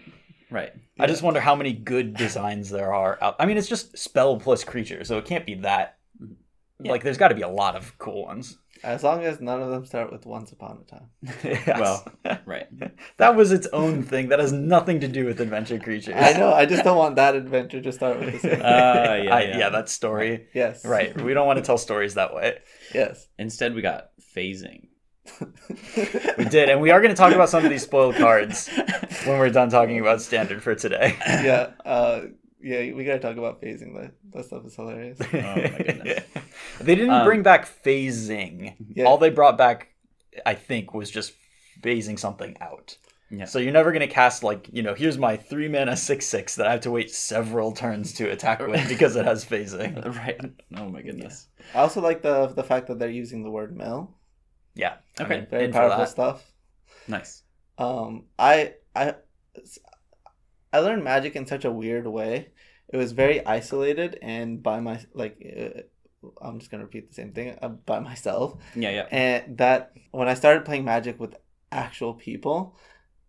Right. 0.51 0.73
I 0.99 1.05
just 1.05 1.21
wonder 1.21 1.39
how 1.39 1.55
many 1.55 1.73
good 1.73 2.15
designs 2.15 2.69
there 2.69 2.93
are. 2.93 3.17
Out. 3.21 3.35
I 3.39 3.45
mean, 3.45 3.57
it's 3.57 3.67
just 3.67 3.97
spell 3.97 4.39
plus 4.39 4.63
creature, 4.63 5.03
so 5.03 5.17
it 5.17 5.25
can't 5.25 5.45
be 5.45 5.55
that. 5.55 5.98
Yeah. 6.81 6.91
Like, 6.91 7.03
there's 7.03 7.17
got 7.17 7.27
to 7.29 7.35
be 7.35 7.41
a 7.41 7.49
lot 7.49 7.75
of 7.75 7.97
cool 7.97 8.25
ones. 8.25 8.57
As 8.81 9.03
long 9.03 9.23
as 9.25 9.41
none 9.41 9.61
of 9.61 9.69
them 9.69 9.85
start 9.85 10.09
with 10.13 10.25
once 10.25 10.53
upon 10.53 10.81
a 10.81 10.89
time. 10.89 11.09
Yes. 11.43 11.67
Well, 11.77 12.05
right. 12.45 12.67
that 13.17 13.35
was 13.35 13.51
its 13.51 13.67
own 13.73 14.03
thing. 14.03 14.29
That 14.29 14.39
has 14.39 14.53
nothing 14.53 15.01
to 15.01 15.09
do 15.09 15.25
with 15.25 15.41
adventure 15.41 15.77
creatures. 15.79 16.15
I 16.17 16.31
know. 16.33 16.53
I 16.53 16.65
just 16.65 16.85
don't 16.85 16.95
want 16.97 17.17
that 17.17 17.35
adventure 17.35 17.81
to 17.81 17.91
start 17.91 18.19
with 18.19 18.33
the 18.33 18.39
same. 18.39 18.61
Uh, 18.61 18.63
yeah, 18.63 19.35
I- 19.35 19.41
yeah. 19.43 19.57
yeah, 19.57 19.69
that 19.69 19.89
story. 19.89 20.47
yes. 20.53 20.85
Right. 20.85 21.19
We 21.21 21.33
don't 21.33 21.45
want 21.47 21.57
to 21.59 21.63
tell 21.65 21.77
stories 21.77 22.13
that 22.13 22.33
way. 22.33 22.59
Yes. 22.93 23.27
Instead, 23.37 23.75
we 23.75 23.81
got 23.81 24.11
phasing. 24.35 24.87
We 26.37 26.45
did, 26.45 26.69
and 26.69 26.81
we 26.81 26.89
are 26.91 27.01
going 27.01 27.11
to 27.13 27.15
talk 27.17 27.33
about 27.33 27.49
some 27.49 27.63
of 27.63 27.69
these 27.69 27.83
spoiled 27.83 28.15
cards 28.15 28.67
when 29.25 29.37
we're 29.37 29.49
done 29.51 29.69
talking 29.69 29.99
about 29.99 30.21
standard 30.21 30.63
for 30.63 30.73
today. 30.75 31.15
yeah. 31.27 31.71
Uh, 31.85 32.21
yeah. 32.61 32.93
We 32.93 33.03
gotta 33.05 33.19
talk 33.19 33.37
about 33.37 33.61
phasing. 33.61 33.93
That 33.99 34.13
that 34.33 34.45
stuff 34.45 34.65
is 34.65 34.75
hilarious. 34.75 35.19
Oh 35.33 35.67
my 35.71 35.81
goodness. 35.81 36.19
they 36.81 36.95
didn't 36.95 37.13
Um, 37.13 37.23
bring 37.23 37.43
back 37.43 37.67
phasing. 37.83 38.75
Yeah. 38.93 39.05
All 39.05 39.17
they 39.17 39.29
brought 39.29 39.57
back, 39.57 39.89
I 40.45 40.53
think, 40.55 40.93
was 40.93 41.09
just 41.09 41.33
phasing 41.81 42.17
something 42.19 42.57
out. 42.61 42.97
Yeah. 43.29 43.45
So 43.45 43.59
you're 43.59 43.71
never 43.73 43.91
going 43.91 44.07
to 44.07 44.13
cast 44.13 44.43
like 44.43 44.69
you 44.71 44.81
know, 44.83 44.93
here's 44.95 45.17
my 45.17 45.37
three 45.37 45.67
mana 45.67 45.95
six 45.95 46.25
six 46.25 46.55
that 46.55 46.67
I 46.67 46.71
have 46.71 46.81
to 46.81 46.91
wait 46.91 47.11
several 47.11 47.71
turns 47.71 48.13
to 48.13 48.29
attack 48.29 48.59
with 48.59 48.87
because 48.89 49.15
it 49.15 49.25
has 49.25 49.45
phasing. 49.45 50.03
right. 50.17 50.39
Oh 50.75 50.89
my 50.89 51.01
goodness. 51.01 51.47
I 51.73 51.79
also 51.79 52.01
like 52.01 52.21
the 52.21 52.47
the 52.47 52.63
fact 52.63 52.87
that 52.87 52.99
they're 52.99 53.09
using 53.09 53.43
the 53.43 53.51
word 53.51 53.75
mill. 53.75 54.15
Yeah. 54.75 54.97
I 55.19 55.23
Okay. 55.23 55.35
mean, 55.39 55.47
Very 55.49 55.65
in 55.65 55.71
powerful 55.71 56.05
stuff. 56.05 56.51
Nice. 57.07 57.43
Um, 57.77 58.25
I 58.37 58.75
I 58.95 59.15
I 60.71 60.79
learned 60.79 61.03
magic 61.03 61.35
in 61.35 61.45
such 61.47 61.65
a 61.65 61.71
weird 61.71 62.05
way. 62.07 62.49
It 62.91 62.97
was 62.97 63.11
very 63.11 63.45
isolated, 63.45 64.17
and 64.21 64.61
by 64.63 64.79
my 64.79 64.99
like 65.13 65.37
uh, 65.57 65.81
I'm 66.41 66.59
just 66.59 66.69
gonna 66.71 66.83
repeat 66.83 67.09
the 67.09 67.15
same 67.15 67.31
thing 67.33 67.57
uh, 67.61 67.69
by 67.69 67.99
myself. 68.11 68.55
Yeah, 68.75 68.89
yeah. 68.91 69.07
and 69.11 69.57
that 69.57 69.93
when 70.11 70.27
I 70.27 70.33
started 70.33 70.65
playing 70.65 70.85
Magic 70.85 71.19
with 71.19 71.35
actual 71.71 72.13
people, 72.15 72.75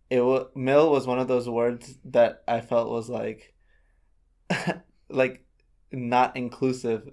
it 0.09 0.21
was 0.21 0.47
mill 0.55 0.91
was 0.91 1.05
one 1.07 1.19
of 1.19 1.27
those 1.27 1.47
words 1.49 1.97
that 2.05 2.43
I 2.47 2.61
felt 2.61 2.89
was 2.89 3.09
like, 3.09 3.53
like, 5.09 5.45
not 5.91 6.35
inclusive, 6.37 7.09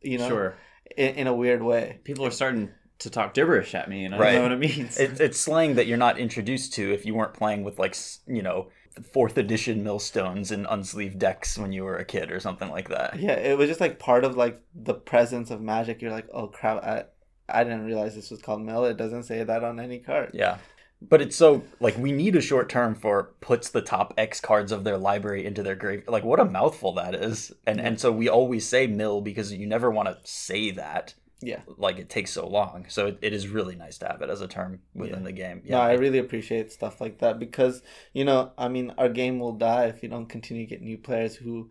you 0.00 0.18
know, 0.18 0.28
Sure. 0.28 0.56
in, 0.96 1.14
in 1.14 1.26
a 1.26 1.34
weird 1.34 1.62
way. 1.62 2.00
People 2.04 2.26
are 2.26 2.30
starting 2.30 2.70
to 3.00 3.10
talk 3.10 3.34
gibberish 3.34 3.74
at 3.74 3.88
me, 3.88 4.04
and 4.04 4.14
I 4.14 4.18
Right. 4.18 4.32
don't 4.32 4.50
know 4.50 4.56
what 4.56 4.64
it 4.64 4.76
means. 4.76 4.98
It, 4.98 5.20
it's 5.20 5.38
slang 5.38 5.74
that 5.74 5.86
you're 5.86 5.98
not 5.98 6.18
introduced 6.18 6.72
to 6.74 6.92
if 6.92 7.04
you 7.04 7.14
weren't 7.14 7.34
playing 7.34 7.62
with 7.64 7.78
like 7.78 7.94
you 8.26 8.42
know 8.42 8.68
fourth 9.12 9.36
edition 9.38 9.82
millstones 9.82 10.50
and 10.50 10.66
unsleeved 10.66 11.18
decks 11.18 11.58
when 11.58 11.72
you 11.72 11.84
were 11.84 11.96
a 11.96 12.04
kid 12.04 12.30
or 12.30 12.40
something 12.40 12.70
like 12.70 12.88
that. 12.88 13.18
Yeah, 13.18 13.34
it 13.34 13.58
was 13.58 13.68
just 13.68 13.80
like 13.80 13.98
part 13.98 14.24
of 14.24 14.36
like 14.36 14.62
the 14.74 14.94
presence 14.94 15.50
of 15.50 15.60
Magic. 15.60 16.00
You're 16.00 16.12
like, 16.12 16.28
oh 16.32 16.46
crap, 16.48 16.82
I 16.82 17.04
I 17.48 17.64
didn't 17.64 17.84
realize 17.84 18.14
this 18.14 18.30
was 18.30 18.42
called 18.42 18.62
mill. 18.62 18.84
It 18.84 18.96
doesn't 18.96 19.24
say 19.24 19.42
that 19.42 19.64
on 19.64 19.78
any 19.78 19.98
card. 19.98 20.30
Yeah. 20.34 20.58
But 21.02 21.20
it's 21.20 21.36
so 21.36 21.62
like 21.78 21.96
we 21.98 22.10
need 22.10 22.36
a 22.36 22.40
short 22.40 22.68
term 22.68 22.94
for 22.94 23.34
puts 23.40 23.68
the 23.68 23.82
top 23.82 24.14
X 24.16 24.40
cards 24.40 24.72
of 24.72 24.84
their 24.84 24.96
library 24.96 25.44
into 25.44 25.62
their 25.62 25.76
grave. 25.76 26.04
Like 26.08 26.24
what 26.24 26.40
a 26.40 26.44
mouthful 26.44 26.94
that 26.94 27.14
is. 27.14 27.52
And 27.66 27.80
and 27.80 28.00
so 28.00 28.10
we 28.10 28.28
always 28.28 28.66
say 28.66 28.86
mill 28.86 29.20
because 29.20 29.52
you 29.52 29.66
never 29.66 29.90
want 29.90 30.08
to 30.08 30.18
say 30.24 30.70
that. 30.72 31.14
Yeah. 31.42 31.60
Like 31.76 31.98
it 31.98 32.08
takes 32.08 32.30
so 32.32 32.46
long. 32.48 32.86
So 32.88 33.06
it, 33.08 33.18
it 33.20 33.32
is 33.34 33.48
really 33.48 33.76
nice 33.76 33.98
to 33.98 34.06
have 34.06 34.22
it 34.22 34.30
as 34.30 34.40
a 34.40 34.48
term 34.48 34.80
within 34.94 35.18
Yeah. 35.20 35.24
the 35.24 35.32
game. 35.32 35.62
Yeah. 35.64 35.76
No, 35.76 35.80
I 35.82 35.92
really 35.92 36.18
appreciate 36.18 36.72
stuff 36.72 37.00
like 37.00 37.18
that 37.18 37.38
because 37.38 37.82
you 38.14 38.24
know, 38.24 38.52
I 38.56 38.68
mean, 38.68 38.92
our 38.96 39.08
game 39.08 39.38
will 39.38 39.52
die 39.52 39.84
if 39.86 40.02
you 40.02 40.08
don't 40.08 40.28
continue 40.28 40.64
to 40.66 40.70
get 40.70 40.80
new 40.82 40.96
players 40.98 41.36
who, 41.36 41.70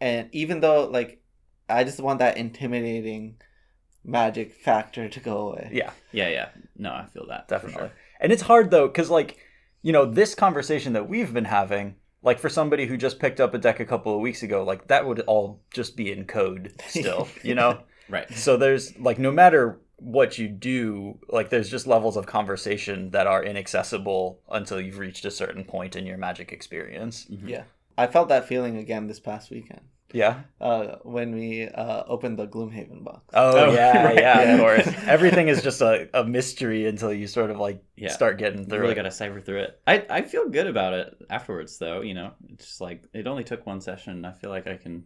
and 0.00 0.28
even 0.32 0.60
though 0.60 0.86
like, 0.86 1.20
I 1.68 1.82
just 1.84 1.98
want 2.00 2.20
that 2.20 2.36
intimidating 2.36 3.36
magic 4.04 4.54
factor 4.54 5.08
to 5.08 5.20
go 5.20 5.48
away. 5.48 5.70
yeah. 5.72 5.90
yeah, 6.12 6.28
yeah. 6.28 6.48
No, 6.76 6.90
I 6.92 7.06
feel 7.12 7.26
that. 7.28 7.48
definitely 7.48 7.78
sure. 7.78 7.92
and 8.20 8.30
it's 8.32 8.42
hard 8.42 8.70
though 8.70 8.86
because 8.86 9.10
like 9.10 9.36
you 9.82 9.92
know 9.92 10.04
this 10.04 10.34
conversation 10.34 10.92
that 10.92 11.08
we've 11.08 11.32
been 11.34 11.46
having 11.46 11.96
like 12.22 12.38
for 12.38 12.48
somebody 12.48 12.86
who 12.86 12.96
just 12.96 13.18
picked 13.18 13.40
up 13.40 13.52
a 13.54 13.58
deck 13.58 13.80
a 13.80 13.84
couple 13.84 14.14
of 14.14 14.20
weeks 14.20 14.42
ago 14.44 14.62
like 14.62 14.86
that 14.88 15.06
would 15.06 15.20
all 15.20 15.60
just 15.72 15.96
be 15.96 16.12
in 16.12 16.24
code 16.24 16.72
still 16.86 17.26
you 17.42 17.54
know 17.54 17.80
Right. 18.08 18.30
so 18.32 18.56
there's 18.56 18.96
like 18.98 19.18
no 19.18 19.30
matter 19.32 19.78
what 19.98 20.36
you 20.38 20.48
do 20.48 21.18
like 21.28 21.48
there's 21.50 21.70
just 21.70 21.86
levels 21.86 22.16
of 22.16 22.26
conversation 22.26 23.10
that 23.10 23.26
are 23.26 23.42
inaccessible 23.42 24.40
until 24.50 24.80
you've 24.80 24.98
reached 24.98 25.24
a 25.24 25.30
certain 25.30 25.64
point 25.64 25.96
in 25.96 26.06
your 26.06 26.18
magic 26.18 26.52
experience 26.52 27.26
Mhm. 27.30 27.48
Yeah, 27.48 27.62
I 27.98 28.06
felt 28.06 28.28
that 28.28 28.46
feeling 28.46 28.76
again 28.76 29.06
this 29.06 29.18
past 29.20 29.50
weekend 29.50 29.80
yeah 30.12 30.42
uh, 30.60 30.96
when 31.02 31.34
we 31.34 31.66
uh, 31.66 32.04
opened 32.06 32.38
the 32.38 32.46
Gloomhaven 32.46 33.02
box. 33.02 33.22
oh, 33.34 33.66
Oh, 33.70 33.72
yeah 33.72 34.04
right. 34.08 34.16
yeah 34.16 34.40
Yeah. 34.42 34.54
of 34.54 34.60
course 34.60 34.94
everything 35.08 35.48
is 35.48 35.62
just 35.62 35.80
a, 35.80 36.08
a 36.14 36.24
mystery 36.24 36.86
until 36.86 37.12
you 37.12 37.26
sort 37.26 37.50
of 37.50 37.58
like 37.58 37.82
Yeah. 37.96 38.12
start 38.12 38.38
getting 38.38 38.60
You 38.60 38.64
through 38.66 38.80
really 38.80 38.92
it 38.92 38.96
got 38.96 39.02
to 39.02 39.10
cipher 39.10 39.40
through 39.40 39.62
it. 39.62 39.80
I, 39.86 40.06
I 40.08 40.22
feel 40.22 40.48
good 40.48 40.68
about 40.68 40.92
it 40.92 41.16
afterwards, 41.30 41.78
though. 41.78 42.02
You 42.02 42.14
know, 42.14 42.30
it's 42.52 42.66
just 42.66 42.80
like 42.80 43.02
it 43.14 43.26
only 43.26 43.42
took 43.44 43.66
one 43.66 43.80
session. 43.80 44.24
I 44.24 44.32
feel 44.32 44.50
like 44.50 44.66
I 44.68 44.76
can 44.76 45.04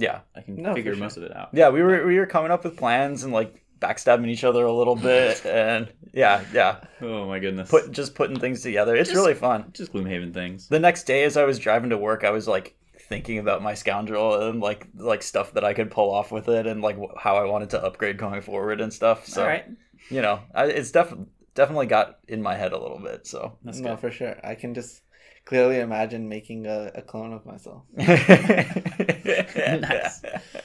yeah 0.00 0.20
I 0.36 0.40
can 0.42 0.56
No, 0.56 0.74
figure 0.74 0.94
sure. 0.94 1.02
most 1.02 1.16
of 1.16 1.22
it 1.22 1.34
out. 1.36 1.50
Yeah, 1.52 1.68
we 1.70 1.82
were 1.82 2.06
we 2.06 2.18
were 2.18 2.26
coming 2.26 2.50
up 2.50 2.64
with 2.64 2.76
plans 2.76 3.22
and 3.24 3.32
like 3.32 3.62
backstabbing 3.80 4.28
each 4.28 4.44
other 4.44 4.64
a 4.64 4.72
little 4.72 4.96
bit, 4.96 5.44
and 5.64 5.92
yeah, 6.12 6.44
yeah, 6.52 6.80
Oh 7.00 7.26
my 7.26 7.38
goodness. 7.38 7.70
put 7.70 7.90
just 7.92 8.14
putting 8.14 8.38
things 8.38 8.62
together. 8.62 8.94
It's 8.96 9.08
Just- 9.10 9.20
really 9.20 9.34
fun. 9.34 9.70
just 9.72 9.92
Gloomhaven 9.92 10.34
things. 10.34 10.68
The 10.68 10.80
next 10.80 11.04
day, 11.04 11.24
as 11.24 11.36
I 11.36 11.44
was 11.44 11.58
driving 11.58 11.90
to 11.90 11.98
work, 11.98 12.24
I 12.24 12.30
was 12.30 12.46
like 12.48 12.76
thinking 13.08 13.38
about 13.38 13.62
my 13.62 13.74
scoundrel 13.74 14.48
and 14.48 14.60
like 14.60 14.86
like 14.94 15.22
stuff 15.22 15.52
that 15.54 15.64
I 15.64 15.72
could 15.74 15.90
pull 15.90 16.10
off 16.12 16.30
with 16.30 16.48
it, 16.48 16.66
and 16.66 16.82
like 16.82 16.98
how 17.18 17.36
I 17.36 17.44
wanted 17.44 17.70
to 17.70 17.82
upgrade 17.82 18.18
going 18.18 18.42
forward 18.42 18.80
and 18.80 18.92
stuff. 18.92 19.26
So 19.26 19.42
All 19.42 19.48
right. 19.48 19.64
you 20.10 20.22
know, 20.22 20.40
I, 20.54 20.66
it's 20.66 20.90
definitely 20.90 21.26
definitely 21.60 21.86
got 21.86 22.18
in 22.28 22.42
my 22.42 22.56
head 22.56 22.72
a 22.72 22.78
little 22.80 22.98
bit. 22.98 23.26
So 23.26 23.58
That's 23.64 23.78
no, 23.80 23.90
good. 23.90 24.00
for 24.00 24.10
sure. 24.10 24.36
I 24.42 24.54
can 24.54 24.74
just 24.74 25.02
clearly 25.44 25.80
imagine 25.80 26.28
making 26.28 26.66
a, 26.66 26.90
a 26.94 27.02
clone 27.02 27.32
of 27.32 27.46
myself. 27.46 27.82
Nice. 27.96 28.72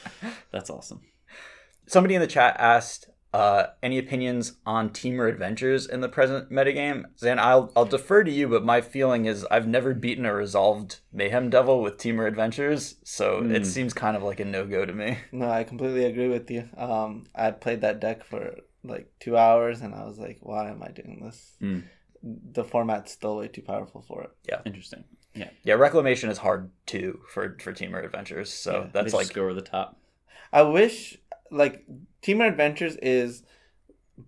That's 0.52 0.70
awesome. 0.70 1.02
Somebody 1.86 2.14
in 2.14 2.20
the 2.20 2.26
chat 2.26 2.56
asked, 2.58 3.08
uh, 3.32 3.66
any 3.82 3.98
opinions 3.98 4.54
on 4.64 4.90
Temur 4.90 5.28
Adventures 5.28 5.86
in 5.86 6.00
the 6.00 6.08
present 6.08 6.50
metagame? 6.50 7.04
Zan, 7.18 7.38
I'll, 7.38 7.70
I'll 7.76 7.84
defer 7.84 8.24
to 8.24 8.30
you, 8.30 8.48
but 8.48 8.64
my 8.64 8.80
feeling 8.80 9.26
is 9.26 9.46
I've 9.50 9.68
never 9.68 9.92
beaten 9.94 10.24
a 10.24 10.34
resolved 10.34 11.00
Mayhem 11.12 11.50
Devil 11.50 11.82
with 11.82 11.98
Temur 11.98 12.26
Adventures, 12.26 12.96
so 13.04 13.40
Hmm. 13.40 13.54
it 13.54 13.66
seems 13.66 13.92
kind 13.92 14.16
of 14.16 14.22
like 14.22 14.40
a 14.40 14.44
no 14.44 14.64
go 14.66 14.84
to 14.86 14.92
me. 14.92 15.18
No, 15.32 15.50
I 15.50 15.64
completely 15.64 16.04
agree 16.06 16.28
with 16.28 16.50
you. 16.50 16.68
Um, 16.76 17.24
I 17.34 17.50
played 17.50 17.82
that 17.82 18.00
deck 18.00 18.24
for 18.24 18.56
like 18.88 19.10
two 19.20 19.36
hours, 19.36 19.80
and 19.80 19.94
I 19.94 20.04
was 20.04 20.18
like, 20.18 20.38
"Why 20.40 20.70
am 20.70 20.82
I 20.82 20.88
doing 20.88 21.20
this?" 21.24 21.52
Hmm. 21.60 21.80
The 22.22 22.64
format's 22.64 23.12
still 23.12 23.36
way 23.36 23.48
too 23.48 23.62
powerful 23.62 24.02
for 24.02 24.22
it. 24.24 24.30
Yeah, 24.48 24.60
interesting. 24.64 25.04
Yeah. 25.34 25.50
Yeah, 25.62 25.74
Reclamation 25.74 26.30
is 26.30 26.38
hard 26.38 26.70
too 26.86 27.20
for, 27.28 27.56
for 27.60 27.72
Temur 27.72 28.04
Adventures, 28.04 28.50
so 28.52 28.72
Yeah, 28.82 28.88
that's 28.92 29.12
like. 29.12 29.32
go 29.32 29.42
over 29.42 29.54
the 29.54 29.60
top. 29.62 30.00
I 30.52 30.62
wish 30.62 31.18
like 31.50 31.84
Temur 32.22 32.48
Adventures 32.48 32.96
is 32.96 33.42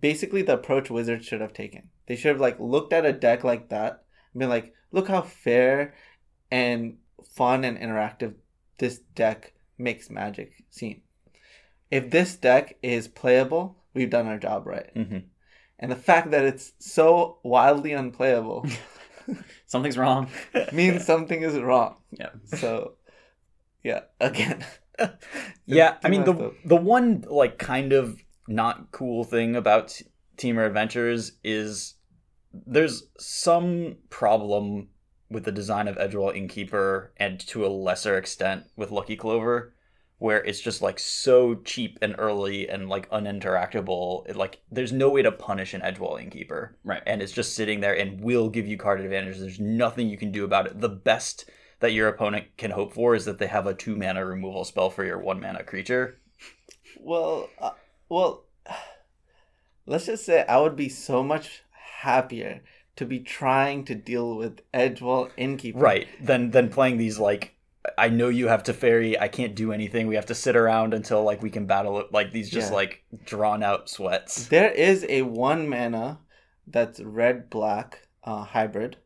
basically 0.01 0.43
the 0.43 0.53
approach 0.53 0.89
Wizards 0.89 1.25
should 1.25 1.41
have 1.41 1.53
taken. 1.53 1.89
They 2.05 2.15
should 2.15 2.29
have 2.29 2.41
like 2.41 2.59
looked 2.59 2.93
at 2.93 3.05
a 3.05 3.13
deck 3.13 3.43
like 3.43 3.69
that 3.69 4.03
and 4.33 4.39
been 4.39 4.49
like, 4.49 4.73
"Look 4.91 5.07
how 5.07 5.21
fair 5.23 5.95
and 6.51 6.97
fun 7.33 7.63
and 7.63 7.77
interactive 7.77 8.35
this 8.77 8.99
deck 8.99 9.53
makes 9.77 10.09
Magic 10.09 10.63
seem." 10.69 11.01
If 11.89 12.11
this 12.11 12.35
deck 12.35 12.77
is 12.83 13.07
playable, 13.07 13.77
we've 13.93 14.09
done 14.09 14.27
our 14.27 14.37
job 14.37 14.65
right. 14.67 14.93
Mhm. 14.95 15.23
And 15.79 15.91
the 15.91 15.95
fact 15.95 16.31
that 16.31 16.43
it's 16.45 16.73
so 16.79 17.39
wildly 17.43 17.93
unplayable 17.93 18.65
Something's 19.67 19.97
wrong. 19.97 20.27
means 20.73 21.05
something 21.05 21.41
is 21.43 21.55
wrong. 21.59 21.97
Yeah. 22.11 22.29
So, 22.45 22.93
yeah, 23.83 24.01
again. 24.19 24.65
Yeah, 25.65 25.95
I 26.03 26.09
mean 26.09 26.25
the 26.25 26.33
messed 26.33 26.55
the 26.65 26.75
one 26.75 27.23
like 27.29 27.57
kind 27.57 27.93
of 27.93 28.21
not 28.49 28.91
cool 28.91 29.23
thing 29.23 29.55
about 29.55 29.89
T- 29.89 30.05
Temur 30.35 30.65
Adventures 30.67 31.33
is 31.43 31.93
there's 32.51 33.03
some 33.17 33.95
problem 34.09 34.89
with 35.29 35.45
the 35.45 35.53
design 35.53 35.87
of 35.87 35.95
Edgewall 35.97 36.35
Innkeeper 36.35 37.13
and 37.15 37.39
to 37.47 37.65
a 37.65 37.69
lesser 37.69 38.17
extent 38.17 38.65
with 38.75 38.91
Lucky 38.91 39.15
Clover 39.15 39.73
where 40.19 40.43
it's 40.43 40.59
just 40.59 40.81
like 40.81 40.99
so 40.99 41.55
cheap 41.55 41.97
and 42.01 42.13
early 42.17 42.69
and 42.69 42.87
like 42.87 43.09
uninteractable. 43.09 44.27
It, 44.29 44.35
like 44.35 44.59
there's 44.71 44.91
no 44.91 45.09
way 45.09 45.21
to 45.21 45.31
punish 45.31 45.73
an 45.73 45.81
Edgewall 45.81 46.21
Innkeeper 46.21 46.77
Right. 46.83 47.01
and 47.05 47.21
it's 47.21 47.31
just 47.31 47.55
sitting 47.55 47.79
there 47.79 47.97
and 47.97 48.21
will 48.21 48.49
give 48.49 48.67
you 48.67 48.77
card 48.77 49.01
advantage. 49.01 49.39
There's 49.39 49.59
nothing 49.59 50.09
you 50.09 50.17
can 50.17 50.31
do 50.31 50.43
about 50.43 50.67
it. 50.67 50.79
The 50.79 50.89
best 50.89 51.49
that 51.79 51.93
your 51.93 52.09
opponent 52.09 52.47
can 52.57 52.71
hope 52.71 52.93
for 52.93 53.15
is 53.15 53.25
that 53.25 53.39
they 53.39 53.47
have 53.47 53.65
a 53.65 53.73
two 53.73 53.95
mana 53.95 54.25
removal 54.25 54.65
spell 54.65 54.89
for 54.89 55.05
your 55.05 55.17
one 55.19 55.39
mana 55.39 55.63
creature. 55.63 56.19
Well, 56.99 57.49
uh, 57.59 57.71
well, 58.09 58.43
let's 59.85 60.05
just 60.05 60.25
say 60.25 60.45
I 60.47 60.59
would 60.59 60.75
be 60.75 60.89
so 60.89 61.23
much 61.23 61.63
happier 62.01 62.61
to 62.97 63.05
be 63.05 63.19
trying 63.19 63.85
to 63.85 63.95
deal 63.95 64.35
with 64.35 64.61
Edgewall 64.73 65.31
Innkeeper. 65.37 65.79
Right. 65.79 66.07
Than 66.21 66.51
than 66.51 66.69
playing 66.69 66.97
these 66.97 67.17
like 67.19 67.55
I 67.97 68.09
know 68.09 68.29
you 68.29 68.47
have 68.47 68.63
Teferi, 68.63 69.15
I 69.19 69.27
can't 69.27 69.55
do 69.55 69.71
anything. 69.71 70.07
We 70.07 70.15
have 70.15 70.25
to 70.27 70.35
sit 70.35 70.55
around 70.55 70.93
until 70.93 71.23
like 71.23 71.41
we 71.41 71.49
can 71.49 71.65
battle 71.65 71.99
it 71.99 72.11
like 72.11 72.31
these 72.31 72.49
just 72.49 72.69
Yeah. 72.71 72.75
like 72.75 73.03
drawn 73.25 73.63
out 73.63 73.89
sweats. 73.89 74.47
There 74.47 74.71
is 74.71 75.05
a 75.09 75.21
one 75.23 75.67
mana 75.69 76.19
that's 76.67 76.99
red 76.99 77.49
black 77.49 78.07
uh, 78.23 78.43
hybrid 78.43 78.97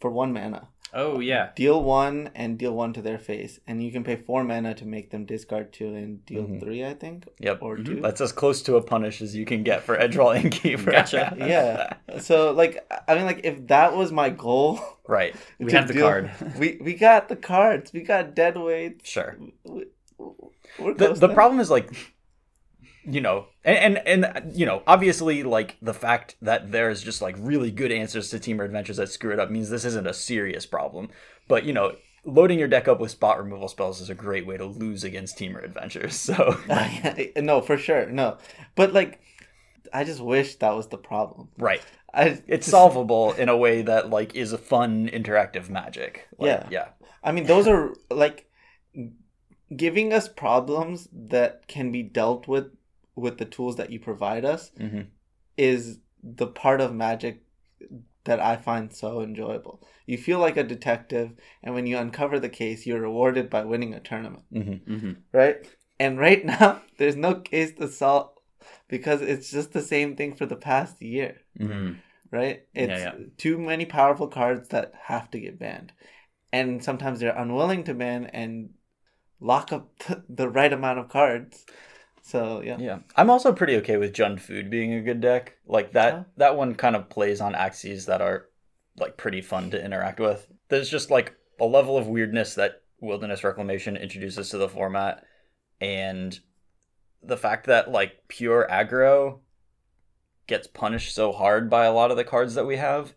for 0.00 0.10
one 0.10 0.32
mana. 0.32 0.68
Oh 0.98 1.20
yeah. 1.20 1.50
Deal 1.54 1.82
one 1.82 2.30
and 2.34 2.56
deal 2.58 2.72
one 2.72 2.92
to 2.94 3.02
their 3.02 3.18
face, 3.18 3.60
and 3.66 3.82
you 3.84 3.92
can 3.92 4.02
pay 4.02 4.16
four 4.16 4.42
mana 4.44 4.74
to 4.76 4.86
make 4.86 5.10
them 5.10 5.26
discard 5.26 5.70
two 5.72 5.94
and 5.94 6.24
deal 6.24 6.44
Mhm. 6.44 6.58
three, 6.60 6.82
I 6.84 6.94
think, 6.94 7.28
Yep. 7.38 7.58
or 7.60 7.76
Mhm. 7.76 7.84
two. 7.86 8.00
That's 8.00 8.20
as 8.22 8.32
close 8.32 8.62
to 8.62 8.76
a 8.76 8.82
punish 8.82 9.20
as 9.20 9.36
you 9.36 9.44
can 9.44 9.62
get 9.62 9.82
for 9.82 9.94
Edgewall 9.96 10.34
Innkeeper. 10.42 10.90
Gotcha. 10.92 11.36
yeah. 11.38 11.92
So 12.20 12.52
like, 12.52 12.84
I 13.06 13.14
mean, 13.14 13.26
like 13.26 13.42
if 13.44 13.66
that 13.66 13.94
was 13.94 14.10
my 14.10 14.30
goal, 14.30 14.80
right. 15.06 15.36
We 15.58 15.70
have 15.72 15.86
the 15.86 15.92
deal- 15.94 16.06
card. 16.08 16.30
we 16.58 16.78
we 16.80 16.94
got 16.94 17.28
the 17.28 17.36
cards. 17.36 17.92
We 17.92 18.00
got 18.00 18.34
dead 18.34 18.56
weight. 18.56 19.02
Sure. 19.04 19.36
We, 19.64 19.84
we're 20.78 20.94
the, 20.94 21.06
close 21.06 21.20
the 21.20 21.28
now. 21.28 21.34
problem 21.34 21.60
is 21.60 21.70
like 21.70 21.90
you 23.06 23.20
know 23.20 23.46
and, 23.64 23.98
and 24.06 24.24
and 24.24 24.56
you 24.58 24.66
know 24.66 24.82
obviously 24.86 25.42
like 25.42 25.76
the 25.80 25.94
fact 25.94 26.36
that 26.42 26.72
there's 26.72 27.02
just 27.02 27.22
like 27.22 27.36
really 27.38 27.70
good 27.70 27.92
answers 27.92 28.30
to 28.30 28.38
Temur 28.38 28.64
adventures 28.64 28.96
that 28.96 29.08
screw 29.10 29.32
it 29.32 29.38
up 29.40 29.50
means 29.50 29.70
this 29.70 29.84
isn't 29.84 30.06
a 30.06 30.12
serious 30.14 30.66
problem 30.66 31.08
but 31.48 31.64
you 31.64 31.72
know 31.72 31.92
loading 32.24 32.58
your 32.58 32.66
deck 32.66 32.88
up 32.88 32.98
with 32.98 33.12
spot 33.12 33.38
removal 33.38 33.68
spells 33.68 34.00
is 34.00 34.10
a 34.10 34.14
great 34.14 34.44
way 34.46 34.56
to 34.56 34.64
lose 34.64 35.04
against 35.04 35.38
Temur 35.38 35.64
adventures 35.64 36.16
so 36.16 36.58
no, 37.36 37.60
for 37.60 37.76
sure, 37.78 38.06
no. 38.06 38.38
But 38.74 38.92
like, 38.92 39.20
I 39.92 40.02
just 40.02 40.20
wish 40.20 40.56
that 40.56 40.74
was 40.74 40.88
the 40.88 40.98
problem. 40.98 41.48
right 41.56 41.80
I 42.12 42.42
it's 42.48 42.66
solvable 42.66 43.32
in 43.34 43.48
a 43.48 43.56
way 43.56 43.82
that 43.82 44.10
like 44.10 44.34
is 44.34 44.52
a 44.52 44.58
fun 44.58 45.08
interactive 45.08 45.68
magic 45.70 46.26
Like, 46.36 46.48
Yeah. 46.48 46.66
yeah 46.70 46.88
I 47.22 47.30
mean, 47.32 47.46
those 47.46 47.68
are 47.68 47.94
like 48.10 48.48
giving 49.74 50.12
us 50.12 50.28
problems 50.28 51.08
that 51.12 51.66
can 51.68 51.92
be 51.92 52.02
dealt 52.02 52.46
with 52.48 52.66
with 53.16 53.38
the 53.38 53.44
tools 53.44 53.76
that 53.76 53.90
you 53.90 54.00
provide 54.00 54.44
us 54.44 54.70
hmm 54.78 55.02
is 55.56 55.98
the 56.22 56.46
part 56.46 56.80
of 56.82 56.94
magic 56.94 57.42
that 58.24 58.40
I 58.40 58.56
find 58.56 58.92
so 58.92 59.20
enjoyable. 59.20 59.82
You 60.06 60.18
feel 60.18 60.38
like 60.38 60.56
a 60.56 60.64
detective, 60.64 61.32
and 61.62 61.74
when 61.74 61.86
you 61.86 61.96
uncover 61.96 62.38
the 62.40 62.48
case, 62.48 62.86
you're 62.86 63.00
rewarded 63.00 63.48
by 63.48 63.64
winning 63.64 63.94
a 63.94 64.00
tournament, 64.00 64.44
hmm 64.52 64.74
hmm 64.86 65.12
right? 65.32 65.56
And 65.98 66.18
right 66.18 66.44
now, 66.54 66.82
there's 66.98 67.16
no 67.16 67.36
case 67.36 67.72
to 67.74 67.88
solve 67.88 68.30
because 68.88 69.22
it's 69.22 69.50
just 69.50 69.72
the 69.72 69.82
same 69.82 70.16
thing 70.16 70.34
for 70.34 70.46
the 70.46 70.56
past 70.56 71.00
year, 71.00 71.38
hmm 71.58 71.92
right? 72.30 72.64
Yeah, 72.74 72.82
It's 72.82 73.00
yeah. 73.00 73.14
too 73.38 73.58
many 73.58 73.86
powerful 73.86 74.28
cards 74.28 74.68
that 74.70 74.92
have 75.04 75.30
to 75.30 75.40
get 75.40 75.58
banned. 75.58 75.92
And 76.52 76.82
sometimes 76.82 77.20
they're 77.20 77.36
unwilling 77.36 77.84
to 77.84 77.94
ban 77.94 78.26
and 78.26 78.70
lock 79.40 79.72
up 79.72 79.90
the 80.28 80.48
right 80.48 80.72
amount 80.72 80.98
of 80.98 81.08
cards. 81.08 81.64
So, 82.26 82.60
yeah. 82.60 82.76
Yeah, 82.78 82.98
I'm 83.14 83.30
also 83.30 83.52
pretty 83.52 83.76
okay 83.76 83.98
with 83.98 84.12
Jund 84.12 84.40
Food 84.40 84.68
being 84.68 84.92
a 84.92 85.00
good 85.00 85.20
deck. 85.20 85.58
Like 85.64 85.92
that, 85.92 86.12
Yeah. 86.12 86.22
that 86.38 86.56
one 86.56 86.74
kind 86.74 86.96
of 86.96 87.08
plays 87.08 87.40
on 87.40 87.54
axes 87.54 88.06
that 88.06 88.20
are 88.20 88.46
like 88.98 89.16
pretty 89.16 89.40
fun 89.40 89.70
to 89.70 89.84
interact 89.84 90.18
with. 90.18 90.50
There's 90.68 90.90
just 90.90 91.08
like 91.08 91.36
a 91.60 91.64
level 91.64 91.96
of 91.96 92.08
weirdness 92.08 92.56
that 92.56 92.82
Wilderness 93.00 93.44
Reclamation 93.44 93.96
introduces 93.96 94.50
to 94.50 94.58
the 94.58 94.68
format, 94.68 95.22
and 95.80 96.36
the 97.22 97.36
fact 97.36 97.66
that 97.66 97.92
like 97.92 98.26
pure 98.26 98.66
aggro 98.68 99.38
gets 100.48 100.66
punished 100.66 101.14
so 101.14 101.30
hard 101.30 101.70
by 101.70 101.84
a 101.84 101.92
lot 101.92 102.10
of 102.10 102.16
the 102.16 102.24
cards 102.24 102.56
that 102.56 102.66
we 102.66 102.76
have, 102.76 103.14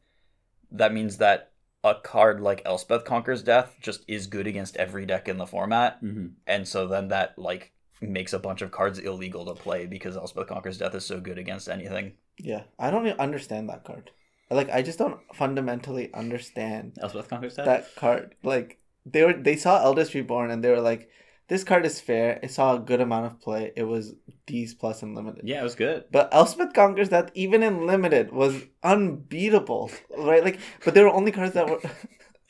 that 0.70 0.94
means 0.94 1.18
that 1.18 1.52
a 1.84 1.96
card 1.96 2.42
like 2.42 2.62
Elspeth 2.64 3.06
Conquers 3.06 3.42
Death 3.42 3.76
just 3.82 4.06
is 4.08 4.28
good 4.28 4.46
against 4.46 4.78
every 4.78 5.08
deck 5.08 5.28
in 5.28 5.38
the 5.40 5.48
format 5.48 5.98
hmm 6.02 6.28
and 6.46 6.68
so 6.68 6.86
then 6.88 7.08
that 7.08 7.40
like 7.40 7.72
makes 8.02 8.34
a 8.34 8.40
bunch 8.40 8.62
of 8.62 8.72
cards 8.72 9.00
illegal 9.00 9.46
to 9.46 9.54
play 9.54 9.86
because 9.86 10.16
Elspeth 10.16 10.48
Conquers 10.48 10.78
Death 10.78 10.96
is 10.96 11.06
so 11.06 11.20
good 11.20 11.38
against 11.38 11.68
anything. 11.70 12.14
Yeah. 12.38 12.64
I 12.78 12.90
don't 12.92 13.06
even 13.08 13.20
understand 13.20 13.70
that 13.70 13.84
card. 13.84 14.12
Like, 14.52 14.70
I 14.70 14.82
just 14.82 14.98
don't 14.98 15.20
fundamentally 15.34 16.12
understand 16.14 16.98
Elspeth 17.02 17.28
Conquers 17.30 17.56
Death? 17.56 17.66
that 17.66 17.96
card. 17.96 18.36
Like 18.44 18.80
they 19.06 19.24
were 19.24 19.34
they 19.34 19.56
saw 19.56 19.84
Eldest 19.84 20.14
Reborn 20.14 20.50
and 20.52 20.64
they 20.64 20.70
were 20.70 20.82
like, 20.82 21.10
this 21.50 21.64
card 21.64 21.86
is 21.86 22.00
fair. 22.00 22.40
It 22.44 22.52
saw 22.52 22.76
a 22.76 22.80
good 22.80 23.02
amount 23.02 23.26
of 23.26 23.42
play. 23.42 23.72
It 23.76 23.84
was 23.84 24.14
D's 24.46 24.74
plus 24.74 25.02
and 25.04 25.16
limited. 25.16 25.48
yeah, 25.48 25.60
it 25.60 25.64
was 25.64 25.76
good. 25.76 26.06
But 26.12 26.30
Elspeth 26.32 26.74
Conquers 26.74 27.10
Death 27.10 27.32
even 27.34 27.64
in 27.64 27.86
limited 27.88 28.32
was 28.32 28.64
unbeatable, 28.84 29.92
right? 30.18 30.44
Like, 30.44 30.60
but 30.86 30.94
there 30.94 31.04
were 31.06 31.14
only 31.14 31.32
cards 31.32 31.54
that 31.54 31.68
were. 31.70 31.82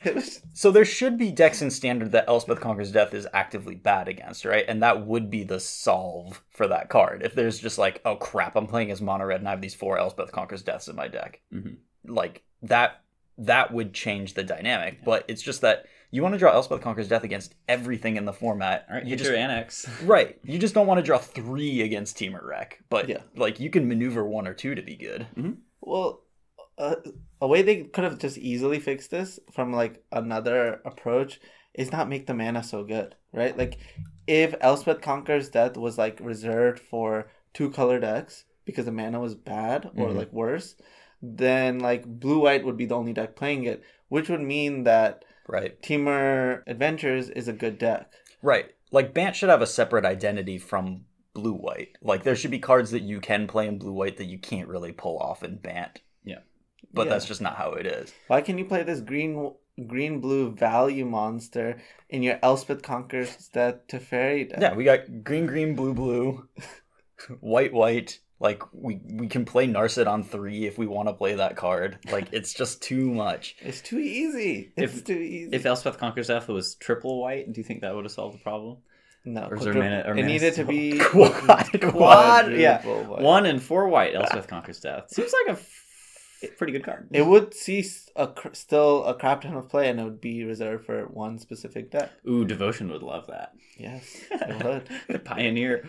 it 0.04 0.14
was 0.14 0.40
So 0.54 0.70
there 0.70 0.84
should 0.84 1.18
be 1.18 1.30
decks 1.30 1.62
in 1.62 1.70
standard 1.70 2.12
that 2.12 2.24
Elspeth 2.28 2.60
Conquers 2.60 2.92
Death 2.92 3.12
is 3.14 3.26
actively 3.32 3.74
bad 3.74 4.08
against, 4.08 4.44
right? 4.44 4.64
And 4.68 4.82
that 4.82 5.06
would 5.06 5.30
be 5.30 5.44
the 5.44 5.60
solve 5.60 6.42
for 6.50 6.66
that 6.68 6.88
card. 6.88 7.22
If 7.22 7.34
there's 7.34 7.58
just 7.58 7.78
like, 7.78 8.00
oh 8.04 8.16
crap, 8.16 8.56
I'm 8.56 8.66
playing 8.66 8.90
as 8.90 9.00
mono 9.02 9.24
red 9.24 9.40
and 9.40 9.48
I 9.48 9.52
have 9.52 9.60
these 9.60 9.74
four 9.74 9.98
Elspeth 9.98 10.32
Conquers 10.32 10.62
Deaths 10.62 10.88
in 10.88 10.96
my 10.96 11.08
deck. 11.08 11.40
Mhm. 11.52 11.76
Like 12.06 12.42
that 12.62 13.02
that 13.38 13.72
would 13.72 13.94
change 13.94 14.34
the 14.34 14.42
dynamic. 14.42 15.02
But 15.04 15.24
it's 15.28 15.40
just 15.42 15.62
that 15.62 15.86
you 16.10 16.22
want 16.22 16.34
to 16.34 16.38
draw 16.38 16.52
Elspeth 16.52 16.80
Conquers 16.82 17.08
Death 17.08 17.22
against 17.24 17.54
everything 17.68 18.16
in 18.16 18.24
the 18.24 18.32
format. 18.32 18.84
All 18.88 18.96
right, 18.96 19.04
you 19.04 19.10
hit 19.10 19.18
just 19.20 19.30
your 19.30 19.38
annex. 19.38 19.86
Right. 20.04 20.38
You 20.44 20.58
just 20.58 20.74
don't 20.74 20.86
want 20.86 20.98
to 20.98 21.02
draw 21.02 21.18
three 21.18 21.82
against 21.82 22.18
Temur 22.18 22.44
Rec. 22.44 22.80
But 22.90 23.08
Yeah. 23.08 23.20
like 23.36 23.60
you 23.60 23.70
can 23.70 23.88
maneuver 23.88 24.24
one 24.24 24.46
or 24.46 24.52
two 24.54 24.74
to 24.74 24.82
be 24.82 24.96
good. 24.96 25.26
well, 25.80 26.22
uh, 26.80 26.96
a 27.40 27.46
way 27.46 27.62
they 27.62 27.82
could 27.84 28.04
have 28.04 28.18
just 28.18 28.38
easily 28.38 28.80
fixed 28.80 29.10
this 29.10 29.38
from 29.52 29.72
like 29.72 30.02
another 30.10 30.80
approach 30.84 31.40
is 31.74 31.92
not 31.92 32.08
make 32.08 32.26
the 32.26 32.34
mana 32.34 32.62
so 32.64 32.82
good, 32.82 33.14
right? 33.32 33.56
Like, 33.56 33.78
if 34.26 34.54
Elspeth 34.60 35.00
Conquers 35.00 35.48
Death 35.50 35.76
was 35.76 35.98
like 35.98 36.18
reserved 36.20 36.80
for 36.80 37.30
two 37.54 37.70
color 37.70 38.00
decks 38.00 38.44
because 38.64 38.86
the 38.86 38.92
mana 38.92 39.20
was 39.20 39.34
bad 39.34 39.90
or 39.96 40.08
Mhm. 40.08 40.16
like 40.16 40.32
worse, 40.32 40.74
then 41.22 41.78
like 41.78 42.04
blue 42.06 42.40
white 42.40 42.64
would 42.64 42.76
be 42.76 42.86
the 42.86 42.96
only 42.96 43.12
deck 43.12 43.36
playing 43.36 43.64
it, 43.64 43.82
which 44.08 44.28
would 44.28 44.40
mean 44.42 44.84
that 44.84 45.24
Right. 45.46 45.80
Temur 45.82 46.62
Adventures 46.66 47.28
is 47.28 47.48
a 47.48 47.52
good 47.52 47.76
deck. 47.78 48.12
Right. 48.42 48.66
Like 48.92 49.12
Bant 49.14 49.34
should 49.36 49.48
have 49.48 49.62
a 49.62 49.66
separate 49.66 50.04
identity 50.04 50.58
from 50.58 51.04
blue 51.34 51.54
white. 51.54 51.96
Like 52.02 52.22
there 52.24 52.36
should 52.36 52.50
be 52.52 52.58
cards 52.60 52.90
that 52.92 53.02
you 53.02 53.20
can 53.20 53.46
play 53.46 53.66
in 53.66 53.78
blue 53.78 53.92
white 53.92 54.16
that 54.18 54.26
you 54.26 54.38
can't 54.38 54.68
really 54.68 54.92
pull 54.92 55.18
off 55.18 55.42
in 55.42 55.56
Bant. 55.56 56.00
Yeah. 56.90 56.96
But 56.96 57.06
Yeah. 57.06 57.12
that's 57.14 57.26
just 57.26 57.40
not 57.40 57.56
how 57.56 57.72
it 57.72 57.86
is. 57.86 58.12
Why 58.26 58.40
can 58.40 58.58
you 58.58 58.64
play 58.64 58.82
this 58.82 59.00
green 59.00 59.52
green 59.86 60.20
blue 60.20 60.50
value 60.54 61.06
monster 61.06 61.80
in 62.10 62.22
your 62.22 62.38
Elspeth 62.42 62.82
Conquers 62.82 63.48
Death 63.48 63.86
Teferi 63.88 64.48
deck? 64.48 64.58
Yeah, 64.60 64.74
we 64.74 64.84
got 64.84 65.24
green 65.24 65.46
green 65.46 65.74
blue 65.74 65.94
blue, 65.94 66.48
white 67.40 67.72
white. 67.72 68.18
Like 68.40 68.62
we 68.72 69.00
we 69.04 69.26
can 69.28 69.44
play 69.44 69.66
Narset 69.68 70.06
on 70.06 70.24
3 70.24 70.66
if 70.66 70.78
we 70.78 70.86
want 70.86 71.08
to 71.08 71.12
play 71.14 71.34
that 71.34 71.56
card. 71.56 71.98
Like 72.10 72.28
it's 72.32 72.54
just 72.54 72.80
too 72.82 73.12
much. 73.12 73.54
It's 73.60 73.82
too 73.82 73.98
easy. 73.98 74.72
It's 74.76 74.96
If- 74.96 75.04
too 75.04 75.12
easy. 75.18 75.50
If 75.52 75.66
Elspeth 75.66 75.98
Conquers 75.98 76.28
Death 76.28 76.48
was 76.48 76.74
triple 76.76 77.20
white, 77.20 77.52
do 77.52 77.60
you 77.60 77.64
think 77.64 77.82
that 77.82 77.94
would 77.94 78.04
have 78.06 78.12
solved 78.12 78.38
the 78.38 78.42
problem? 78.42 78.78
no, 79.26 79.42
or 79.42 79.56
is 79.56 79.64
there 79.64 79.74
quadruple- 79.74 79.82
mana- 79.82 80.04
or 80.08 80.16
it 80.16 80.24
needed 80.24 80.54
to 80.54 80.64
be 80.64 80.98
Quad, 81.10 81.68
quad, 81.82 82.52
yeah. 82.54 82.80
white. 82.86 83.20
One 83.20 83.44
and 83.44 83.62
four 83.62 83.86
white, 83.88 84.14
Elspeth 84.14 84.46
Conquers 84.48 84.80
Death. 84.80 85.10
Seems 85.10 85.34
like 85.44 85.58
a 85.58 85.60
f- 86.42 86.56
pretty 86.56 86.72
good 86.72 86.84
card. 86.84 87.08
It 87.12 87.22
would 87.26 87.54
see 87.54 87.80
s- 87.80 88.08
a 88.16 88.28
cr- 88.28 88.52
still 88.54 89.04
a 89.04 89.14
crap 89.14 89.42
ton 89.42 89.54
of 89.54 89.68
play, 89.68 89.88
and 89.88 89.98
it 90.00 90.04
would 90.04 90.20
be 90.20 90.44
reserved 90.44 90.86
for 90.86 91.04
one 91.06 91.38
specific 91.38 91.90
deck. 91.90 92.10
Ooh, 92.28 92.44
Devotion 92.44 92.90
would 92.90 93.02
love 93.02 93.26
that. 93.28 93.52
Yes, 93.78 94.24
it 94.30 94.64
would. 94.64 94.88
the 95.08 95.18
Pioneer. 95.18 95.88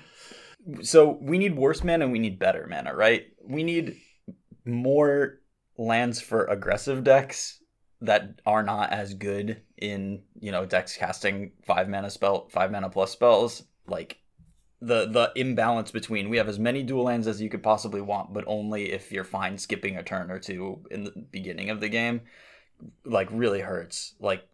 So 0.83 1.17
we 1.21 1.37
need 1.37 1.55
worse 1.55 1.83
mana 1.83 2.03
and 2.05 2.11
we 2.11 2.19
need 2.19 2.37
better 2.39 2.67
mana, 2.69 2.95
right? 2.95 3.23
We 3.43 3.63
need 3.63 3.97
more 4.65 5.39
lands 5.77 6.21
for 6.21 6.45
aggressive 6.45 7.03
decks 7.03 7.59
that 8.01 8.39
are 8.45 8.63
not 8.63 8.91
as 8.91 9.13
good 9.13 9.61
in, 9.77 10.21
you 10.39 10.51
know, 10.51 10.65
decks 10.65 10.95
casting 10.95 11.51
five 11.65 11.87
mana 11.89 12.09
spell 12.09 12.47
five 12.49 12.71
mana 12.71 12.89
plus 12.89 13.11
spells. 13.11 13.63
Like 13.87 14.17
the 14.81 15.05
the 15.05 15.31
imbalance 15.35 15.91
between 15.91 16.29
we 16.29 16.37
have 16.37 16.49
as 16.49 16.57
many 16.57 16.81
dual 16.81 17.03
lands 17.03 17.27
as 17.27 17.41
you 17.41 17.49
could 17.49 17.63
possibly 17.63 18.01
want, 18.01 18.33
but 18.33 18.43
only 18.47 18.91
if 18.91 19.11
you're 19.11 19.23
fine 19.23 19.57
skipping 19.57 19.95
a 19.95 20.03
turn 20.03 20.31
or 20.31 20.39
two 20.39 20.79
in 20.89 21.03
the 21.03 21.11
beginning 21.11 21.69
of 21.69 21.79
the 21.79 21.89
game, 21.89 22.21
like 23.05 23.27
really 23.31 23.61
hurts. 23.61 24.15
Like 24.19 24.47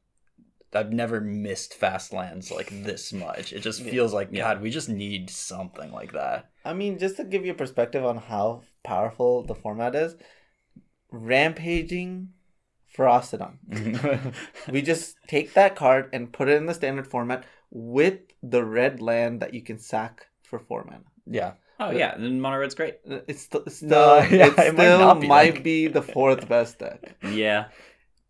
I've 0.74 0.92
never 0.92 1.22
missed 1.22 1.74
fast 1.74 2.12
lands 2.12 2.52
like 2.52 2.70
this 2.84 3.14
much. 3.14 3.54
It 3.54 3.62
just 3.62 3.82
feels 3.82 4.14
like 4.14 4.30
Yeah. 4.32 4.54
God, 4.54 4.62
we 4.62 4.70
just 4.70 4.90
need 4.90 5.30
something 5.30 5.92
like 5.94 6.12
that. 6.12 6.50
I 6.66 6.74
mean, 6.74 7.00
just 7.00 7.16
to 7.18 7.24
give 7.24 7.46
you 7.46 7.54
a 7.54 7.56
perspective 7.56 8.04
on 8.04 8.18
how 8.18 8.64
powerful 8.84 9.44
the 9.44 9.56
format 9.56 9.96
is, 9.96 10.18
rampaging 11.10 12.34
Ferocidon. 12.96 14.34
We 14.72 14.82
just 14.82 15.16
take 15.28 15.54
that 15.54 15.76
card 15.76 16.10
and 16.12 16.34
put 16.34 16.50
it 16.50 16.56
in 16.58 16.66
the 16.66 16.74
standard 16.74 17.08
format 17.08 17.46
with 17.72 18.20
the 18.44 18.64
red 18.64 19.02
land 19.02 19.42
that 19.42 19.54
you 19.54 19.62
can 19.62 19.80
sack 19.80 20.28
for 20.44 20.60
four 20.60 20.84
mana. 20.86 21.04
yeah. 21.26 21.54
Oh 21.80 21.92
yeah, 21.92 22.18
then 22.18 22.42
Mono 22.42 22.58
Red's 22.58 22.74
great. 22.74 22.98
Uh, 23.10 23.20
it's 23.28 23.44
still, 23.44 23.64
it's 23.68 23.78
still, 23.78 23.90
No, 23.90 24.18
yeah, 24.32 24.48
it 24.48 24.58
it 24.58 24.76
might 24.76 24.96
still 24.96 24.98
not 24.98 25.22
be 25.22 25.28
might 25.28 25.56
that 25.56 25.64
be 25.64 25.88
the 25.88 26.02
fourth 26.02 26.48
best 26.50 26.80
deck. 26.80 27.18
Yeah, 27.22 27.70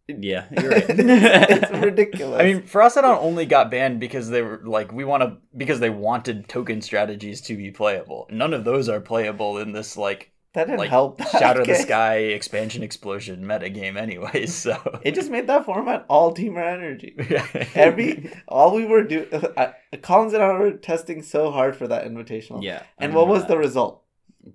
yeah, 0.08 0.48
you're 0.52 0.72
right. 0.72 0.86
it's 0.90 1.72
ridiculous. 1.72 2.40
I 2.40 2.44
mean, 2.46 2.62
Ferocidon 2.64 3.18
only 3.20 3.46
got 3.46 3.70
banned 3.72 4.00
because 4.00 4.30
they 4.30 4.42
were 4.42 4.62
like, 4.66 4.92
we 4.94 5.04
want 5.04 5.24
to, 5.24 5.38
because 5.56 5.80
they 5.80 5.90
wanted 5.90 6.48
token 6.48 6.82
strategies 6.82 7.42
to 7.42 7.58
be 7.58 7.72
playable. 7.72 8.28
None 8.32 8.54
of 8.54 8.64
those 8.64 8.88
are 8.90 9.02
playable 9.02 9.58
in 9.58 9.74
this, 9.74 9.98
like, 9.98 10.32
that 10.58 10.66
didn't 10.68 10.80
like 10.80 10.90
help. 10.90 11.18
that 11.20 11.30
Shadow 11.30 11.62
of 11.62 11.68
the. 11.68 11.76
Sky 11.76 12.18
expansion 12.18 12.84
explosion 12.84 13.44
metagame, 13.46 13.96
anyways. 13.98 14.54
So, 14.68 15.00
It 15.04 15.16
just 15.16 15.32
made 15.32 15.48
that 15.48 15.66
format 15.66 16.06
all 16.10 16.34
Temur 16.36 16.62
energy. 16.66 17.16
Every 17.76 18.32
all 18.48 18.76
we 18.76 18.86
were 18.86 19.04
doing, 19.04 19.28
uh, 19.34 19.72
Collins 20.02 20.34
and 20.34 20.44
I 20.44 20.52
were 20.60 20.72
testing 20.74 21.22
so 21.22 21.52
hard 21.52 21.76
for 21.76 21.88
that 21.88 22.06
invitational. 22.06 22.62
yeah. 22.64 22.84
I 23.00 23.06
And 23.06 23.14
what 23.16 23.28
was 23.28 23.44
that. 23.44 23.48
the 23.50 23.58
result? 23.58 24.04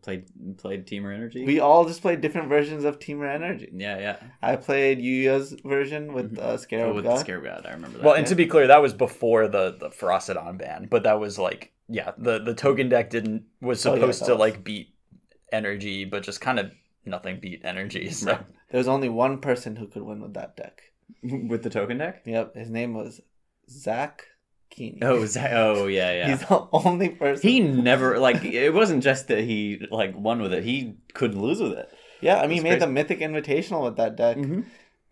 played 0.00 0.24
played 0.56 0.86
Temur 0.86 1.14
Energy? 1.14 1.44
We 1.44 1.60
all 1.60 1.84
just 1.86 2.00
played 2.00 2.20
different 2.22 2.48
versions 2.48 2.84
of 2.84 2.98
Temur 2.98 3.28
Energy. 3.32 3.68
yeah, 3.74 3.98
yeah. 3.98 4.16
I 4.40 4.56
played 4.56 4.98
Yuya's 5.00 5.54
version 5.64 6.14
with 6.14 6.38
uh, 6.38 6.56
Scarab 6.56 6.88
Oh, 6.90 6.94
with 6.94 7.04
God. 7.04 7.16
the 7.16 7.20
Scarab 7.20 7.44
God, 7.44 7.66
I 7.66 7.72
remember 7.72 7.98
that. 7.98 8.04
well, 8.04 8.14
and 8.14 8.26
to 8.28 8.34
be 8.34 8.46
clear, 8.46 8.66
that 8.68 8.80
was 8.82 8.94
before 8.94 9.48
the 9.48 9.76
the 9.78 9.90
Ferocidon 9.90 10.56
ban, 10.58 10.88
but 10.90 11.02
that 11.02 11.20
was 11.20 11.38
like, 11.38 11.72
yeah, 11.88 12.12
the 12.16 12.38
the 12.38 12.54
token 12.54 12.88
deck 12.88 13.10
didn't 13.10 13.44
was 13.60 13.84
Oh, 13.84 13.90
yeah, 13.94 14.00
supposed 14.00 14.24
to 14.24 14.30
was. 14.32 14.40
like 14.40 14.64
beat 14.64 14.94
energy, 15.52 16.04
but 16.04 16.22
just 16.22 16.40
kind 16.40 16.58
of 16.58 16.70
nothing 17.04 17.38
beat 17.40 17.62
energy. 17.64 18.10
So. 18.12 18.32
Right. 18.32 18.46
There 18.70 18.78
was 18.78 18.88
only 18.88 19.08
one 19.10 19.38
person 19.38 19.76
who 19.76 19.86
could 19.86 20.02
win 20.02 20.20
with 20.22 20.34
that 20.34 20.56
deck. 20.56 20.82
with 21.22 21.62
the 21.62 21.70
token 21.70 21.98
deck. 21.98 22.22
Yep, 22.24 22.56
his 22.56 22.70
name 22.70 22.94
was 22.94 23.20
Zach 23.68 24.24
Kiihne. 24.74 24.98
Oh, 25.02 25.26
Za- 25.26 25.52
oh 25.52 25.86
yeah, 25.86 26.12
yeah. 26.18 26.30
He's 26.30 26.40
the 26.48 26.66
only 26.72 27.10
person. 27.10 27.48
He 27.48 27.60
never 27.60 28.18
like 28.18 28.42
it 28.44 28.72
wasn't 28.72 29.02
just 29.02 29.28
that 29.28 29.40
he 29.44 29.86
like 29.90 30.16
won 30.16 30.40
with 30.40 30.52
it. 30.54 30.64
He 30.64 30.94
couldn't 31.12 31.40
lose 31.40 31.60
with 31.60 31.72
it. 31.72 31.90
yeah, 32.22 32.38
I 32.38 32.46
mean, 32.46 32.58
he 32.58 32.62
made 32.62 32.70
crazy. 32.70 32.80
the 32.80 32.92
Mythic 32.92 33.20
Invitational 33.20 33.84
with 33.84 33.96
that 33.96 34.16
deck. 34.16 34.36
Mm-hmm. 34.38 34.62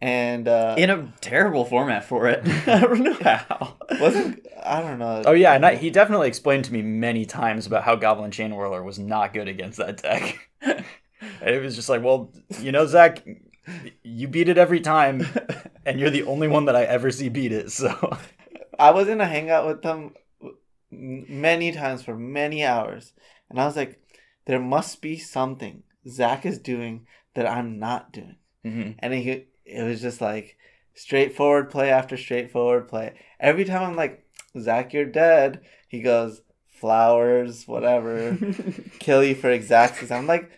And 0.02 0.48
uh, 0.48 0.76
in 0.78 0.88
a 0.88 1.12
terrible 1.20 1.64
format 1.64 2.04
for 2.04 2.26
it. 2.26 2.42
I 2.66 2.80
don't 2.80 3.00
know 3.00 3.18
how. 3.20 3.76
wasn't 4.00 4.46
I 4.62 4.80
don't 4.80 4.98
know. 4.98 5.22
Oh 5.26 5.32
yeah, 5.32 5.54
and 5.54 5.64
I, 5.64 5.76
he 5.76 5.90
definitely 5.90 6.28
explained 6.28 6.64
to 6.66 6.72
me 6.72 6.82
many 6.82 7.26
times 7.26 7.66
about 7.66 7.84
how 7.84 7.96
Goblin 7.96 8.30
Chainwhirler 8.30 8.82
was 8.84 8.98
not 8.98 9.34
good 9.34 9.48
against 9.48 9.78
that 9.78 10.02
deck. 10.02 10.38
it 11.42 11.62
was 11.62 11.76
just 11.76 11.88
like, 11.88 12.02
well, 12.02 12.32
you 12.60 12.72
know, 12.72 12.86
Zach, 12.86 13.22
you 14.02 14.28
beat 14.28 14.48
it 14.48 14.58
every 14.58 14.80
time, 14.80 15.26
and 15.86 16.00
you're 16.00 16.10
the 16.10 16.24
only 16.24 16.48
one 16.48 16.64
that 16.66 16.76
I 16.76 16.84
ever 16.84 17.10
see 17.10 17.28
beat 17.28 17.52
it. 17.52 17.70
So 17.70 18.16
I 18.78 18.92
was 18.92 19.08
in 19.08 19.20
a 19.20 19.26
hangout 19.26 19.66
with 19.66 19.82
them 19.82 20.14
many 20.90 21.72
times 21.72 22.02
for 22.02 22.16
many 22.16 22.64
hours, 22.64 23.12
and 23.50 23.60
I 23.60 23.66
was 23.66 23.76
like, 23.76 24.00
there 24.46 24.60
must 24.60 25.02
be 25.02 25.18
something 25.18 25.82
Zach 26.08 26.46
is 26.46 26.58
doing 26.58 27.06
that 27.34 27.46
I'm 27.46 27.78
not 27.78 28.12
doing. 28.12 28.36
Mhm. 28.64 28.96
And 28.98 29.14
he, 29.14 29.46
it 29.70 29.82
was 29.84 30.00
just 30.00 30.20
like 30.20 30.56
straightforward 30.94 31.70
play 31.70 31.90
after 31.90 32.16
straightforward 32.16 32.88
play. 32.88 33.14
Every 33.38 33.64
time 33.64 33.82
I'm 33.82 33.96
like, 33.96 34.24
Zach, 34.58 34.92
you're 34.92 35.04
dead. 35.04 35.60
He 35.88 36.02
goes, 36.02 36.42
flowers, 36.68 37.66
whatever, 37.68 38.36
kill 38.98 39.22
you 39.24 39.34
for 39.34 39.50
exacts. 39.50 40.10
I'm 40.10 40.26
like, 40.26 40.50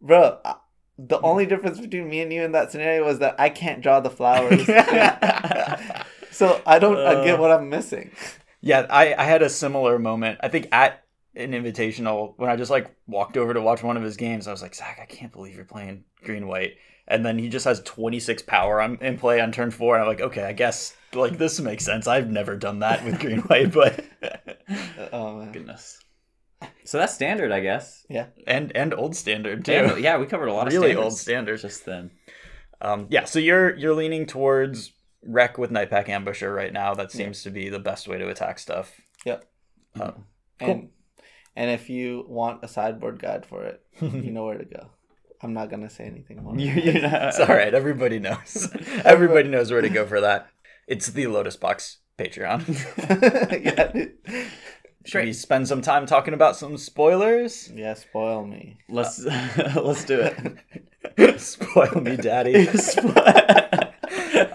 bro, 0.00 0.38
uh, 0.44 0.54
the 0.98 1.20
only 1.20 1.46
difference 1.46 1.80
between 1.80 2.08
me 2.08 2.20
and 2.20 2.32
you 2.32 2.42
in 2.42 2.52
that 2.52 2.70
scenario 2.72 3.04
was 3.04 3.18
that 3.18 3.34
I 3.38 3.48
can't 3.48 3.82
draw 3.82 4.00
the 4.00 4.10
flowers. 4.10 4.64
so 6.30 6.60
I 6.66 6.78
don't 6.78 6.98
I 6.98 7.24
get 7.24 7.38
Uh. 7.38 7.42
what 7.42 7.50
I'm 7.52 7.68
missing. 7.68 8.10
yeah, 8.60 8.86
I, 8.90 9.14
I 9.14 9.24
had 9.24 9.42
a 9.42 9.48
similar 9.48 9.98
moment. 9.98 10.38
I 10.42 10.48
think 10.48 10.68
at 10.72 11.02
an 11.36 11.50
invitational 11.52 12.34
when 12.36 12.48
I 12.50 12.56
just 12.56 12.70
like 12.70 12.94
walked 13.06 13.36
over 13.36 13.52
to 13.52 13.60
watch 13.60 13.82
one 13.82 13.96
of 13.96 14.02
his 14.02 14.16
games. 14.16 14.46
I 14.46 14.52
was 14.52 14.62
like, 14.62 14.74
Zach, 14.74 14.98
I 15.02 15.06
can't 15.06 15.32
believe 15.32 15.56
you're 15.56 15.64
playing 15.64 16.04
green 16.22 16.46
white. 16.46 16.74
And 17.06 17.24
then 17.24 17.38
he 17.38 17.48
just 17.48 17.66
has 17.66 17.80
26 17.82 18.42
power 18.42 18.80
on, 18.80 18.96
in 19.02 19.18
play 19.18 19.40
on 19.40 19.52
turn 19.52 19.70
four. 19.70 19.94
And 19.94 20.02
I'm 20.02 20.08
like, 20.08 20.20
okay, 20.22 20.44
I 20.44 20.52
guess 20.52 20.96
like 21.12 21.38
this 21.38 21.60
makes 21.60 21.84
sense. 21.84 22.06
I've 22.06 22.30
never 22.30 22.56
done 22.56 22.78
that 22.80 23.04
with 23.04 23.20
green 23.20 23.40
white, 23.40 23.72
but 23.74 24.04
Oh 25.12 25.38
man. 25.38 25.52
Goodness. 25.52 26.00
So 26.84 26.98
that's 26.98 27.14
standard, 27.14 27.52
I 27.52 27.60
guess. 27.60 28.06
Yeah, 28.08 28.26
and 28.46 28.74
and 28.74 28.94
old 28.94 29.14
standard 29.16 29.64
too. 29.64 29.72
Yeah, 29.72 29.96
yeah, 29.96 30.18
we 30.18 30.26
covered 30.26 30.48
a 30.48 30.52
lot 30.52 30.66
of 30.66 30.72
really 30.72 30.94
old 30.94 31.12
standards. 31.16 31.62
just 31.62 31.84
then. 31.84 32.10
Um, 32.80 33.06
yeah, 33.10 33.24
so 33.24 33.38
you're 33.38 33.74
you're 33.76 33.94
leaning 33.94 34.26
towards 34.26 34.92
Rec 35.22 35.58
with 35.58 35.70
Nightpack 35.70 36.06
Ambusher 36.08 36.54
right 36.54 36.72
now. 36.72 36.94
That 36.94 37.12
seems 37.12 37.42
to 37.42 37.50
be 37.50 37.68
the 37.68 37.78
best 37.78 38.08
way 38.08 38.18
to 38.18 38.28
attack 38.28 38.58
stuff. 38.58 38.92
Yep. 39.24 39.44
Uh, 39.98 40.12
And 40.60 40.90
and 41.56 41.70
if 41.70 41.88
you 41.90 42.24
want 42.28 42.64
a 42.64 42.68
sideboard 42.68 43.18
guide 43.20 43.46
for 43.46 43.64
it, 43.64 43.82
you 44.00 44.30
know 44.30 44.44
where 44.46 44.58
to 44.58 44.64
go. 44.64 44.90
I'm 45.44 45.52
not 45.52 45.70
gonna 45.70 45.90
say 45.90 46.04
anything 46.04 46.42
more. 46.42 46.56
You, 46.56 46.72
you 46.72 47.00
know, 47.02 47.28
it's 47.28 47.38
all 47.38 47.46
right. 47.46 47.74
Everybody 47.74 48.18
knows. 48.18 48.68
Everybody 49.04 49.48
knows 49.48 49.70
where 49.70 49.82
to 49.82 49.90
go 49.90 50.06
for 50.06 50.20
that. 50.22 50.48
It's 50.88 51.08
the 51.08 51.26
Lotus 51.26 51.56
Box 51.56 51.98
Patreon. 52.18 52.64
yeah. 54.26 54.42
Should 55.04 55.24
we 55.24 55.32
spend 55.34 55.68
some 55.68 55.82
time 55.82 56.06
talking 56.06 56.32
about 56.32 56.56
some 56.56 56.78
spoilers? 56.78 57.70
yeah, 57.74 57.92
spoil 57.92 58.46
me. 58.46 58.78
Uh, 58.88 58.94
let's 58.94 59.22
let's 59.76 60.04
do 60.04 60.20
it. 60.20 61.40
Spoil 61.40 62.00
me, 62.00 62.16
daddy. 62.16 62.66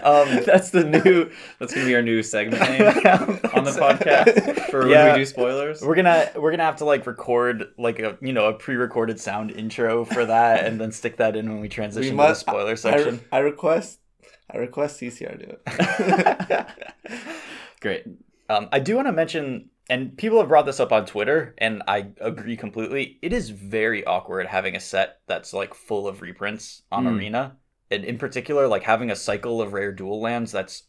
Um, 0.02 0.28
that's 0.46 0.70
the 0.70 0.84
new. 1.04 1.30
That's 1.58 1.74
gonna 1.74 1.86
be 1.86 1.94
our 1.94 2.02
new 2.02 2.22
segment 2.22 2.62
name 2.62 2.82
on 3.54 3.64
the 3.64 3.70
podcast 3.78 4.70
for 4.70 4.88
Yeah. 4.88 5.04
when 5.06 5.12
we 5.14 5.18
do 5.20 5.24
spoilers. 5.26 5.82
We're 5.82 5.94
gonna 5.94 6.30
we're 6.36 6.50
gonna 6.50 6.64
have 6.64 6.76
to 6.76 6.84
like 6.84 7.06
record 7.06 7.66
like 7.78 7.98
a 7.98 8.16
you 8.20 8.32
know 8.32 8.46
a 8.46 8.52
pre-recorded 8.54 9.20
sound 9.20 9.50
intro 9.50 10.04
for 10.04 10.24
that, 10.26 10.64
and 10.66 10.80
then 10.80 10.92
stick 10.92 11.16
that 11.18 11.36
in 11.36 11.48
when 11.50 11.60
we 11.60 11.68
transition 11.68 12.10
to 12.10 12.16
the 12.16 12.16
must- 12.16 12.40
spoiler 12.40 12.72
I, 12.72 12.74
section. 12.74 13.20
I 13.32 13.38
request 13.38 14.00
I 14.52 14.58
request 14.58 15.00
CCR 15.00 15.38
do 15.38 15.56
it. 15.66 16.66
Great. 17.80 18.04
Um, 18.48 18.68
I 18.72 18.80
do 18.80 18.96
want 18.96 19.06
to 19.06 19.12
mention, 19.12 19.70
and 19.88 20.16
people 20.18 20.38
have 20.40 20.48
brought 20.48 20.66
this 20.66 20.80
up 20.80 20.92
on 20.92 21.06
Twitter, 21.06 21.54
and 21.58 21.82
I 21.86 22.08
agree 22.20 22.56
completely. 22.56 23.18
It 23.22 23.32
is 23.32 23.50
very 23.50 24.04
awkward 24.04 24.46
having 24.48 24.74
a 24.74 24.80
set 24.80 25.18
that's 25.28 25.52
like 25.54 25.72
full 25.74 26.08
of 26.08 26.20
reprints 26.20 26.82
on 26.90 27.04
Mm. 27.04 27.16
Arena, 27.18 27.56
and 27.90 28.04
in 28.04 28.18
particular, 28.18 28.66
like 28.68 28.82
having 28.82 29.10
a 29.10 29.16
cycle 29.16 29.60
of 29.60 29.72
rare 29.72 29.92
dual 29.92 30.20
lands 30.20 30.52
that's 30.52 30.84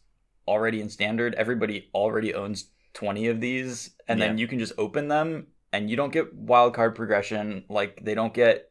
already 0.46 0.80
in 0.80 0.88
standard. 0.88 1.34
Everybody 1.34 1.88
already 1.94 2.34
owns 2.34 2.70
twenty 2.94 3.28
of 3.28 3.40
these, 3.40 3.90
and 4.08 4.20
then 4.20 4.38
you 4.38 4.46
can 4.48 4.58
just 4.58 4.72
open 4.78 5.08
them, 5.08 5.46
and 5.72 5.88
you 5.90 5.96
don't 5.96 6.12
get 6.12 6.34
wild 6.34 6.74
card 6.74 6.94
progression. 6.94 7.64
Like 7.68 8.04
they 8.04 8.14
don't 8.14 8.34
get, 8.34 8.70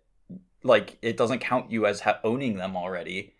like 0.63 0.97
it 1.01 1.17
doesn't 1.17 1.39
count 1.39 1.71
you 1.71 1.85
as 1.85 1.99
ha- 2.01 2.19
owning 2.23 2.55
them 2.57 2.75
already. 2.75 3.33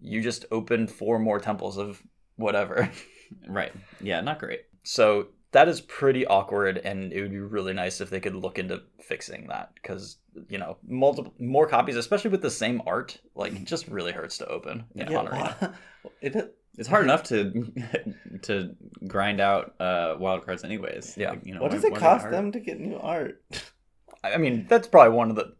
You 0.00 0.20
just 0.20 0.46
open 0.50 0.86
four 0.88 1.18
more 1.18 1.38
temples 1.38 1.76
of 1.78 2.02
whatever. 2.36 2.90
Right. 3.48 3.72
Yeah. 4.02 4.20
Not 4.20 4.38
great. 4.40 4.60
So 4.82 5.28
that 5.52 5.68
is 5.68 5.80
pretty 5.80 6.26
awkward, 6.26 6.78
and 6.78 7.12
it 7.12 7.20
would 7.22 7.30
be 7.30 7.38
really 7.38 7.72
nice 7.72 8.00
if 8.00 8.10
they 8.10 8.20
could 8.20 8.34
look 8.34 8.58
into 8.58 8.82
fixing 9.00 9.46
that 9.48 9.72
because 9.74 10.16
you 10.48 10.58
know 10.58 10.76
multiple 10.86 11.32
more 11.38 11.66
copies, 11.66 11.96
especially 11.96 12.30
with 12.30 12.42
the 12.42 12.50
same 12.50 12.82
art, 12.86 13.18
like 13.34 13.52
it 13.54 13.64
just 13.64 13.86
really 13.88 14.12
hurts 14.12 14.38
to 14.38 14.46
open. 14.48 14.84
in 14.94 15.10
Yeah, 15.10 15.20
Arena. 15.22 15.56
wha- 16.02 16.10
it, 16.22 16.56
It's 16.78 16.88
hard 16.88 17.04
enough 17.04 17.22
to 17.24 17.70
to 18.42 18.74
grind 19.06 19.40
out 19.40 19.74
uh, 19.80 20.16
wild 20.18 20.44
cards, 20.46 20.64
anyways. 20.64 21.16
Yeah. 21.18 21.30
Like, 21.30 21.40
you 21.44 21.54
know, 21.54 21.60
what 21.60 21.70
does 21.70 21.84
it 21.84 21.94
cost 21.94 22.30
them 22.30 22.50
to 22.52 22.60
get 22.60 22.80
new 22.80 22.96
art? 22.96 23.42
I 24.24 24.38
mean, 24.38 24.66
that's 24.68 24.88
probably 24.88 25.14
one 25.16 25.30
of 25.30 25.36
the 25.36 25.54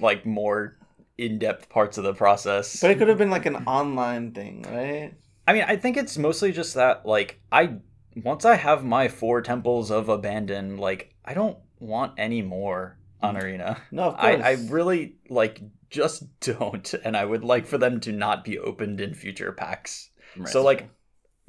like 0.00 0.26
more 0.26 0.76
in-depth 1.18 1.68
parts 1.68 1.98
of 1.98 2.04
the 2.04 2.14
process. 2.14 2.80
But 2.80 2.90
it 2.90 2.98
could 2.98 3.08
have 3.08 3.18
been 3.18 3.30
like 3.30 3.46
an 3.46 3.56
online 3.66 4.32
thing, 4.32 4.62
right? 4.68 5.14
I 5.46 5.52
mean, 5.52 5.64
I 5.68 5.76
think 5.76 5.96
it's 5.96 6.18
mostly 6.18 6.50
just 6.50 6.74
that 6.74 7.06
like 7.06 7.40
I 7.52 7.76
once 8.22 8.44
I 8.44 8.56
have 8.56 8.84
my 8.84 9.08
four 9.08 9.42
temples 9.42 9.90
of 9.90 10.08
abandon, 10.08 10.78
like 10.78 11.14
I 11.24 11.34
don't 11.34 11.58
want 11.78 12.14
any 12.18 12.42
more 12.42 12.98
on 13.20 13.34
mm. 13.34 13.42
Arena. 13.42 13.80
No, 13.90 14.04
of 14.04 14.18
course. 14.18 14.42
I, 14.42 14.50
I 14.50 14.56
really 14.68 15.16
like 15.28 15.60
just 15.90 16.24
don't, 16.40 16.94
and 17.04 17.16
I 17.16 17.24
would 17.24 17.44
like 17.44 17.66
for 17.66 17.78
them 17.78 18.00
to 18.00 18.12
not 18.12 18.44
be 18.44 18.58
opened 18.58 19.00
in 19.00 19.14
future 19.14 19.52
packs. 19.52 20.10
Right. 20.36 20.48
So 20.48 20.62
like, 20.62 20.88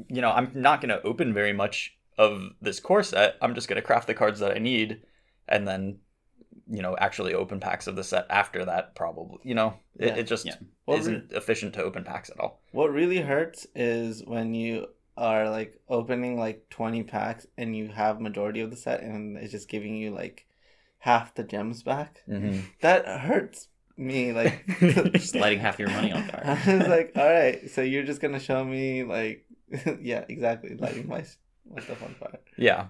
you 0.09 0.22
know, 0.22 0.32
I'm 0.32 0.51
not 0.53 0.82
gonna 0.82 0.99
open 1.03 1.34
very 1.34 1.53
much 1.53 1.95
of 2.18 2.41
this 2.61 2.80
core 2.80 3.03
set. 3.03 3.36
I'm 3.41 3.55
just 3.55 3.68
gonna 3.68 3.82
craft 3.82 4.07
the 4.07 4.13
cards 4.13 4.39
that 4.39 4.55
I 4.55 4.59
need, 4.59 5.01
and 5.47 5.68
then, 5.68 5.99
you 6.70 6.82
know, 6.82 6.95
actually 6.97 7.34
open 7.34 7.59
packs 7.59 7.88
of 7.88 7.95
the 7.95 8.03
set 8.03 8.28
after 8.30 8.65
that. 8.65 8.95
Probably, 8.95 9.39
you 9.43 9.55
know, 9.55 9.76
it, 9.97 10.07
Yeah. 10.07 10.15
it 10.15 10.24
just 10.24 10.45
yeah. 10.45 10.55
isn't 10.88 11.32
efficient 11.32 11.74
to 11.76 11.84
open 11.84 12.03
packs 12.03 12.30
at 12.30 12.39
all. 12.39 12.61
What 12.72 12.91
really 12.91 13.22
hurts 13.22 13.65
is 13.74 14.24
when 14.26 14.53
you 14.53 14.88
are 15.18 15.49
like 15.49 15.80
opening 15.89 16.39
like 16.39 16.68
20 16.70 17.03
packs 17.03 17.47
and 17.57 17.76
you 17.76 17.89
have 17.89 18.22
majority 18.22 18.61
of 18.61 18.70
the 18.70 18.78
set 18.78 19.01
and 19.01 19.38
it's 19.38 19.51
just 19.51 19.68
giving 19.68 19.95
you 19.95 20.11
like 20.11 20.45
half 20.99 21.34
the 21.36 21.43
gems 21.43 21.84
back. 21.84 22.24
Mm-hmm. 22.28 22.59
That 22.82 23.05
hurts 23.05 23.68
me 23.97 24.32
like 24.32 24.65
just 24.80 25.36
lighting 25.36 25.59
half 25.59 25.80
your 25.80 25.89
money 25.89 26.11
on 26.11 26.28
fire. 26.28 26.43
I 26.45 26.76
was 26.78 26.88
like, 26.88 27.11
all 27.15 27.30
right, 27.30 27.70
so 27.70 27.82
you're 27.82 28.03
just 28.03 28.22
gonna 28.22 28.39
show 28.39 28.63
me 28.63 29.03
like, 29.03 29.45
yeah, 30.01 30.24
exactly, 30.30 30.76
lighting 30.76 31.07
my, 31.07 31.26
my 31.70 31.82
stuff 31.82 32.03
on 32.03 32.13
fire. 32.15 32.39
Yeah. 32.57 32.88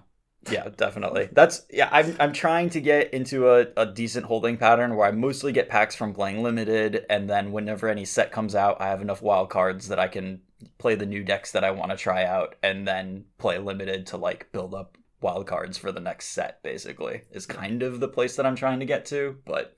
Yeah, 0.48 0.68
definitely. 0.76 1.28
That's 1.32 1.66
yeah, 1.68 1.88
I'm 1.90 2.14
I'm 2.20 2.32
trying 2.32 2.70
to 2.70 2.80
get 2.80 3.12
into 3.12 3.50
a, 3.50 3.66
a 3.76 3.84
decent 3.84 4.26
holding 4.26 4.56
pattern 4.56 4.94
where 4.94 5.08
I 5.08 5.10
mostly 5.10 5.52
get 5.52 5.68
packs 5.68 5.96
from 5.96 6.14
playing 6.14 6.44
limited 6.44 7.04
and 7.10 7.28
then 7.28 7.50
whenever 7.50 7.88
any 7.88 8.04
set 8.04 8.30
comes 8.30 8.54
out, 8.54 8.80
I 8.80 8.86
have 8.86 9.02
enough 9.02 9.20
wild 9.20 9.50
cards 9.50 9.88
that 9.88 9.98
I 9.98 10.06
can 10.06 10.42
play 10.78 10.94
the 10.94 11.06
new 11.06 11.22
decks 11.22 11.52
that 11.52 11.64
I 11.64 11.70
want 11.70 11.90
to 11.90 11.96
try 11.96 12.24
out 12.24 12.56
and 12.62 12.86
then 12.86 13.24
play 13.38 13.58
limited 13.58 14.06
to 14.08 14.16
like 14.16 14.50
build 14.52 14.74
up 14.74 14.96
wild 15.20 15.46
cards 15.46 15.76
for 15.76 15.92
the 15.92 16.00
next 16.00 16.28
set 16.28 16.62
basically. 16.62 17.22
Is 17.32 17.46
kind 17.46 17.82
of 17.82 18.00
the 18.00 18.08
place 18.08 18.36
that 18.36 18.46
I'm 18.46 18.56
trying 18.56 18.80
to 18.80 18.86
get 18.86 19.06
to, 19.06 19.36
but 19.44 19.76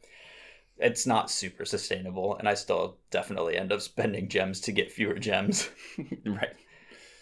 it's 0.78 1.06
not 1.06 1.30
super 1.30 1.64
sustainable 1.64 2.36
and 2.36 2.48
I 2.48 2.54
still 2.54 2.98
definitely 3.10 3.56
end 3.56 3.72
up 3.72 3.80
spending 3.80 4.28
gems 4.28 4.60
to 4.62 4.72
get 4.72 4.92
fewer 4.92 5.18
gems. 5.18 5.68
right. 6.26 6.54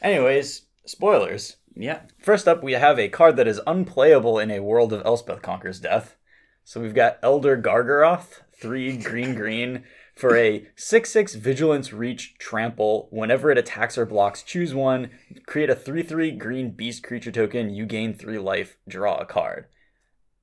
Anyways, 0.01 0.63
spoilers. 0.87 1.57
Yeah. 1.75 2.01
First 2.19 2.49
up, 2.49 2.63
we 2.63 2.73
have 2.73 2.99
a 2.99 3.09
card 3.09 3.37
that 3.37 3.49
is 3.49 3.61
unplayable 3.67 4.39
in 4.39 4.51
a 4.51 4.61
world 4.61 4.93
of 4.93 5.05
Elspeth 5.05 5.43
Conquers 5.43 5.81
Death. 5.81 6.17
So 6.65 6.81
we've 6.81 6.95
got 6.95 7.19
Elder 7.23 7.57
Gargaroth, 7.57 8.43
three 8.61 8.97
green 8.97 9.35
green, 9.35 9.85
for 10.19 10.37
a 10.37 10.67
6 10.75 11.11
6 11.11 11.35
Vigilance 11.37 11.93
Reach 11.93 12.35
Trample. 12.39 13.09
Whenever 13.11 13.51
it 13.51 13.59
attacks 13.59 13.97
or 13.97 14.05
blocks, 14.05 14.43
choose 14.43 14.75
one, 14.75 15.11
create 15.47 15.71
a 15.71 15.77
3 15.77 16.03
3 16.03 16.33
green 16.33 16.73
beast 16.73 17.05
creature 17.05 17.31
token, 17.31 17.71
you 17.71 17.87
gain 17.87 18.13
3 18.13 18.39
life, 18.39 18.77
draw 18.89 19.17
a 19.19 19.25
card. 19.25 19.67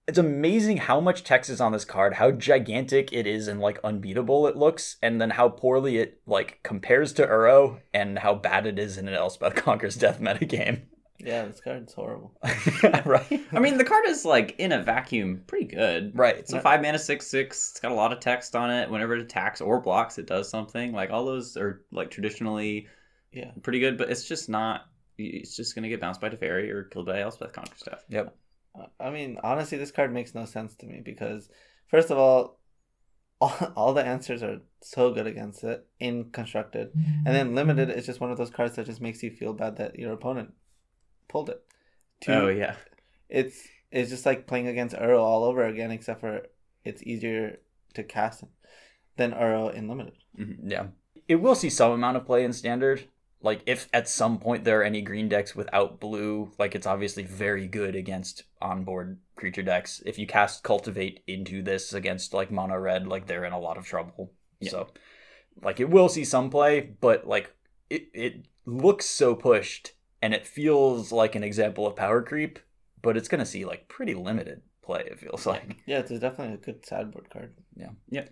It's 0.08 0.18
amazing 0.18 0.78
how 0.78 1.02
much 1.02 1.24
text 1.24 1.50
is 1.50 1.60
on 1.60 1.72
this 1.72 1.84
card, 1.84 2.14
how 2.16 2.32
gigantic 2.32 3.12
it 3.12 3.28
is 3.28 3.48
and 3.48 3.60
like 3.60 3.80
unbeatable 3.84 4.48
it 4.48 4.56
looks, 4.56 4.98
and 5.02 5.20
then 5.20 5.32
how 5.32 5.50
poorly 5.50 5.98
it 5.98 6.22
like 6.26 6.60
compares 6.64 7.12
to 7.14 7.28
Uro 7.28 7.82
and 7.94 8.20
how 8.20 8.36
bad 8.36 8.66
it 8.66 8.80
is 8.80 8.98
in 8.98 9.08
an 9.08 9.16
Elspeth 9.16 9.56
Conquers 9.56 9.98
Death 9.98 10.22
metagame. 10.22 10.84
Yeah, 11.18 11.46
this 11.46 11.62
card's 11.62 11.94
horrible. 11.94 12.34
right? 13.06 13.42
I 13.52 13.60
mean, 13.60 13.78
the 13.78 13.86
card 13.86 14.06
is 14.08 14.26
like 14.26 14.56
in 14.58 14.72
a 14.72 14.84
vacuum, 14.84 15.44
pretty 15.48 15.66
good. 15.66 16.18
Right. 16.18 16.36
It's 16.38 16.54
a 16.54 16.60
five 16.62 16.82
mana 16.82 17.00
six 17.00 17.28
six. 17.28 17.72
It's 17.72 17.80
got 17.80 17.92
a 17.92 17.96
lot 17.96 18.12
of 18.12 18.20
text 18.20 18.56
on 18.56 18.70
it. 18.70 18.90
Whenever 18.90 19.16
it 19.16 19.22
attacks 19.22 19.62
or 19.62 19.80
blocks, 19.82 20.18
it 20.18 20.28
does 20.28 20.50
something. 20.50 20.92
Like 20.92 21.12
all 21.12 21.26
those 21.26 21.56
are 21.58 21.84
like 21.92 22.12
traditionally 22.12 22.88
Yeah. 23.32 23.52
pretty 23.64 23.80
good, 23.80 23.98
but 23.98 24.10
it's 24.10 24.28
just 24.28 24.50
not. 24.50 24.88
It's 25.18 25.56
just 25.56 25.74
gonna 25.76 25.88
get 25.90 26.02
bounced 26.02 26.20
by 26.20 26.30
Teferi 26.30 26.70
or 26.70 26.84
killed 26.84 27.06
by 27.06 27.22
Elspeth 27.22 27.54
Conquers 27.54 27.82
Death. 27.82 28.04
Yep. 28.10 28.36
I 29.00 29.10
mean, 29.10 29.38
honestly, 29.42 29.78
this 29.78 29.92
card 29.92 30.14
makes 30.14 30.36
no 30.36 30.44
sense 30.44 30.76
to 30.76 30.86
me 30.86 31.02
because, 31.04 31.50
first 31.88 32.12
of 32.12 32.18
all, 32.18 32.60
all, 33.42 33.54
all 33.76 33.94
the 33.94 34.04
answers 34.06 34.44
are 34.44 34.60
so 34.82 35.14
good 35.14 35.28
against 35.28 35.64
it 35.64 35.86
in 36.00 36.32
constructed, 36.32 36.92
and 36.94 37.26
then 37.36 37.56
limited 37.56 37.90
is 37.90 38.06
just 38.06 38.20
one 38.20 38.32
of 38.32 38.38
those 38.38 38.50
cards 38.50 38.76
that 38.76 38.86
just 38.86 39.02
makes 39.02 39.24
you 39.24 39.32
feel 39.32 39.54
bad 39.54 39.78
that 39.78 39.98
your 39.98 40.12
opponent 40.14 40.54
pulled 41.28 41.50
it. 41.50 41.62
Two, 42.22 42.32
Oh 42.32 42.48
yeah. 42.48 42.76
it's 43.30 43.68
it's 43.92 44.10
just 44.10 44.26
like 44.26 44.48
playing 44.48 44.68
against 44.68 44.96
Uro 44.96 45.20
all 45.20 45.44
over 45.44 45.66
again, 45.66 45.92
except 45.92 46.22
for 46.22 46.44
it's 46.84 47.04
easier 47.04 47.60
to 47.94 48.04
cast 48.04 48.44
than 49.18 49.32
Uro 49.32 49.74
in 49.74 49.88
limited. 49.88 50.14
Mm-hmm. 50.38 50.70
Yeah. 50.70 50.88
It 51.28 51.36
will 51.36 51.56
see 51.56 51.70
some 51.70 51.92
amount 51.92 52.18
of 52.18 52.26
play 52.26 52.44
in 52.44 52.54
standard. 52.54 53.06
Like 53.42 53.62
if 53.66 53.88
at 53.94 54.08
some 54.10 54.40
point 54.40 54.64
there 54.64 54.80
are 54.80 54.84
any 54.84 55.02
green 55.02 55.30
decks 55.30 55.56
without 55.56 56.00
blue, 56.00 56.52
like 56.58 56.74
it's 56.74 56.88
obviously 56.88 57.24
very 57.24 57.68
good 57.68 57.96
against 57.96 58.44
onboard 58.62 59.20
creature 59.36 59.62
decks. 59.62 60.02
If 60.06 60.18
you 60.18 60.26
cast 60.26 60.64
cultivate 60.64 61.22
into 61.28 61.62
this 61.62 61.94
against 61.94 62.34
like 62.34 62.50
mono 62.52 62.76
red, 62.78 63.08
like 63.08 63.28
they're 63.28 63.46
in 63.46 63.54
a 63.54 63.60
lot 63.60 63.78
of 63.78 63.86
trouble. 63.86 64.32
Yeah. 64.60 64.72
So 64.72 64.88
like 65.62 65.80
it 65.80 65.90
will 65.90 66.10
see 66.10 66.26
some 66.26 66.50
play, 66.50 66.82
but 66.82 67.28
like 67.28 67.54
it 67.90 68.08
it 68.14 68.46
looks 68.66 69.06
so 69.06 69.36
pushed 69.36 69.94
and 70.26 70.34
it 70.34 70.48
feels 70.48 71.12
like 71.12 71.36
an 71.36 71.44
example 71.44 71.86
of 71.86 71.96
power 71.96 72.22
creep, 72.24 72.58
but 73.04 73.16
it's 73.16 73.28
gonna 73.28 73.46
see 73.46 73.64
like 73.64 73.88
pretty 73.88 74.16
limited 74.16 74.62
play, 74.82 75.04
it 75.06 75.20
feels 75.20 75.46
like. 75.46 75.78
Yeah, 75.86 76.00
it's 76.00 76.10
definitely 76.10 76.56
a 76.56 76.58
good 76.58 76.84
sideboard 76.84 77.30
card. 77.30 77.54
Yeah. 77.76 77.92
Yeah. 78.10 78.26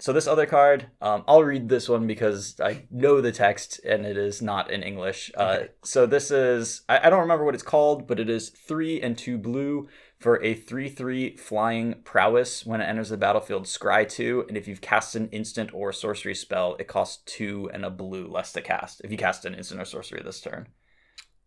So 0.00 0.12
this 0.12 0.28
other 0.28 0.46
card, 0.46 0.86
um, 1.00 1.24
I'll 1.26 1.42
read 1.42 1.68
this 1.68 1.88
one 1.88 2.06
because 2.06 2.60
I 2.60 2.84
know 2.90 3.20
the 3.20 3.32
text 3.32 3.80
and 3.84 4.06
it 4.06 4.16
is 4.16 4.40
not 4.42 4.70
in 4.70 4.82
English. 4.82 5.32
Uh, 5.36 5.56
Okay. 5.56 5.68
so 5.82 6.06
this 6.06 6.30
is 6.30 6.82
I, 6.88 7.06
I 7.06 7.10
don't 7.10 7.20
remember 7.26 7.44
what 7.46 7.54
it's 7.54 7.64
called, 7.64 8.06
but 8.06 8.20
it 8.20 8.28
is 8.30 8.50
three 8.50 9.00
and 9.00 9.16
two 9.18 9.38
blue 9.38 9.88
for 10.20 10.40
a 10.44 10.54
three 10.54 10.88
three 10.88 11.36
flying 11.36 12.02
prowess. 12.04 12.64
When 12.66 12.80
it 12.80 12.84
enters 12.84 13.08
the 13.08 13.16
battlefield, 13.16 13.64
scry 13.64 14.06
two, 14.08 14.44
and 14.48 14.56
if 14.56 14.68
you've 14.68 14.80
cast 14.92 15.16
an 15.16 15.28
instant 15.30 15.70
or 15.74 15.92
sorcery 15.92 16.34
spell, 16.34 16.76
it 16.78 16.86
costs 16.86 17.22
two 17.24 17.68
and 17.72 17.84
a 17.84 17.90
blue 17.90 18.28
less 18.28 18.52
to 18.52 18.60
cast. 18.62 19.00
If 19.02 19.10
you 19.10 19.16
cast 19.16 19.44
an 19.46 19.54
instant 19.54 19.80
or 19.80 19.84
sorcery 19.84 20.22
this 20.22 20.40
turn, 20.40 20.68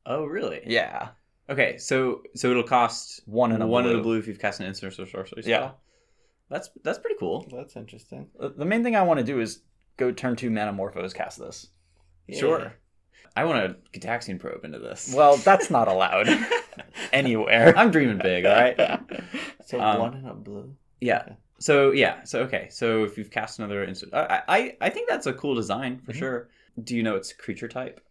Oh 0.05 0.25
really? 0.25 0.61
yeah, 0.65 1.09
Okay, 1.49 1.77
so 1.77 2.21
so 2.35 2.49
it'll 2.51 2.63
cost 2.63 3.21
one 3.25 3.51
and 3.51 3.61
a 3.61 3.67
one 3.67 3.83
blue. 3.83 3.93
in 3.93 3.99
a 3.99 4.03
blue 4.03 4.17
if 4.19 4.27
you've 4.27 4.39
cast 4.39 4.59
an 4.61 4.67
instant 4.67 4.93
or 4.93 5.05
sorcery 5.05 5.43
spell. 5.43 5.43
Yeah. 5.45 5.71
That's 6.49 6.69
that's 6.83 6.99
pretty 6.99 7.17
cool. 7.19 7.47
That's 7.53 7.75
interesting. 7.75 8.27
The- 8.39 8.49
The 8.49 8.65
main 8.65 8.83
thing 8.83 8.95
I 8.95 9.03
want 9.03 9.19
to 9.19 9.25
do 9.25 9.39
is 9.39 9.61
go 9.97 10.11
turn 10.11 10.35
two 10.35 10.49
Manamorphose 10.49 11.13
cast 11.13 11.39
this. 11.39 11.67
Yeah. 12.27 12.39
Sure. 12.39 12.73
I 13.35 13.45
want 13.45 13.59
a 13.65 13.75
Gitaxian 13.97 14.39
probe 14.39 14.65
into 14.65 14.79
this. 14.79 15.13
Well, 15.15 15.37
that's 15.37 15.69
not 15.69 15.87
allowed 15.87 16.27
anywhere. 17.13 17.73
I'm 17.77 17.91
dreaming 17.91 18.17
big, 18.17 18.45
all 18.45 18.53
right? 18.55 18.99
So 19.65 19.79
Um, 19.79 19.99
one 19.99 20.13
and 20.15 20.27
a 20.27 20.33
blue. 20.33 20.75
Yeah. 20.99 21.21
Okay. 21.21 21.35
So 21.59 21.91
yeah. 21.91 22.23
So 22.23 22.41
okay. 22.41 22.67
So 22.69 23.03
if 23.05 23.17
you've 23.17 23.31
cast 23.31 23.59
another 23.59 23.83
instant, 23.85 24.13
I 24.13 24.41
I, 24.47 24.77
I 24.81 24.89
think 24.89 25.07
that's 25.09 25.27
a 25.27 25.33
cool 25.33 25.55
design 25.55 25.99
for 26.05 26.11
Mhm. 26.11 26.17
sure. 26.19 26.49
Do 26.83 26.95
you 26.95 27.03
know 27.03 27.15
its 27.15 27.31
creature 27.33 27.67
type? 27.67 28.01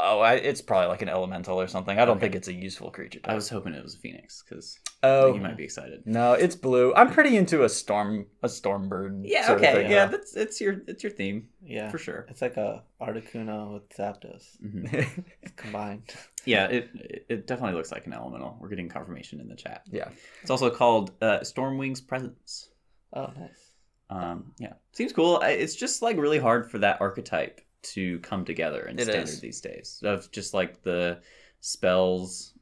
Oh, 0.00 0.20
I, 0.20 0.34
it's 0.34 0.60
probably 0.62 0.86
like 0.86 1.02
an 1.02 1.08
elemental 1.08 1.60
or 1.60 1.66
something. 1.66 1.98
I 1.98 2.04
don't 2.04 2.18
Okay. 2.18 2.26
think 2.26 2.36
it's 2.36 2.46
a 2.46 2.52
useful 2.52 2.90
creature. 2.92 3.18
I 3.24 3.34
was 3.34 3.48
hoping 3.48 3.74
it 3.74 3.82
was 3.82 3.94
a 3.96 3.98
phoenix 3.98 4.44
because 4.48 4.78
oh, 5.02 5.34
you 5.34 5.40
might 5.40 5.56
be 5.56 5.64
excited. 5.64 6.02
no, 6.06 6.34
it's 6.34 6.54
blue. 6.54 6.94
I'm 6.94 7.10
pretty 7.10 7.36
into 7.36 7.64
a 7.64 7.68
storm, 7.68 8.26
a 8.44 8.48
storm 8.48 8.88
bird. 8.88 9.22
Yeah. 9.24 9.46
sort 9.46 9.58
of 9.58 9.64
Okay. 9.64 9.72
thing, 9.82 9.90
yeah. 9.90 10.04
huh? 10.06 10.12
That's 10.12 10.36
it's 10.36 10.60
your 10.60 10.82
it's 10.86 11.02
your 11.02 11.10
theme 11.10 11.48
Yeah. 11.64 11.90
for 11.90 11.98
sure. 11.98 12.26
It's 12.28 12.40
like 12.42 12.56
a 12.56 12.84
Articuno 13.00 13.72
with 13.74 13.88
Zapdos 13.96 14.44
Mhm. 14.64 15.24
combined. 15.56 16.04
Yeah. 16.44 16.66
It 16.68 16.90
it- 16.94 17.26
it 17.28 17.46
definitely 17.48 17.74
looks 17.74 17.90
like 17.92 18.06
an 18.06 18.12
elemental. 18.12 18.56
We're 18.60 18.68
getting 18.68 18.88
confirmation 18.88 19.40
in 19.40 19.48
the 19.48 19.56
chat. 19.56 19.82
yeah. 19.90 20.08
It's 20.42 20.50
also 20.50 20.70
called 20.70 21.10
uh, 21.20 21.40
Stormwing's 21.40 22.00
Presence. 22.00 22.70
Oh, 23.12 23.30
nice. 23.38 23.72
Um, 24.10 24.52
yeah, 24.58 24.74
seems 24.92 25.12
cool. 25.12 25.40
It's 25.42 25.74
just 25.74 26.00
like 26.02 26.16
really 26.16 26.38
hard 26.38 26.70
for 26.70 26.78
that 26.78 27.00
archetype 27.00 27.60
to 27.82 28.18
come 28.20 28.44
together 28.44 28.82
in 28.86 28.98
It 28.98 29.04
standard 29.04 29.28
is. 29.28 29.40
these 29.40 29.60
days. 29.60 30.00
Of 30.04 30.30
just 30.32 30.54
like 30.54 30.82
the 30.82 31.20
spells 31.60 32.54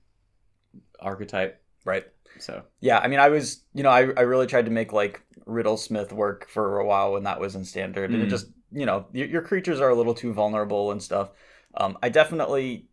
archetype. 1.01 1.63
Right. 1.85 2.05
So 2.39 2.63
Yeah. 2.81 2.99
I 2.99 3.09
mean, 3.09 3.21
I 3.21 3.29
was, 3.29 3.65
you 3.75 3.83
know, 3.83 3.91
I, 3.91 4.01
I 4.17 4.23
really 4.23 4.47
tried 4.47 4.67
to 4.67 4.71
make 4.71 4.93
like 4.93 5.23
Riddlesmith 5.47 6.13
work 6.13 6.49
for 6.49 6.79
a 6.79 6.87
while 6.87 7.13
when 7.13 7.25
that 7.25 7.41
was 7.41 7.55
in 7.55 7.65
standard, 7.65 8.11
and 8.11 8.23
it 8.23 8.27
Mm. 8.27 8.31
just, 8.31 8.47
you 8.73 8.85
know, 8.85 9.07
your, 9.13 9.27
your 9.29 9.43
creatures 9.43 9.81
are 9.81 9.89
a 9.91 9.95
little 9.95 10.15
too 10.15 10.33
vulnerable 10.33 10.91
and 10.91 11.03
stuff. 11.03 11.31
Um, 11.75 11.97
I 12.03 12.09
definitely 12.09 12.89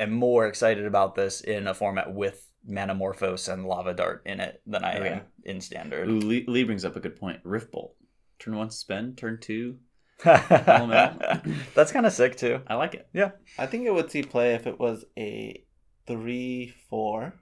am 0.00 0.12
more 0.12 0.46
excited 0.46 0.86
about 0.86 1.14
this 1.14 1.40
in 1.40 1.66
a 1.66 1.74
format 1.74 2.12
with 2.14 2.48
Manamorphose 2.68 3.52
and 3.52 3.66
Lava 3.66 3.92
Dart 3.94 4.22
in 4.26 4.40
it 4.40 4.62
than 4.66 4.84
I 4.84 4.94
Oh, 4.94 5.02
am 5.02 5.04
yeah. 5.04 5.20
in 5.44 5.60
standard. 5.60 6.08
Ooh, 6.08 6.18
Lee, 6.18 6.44
Lee 6.46 6.64
brings 6.64 6.84
up 6.84 6.96
a 6.96 7.00
good 7.00 7.16
point. 7.18 7.40
Rift 7.44 7.72
Bolt. 7.72 7.94
Turn 8.38 8.56
one 8.56 8.70
spend. 8.70 9.18
Turn 9.18 9.38
two. 9.40 9.78
Elemental. 10.24 11.40
That's 11.74 11.92
kind 11.92 12.06
of 12.06 12.12
sick 12.12 12.36
too. 12.36 12.60
I 12.66 12.74
like 12.74 12.94
it. 12.94 13.06
Yeah, 13.12 13.32
I 13.58 13.66
think 13.66 13.86
it 13.86 13.92
would 13.94 14.10
see 14.10 14.22
play 14.22 14.54
if 14.54 14.66
it 14.66 14.78
was 14.78 15.04
a 15.18 15.64
three 16.06 16.74
four 16.90 17.34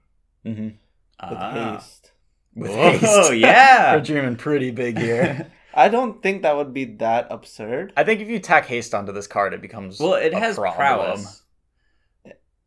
Mm-hmm. 0.47 0.64
with 0.64 0.77
Ah. 1.20 1.75
haste. 1.77 2.12
With 2.55 2.70
Whoa, 2.70 2.91
haste. 2.91 3.03
We're 3.43 4.01
dreaming 4.05 4.37
pretty 4.37 4.70
big 4.73 4.99
here. 4.99 5.51
I 5.75 5.89
don't 5.89 6.23
think 6.23 6.43
that 6.43 6.57
would 6.57 6.75
be 6.75 6.85
that 6.97 7.29
absurd. 7.31 7.93
I 7.97 8.05
think 8.05 8.20
if 8.20 8.29
you 8.29 8.39
tack 8.41 8.66
haste 8.66 8.93
onto 8.95 9.12
this 9.12 9.27
card, 9.27 9.55
it 9.55 9.62
becomes 9.62 9.99
well, 10.01 10.14
it 10.14 10.33
a 10.35 10.39
has 10.39 10.57
problem. 10.57 10.77
prowess. 10.77 11.43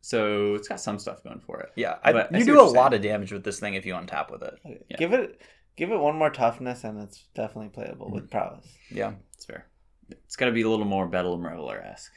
So 0.00 0.54
it's 0.54 0.68
got 0.68 0.80
some 0.80 0.98
stuff 0.98 1.22
going 1.24 1.40
for 1.40 1.60
it. 1.60 1.70
Yeah, 1.74 1.96
I, 2.02 2.12
But 2.12 2.32
I 2.34 2.38
you 2.38 2.44
see 2.44 2.50
do 2.52 2.60
a 2.60 2.62
lot 2.62 2.92
saying. 2.92 2.94
of 2.94 3.02
damage 3.02 3.32
with 3.32 3.42
this 3.44 3.58
thing 3.60 3.74
if 3.74 3.84
you 3.84 3.94
untap 3.94 4.30
with 4.30 4.42
it. 4.42 4.54
Okay, 4.64 4.78
Yeah. 4.88 4.96
Give 4.98 5.12
it 5.12 5.40
give 5.76 5.90
it 5.92 5.98
one 5.98 6.16
more 6.16 6.30
toughness 6.30 6.84
and 6.84 7.00
it's 7.02 7.26
definitely 7.34 7.68
playable 7.70 8.06
Mm-hmm. 8.06 8.14
with 8.14 8.30
prowess. 8.30 8.66
Yeah, 8.90 9.12
It's 9.34 9.44
fair. 9.44 9.66
It's 10.10 10.36
got 10.36 10.46
to 10.46 10.52
be 10.52 10.62
a 10.62 10.68
little 10.68 10.84
more 10.84 11.06
Bedlam 11.06 11.44
Reveler 11.44 11.80
esque. 11.80 12.12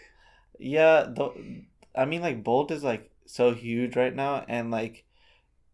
Yeah, 0.60 1.08
though 1.10 1.34
I 1.96 2.06
mean 2.06 2.22
like 2.22 2.44
Bolt 2.44 2.72
is 2.72 2.84
like 2.84 3.10
so 3.26 3.54
huge 3.54 3.96
right 3.96 4.16
now 4.16 4.44
and 4.48 4.72
like 4.72 5.06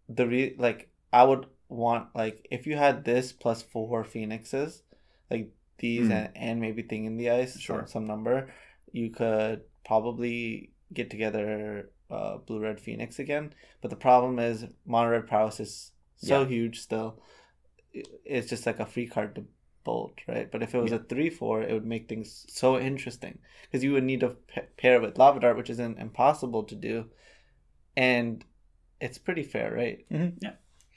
the 0.09 0.27
re 0.27 0.55
like 0.57 0.89
I 1.11 1.23
would 1.23 1.47
want 1.69 2.15
like 2.15 2.47
if 2.51 2.67
you 2.67 2.75
had 2.77 3.03
this 3.03 3.31
plus 3.33 3.61
four 3.61 4.03
phoenixes, 4.03 4.83
like 5.31 5.51
these 5.79 6.07
Mm. 6.07 6.11
and, 6.11 6.29
and 6.35 6.61
maybe 6.61 6.83
thing 6.83 7.05
in 7.05 7.17
the 7.17 7.29
ice, 7.31 7.59
Sure. 7.59 7.79
some, 7.79 7.87
some 7.87 8.05
number, 8.05 8.49
you 8.91 9.09
could 9.09 9.61
probably 9.85 10.71
get 10.93 11.09
together 11.09 11.89
uh 12.11 12.37
blue 12.37 12.59
red 12.59 12.79
phoenix 12.79 13.17
again. 13.19 13.53
But 13.81 13.89
the 13.89 13.95
problem 13.97 14.39
is 14.39 14.65
mono 14.85 15.09
red 15.09 15.27
prowess 15.27 15.59
is 15.59 15.91
so 16.17 16.41
Yeah. 16.41 16.47
huge 16.47 16.79
still. 16.79 17.19
It's 18.25 18.49
just 18.49 18.65
like 18.65 18.79
a 18.79 18.85
free 18.85 19.07
card 19.07 19.35
to 19.35 19.45
bolt, 19.85 20.15
right? 20.27 20.51
But 20.51 20.61
if 20.63 20.75
it 20.75 20.81
was 20.81 20.91
a 20.91 20.99
three 20.99 21.29
four, 21.29 21.61
it 21.61 21.71
would 21.71 21.85
make 21.85 22.09
things 22.09 22.45
so 22.49 22.77
interesting 22.77 23.39
because 23.63 23.83
you 23.85 23.93
would 23.93 24.03
need 24.03 24.19
to 24.19 24.35
pa- 24.53 24.61
pair 24.77 24.95
it 24.95 25.01
with 25.01 25.17
lava 25.17 25.39
dart, 25.39 25.55
which 25.55 25.69
isn't 25.69 25.97
impossible 25.99 26.63
to 26.63 26.75
do, 26.75 27.05
and 27.95 28.43
it's 28.99 29.17
pretty 29.17 29.43
fair, 29.43 29.73
right? 29.73 30.05
Mm-hmm. 30.11 30.37
Yeah. 30.41 30.51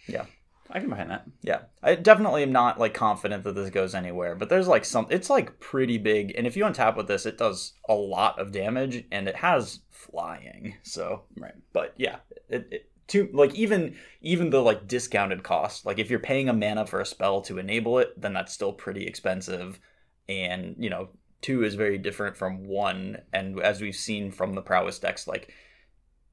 Yeah. 0.08 0.24
I 0.70 0.80
can 0.80 0.90
behind 0.90 1.10
that. 1.10 1.24
yeah. 1.40 1.60
I 1.82 1.94
definitely 1.94 2.42
am 2.42 2.52
not 2.52 2.78
like 2.78 2.92
confident 2.92 3.42
that 3.44 3.54
this 3.54 3.70
goes 3.70 3.94
anywhere, 3.94 4.34
but 4.34 4.50
there's 4.50 4.68
like 4.68 4.84
some. 4.84 5.06
It's 5.08 5.30
like 5.30 5.60
pretty 5.60 5.96
big, 5.96 6.34
and 6.36 6.46
if 6.46 6.56
you 6.58 6.64
untap 6.64 6.94
with 6.96 7.08
this, 7.08 7.24
it 7.24 7.38
does 7.38 7.72
a 7.88 7.94
lot 7.94 8.38
of 8.38 8.52
damage, 8.52 9.04
and 9.10 9.28
it 9.28 9.36
has 9.36 9.80
flying. 9.90 10.74
So 10.82 11.22
Right. 11.38 11.54
but 11.72 11.94
yeah, 11.96 12.16
it, 12.50 12.68
it 12.70 12.90
to 13.08 13.28
like 13.32 13.54
even 13.54 13.96
even 14.20 14.50
the 14.50 14.60
like 14.60 14.86
discounted 14.86 15.42
cost. 15.42 15.84
Like 15.84 15.98
if 15.98 16.10
you're 16.10 16.18
paying 16.18 16.48
a 16.48 16.52
mana 16.52 16.86
for 16.86 17.00
a 17.00 17.06
spell 17.06 17.40
to 17.42 17.58
enable 17.58 17.98
it, 17.98 18.18
then 18.20 18.32
that's 18.32 18.52
still 18.52 18.72
pretty 18.72 19.06
expensive, 19.06 19.80
and 20.28 20.76
you 20.78 20.90
know 20.90 21.10
two 21.40 21.64
is 21.64 21.74
very 21.74 21.98
different 21.98 22.36
from 22.36 22.66
one. 22.66 23.18
And 23.32 23.60
as 23.60 23.80
we've 23.80 23.96
seen 23.96 24.30
from 24.30 24.54
the 24.54 24.62
prowess 24.62 24.98
decks, 24.98 25.26
like 25.26 25.52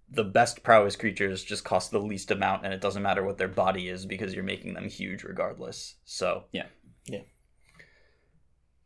the 0.09 0.23
best 0.23 0.63
prowess 0.63 0.95
creatures 0.95 1.43
just 1.43 1.63
cost 1.63 1.91
the 1.91 1.99
least 1.99 2.31
amount, 2.31 2.65
and 2.65 2.73
it 2.73 2.81
doesn't 2.81 3.03
matter 3.03 3.23
what 3.23 3.37
their 3.37 3.47
body 3.47 3.89
is 3.89 4.05
because 4.05 4.33
you're 4.33 4.43
making 4.43 4.73
them 4.73 4.89
huge 4.89 5.23
regardless. 5.23 5.95
So 6.05 6.45
Yeah. 6.51 6.67
Yeah. 7.05 7.21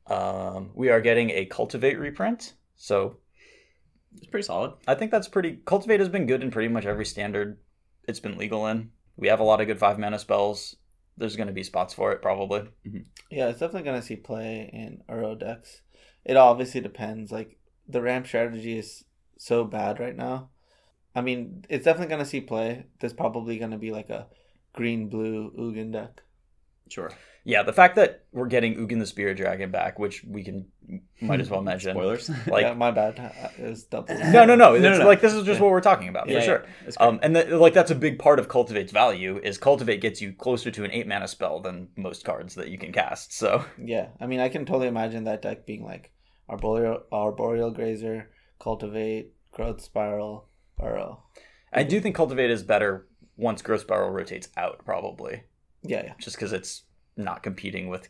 Um, 0.07 0.71
we 0.73 0.89
are 0.89 1.01
getting 1.01 1.29
a 1.31 1.45
cultivate 1.45 1.99
reprint. 1.99 2.53
So 2.75 3.17
It's 4.17 4.27
pretty 4.27 4.45
solid. 4.45 4.73
I 4.87 4.95
think 4.95 5.11
that's 5.11 5.27
pretty. 5.27 5.59
Cultivate 5.65 5.99
has 5.99 6.09
been 6.09 6.25
good 6.25 6.41
in 6.41 6.51
pretty 6.51 6.67
much 6.69 6.85
every 6.85 7.05
standard 7.05 7.57
it's 8.09 8.19
been 8.19 8.37
legal 8.37 8.65
in. 8.67 8.91
We 9.15 9.27
have 9.27 9.39
a 9.39 9.43
lot 9.43 9.61
of 9.61 9.67
good 9.67 9.79
five 9.79 9.99
mana 9.99 10.19
spells. 10.19 10.75
There's 11.17 11.35
going 11.35 11.47
to 11.47 11.53
be 11.53 11.63
spots 11.63 11.93
for 11.93 12.11
it 12.11 12.21
probably. 12.21 12.61
Mm-hmm. 12.87 12.99
Yeah, 13.29 13.49
it's 13.49 13.59
definitely 13.59 13.83
gonna 13.83 14.01
see 14.01 14.15
play 14.15 14.69
in 14.73 15.03
Uro 15.07 15.39
decks. 15.39 15.81
It 16.25 16.37
obviously 16.37 16.81
depends. 16.81 17.31
Like 17.31 17.57
the 17.87 18.01
ramp 18.01 18.25
strategy 18.25 18.77
is 18.77 19.03
so 19.37 19.65
bad 19.65 19.99
right 19.99 20.15
now. 20.15 20.49
I 21.15 21.21
mean, 21.21 21.65
it's 21.69 21.85
definitely 21.85 22.09
gonna 22.09 22.25
see 22.25 22.41
play. 22.41 22.85
There's 22.99 23.13
probably 23.13 23.59
gonna 23.59 23.77
be 23.77 23.91
like 23.91 24.09
a 24.09 24.27
green 24.73 25.09
blue 25.09 25.53
Ugin 25.57 25.91
deck. 25.91 26.21
Sure. 26.89 27.11
Yeah, 27.45 27.63
the 27.63 27.73
fact 27.73 27.95
that 27.95 28.25
we're 28.31 28.47
getting 28.47 28.75
Ugin 28.75 28.99
the 28.99 29.05
Spirit 29.05 29.37
Dragon 29.37 29.71
back, 29.71 29.97
which 29.97 30.23
we 30.23 30.43
can 30.43 30.67
might 31.21 31.39
as 31.39 31.49
well 31.49 31.61
mention. 31.63 31.93
Spoilers. 31.95 32.29
Like- 32.47 32.63
yeah, 32.63 32.73
my 32.73 32.91
bad. 32.91 33.19
Uh, 33.19 33.49
was 33.63 33.85
double. 33.85 34.15
No, 34.17 34.45
no, 34.45 34.55
no. 34.55 34.75
No, 34.75 34.77
no, 34.77 34.97
no. 34.99 35.05
Like 35.07 35.21
this 35.21 35.33
is 35.33 35.45
just 35.45 35.59
what 35.59 35.71
we're 35.71 35.81
talking 35.81 36.09
about 36.09 36.25
for 36.25 36.33
yeah. 36.33 36.41
sure. 36.41 36.65
Um, 36.97 37.19
and 37.23 37.35
the, 37.35 37.57
like 37.57 37.73
that's 37.73 37.91
a 37.91 37.95
big 37.95 38.19
part 38.19 38.39
of 38.39 38.49
Cultivate's 38.49 38.91
value 38.91 39.39
is 39.43 39.57
Cultivate 39.57 40.01
gets 40.01 40.21
you 40.21 40.33
closer 40.33 40.69
to 40.71 40.83
an 40.83 40.91
eight 40.91 41.07
mana 41.07 41.27
spell 41.27 41.59
than 41.61 41.89
most 41.95 42.23
cards 42.25 42.55
that 42.55 42.69
you 42.69 42.77
can 42.77 42.91
cast. 42.91 43.33
So 43.33 43.63
Yeah, 43.83 44.09
I 44.19 44.27
mean, 44.27 44.39
I 44.39 44.49
can 44.49 44.65
totally 44.65 44.87
imagine 44.87 45.23
that 45.23 45.41
deck 45.41 45.65
being 45.65 45.83
like 45.83 46.11
Arboreal, 46.49 47.03
Arboreal 47.11 47.71
Grazer, 47.71 48.29
Cultivate, 48.59 49.33
Growth 49.51 49.81
Spiral, 49.81 50.49
Burrow. 50.77 51.23
I 51.71 51.83
do 51.83 52.01
think 52.01 52.15
Cultivate 52.15 52.49
is 52.49 52.63
better 52.63 53.07
once 53.37 53.61
Growth 53.61 53.81
Spiral 53.81 54.09
rotates 54.09 54.49
out, 54.57 54.83
probably 54.83 55.43
Yeah, 55.83 56.03
yeah. 56.05 56.13
just 56.19 56.35
because 56.35 56.53
it's 56.53 56.83
not 57.17 57.43
competing 57.43 57.89
with 57.89 58.09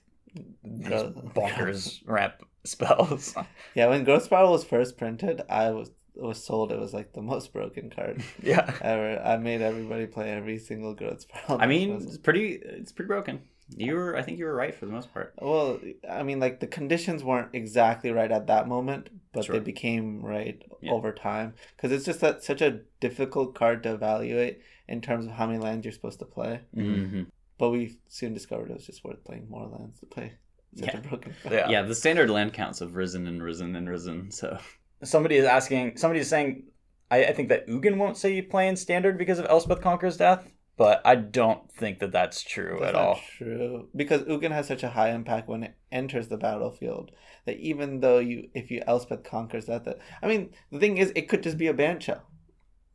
these 0.64 0.86
bonkers 1.36 2.02
ramp 2.06 2.34
spells. 2.64 3.36
Yeah, 3.76 3.88
when 3.88 4.04
Growth 4.04 4.24
Spiral 4.24 4.52
was 4.52 4.64
first 4.64 4.98
printed, 4.98 5.42
I 5.50 5.72
was 5.72 5.92
was 6.16 6.46
told 6.46 6.72
it 6.72 6.80
was 6.80 6.94
like 6.94 7.14
the 7.14 7.22
most 7.22 7.54
broken 7.54 7.90
card 7.90 8.22
yeah. 8.44 8.74
ever. 8.82 9.22
I 9.24 9.38
made 9.38 9.62
everybody 9.62 10.06
play 10.06 10.32
every 10.32 10.58
single 10.58 10.94
Growth 10.94 11.22
Spiral. 11.22 11.62
I 11.62 11.66
mean, 11.68 11.92
it's 12.02 12.18
pretty. 12.18 12.54
It's 12.62 12.92
pretty 12.92 13.08
broken. 13.08 13.42
You 13.78 13.94
were. 13.96 14.18
I 14.18 14.24
think 14.24 14.38
you 14.40 14.46
were 14.46 14.54
right 14.56 14.74
for 14.76 14.86
the 14.86 14.92
most 14.92 15.14
part. 15.14 15.34
well, 15.40 15.80
I 16.10 16.24
mean, 16.24 16.40
like 16.40 16.60
the 16.60 16.68
conditions 16.68 17.24
weren't 17.24 17.50
exactly 17.54 18.12
right 18.12 18.32
at 18.32 18.48
that 18.48 18.68
moment, 18.68 19.10
but 19.32 19.46
Sure. 19.46 19.54
they 19.54 19.60
became 19.62 20.22
right 20.22 20.62
Yeah. 20.82 20.92
over 20.92 21.14
time 21.14 21.54
because 21.78 21.92
it's 21.92 22.06
just 22.06 22.20
that 22.22 22.44
such 22.44 22.62
a 22.62 22.80
difficult 23.00 23.56
card 23.56 23.84
to 23.84 23.94
evaluate 23.94 24.62
in 24.88 25.02
terms 25.02 25.26
of 25.28 25.32
how 25.34 25.46
many 25.48 25.60
lands 25.60 25.86
you're 25.86 25.94
supposed 25.94 26.20
to 26.20 26.26
play. 26.26 26.62
Mm-hmm. 26.76 27.24
But 27.60 27.70
we 27.70 28.00
soon 28.08 28.34
discovered 28.34 28.72
it 28.72 28.74
was 28.74 28.88
just 28.88 29.04
worth 29.04 29.24
playing 29.24 29.48
more 29.50 29.68
lands 29.68 30.00
to 30.00 30.08
play 30.08 30.34
Yeah. 30.74 31.00
broken. 31.02 31.36
Yeah. 31.52 31.70
Yeah. 31.70 31.82
the 31.84 31.94
standard 31.94 32.30
land 32.32 32.54
counts 32.54 32.80
have 32.80 32.96
risen 32.96 33.28
and 33.28 33.44
risen 33.44 33.76
and 33.76 33.88
risen. 33.88 34.32
So 34.32 34.58
Somebody 35.04 35.36
is 35.38 35.46
asking. 35.46 35.98
Somebody 35.98 36.22
is 36.22 36.30
saying. 36.30 36.64
I, 37.12 37.26
I 37.26 37.34
think 37.34 37.50
that 37.50 37.68
Ugin 37.68 37.98
won't 37.98 38.18
say 38.18 38.34
you 38.34 38.44
play 38.44 38.68
in 38.68 38.76
standard 38.76 39.18
because 39.18 39.40
of 39.40 39.46
Elspeth 39.50 39.82
Conquers 39.82 40.18
Death, 40.18 40.52
but 40.78 41.02
I 41.04 41.16
don't 41.16 41.72
think 41.72 42.00
that 42.00 42.12
that's 42.12 42.44
true 42.44 42.78
That's 42.80 42.90
at 42.90 42.94
not 42.96 43.04
all. 43.04 43.20
True, 43.38 43.88
because 43.96 44.22
Ugin 44.24 44.52
has 44.52 44.68
such 44.68 44.84
a 44.84 44.90
high 44.90 45.10
impact 45.10 45.48
when 45.50 45.64
it 45.64 45.74
enters 45.92 46.28
the 46.28 46.38
battlefield 46.38 47.12
that 47.46 47.58
even 47.58 48.02
though 48.02 48.20
you, 48.20 48.50
if 48.54 48.70
you 48.70 48.84
Elspeth 48.86 49.24
conquers 49.24 49.66
Death, 49.66 49.86
that 49.86 49.98
I 50.22 50.28
mean, 50.28 50.52
the 50.72 50.78
thing 50.80 50.98
is, 50.98 51.12
it 51.16 51.28
could 51.30 51.42
just 51.42 51.58
be 51.58 51.66
a 51.68 51.74
Bant 51.74 52.04
shell, 52.04 52.22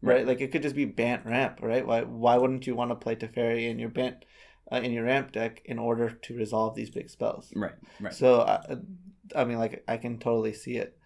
right? 0.01 0.19
Right. 0.19 0.27
Like 0.29 0.41
it 0.41 0.53
could 0.53 0.62
just 0.62 0.77
be 0.77 0.85
Bant 0.85 1.27
ramp, 1.27 1.59
right? 1.61 1.85
Why 1.85 2.03
why 2.03 2.37
wouldn't 2.39 2.67
you 2.69 2.77
want 2.77 2.93
to 2.93 2.95
play 2.95 3.17
Teferi 3.17 3.69
in 3.69 3.79
your 3.81 3.89
Bant, 3.89 4.25
uh, 4.75 4.81
in 4.81 4.93
your 4.93 5.05
ramp 5.05 5.33
deck 5.33 5.62
in 5.64 5.79
order 5.79 6.11
to 6.11 6.37
resolve 6.37 6.75
these 6.75 6.91
big 6.91 7.09
spells? 7.11 7.53
right, 7.55 7.72
right. 8.01 8.12
So 8.14 8.41
I, 8.43 8.77
I 9.35 9.45
mean, 9.45 9.59
like 9.59 9.85
I 9.89 9.97
can 9.97 10.18
totally 10.18 10.53
see 10.53 10.77
it. 10.77 10.97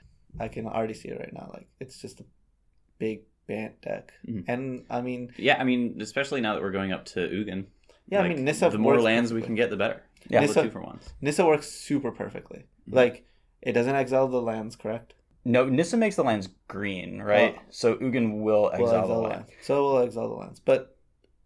I 0.41 0.49
can 0.49 0.67
already 0.67 0.95
see 0.95 1.09
it 1.09 1.19
right 1.19 1.33
now. 1.33 1.51
Like 1.53 1.69
it's 1.81 2.01
just 2.01 2.21
a 2.21 2.25
big 2.99 3.23
Bant 3.47 3.81
deck, 3.81 4.13
Mhm. 4.29 4.45
and 4.47 4.85
I 4.91 5.01
mean, 5.01 5.33
yeah, 5.39 5.57
I 5.59 5.65
mean, 5.65 5.99
especially 6.03 6.43
now 6.43 6.53
that 6.53 6.61
we're 6.63 6.71
going 6.71 6.93
up 6.93 7.07
to 7.07 7.21
Ugin. 7.21 7.65
yeah, 8.07 8.21
I 8.21 8.29
mean, 8.29 8.45
Nissa 8.45 8.69
the 8.69 8.77
more 8.77 8.93
works 8.93 9.05
lands 9.05 9.33
we 9.33 9.41
can 9.41 9.55
get, 9.55 9.71
the 9.71 9.77
better. 9.79 10.03
Yeah. 10.29 10.41
Nissa- 10.41 10.65
two 10.65 10.71
for 10.71 10.83
ones. 10.83 11.15
Nissa 11.23 11.47
works 11.47 11.67
super 11.71 12.13
perfectly. 12.13 12.67
Mhm. 12.91 12.95
Like 12.95 13.25
it 13.63 13.73
doesn't 13.73 13.95
exile 13.95 14.29
the 14.29 14.43
lands, 14.43 14.77
correct? 14.77 15.15
No, 15.47 15.65
Nissa 15.65 15.97
makes 15.97 16.17
the 16.17 16.25
lands 16.25 16.51
green, 16.67 17.23
right? 17.23 17.55
Well- 17.55 17.63
so 17.71 17.95
Ugin 17.97 18.43
will 18.43 18.71
exile, 18.71 18.81
We'll 18.85 18.89
exile 18.97 19.09
the 19.09 19.15
the 19.15 19.21
land. 19.21 19.35
lands. 19.49 19.51
So 19.63 19.83
we'll 19.85 20.03
exile 20.03 20.29
the 20.29 20.35
lands, 20.35 20.61
but 20.61 20.99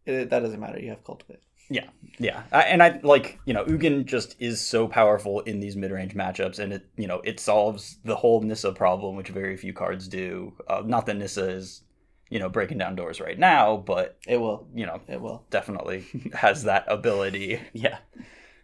it, 0.04 0.30
that 0.30 0.40
doesn't 0.40 0.58
matter. 0.58 0.80
You 0.80 0.88
have 0.90 1.04
cultivate. 1.04 1.38
Yeah, 1.72 1.86
yeah, 2.18 2.42
I, 2.52 2.62
and 2.62 2.82
I 2.82 3.00
like 3.02 3.38
you 3.46 3.54
know 3.54 3.64
Ugin 3.64 4.04
just 4.04 4.36
is 4.38 4.60
so 4.60 4.86
powerful 4.88 5.40
in 5.40 5.60
these 5.60 5.76
mid 5.76 5.90
range 5.90 6.14
matchups, 6.14 6.58
and 6.58 6.72
it 6.72 6.86
you 6.96 7.06
know 7.06 7.20
it 7.24 7.40
solves 7.40 7.98
the 8.04 8.16
whole 8.16 8.40
Nissa 8.42 8.72
problem, 8.72 9.16
which 9.16 9.28
very 9.28 9.56
few 9.56 9.72
cards 9.72 10.08
do. 10.08 10.52
Uh, 10.68 10.82
not 10.84 11.06
that 11.06 11.16
Nissa 11.16 11.48
is 11.48 11.82
you 12.30 12.38
know 12.38 12.48
breaking 12.48 12.78
down 12.78 12.96
doors 12.96 13.20
right 13.20 13.38
now, 13.38 13.76
but 13.76 14.18
It 14.26 14.38
will. 14.38 14.66
you 14.74 14.86
know 14.86 15.00
It 15.08 15.20
will. 15.20 15.44
definitely 15.50 16.04
has 16.34 16.64
that 16.70 16.84
ability. 16.88 17.60
Yeah, 17.72 17.98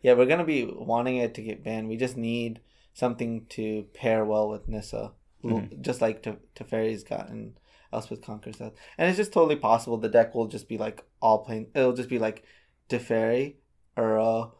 Yeah, 0.03 0.15
we're 0.15 0.27
gonna 0.27 0.45
be 0.45 0.65
wanting 0.65 1.17
it 1.19 1.35
to 1.35 1.43
get 1.43 1.65
banned. 1.65 1.89
We 1.89 1.97
just 1.97 2.17
need 2.17 2.61
something 2.95 3.47
to 3.51 3.87
pair 3.95 4.25
well 4.25 4.49
with 4.51 4.69
Nissa, 4.69 5.13
Mm-hmm. 5.45 5.83
just 5.83 6.01
like 6.01 6.23
Te- 6.25 6.43
Teferi's 6.57 7.05
gotten 7.05 7.57
Elspeth 7.93 8.23
conquers 8.23 8.57
Death, 8.57 8.73
and 8.99 9.09
it's 9.09 9.17
just 9.17 9.33
totally 9.33 9.55
possible 9.57 9.97
the 9.97 10.09
deck 10.09 10.35
will 10.35 10.49
just 10.49 10.69
be 10.69 10.77
like 10.79 11.05
all 11.23 11.39
playing. 11.45 11.69
It'll 11.77 11.93
just 11.95 12.09
be 12.11 12.19
like 12.19 12.43
Teferi, 12.89 13.55
Uro, 13.97 14.53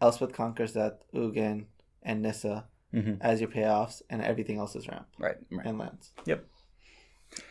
Elspeth 0.00 0.32
conquers 0.32 0.72
Death, 0.72 0.94
Ugin, 1.14 1.66
and 2.02 2.22
Nissa 2.22 2.66
hmm 2.92 3.14
as 3.20 3.40
your 3.40 3.50
payoffs, 3.50 4.00
and 4.08 4.22
everything 4.22 4.58
else 4.58 4.76
is 4.76 4.86
ramp 4.88 5.06
Right. 5.18 5.36
right. 5.50 5.66
and 5.66 5.78
lands. 5.78 6.12
Yep. 6.24 6.44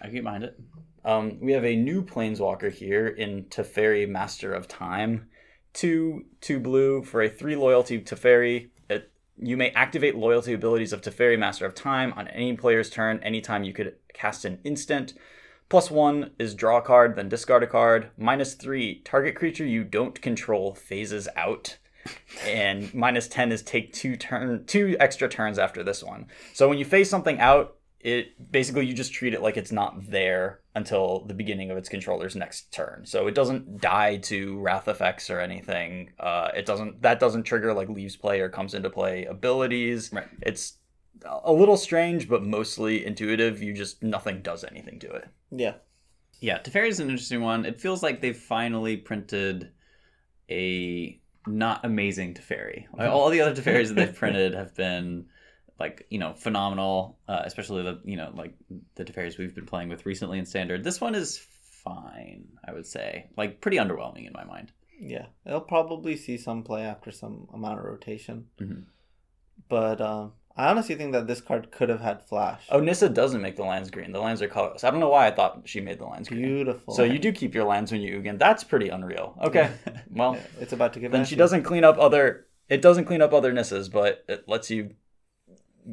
I 0.02 0.06
can 0.06 0.14
get 0.16 0.24
behind 0.24 0.44
it. 0.46 0.58
Um, 1.04 1.40
we 1.42 1.52
have 1.52 1.66
a 1.66 1.76
new 1.76 2.02
planeswalker 2.04 2.72
here 2.72 3.08
in 3.08 3.44
Teferi, 3.46 4.08
Master 4.08 4.54
of 4.54 4.68
Time. 4.68 5.28
Two, 5.74 6.24
two 6.42 6.60
blue 6.60 7.04
for 7.04 7.22
a 7.22 7.30
three 7.30 7.56
loyalty 7.58 8.00
Teferi. 8.00 8.70
It, 8.90 9.12
you 9.38 9.58
may 9.58 9.70
activate 9.72 10.16
loyalty 10.16 10.54
abilities 10.54 10.94
of 10.94 11.02
Teferi, 11.02 11.38
Master 11.38 11.66
of 11.66 11.76
Time 11.76 12.14
on 12.16 12.28
any 12.30 12.56
player's 12.56 12.90
turn 12.90 13.20
anytime 13.22 13.64
you 13.66 13.74
could 13.74 13.94
cast 14.14 14.46
an 14.46 14.60
instant. 14.64 15.14
Plus 15.70 15.89
one 15.89 16.32
is 16.38 16.53
draw 16.53 16.78
a 16.78 16.82
card, 16.82 17.16
then 17.16 17.30
discard 17.30 17.63
a 17.63 17.68
card. 17.68 18.11
Minus 18.18 18.53
three, 18.53 19.01
target 19.01 19.36
creature 19.36 19.66
you 19.66 19.84
don't 19.84 20.22
control 20.22 20.76
phases 20.76 21.28
out. 21.36 21.78
And 22.45 22.93
minus 22.93 23.28
ten 23.28 23.51
is 23.51 23.63
take 23.63 23.91
two 23.91 24.16
turn 24.16 24.66
two 24.66 24.95
extra 24.99 25.28
turns 25.28 25.57
after 25.57 25.84
this 25.84 26.03
one. 26.03 26.28
So 26.53 26.70
when 26.70 26.78
you 26.78 26.86
phase 26.86 27.09
something 27.09 27.39
out, 27.39 27.78
it 27.99 28.51
basically 28.51 28.86
you 28.86 28.93
just 28.93 29.11
treat 29.11 29.34
it 29.34 29.41
like 29.41 29.57
it's 29.57 29.72
not 29.72 30.11
there 30.11 30.59
until 30.76 31.26
the 31.26 31.34
beginning 31.34 31.72
of 31.72 31.78
its 31.78 31.89
controller's 31.89 32.36
next 32.36 32.72
turn. 32.72 33.01
So 33.03 33.26
it 33.26 33.34
doesn't 33.34 33.82
die 33.82 34.18
to 34.18 34.59
wrath 34.59 34.88
effects 34.88 35.32
or 35.32 35.39
anything. 35.39 36.11
Uh, 36.20 36.49
it 36.55 36.68
doesn't 36.68 37.01
that 37.01 37.20
doesn't 37.20 37.43
trigger 37.43 37.74
like 37.74 37.89
leaves 37.89 38.16
play 38.16 38.39
or 38.41 38.49
comes 38.49 38.76
into 38.76 38.91
play 38.91 39.26
abilities. 39.26 40.11
Right. 40.13 40.28
It's 40.43 40.78
a 41.24 41.51
little 41.53 41.78
strange, 41.78 42.28
but 42.28 42.43
mostly 42.43 43.05
intuitive. 43.05 43.61
You 43.61 43.74
just 43.74 44.03
nothing 44.03 44.41
does 44.41 44.63
anything 44.63 44.99
to 44.99 45.11
it. 45.11 45.28
Yeah, 45.51 45.76
Yeah, 46.39 46.59
Teferi 46.59 46.88
is 46.89 46.99
an 46.99 47.09
interesting 47.09 47.41
one. 47.41 47.66
It 47.66 47.80
feels 47.80 48.03
like 48.03 48.22
they've 48.22 48.36
finally 48.38 48.97
printed 48.97 49.72
a 50.49 51.20
not 51.47 51.86
amazing 51.86 52.34
Teferi. 52.34 52.86
Like, 52.97 53.09
all 53.09 53.30
the 53.30 53.41
other 53.41 53.55
Teferis 53.61 53.88
that 53.89 53.93
they've 53.95 54.16
printed 54.16 54.53
have 54.53 54.76
been 54.76 55.28
like 55.80 56.05
you 56.09 56.20
know 56.20 56.34
phenomenal, 56.34 57.18
uh, 57.28 57.41
especially 57.45 57.84
the 57.84 57.99
you 58.05 58.18
know 58.18 58.32
like 58.34 58.53
the 58.95 59.05
Teferis 59.05 59.38
we've 59.38 59.55
been 59.55 59.66
playing 59.66 59.89
with 59.89 60.05
recently 60.05 60.39
in 60.39 60.45
Standard. 60.45 60.84
This 60.84 60.99
one 61.01 61.16
is 61.16 61.38
fine, 61.38 62.45
I 62.68 62.74
would 62.74 62.86
say. 62.88 63.28
Like 63.38 63.61
pretty 63.61 63.78
underwhelming 63.78 64.26
in 64.28 64.34
my 64.34 64.43
mind. 64.43 64.72
yeah. 64.99 65.26
It'll 65.45 65.59
probably 65.61 66.16
see 66.16 66.38
some 66.38 66.63
play 66.63 66.84
after 66.84 67.11
some 67.11 67.47
amount 67.53 67.80
of 67.80 67.86
rotation, 67.86 68.47
Mhm. 68.59 68.84
but 69.70 69.99
um, 70.01 70.34
I 70.58 70.70
honestly 70.70 70.95
think 70.95 71.12
that 71.12 71.28
this 71.28 71.41
card 71.41 71.70
could 71.72 71.89
have 71.89 71.99
had 71.99 72.26
flash. 72.26 72.64
Oh, 72.70 72.80
Nissa 72.80 73.10
doesn't 73.10 73.41
make 73.41 73.58
the 73.58 73.64
lands 73.66 73.89
green. 73.89 74.14
The 74.14 74.22
lands 74.22 74.41
are 74.41 74.47
colorless. 74.47 74.86
I 74.86 74.89
don't 74.91 75.01
know 75.01 75.10
why 75.10 75.28
I 75.28 75.32
thought 75.32 75.64
she 75.66 75.82
made 75.82 75.99
the 75.99 76.06
lands 76.06 76.30
green. 76.30 76.41
Beautiful. 76.43 76.93
So 76.93 77.03
you 77.03 77.20
do 77.20 77.34
keep 77.34 77.53
your 77.53 77.66
lands 77.66 77.91
when 77.91 77.99
you 77.99 78.22
Ugin. 78.22 78.39
That's 78.39 78.64
pretty 78.64 78.89
unreal. 78.89 79.38
Okay. 79.43 79.70
Well, 80.10 80.38
it's 80.62 80.72
about 80.72 80.93
to 80.93 81.01
give. 81.01 81.12
then 81.12 81.26
she 81.26 81.36
doesn't 81.36 81.64
clean 81.64 81.84
up 81.84 81.97
other. 81.97 82.45
It 82.70 82.82
doesn't 82.82 83.03
clean 83.03 83.22
up 83.22 83.34
other 83.34 83.51
Nissas, 83.51 83.91
but 83.91 84.24
it 84.30 84.47
lets 84.47 84.70
you 84.72 84.91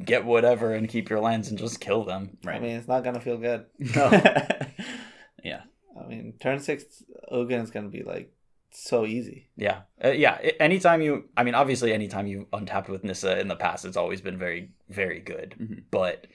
get 0.05 0.25
whatever 0.25 0.73
and 0.73 0.89
keep 0.89 1.11
your 1.11 1.19
lands 1.19 1.49
and 1.49 1.59
just 1.59 1.81
kill 1.81 2.05
them. 2.05 2.39
Right. 2.45 2.57
I 2.57 2.61
mean, 2.61 2.77
it's 2.77 2.87
not 2.87 3.03
gonna 3.03 3.21
feel 3.21 3.37
good. 3.37 3.67
No. 3.81 4.11
yeah. 5.45 5.63
I 6.01 6.07
mean, 6.07 6.35
turn 6.41 6.61
six 6.61 7.03
Ugin 7.33 7.65
is 7.65 7.73
gonna 7.73 7.89
be 7.89 8.05
like 8.05 8.33
so 8.73 9.05
easy. 9.07 9.49
Yeah, 9.57 9.83
uh, 10.05 10.11
yeah. 10.11 10.39
Anytime 10.61 11.03
you, 11.03 11.29
I 11.37 11.45
mean, 11.45 11.55
obviously, 11.55 11.93
anytime 11.93 12.27
you 12.27 12.47
untapped 12.53 12.89
with 12.89 13.05
Nissa 13.05 13.39
in 13.39 13.49
the 13.49 13.57
past, 13.57 13.85
it's 13.85 13.97
always 13.97 14.21
been 14.21 14.39
very, 14.39 14.71
very 14.89 15.21
good. 15.21 15.55
Mhm. 15.61 15.85
But 15.91 16.27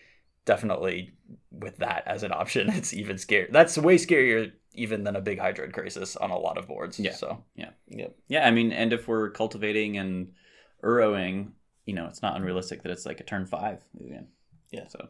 definitely 0.46 1.14
with 1.52 1.78
that 1.78 2.04
as 2.08 2.24
an 2.24 2.32
option, 2.32 2.70
it's 2.74 2.94
even 2.94 3.16
scarier. 3.18 3.52
That's 3.52 3.78
way 3.78 3.96
scarier 3.98 4.52
even 4.74 5.04
than 5.04 5.16
a 5.16 5.22
big 5.22 5.40
Hydroid 5.40 5.72
Krasis 5.74 6.16
on 6.22 6.30
a 6.30 6.38
lot 6.38 6.58
of 6.58 6.68
boards. 6.68 7.00
Yeah. 7.00 7.14
So 7.14 7.44
yeah. 7.56 7.72
Yep. 7.90 8.16
Yeah, 8.28 8.48
I 8.48 8.52
mean, 8.52 8.72
and 8.72 8.94
if 8.94 9.08
we're 9.08 9.32
cultivating 9.32 9.98
and 9.98 10.34
urowing, 10.84 11.52
you 11.86 11.94
know, 11.94 12.06
it's 12.06 12.22
not 12.22 12.36
unrealistic 12.36 12.84
that 12.84 12.92
it's 12.92 13.06
like 13.06 13.20
a 13.20 13.24
turn 13.24 13.46
five 13.46 13.84
again. 14.00 14.28
Yeah. 14.72 14.88
So 14.88 15.10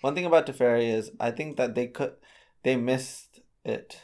One 0.00 0.14
thing 0.14 0.24
about 0.24 0.46
Teferi 0.46 0.92
is 0.92 1.10
I 1.20 1.30
think 1.30 1.56
that 1.56 1.74
they 1.74 1.86
could 1.88 2.14
they 2.62 2.76
missed 2.76 3.40
it. 3.64 4.00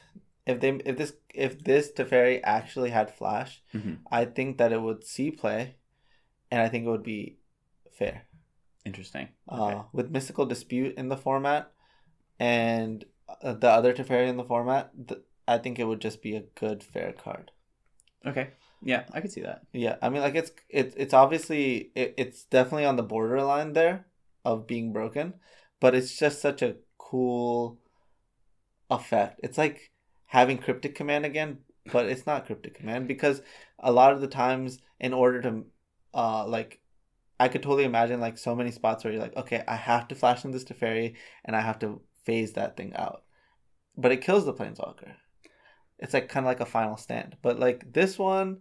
If 0.47 0.61
they 0.61 0.71
if 0.85 0.97
this 0.99 1.15
if 1.35 1.63
this 1.65 1.93
Teferi 1.93 2.41
actually 2.43 2.91
had 2.91 3.15
flash, 3.15 3.63
Mhm. 3.75 3.99
I 4.11 4.25
think 4.25 4.59
that 4.59 4.73
it 4.73 4.81
would 4.81 5.05
see 5.05 5.31
play, 5.31 5.77
and 6.51 6.61
I 6.61 6.69
think 6.69 6.85
it 6.87 6.91
would 6.91 7.03
be 7.03 7.39
fair. 7.93 8.27
interesting. 8.87 9.29
Uh, 9.47 9.85
with 9.93 10.11
mystical 10.11 10.47
dispute 10.47 10.97
in 10.97 11.09
the 11.09 11.17
format, 11.17 11.71
and 12.39 13.05
uh, 13.43 13.53
the 13.53 13.69
other 13.69 13.93
Teferi 13.93 14.27
in 14.27 14.39
the 14.39 14.45
format, 14.45 14.91
th- 15.07 15.21
I 15.47 15.59
think 15.59 15.79
it 15.79 15.85
would 15.85 16.01
just 16.01 16.23
be 16.23 16.35
a 16.35 16.41
good 16.41 16.83
fair 16.83 17.13
card. 17.13 17.53
Okay. 18.25 18.51
Yeah, 18.83 19.05
I 19.13 19.21
could 19.21 19.31
see 19.31 19.43
that. 19.43 19.67
Yeah, 19.73 19.97
I 20.01 20.09
mean, 20.09 20.23
like 20.23 20.35
it's 20.35 20.51
it's 20.71 20.95
it's 20.97 21.13
obviously 21.13 21.93
it, 21.95 22.15
it's 22.17 22.45
definitely 22.45 22.87
on 22.87 22.97
the 22.97 23.03
borderline 23.03 23.75
there 23.75 24.07
of 24.45 24.67
being 24.67 24.93
broken, 24.93 25.35
but 25.79 25.95
it's 25.95 26.17
just 26.19 26.41
such 26.41 26.63
a 26.63 26.77
cool 26.97 27.79
effect. 28.91 29.41
It's 29.43 29.59
like 29.59 29.90
having 30.31 30.59
cryptic 30.59 30.95
command 30.95 31.27
again, 31.27 31.59
but 31.93 32.07
it's 32.07 32.25
not 32.25 32.47
cryptic 32.47 32.77
command 32.77 33.09
because 33.09 33.43
a 33.81 33.91
lot 33.91 34.13
of 34.13 34.21
the 34.21 34.29
times, 34.29 34.79
in 35.01 35.13
order 35.13 35.43
to, 35.43 35.65
uh, 36.15 36.47
like, 36.47 36.81
I 37.41 37.49
could 37.49 37.65
totally 37.65 37.83
imagine 37.83 38.21
like 38.21 38.39
so 38.39 38.55
many 38.55 38.71
spots 38.71 39.03
where 39.03 39.13
you're 39.13 39.23
like, 39.23 39.37
okay, 39.37 39.65
I 39.67 39.75
have 39.75 40.07
to 40.09 40.15
flash 40.15 40.45
in 40.45 40.53
this 40.53 40.63
Teferi 40.63 41.17
and 41.45 41.57
I 41.57 41.61
have 41.61 41.81
to 41.81 42.01
phase 42.25 42.53
that 42.53 42.77
thing 42.77 42.95
out, 42.95 43.25
but 43.97 44.13
it 44.13 44.21
kills 44.21 44.45
the 44.45 44.55
planeswalker. 44.55 45.15
It's 45.99 46.15
like 46.15 46.29
kind 46.29 46.47
of 46.47 46.49
like 46.49 46.61
a 46.61 46.67
final 46.67 46.97
stand, 46.97 47.37
but 47.43 47.59
like 47.59 47.93
this 47.93 48.17
one 48.17 48.59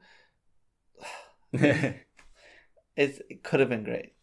it's, 1.54 3.20
it 3.30 3.44
could 3.44 3.60
have 3.60 3.70
been 3.70 3.84
great. 3.84 4.14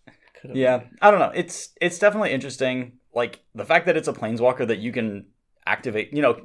Could 0.41 0.51
have 0.51 0.57
yeah, 0.57 0.79
been 0.79 0.89
great. 0.89 0.99
I 1.01 1.11
don't 1.13 1.21
know. 1.21 1.33
It's 1.33 1.71
it's 1.81 2.01
definitely 2.01 2.33
interesting. 2.33 2.99
Like 3.15 3.45
the 3.55 3.65
fact 3.65 3.87
that 3.87 3.97
it's 3.97 4.09
a 4.09 4.13
planeswalker 4.13 4.67
that 4.67 4.79
you 4.79 4.91
can 4.91 5.27
activate. 5.65 6.13
You 6.13 6.23
know, 6.23 6.41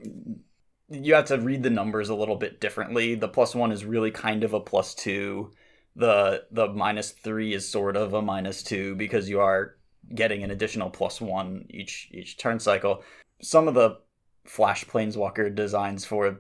you 0.92 1.14
have 1.16 1.26
to 1.26 1.40
read 1.40 1.64
the 1.64 1.70
numbers 1.70 2.10
a 2.10 2.16
little 2.16 2.36
bit 2.36 2.60
differently. 2.60 3.16
The 3.16 3.28
plus 3.28 3.56
one 3.56 3.72
is 3.72 3.86
really 3.86 4.12
kind 4.12 4.44
of 4.44 4.54
a 4.54 4.60
plus 4.60 4.94
two. 4.94 5.52
The 5.96 6.46
the 6.52 6.68
minus 6.68 7.12
three 7.12 7.54
is 7.54 7.68
sort 7.68 7.96
of 7.98 8.14
a 8.14 8.22
minus 8.22 8.64
two 8.64 8.96
because 8.96 9.30
you 9.30 9.40
are 9.40 9.76
getting 10.14 10.44
an 10.44 10.52
additional 10.52 10.90
plus 10.90 11.20
one 11.22 11.66
each 11.70 12.10
each 12.12 12.38
turn 12.38 12.60
cycle. 12.60 13.04
Some 13.42 13.68
of 13.68 13.74
the 13.74 14.00
flash 14.46 14.86
planeswalker 14.86 15.54
designs 15.54 16.06
for 16.06 16.40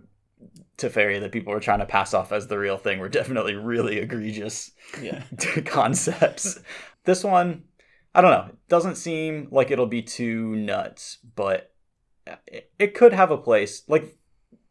Teferi 0.78 1.20
that 1.20 1.32
people 1.32 1.54
were 1.54 1.60
trying 1.60 1.80
to 1.80 1.86
pass 1.86 2.14
off 2.14 2.32
as 2.32 2.48
the 2.48 2.58
real 2.58 2.78
thing 2.78 3.00
were 3.00 3.10
definitely 3.10 3.54
really 3.56 4.00
egregious 4.00 4.72
Yeah. 5.02 5.24
concepts. 5.66 6.60
This 7.04 7.24
one, 7.24 7.64
I 8.16 8.22
don't 8.22 8.32
know. 8.32 8.46
It 8.50 8.68
doesn't 8.68 8.96
seem 8.96 9.48
like 9.52 9.70
it'll 9.72 9.86
be 9.86 10.02
too 10.02 10.56
nuts, 10.56 11.20
but 11.36 11.72
it, 12.48 12.72
it 12.80 12.96
could 12.96 13.14
have 13.14 13.32
a 13.32 13.38
place. 13.38 13.84
Like, 13.88 14.18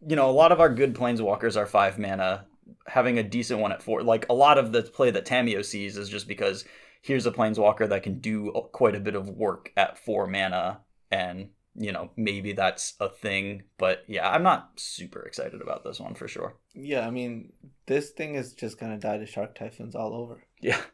you 0.06 0.16
know, 0.16 0.30
a 0.30 0.32
lot 0.32 0.52
of 0.52 0.60
our 0.60 0.72
good 0.72 0.94
planeswalkers 0.94 1.56
are 1.56 1.66
five 1.66 1.98
mana. 1.98 2.46
Having 2.86 3.18
a 3.18 3.22
decent 3.22 3.60
one 3.60 3.72
at 3.72 3.82
four, 3.82 4.02
like 4.02 4.26
a 4.28 4.34
lot 4.34 4.58
of 4.58 4.72
the 4.72 4.82
play 4.82 5.10
that 5.10 5.26
Tamiyo 5.26 5.64
sees 5.64 5.96
is 5.96 6.08
just 6.08 6.26
because 6.26 6.64
here's 7.02 7.26
a 7.26 7.32
planeswalker 7.32 7.88
that 7.88 8.02
can 8.02 8.20
do 8.20 8.50
quite 8.72 8.94
a 8.94 9.00
bit 9.00 9.14
of 9.14 9.28
work 9.28 9.72
at 9.76 9.98
four 9.98 10.26
mana, 10.26 10.80
and 11.10 11.50
you 11.74 11.92
know 11.92 12.10
maybe 12.16 12.52
that's 12.52 12.94
a 13.00 13.08
thing. 13.08 13.64
But 13.78 14.04
yeah, 14.06 14.28
I'm 14.30 14.42
not 14.42 14.70
super 14.76 15.22
excited 15.22 15.60
about 15.60 15.84
this 15.84 16.00
one 16.00 16.14
for 16.14 16.28
sure. 16.28 16.56
Yeah, 16.74 17.06
I 17.06 17.10
mean, 17.10 17.52
this 17.86 18.10
thing 18.10 18.34
is 18.34 18.54
just 18.54 18.78
gonna 18.78 18.98
die 18.98 19.18
to 19.18 19.26
shark 19.26 19.54
typhoons 19.54 19.94
all 19.94 20.14
over. 20.14 20.42
Yeah. 20.60 20.80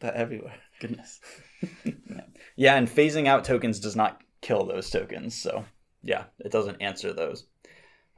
That 0.00 0.14
everywhere. 0.14 0.54
Goodness. 0.78 1.18
Yeah, 2.58 2.74
and 2.74 2.88
phasing 2.88 3.28
out 3.28 3.44
tokens 3.44 3.78
does 3.78 3.94
not 3.94 4.20
kill 4.40 4.66
those 4.66 4.90
tokens. 4.90 5.40
So, 5.40 5.64
yeah, 6.02 6.24
it 6.40 6.50
doesn't 6.50 6.82
answer 6.82 7.12
those. 7.12 7.46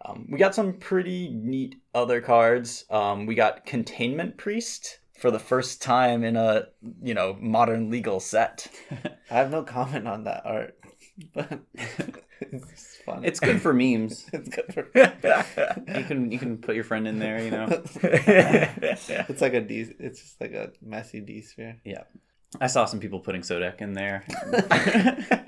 Um, 0.05 0.27
we 0.31 0.39
got 0.39 0.55
some 0.55 0.75
pretty 0.75 1.29
neat 1.31 1.77
other 1.95 2.21
cards. 2.21 2.85
Um, 2.91 3.27
we 3.27 3.35
got 3.35 3.67
Containment 3.67 4.37
Priest 4.37 5.01
for 5.19 5.31
the 5.31 5.39
first 5.39 5.83
time 5.83 6.25
in 6.25 6.37
a, 6.37 6.69
you 7.03 7.13
know, 7.13 7.37
modern 7.39 7.91
legal 7.91 8.21
set. 8.21 8.69
I 9.31 9.35
have 9.35 9.51
no 9.51 9.63
comment 9.63 10.09
on 10.09 10.25
that 10.25 10.43
art, 10.47 10.79
but 11.35 11.61
it's 12.41 12.97
fun. 13.05 13.25
It's 13.25 13.41
good 13.41 13.61
for 13.61 13.75
memes. 13.75 14.27
it's 14.33 14.49
good 14.49 14.73
for. 14.73 14.89
You 15.95 16.05
can 16.05 16.33
you 16.33 16.39
can 16.39 16.59
put 16.59 16.75
your 16.75 16.85
friend 16.85 17.07
in 17.07 17.19
there, 17.19 17.43
you 17.43 17.51
know. 17.51 17.67
it's 18.03 19.41
like 19.41 19.55
a 19.55 19.61
D. 19.61 19.87
It's 19.99 20.21
just 20.21 20.41
like 20.41 20.53
a 20.53 20.71
messy 20.81 21.21
D 21.21 21.43
sphere. 21.43 21.77
I 22.61 22.67
saw 22.67 22.85
some 22.85 22.99
people 23.01 23.21
putting 23.21 23.43
Sodek 23.43 23.81
in 23.81 23.93
there. 23.93 24.25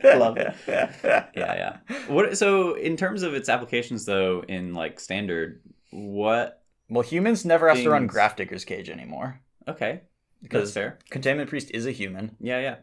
Love 0.05 0.36
it. 0.36 0.55
yeah, 0.68 1.26
yeah. 1.34 1.76
What 2.09 2.36
so 2.38 2.74
in 2.74 2.96
terms 2.96 3.22
of 3.22 3.34
its 3.34 3.48
applications 3.48 4.05
though 4.05 4.44
in 4.46 4.74
like 4.74 5.00
standard, 5.00 5.62
what 5.90 6.62
Well, 6.88 7.03
humans 7.03 7.44
never 7.44 7.68
have 7.68 7.78
to 7.78 7.90
run 7.90 8.07
Graft 8.07 8.38
Grafdigger's 8.38 8.64
Cage 8.64 8.88
anymore 8.88 9.40
okay. 9.68 10.03
That's 10.40 10.42
because 10.42 10.74
fair. 10.74 10.98
Containment 11.11 11.48
Priest 11.48 11.70
is 11.72 11.86
a 11.86 11.92
human. 11.92 12.36
Yeah, 12.40 12.61
yeah. 12.61 12.76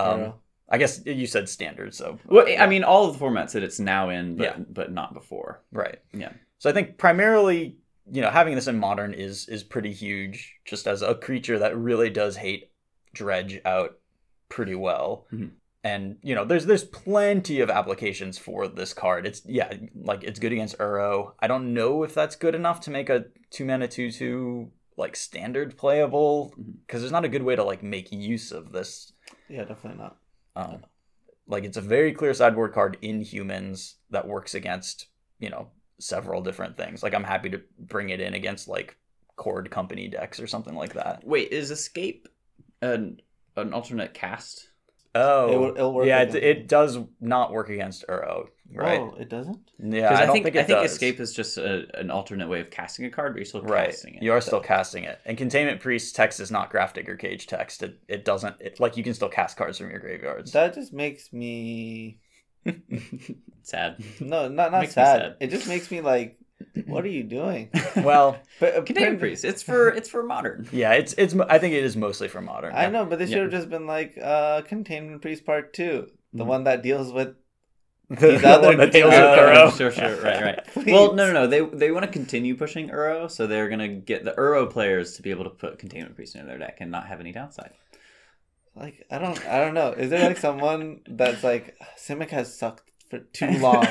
Um, 0.00 0.18
Hero. 0.18 0.34
I 0.68 0.78
guess 0.78 1.04
you 1.04 1.26
said 1.26 1.48
standard, 1.48 1.94
so 1.94 2.18
Well, 2.26 2.46
I 2.58 2.66
mean 2.66 2.82
all 2.84 3.06
of 3.08 3.18
the 3.18 3.24
formats 3.24 3.52
that 3.52 3.62
it's 3.62 3.78
now 3.80 4.08
in, 4.08 4.36
but 4.36 4.44
Yeah. 4.44 4.64
but 4.70 4.92
not 4.92 5.14
before. 5.14 5.62
right. 5.72 5.98
Yeah. 6.12 6.32
So 6.58 6.70
I 6.70 6.72
think 6.72 6.96
primarily, 6.96 7.76
you 8.10 8.22
know, 8.22 8.30
having 8.30 8.54
this 8.54 8.68
in 8.68 8.78
modern 8.78 9.14
is 9.14 9.48
is 9.48 9.62
pretty 9.62 9.92
huge. 9.92 10.56
Just 10.64 10.86
as 10.86 11.02
a 11.02 11.14
creature 11.14 11.58
that 11.58 11.76
really 11.76 12.08
does 12.10 12.36
hate 12.36 12.70
dredge 13.12 13.60
out 13.64 13.98
pretty 14.48 14.74
well. 14.74 15.26
Mhm. 15.32 15.52
And 15.84 16.18
you 16.22 16.34
know, 16.36 16.44
there's 16.44 16.66
there's 16.66 16.84
plenty 16.84 17.60
of 17.60 17.68
applications 17.68 18.38
for 18.38 18.68
this 18.68 18.94
card. 18.94 19.26
It's 19.26 19.42
yeah, 19.46 19.72
like 19.94 20.22
it's 20.22 20.38
good 20.38 20.52
against 20.52 20.78
Uro. 20.78 21.32
I 21.40 21.48
don't 21.48 21.74
know 21.74 22.04
if 22.04 22.14
that's 22.14 22.36
good 22.36 22.54
enough 22.54 22.80
to 22.82 22.90
make 22.90 23.10
a 23.10 23.24
two 23.50 23.64
mana 23.64 23.88
two 23.88 24.10
two 24.12 24.70
like 24.96 25.16
standard 25.16 25.76
playable 25.76 26.54
because 26.86 27.00
there's 27.00 27.10
not 27.12 27.24
a 27.24 27.28
good 27.28 27.42
way 27.42 27.56
to 27.56 27.64
like 27.64 27.82
make 27.82 28.12
use 28.12 28.52
of 28.52 28.70
this 28.72 29.12
Yeah, 29.48 29.64
definitely 29.64 30.00
not. 30.02 30.18
um, 30.54 30.84
like 31.48 31.64
it's 31.64 31.78
a 31.78 31.80
very 31.80 32.12
clear 32.12 32.32
sideboard 32.34 32.72
card 32.74 32.96
in 33.02 33.20
humans 33.22 33.96
that 34.10 34.28
works 34.28 34.54
against 34.54 35.06
you 35.40 35.50
know 35.50 35.68
several 35.98 36.42
different 36.42 36.76
things. 36.76 37.02
Like 37.02 37.14
I'm 37.14 37.24
happy 37.24 37.50
to 37.50 37.60
bring 37.80 38.10
it 38.10 38.20
in 38.20 38.34
against 38.34 38.68
like 38.68 38.96
Cord 39.34 39.68
Company 39.70 40.06
decks 40.06 40.38
or 40.38 40.46
something 40.46 40.74
like 40.76 40.92
that. 40.94 41.24
Wait, 41.26 41.50
is 41.50 41.72
Escape 41.72 42.28
an 42.82 43.20
an 43.56 43.72
alternate 43.72 44.12
cast? 44.14 44.68
Oh, 45.14 45.52
It 45.52 45.56
will- 45.58 45.76
it'll 45.76 45.92
work 45.94 46.06
yeah, 46.06 46.20
it, 46.20 46.30
against- 46.30 46.42
it 46.42 46.68
does 46.68 46.98
not 47.20 47.52
work 47.52 47.68
against 47.68 48.02
Uro, 48.08 48.46
right? 48.74 48.98
Oh, 48.98 49.14
it 49.20 49.28
doesn't. 49.28 49.58
Yeah, 49.78 50.08
Because 50.08 50.18
I, 50.20 50.22
I, 50.22 50.24
don't 50.26 50.32
think, 50.32 50.44
think, 50.46 50.56
I 50.56 50.60
it 50.60 50.66
think 50.66 50.78
does. 50.80 50.92
Escape 50.92 51.20
is 51.20 51.34
just 51.34 51.58
a, 51.58 51.84
an 52.00 52.10
alternate 52.10 52.48
way 52.48 52.60
of 52.60 52.70
casting 52.70 53.04
a 53.04 53.10
card, 53.10 53.34
but 53.34 53.40
you're 53.40 53.44
still 53.44 53.60
Right, 53.60 53.90
casting 53.90 54.14
it. 54.14 54.22
you 54.22 54.32
are 54.32 54.40
so- 54.40 54.46
still 54.46 54.60
casting 54.60 55.04
it, 55.04 55.20
and 55.26 55.36
Containment 55.36 55.80
Priest 55.82 56.16
text 56.16 56.40
is 56.40 56.50
not 56.50 56.72
Grafdigger 56.72 57.18
Cage 57.18 57.46
text. 57.46 57.82
It, 57.82 57.98
it 58.08 58.24
doesn't 58.24 58.56
it, 58.58 58.80
like 58.80 58.96
you 58.96 59.04
can 59.04 59.12
still 59.12 59.28
cast 59.28 59.58
cards 59.58 59.76
from 59.76 59.90
your 59.90 59.98
graveyards. 60.00 60.52
That 60.52 60.72
just 60.74 60.94
makes 60.94 61.30
me 61.30 62.18
sad. 63.62 64.02
no, 64.20 64.48
not 64.48 64.72
not 64.72 64.88
sad. 64.88 64.92
sad. 65.20 65.36
It 65.40 65.48
just 65.50 65.68
makes 65.68 65.90
me 65.90 66.00
like, 66.00 66.38
what 66.86 67.04
are 67.04 67.08
you 67.08 67.22
doing? 67.22 67.70
well, 67.96 68.38
But 68.60 68.76
uh, 68.76 68.82
Containment 68.82 69.20
Priest. 69.20 69.44
It's 69.44 69.62
for 69.70 69.88
it's 69.88 70.08
for 70.08 70.22
modern. 70.22 70.68
yeah, 70.72 70.92
it's 70.92 71.12
it's. 71.18 71.34
I 71.48 71.58
think 71.58 71.74
it 71.74 71.84
is 71.84 71.96
mostly 71.96 72.28
for 72.28 72.40
modern. 72.40 72.72
I 72.74 72.88
know, 72.88 73.04
but 73.04 73.18
they 73.18 73.26
should 73.26 73.36
Yeah. 73.36 73.42
have 73.42 73.50
just 73.50 73.68
been 73.70 73.86
like 73.86 74.16
uh, 74.22 74.62
Containment 74.62 75.20
Priest 75.22 75.44
Part 75.44 75.72
Two, 75.74 76.08
the 76.32 76.44
Mhm. 76.44 76.48
one 76.48 76.64
that 76.64 76.82
deals 76.82 77.12
with. 77.12 77.36
the, 78.08 78.16
These 78.32 78.42
the 78.42 78.48
other 78.48 78.68
one 78.68 78.76
that 78.78 78.92
deals 78.92 79.10
with 79.10 79.20
Uro. 79.20 79.56
Oh, 79.56 79.70
sure, 79.70 79.90
sure, 79.90 80.16
right, 80.22 80.42
right. 80.42 80.86
Well, 80.86 81.14
no, 81.14 81.26
no, 81.26 81.32
no. 81.32 81.46
They 81.46 81.60
they 81.60 81.90
want 81.90 82.04
to 82.06 82.10
continue 82.12 82.56
pushing 82.56 82.88
Uro, 82.90 83.30
so 83.30 83.46
they're 83.46 83.68
gonna 83.68 83.88
get 83.88 84.24
the 84.24 84.32
Uro 84.32 84.68
players 84.70 85.14
to 85.16 85.22
be 85.22 85.30
able 85.30 85.44
to 85.44 85.50
put 85.50 85.78
Containment 85.78 86.14
Priest 86.16 86.36
in 86.36 86.46
their 86.46 86.58
deck 86.58 86.78
and 86.80 86.90
not 86.90 87.06
have 87.06 87.20
any 87.20 87.32
downside. 87.32 87.72
Like 88.74 89.04
I 89.10 89.18
don't, 89.18 89.38
I 89.46 89.58
don't 89.58 89.74
know. 89.74 89.92
Is 89.92 90.08
there 90.10 90.26
like 90.26 90.38
someone 90.38 91.00
that's 91.06 91.44
like 91.44 91.76
Simic 91.98 92.30
has 92.30 92.56
sucked 92.58 92.90
for 93.10 93.18
too 93.18 93.50
long? 93.58 93.86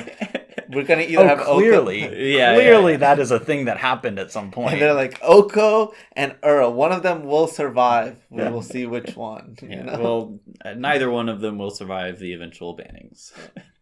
We're 0.74 0.84
gonna 0.84 1.01
either 1.03 1.19
Oh, 1.24 1.28
have 1.28 1.39
clearly, 1.41 2.03
Oko, 2.07 2.15
Yeah, 2.15 2.53
clearly 2.55 2.91
yeah. 2.93 2.97
that 2.99 3.19
is 3.19 3.32
a 3.32 3.39
thing 3.39 3.65
that 3.65 3.78
happened 3.78 4.19
at 4.19 4.32
some 4.32 4.51
point. 4.51 4.74
and 4.74 4.82
they're 4.82 4.93
like 4.93 5.19
Oko 5.22 5.93
and 6.13 6.34
Uro. 6.41 6.72
One 6.72 6.91
of 6.91 7.03
them 7.03 7.24
will 7.24 7.47
survive. 7.47 8.17
We 8.30 8.41
Yeah. 8.41 8.49
will 8.49 8.61
see 8.61 8.86
which 8.86 9.15
one. 9.15 9.57
you 9.61 9.84
know? 9.84 9.99
well, 9.99 10.39
uh, 10.63 10.74
neither 10.74 11.09
one 11.09 11.30
of 11.30 11.41
them 11.41 11.57
will 11.57 11.72
survive 11.72 12.19
the 12.19 12.34
eventual 12.34 12.76
bannings. 12.78 13.32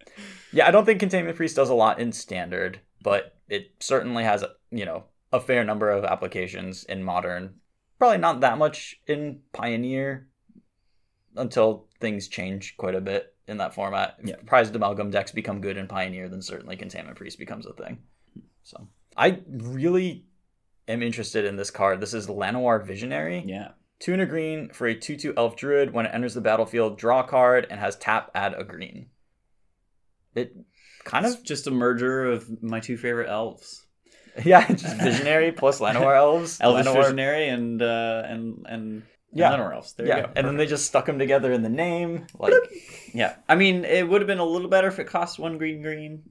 yeah, 0.52 0.68
I 0.68 0.72
don't 0.72 0.86
think 0.86 1.00
Containment 1.00 1.36
Priest 1.38 1.56
does 1.56 1.70
a 1.70 1.74
lot 1.76 2.00
in 2.00 2.12
standard, 2.12 2.80
but 3.04 3.36
it 3.48 3.72
certainly 3.80 4.24
has, 4.24 4.44
you 4.72 4.86
know, 4.86 5.04
a 5.32 5.40
fair 5.40 5.64
number 5.64 5.90
of 5.90 6.04
applications 6.06 6.84
in 6.86 7.04
modern. 7.04 7.56
Probably 8.00 8.18
not 8.18 8.40
that 8.42 8.58
much 8.58 9.00
in 9.08 9.42
Pioneer 9.54 10.28
until 11.36 11.88
things 12.00 12.28
change 12.28 12.76
quite 12.78 12.96
a 12.96 13.02
bit 13.02 13.34
in 13.50 13.58
that 13.58 13.74
format. 13.74 14.16
If 14.20 14.30
Yeah. 14.30 14.36
prized 14.46 14.76
amalgam 14.76 15.10
decks 15.12 15.32
become 15.32 15.60
good 15.62 15.78
in 15.78 15.88
Pioneer, 15.88 16.30
then 16.30 16.42
certainly 16.42 16.78
Containment 16.78 17.18
Priest 17.18 17.38
becomes 17.40 17.66
a 17.66 17.74
thing. 17.74 18.00
So 18.64 18.88
I 19.18 19.42
really 19.48 20.26
am 20.88 21.02
interested 21.04 21.46
in 21.46 21.56
this 21.58 21.72
card. 21.72 22.00
This 22.00 22.14
is 22.14 22.28
Llanowar 22.28 22.86
Visionary. 22.86 23.44
Yeah. 23.46 23.70
Two 24.00 24.14
and 24.14 24.22
a 24.22 24.26
green 24.26 24.70
for 24.70 24.88
a 24.88 24.96
2 24.96 25.18
2 25.18 25.34
elf 25.36 25.56
druid. 25.58 25.92
When 25.94 26.06
it 26.06 26.14
enters 26.14 26.34
the 26.34 26.42
battlefield, 26.42 26.98
draw 26.98 27.20
a 27.22 27.28
card 27.28 27.68
and 27.70 27.80
has 27.80 27.98
tap, 27.98 28.32
add 28.34 28.54
a 28.58 28.64
green. 28.64 29.10
It 30.36 30.56
kind 31.04 31.26
It's 31.26 31.36
of, 31.36 31.44
just 31.44 31.68
a 31.68 31.72
merger 31.72 32.26
of 32.26 32.62
my 32.64 32.80
two 32.80 32.98
favorite 32.98 33.30
elves. 33.30 33.86
yeah, 34.46 34.66
just 34.68 34.96
visionary 34.98 35.52
plus 35.52 35.80
Llanowar 35.80 36.16
elves. 36.26 36.60
Elvish 36.62 36.86
Llanowar- 36.86 37.02
Visionary 37.04 37.50
and 37.50 37.82
uh 37.82 38.24
and 38.26 38.66
and 38.70 39.04
Yeah. 39.34 39.50
none 39.50 39.74
else. 39.74 39.92
There 39.94 40.08
yeah, 40.08 40.18
you 40.18 40.24
go. 40.24 40.32
and 40.36 40.48
then 40.48 40.58
they 40.58 40.66
just 40.66 40.86
stuck 40.86 41.06
them 41.06 41.20
together 41.20 41.52
in 41.52 41.62
the 41.62 41.70
name. 41.70 42.26
Like, 42.38 42.54
yeah. 43.14 43.36
I 43.48 43.56
mean, 43.56 43.86
it 43.86 44.08
would 44.08 44.22
have 44.22 44.28
been 44.28 44.40
a 44.40 44.46
little 44.46 44.70
better 44.70 44.88
if 44.88 44.98
it 45.00 45.06
cost 45.06 45.38
one 45.40 45.58
green 45.58 45.82
green, 45.82 46.24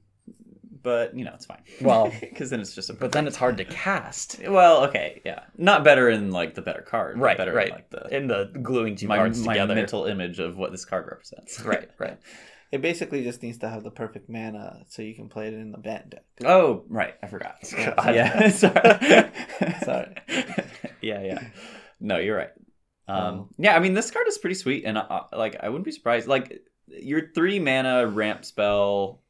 but 0.81 1.15
you 1.17 1.23
know, 1.25 1.31
it's 1.33 1.45
fine. 1.45 1.61
Well, 1.81 2.11
because 2.19 2.49
then 2.49 2.59
it's 2.59 2.73
just 2.75 2.89
a. 2.89 2.93
but 2.93 3.11
then 3.11 3.25
it's 3.27 3.37
hard 3.37 3.57
to 3.57 3.65
cast. 3.85 4.39
well, 4.47 4.85
okay, 4.85 5.21
yeah, 5.25 5.43
not 5.57 5.83
better 5.83 6.09
in 6.09 6.31
like 6.31 6.55
the 6.55 6.61
better 6.61 6.81
card, 6.81 7.17
Right, 7.19 7.37
Better 7.37 7.53
right. 7.53 7.67
in 7.69 7.73
like 7.73 7.89
the 7.89 8.15
In 8.15 8.27
the 8.27 8.51
gluing 8.61 8.95
two 8.95 9.07
my, 9.07 9.17
cards 9.17 9.43
my 9.45 9.53
together. 9.53 9.75
mental 9.75 10.05
image 10.05 10.39
of 10.39 10.57
what 10.57 10.71
this 10.71 10.85
card 10.85 11.05
represents. 11.07 11.61
Right, 11.61 11.89
right. 11.99 12.17
It 12.71 12.81
basically 12.83 13.23
just 13.23 13.41
needs 13.41 13.57
to 13.59 13.67
have 13.69 13.83
the 13.83 13.89
perfect 13.89 14.29
mana 14.29 14.83
so 14.89 15.01
you 15.01 15.15
can 15.15 15.27
play 15.27 15.47
it 15.47 15.55
in 15.55 15.71
the 15.71 15.79
band 15.79 16.11
deck. 16.11 16.23
Oh, 16.45 16.83
right. 16.87 17.15
I 17.23 17.25
forgot. 17.27 17.55
God. 17.75 18.13
Yeah. 18.13 18.49
Sorry. 18.49 19.31
Sorry. 19.83 20.15
yeah, 21.01 21.21
yeah. 21.23 21.43
No, 21.99 22.17
you're 22.17 22.37
right. 22.37 22.51
Um, 23.09 23.23
Um, 23.39 23.49
yeah, 23.57 23.75
I 23.75 23.79
mean, 23.79 23.93
this 23.93 24.11
card 24.11 24.27
is 24.27 24.37
pretty 24.37 24.55
sweet, 24.55 24.83
and 24.85 24.97
uh, 24.97 25.23
like, 25.33 25.57
I 25.61 25.69
wouldn't 25.69 25.85
be 25.85 25.91
surprised. 25.91 26.27
Like, 26.27 26.61
your 26.87 27.31
three 27.33 27.59
mana 27.59 28.07
ramp 28.07 28.45
spell 28.45 29.21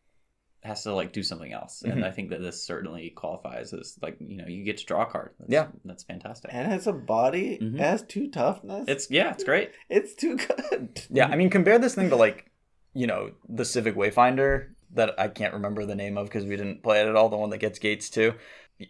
has 0.61 0.83
to 0.83 0.93
like 0.93 1.13
do 1.13 1.23
something 1.23 1.53
else, 1.53 1.83
and 1.83 1.93
Mhm. 2.01 2.03
I 2.03 2.11
think 2.11 2.29
that 2.31 2.41
this 2.41 2.61
certainly 2.63 3.09
qualifies 3.11 3.73
as 3.73 3.97
like 4.01 4.17
you 4.19 4.35
know 4.37 4.45
you 4.45 4.63
get 4.65 4.77
to 4.79 4.85
draw 4.85 5.03
a 5.03 5.05
card. 5.05 5.31
That's, 5.39 5.51
Yeah. 5.51 5.67
that's 5.85 6.03
fantastic. 6.03 6.51
And 6.53 6.67
it 6.67 6.69
has 6.69 6.85
a 6.87 6.91
body. 6.93 7.57
It 7.61 7.79
has 7.79 8.01
two 8.03 8.29
toughness. 8.29 8.85
It's 8.89 9.09
yeah, 9.09 9.31
it's 9.31 9.43
great. 9.45 9.71
it's 9.89 10.13
too 10.15 10.35
good. 10.37 11.01
Yeah, 11.09 11.27
I 11.27 11.37
mean, 11.37 11.49
compare 11.49 11.79
this 11.79 11.95
thing 11.95 12.09
to 12.09 12.17
like, 12.17 12.51
you 12.93 13.07
know, 13.07 13.31
the 13.47 13.63
Civic 13.63 13.95
Wayfinder 13.95 14.67
that 14.95 15.17
I 15.17 15.29
can't 15.29 15.53
remember 15.53 15.85
the 15.85 15.95
name 15.95 16.17
of 16.17 16.27
because 16.27 16.43
we 16.45 16.57
didn't 16.57 16.83
play 16.83 16.99
it 17.01 17.07
at 17.07 17.15
all. 17.15 17.29
The 17.29 17.37
one 17.37 17.51
that 17.51 17.59
gets 17.59 17.79
gates 17.79 18.09
too. 18.09 18.33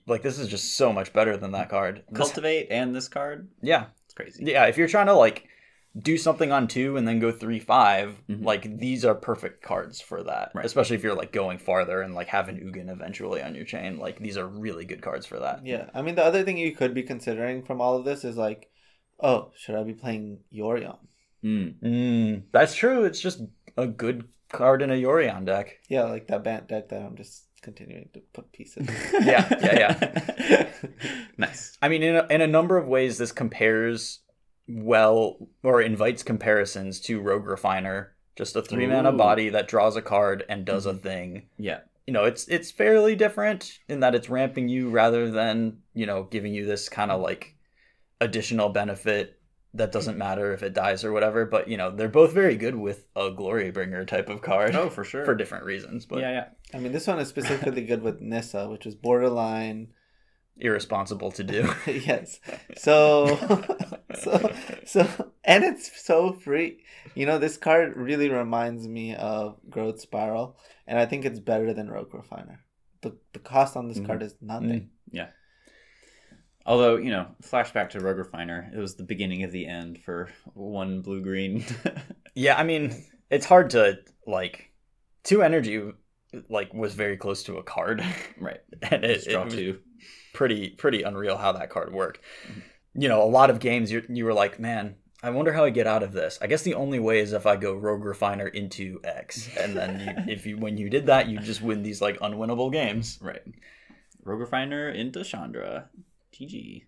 Like 0.08 0.24
this 0.24 0.40
is 0.40 0.48
just 0.48 0.76
so 0.76 0.92
much 0.92 1.14
better 1.14 1.38
than 1.38 1.52
that 1.52 1.70
card. 1.70 2.04
This- 2.10 2.18
Cultivate 2.18 2.68
and 2.72 2.96
this 2.96 3.08
card, 3.08 3.48
yeah, 3.62 3.86
it's 3.92 3.99
crazy. 4.20 4.44
yeah. 4.46 4.66
If 4.66 4.78
you're 4.78 4.88
trying 4.88 5.08
to 5.08 5.14
like 5.14 5.46
do 5.98 6.18
something 6.18 6.52
on 6.52 6.68
two 6.68 6.98
and 6.98 7.08
then 7.08 7.18
go 7.20 7.32
three 7.32 7.60
5 7.60 8.22
Mhm. 8.30 8.44
like 8.46 8.78
these 8.78 9.04
are 9.04 9.16
perfect 9.16 9.64
cards 9.64 10.00
for 10.00 10.22
that. 10.24 10.52
Right. 10.54 10.64
Especially 10.66 10.96
if 10.96 11.04
you're 11.04 11.16
like 11.16 11.32
going 11.32 11.58
farther 11.58 12.02
and 12.02 12.14
like 12.14 12.28
having 12.28 12.58
Ugin 12.58 12.92
eventually 12.92 13.42
on 13.42 13.56
your 13.56 13.66
chain. 13.66 13.98
Like 13.98 14.20
these 14.20 14.38
are 14.38 14.46
really 14.48 14.86
good 14.86 15.02
cards 15.02 15.26
for 15.26 15.40
that. 15.40 15.66
Yeah, 15.66 15.90
I 15.96 16.02
mean 16.04 16.16
the 16.16 16.24
other 16.24 16.44
thing 16.44 16.58
you 16.58 16.76
could 16.76 16.94
be 16.94 17.04
considering 17.04 17.64
from 17.64 17.82
all 17.82 17.98
of 17.98 18.06
this 18.06 18.24
is 18.24 18.38
like, 18.38 18.70
oh, 19.20 19.52
should 19.58 19.76
I 19.76 19.84
be 19.84 19.94
playing 19.96 20.42
Yorion? 20.54 20.98
Mm. 21.44 21.80
Mm, 21.82 22.44
that's 22.52 22.76
true. 22.76 23.06
It's 23.06 23.20
just 23.20 23.42
a 23.76 23.88
good 23.88 24.28
card 24.52 24.82
in 24.84 24.92
a 24.92 25.02
Yorion 25.02 25.46
deck. 25.46 25.80
Yeah, 25.90 26.04
like 26.04 26.28
that 26.28 26.44
band 26.44 26.68
deck 26.68 26.90
that 26.90 27.02
I'm 27.02 27.16
just 27.18 27.46
continuing 27.60 28.10
to 28.14 28.22
put 28.34 28.52
pieces. 28.52 28.88
Yeah, 29.14 29.48
yeah, 29.62 29.98
yeah. 30.50 30.68
nice. 31.38 31.78
I 31.82 31.90
mean, 31.90 32.04
in 32.04 32.16
a, 32.16 32.28
in 32.30 32.42
a 32.42 32.48
number 32.48 32.78
of 32.78 32.88
ways, 32.88 33.18
this 33.18 33.32
compares 33.32 34.20
well 34.68 35.48
or 35.64 35.82
invites 35.82 36.24
comparisons 36.24 37.00
to 37.02 37.20
Rogue 37.22 37.46
Refiner, 37.46 38.14
just 38.36 38.56
a 38.56 38.62
three 38.62 38.88
mana 38.88 39.12
Ooh. 39.14 39.18
body 39.18 39.50
that 39.50 39.68
draws 39.68 39.96
a 39.96 40.02
card 40.02 40.44
and 40.50 40.66
does 40.66 40.86
a 40.86 40.94
Mhm. 40.94 41.02
thing. 41.02 41.44
Yeah. 41.58 41.80
You 42.08 42.14
know, 42.14 42.26
it's 42.26 42.48
it's 42.48 42.72
fairly 42.72 43.16
different 43.16 43.80
in 43.88 44.00
that 44.00 44.16
it's 44.16 44.30
ramping 44.30 44.68
you 44.70 44.90
rather 44.90 45.30
than 45.30 45.80
you 45.94 46.06
know 46.06 46.24
giving 46.24 46.54
you 46.54 46.66
this 46.66 46.90
kind 46.90 47.12
of 47.12 47.22
like 47.22 47.56
additional 48.22 48.70
benefit 48.70 49.39
that 49.74 49.92
doesn't 49.92 50.18
matter 50.18 50.52
if 50.54 50.64
it 50.64 50.74
dies 50.74 51.04
or 51.04 51.12
whatever. 51.12 51.46
But 51.46 51.68
you 51.68 51.78
know, 51.78 51.92
they're 51.92 52.10
both 52.10 52.34
very 52.34 52.56
good 52.58 52.76
with 52.76 53.06
a 53.16 53.32
Glory 53.32 53.72
Bringer 53.72 54.06
type 54.06 54.30
of 54.30 54.42
card 54.42 54.76
Oh, 54.76 54.90
for 54.90 55.04
sure. 55.04 55.26
for 55.26 55.36
different 55.36 55.66
reasons, 55.66 56.06
but 56.06 56.20
yeah, 56.20 56.32
yeah. 56.32 56.46
I 56.74 56.80
mean, 56.80 56.92
this 56.92 57.08
one 57.08 57.20
is 57.20 57.28
specifically 57.28 57.84
good 57.84 58.02
with 58.02 58.20
Nissa, 58.22 58.68
which 58.70 58.86
is 58.86 58.96
borderline. 58.96 59.90
irresponsible 60.58 61.32
to 61.32 61.44
do. 61.44 61.72
yes. 61.88 62.40
So, 62.78 63.38
so, 64.16 64.52
so, 64.86 65.32
and 65.46 65.64
it's 65.64 66.04
so 66.06 66.34
free. 66.34 66.84
You 67.16 67.26
know, 67.26 67.38
this 67.40 67.58
card 67.58 67.96
really 67.96 68.30
reminds 68.30 68.88
me 68.88 69.16
of 69.16 69.58
Growth 69.70 70.00
Spiral, 70.02 70.58
and 70.86 71.00
I 71.00 71.06
think 71.06 71.26
it's 71.26 71.40
better 71.40 71.74
than 71.74 71.90
Rogue 71.90 72.14
Refiner. 72.14 72.60
The, 73.02 73.16
the 73.34 73.40
cost 73.40 73.78
on 73.78 73.88
this 73.88 74.00
Mhm. 74.00 74.06
card 74.08 74.24
is 74.24 74.36
nothing. 74.42 74.90
Although, 76.70 76.98
you 76.98 77.10
know, 77.10 77.26
flashback 77.44 77.90
to 77.92 78.00
Rogue 78.00 78.20
Refiner, 78.20 78.72
it 78.74 78.78
was 78.78 78.96
the 78.96 79.04
beginning 79.04 79.44
of 79.44 79.52
the 79.52 79.66
end 79.66 79.98
for 80.04 80.30
one 80.54 81.02
blue 81.02 81.22
green. 81.22 81.66
Yeah, 82.36 82.58
I 82.58 82.64
mean, 82.64 82.94
it's 83.30 83.46
hard 83.46 83.72
to 83.72 84.00
like 84.26 84.72
two 85.24 85.42
energy 85.42 85.82
like 86.48 86.74
was 86.74 86.94
very 86.94 87.18
close 87.18 87.44
to 87.44 87.58
a 87.58 87.64
card, 87.64 88.02
right. 88.40 88.62
and 88.84 89.04
it, 89.04 89.16
Just 89.16 89.28
it 89.28 89.32
draw 89.32 89.44
was 89.46 89.54
two. 89.56 89.80
pretty 90.34 90.70
pretty 90.70 91.02
unreal 91.02 91.36
how 91.38 91.52
that 91.54 91.70
card 91.72 91.92
worked. 91.92 92.22
Mhm. 92.48 92.62
You 92.94 93.10
know, 93.10 93.24
a 93.24 93.26
lot 93.26 93.50
of 93.50 93.60
games 93.60 93.92
you 93.92 94.06
you 94.08 94.24
were 94.26 94.34
like, 94.34 94.58
man, 94.60 94.96
I 95.24 95.32
wonder 95.32 95.52
how 95.52 95.66
I 95.66 95.70
get 95.72 95.88
out 95.88 96.04
of 96.04 96.14
this. 96.14 96.38
I 96.42 96.48
guess 96.48 96.62
the 96.62 96.76
only 96.76 97.00
way 97.00 97.20
is 97.20 97.34
if 97.34 97.46
I 97.48 97.56
go 97.58 97.74
Rogue 97.74 98.06
Refiner 98.06 98.48
into 98.48 99.02
X, 99.04 99.50
and 99.58 99.76
then 99.76 100.00
you, 100.00 100.14
if 100.34 100.46
you 100.46 100.58
when 100.58 100.78
you 100.78 100.90
did 100.90 101.08
that, 101.08 101.28
you 101.28 101.40
just 101.40 101.62
win 101.64 101.82
these 101.84 102.00
like 102.02 102.20
unwinnable 102.20 102.72
games. 102.72 103.18
Right. 103.22 103.42
Rogue 104.24 104.40
Refiner 104.42 104.90
into 104.90 105.24
Chandra. 105.26 105.90
GG. 106.40 106.84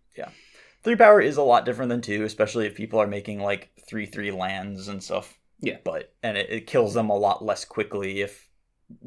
Three 0.84 0.96
power 0.96 1.22
is 1.22 1.38
a 1.38 1.44
lot 1.44 1.66
different 1.66 1.90
than 1.90 2.02
two, 2.02 2.24
especially 2.24 2.66
if 2.66 2.74
people 2.74 3.00
are 3.00 3.08
making 3.08 3.40
like 3.40 3.70
three 3.88 4.06
three 4.08 4.32
lands 4.32 4.88
and 4.88 5.04
stuff. 5.04 5.38
Yeah. 5.60 5.78
but 5.84 6.14
and 6.24 6.38
it, 6.38 6.50
it 6.50 6.68
kills 6.68 6.96
them 6.96 7.10
a 7.12 7.16
lot 7.16 7.46
less 7.46 7.66
quickly 7.66 8.22
if 8.22 8.50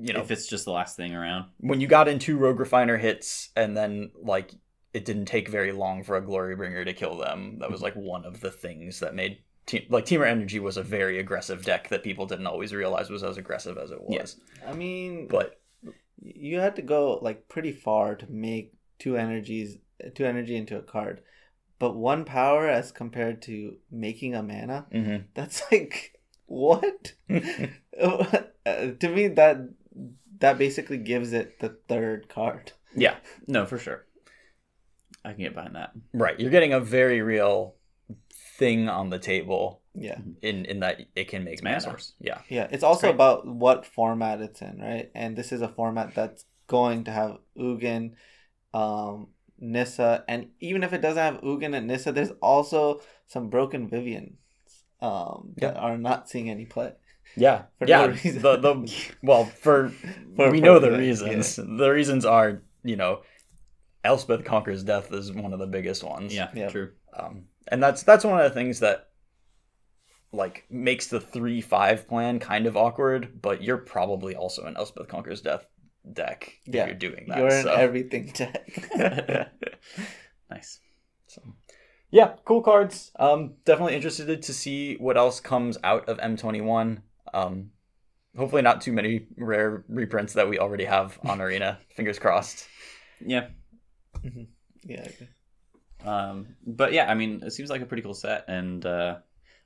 you 0.01 0.13
know 0.13 0.21
if 0.21 0.31
it's 0.31 0.47
just 0.47 0.65
the 0.65 0.71
last 0.71 0.97
thing 0.97 1.15
around. 1.15 1.47
when 1.59 1.81
you 1.81 1.89
got 1.89 2.07
into 2.07 2.39
Rogue 2.39 2.61
Refiner 2.61 2.97
hits 2.97 3.51
and 3.57 3.77
then 3.77 4.13
like 4.23 4.53
it 4.93 5.05
didn't 5.05 5.27
take 5.27 5.49
very 5.49 5.73
long 5.73 6.05
for 6.05 6.17
a 6.17 6.25
Glory 6.25 6.55
Bringer 6.55 6.85
to 6.85 6.93
kill 6.93 7.19
them. 7.19 7.59
That 7.59 7.73
was 7.73 7.83
like 7.83 7.95
one 7.95 8.25
of 8.25 8.41
the 8.41 8.53
things 8.53 9.01
that 9.01 9.17
made 9.17 9.39
team 9.67 9.83
like 9.91 10.07
Temur 10.07 10.29
Energy 10.29 10.61
was 10.61 10.77
a 10.77 10.83
very 10.83 11.19
aggressive 11.19 11.65
deck 11.65 11.89
that 11.89 12.05
people 12.05 12.27
didn't 12.27 12.47
always 12.47 12.73
realize 12.73 13.11
was 13.11 13.25
as 13.25 13.37
aggressive 13.37 13.77
as 13.77 13.91
it 13.91 14.01
was. 14.01 14.37
Yeah. 14.63 14.71
I 14.71 14.75
mean, 14.75 15.27
But 15.27 15.61
you 16.23 16.61
had 16.61 16.77
to 16.77 16.83
go 16.83 17.19
like 17.21 17.49
pretty 17.49 17.73
far 17.73 18.15
to 18.15 18.31
make 18.31 18.75
two 19.01 19.17
energies, 19.17 19.79
two 20.15 20.25
energy 20.27 20.57
into 20.57 20.77
a 20.79 20.83
card. 20.83 21.21
But 21.79 21.97
one 21.97 22.25
power 22.25 22.69
as 22.69 22.93
compared 22.93 23.43
to 23.43 23.77
making 23.91 24.35
a 24.35 24.43
mana, 24.43 24.87
mhm. 24.93 25.25
that's 25.35 25.63
like 25.73 26.21
what? 26.47 27.13
To 29.01 29.09
me, 29.09 29.29
that 29.29 29.69
that 30.41 30.59
basically 30.59 30.99
gives 30.99 31.33
it 31.33 31.61
the 31.61 31.77
third 31.89 32.29
card. 32.29 32.73
Yeah. 32.97 33.17
No, 33.47 33.67
for 33.67 33.79
sure. 33.79 34.07
I 35.25 35.31
can 35.33 35.41
get 35.41 35.55
behind 35.55 35.75
that. 35.77 35.93
right, 36.13 36.39
you're 36.39 36.51
getting 36.51 36.73
a 36.73 36.81
very 36.81 37.23
real 37.23 37.77
thing 38.59 38.89
on 38.89 39.11
the 39.11 39.19
table 39.19 39.81
Yeah, 39.95 40.19
in 40.43 40.65
in 40.67 40.81
that 40.81 41.01
it 41.15 41.29
can 41.29 41.45
make 41.45 41.63
mana 41.63 41.77
mana. 41.77 41.81
source. 41.81 42.13
Yeah. 42.21 42.41
yeah. 42.49 42.69
It's 42.71 42.85
also 42.85 43.07
great. 43.09 43.15
about 43.15 43.47
what 43.47 43.87
format 43.87 44.41
it's 44.41 44.61
in, 44.63 44.81
right? 44.81 45.11
And 45.15 45.37
this 45.37 45.53
is 45.53 45.63
a 45.63 45.69
format 45.69 46.15
that's 46.15 46.45
going 46.67 47.05
to 47.05 47.11
have 47.11 47.39
Ugin, 47.59 48.13
um, 48.75 49.29
Nissa, 49.59 50.25
and 50.29 50.49
even 50.61 50.83
if 50.83 50.93
it 50.93 51.01
doesn't 51.03 51.23
have 51.23 51.41
Ugin 51.43 51.75
and 51.77 51.87
Nissa, 51.87 52.13
there's 52.13 52.33
also 52.43 53.01
some 53.27 53.49
broken 53.51 53.89
Viviens 53.89 54.37
um, 55.01 55.53
that 55.59 55.77
are 55.77 55.97
not 55.99 56.29
seeing 56.29 56.51
any 56.51 56.65
play. 56.67 56.93
Yeah. 57.37 57.63
For 57.79 57.87
yeah. 57.87 58.07
no 58.07 58.09
reason. 58.13 58.43
The 58.43 58.57
the 58.57 58.95
well 59.23 59.45
for 59.47 59.91
For- 60.37 60.51
we 60.51 60.59
for 60.59 60.65
know 60.65 60.79
the 60.79 60.89
play, 60.89 60.99
reasons. 60.99 61.57
The 61.57 61.91
reasons 61.91 62.25
are, 62.25 62.63
you 62.83 62.97
know, 62.97 63.23
Elspeth 64.05 64.45
conquers 64.45 64.83
death 64.85 65.13
is 65.13 65.33
one 65.33 65.53
of 65.53 65.59
the 65.59 65.67
biggest 65.67 66.05
ones. 66.05 66.35
Yeah, 66.35 66.51
Yeah. 66.55 66.69
true. 66.69 66.93
Um, 67.19 67.45
and 67.69 67.83
that's 67.83 68.03
that's 68.03 68.25
one 68.25 68.39
of 68.41 68.45
the 68.45 68.55
things 68.55 68.81
that 68.81 69.09
like 70.33 70.65
makes 70.69 71.07
the 71.07 71.21
three 71.21 71.61
five 71.61 72.07
plan 72.09 72.39
kind 72.41 72.67
of 72.67 72.77
awkward. 72.77 73.41
But 73.41 73.63
you're 73.63 73.79
probably 73.79 74.35
also 74.35 74.65
an 74.67 74.77
Elspeth 74.77 75.09
conquers 75.09 75.41
death 75.41 75.67
deck 76.13 76.53
if 76.67 76.75
Yeah. 76.75 76.87
you're 76.87 76.95
doing 76.95 77.27
that. 77.29 77.39
You're 77.39 77.63
so. 77.63 77.73
everything 77.73 78.27
deck. 78.35 78.89
Nice. 80.51 80.79
So, 81.27 81.43
yeah, 82.11 82.35
cool 82.45 82.63
cards. 82.63 83.11
Um, 83.19 83.55
definitely 83.65 83.95
interested 83.97 84.43
to 84.43 84.53
see 84.55 84.95
what 84.97 85.17
else 85.17 85.41
comes 85.41 85.79
out 85.83 86.09
of 86.09 86.19
M21. 86.19 87.01
Um, 87.33 87.71
hopefully 88.37 88.63
not 88.63 88.81
too 88.83 88.93
many 88.93 89.27
rare 89.37 89.85
reprints 89.89 90.35
that 90.35 90.49
we 90.49 90.59
already 90.59 90.85
have 90.85 91.19
on 91.25 91.41
Arena. 91.47 91.79
Fingers 91.97 92.19
crossed. 92.19 92.69
Yeah. 93.25 93.49
yeah. 94.85 95.09
Um, 96.05 96.55
but 96.67 96.93
yeah, 96.93 97.11
I 97.11 97.15
mean, 97.15 97.43
it 97.43 97.53
seems 97.53 97.71
like 97.71 97.81
a 97.81 97.87
pretty 97.87 98.03
cool 98.03 98.15
set, 98.15 98.45
and 98.47 98.85
uh, 98.85 99.17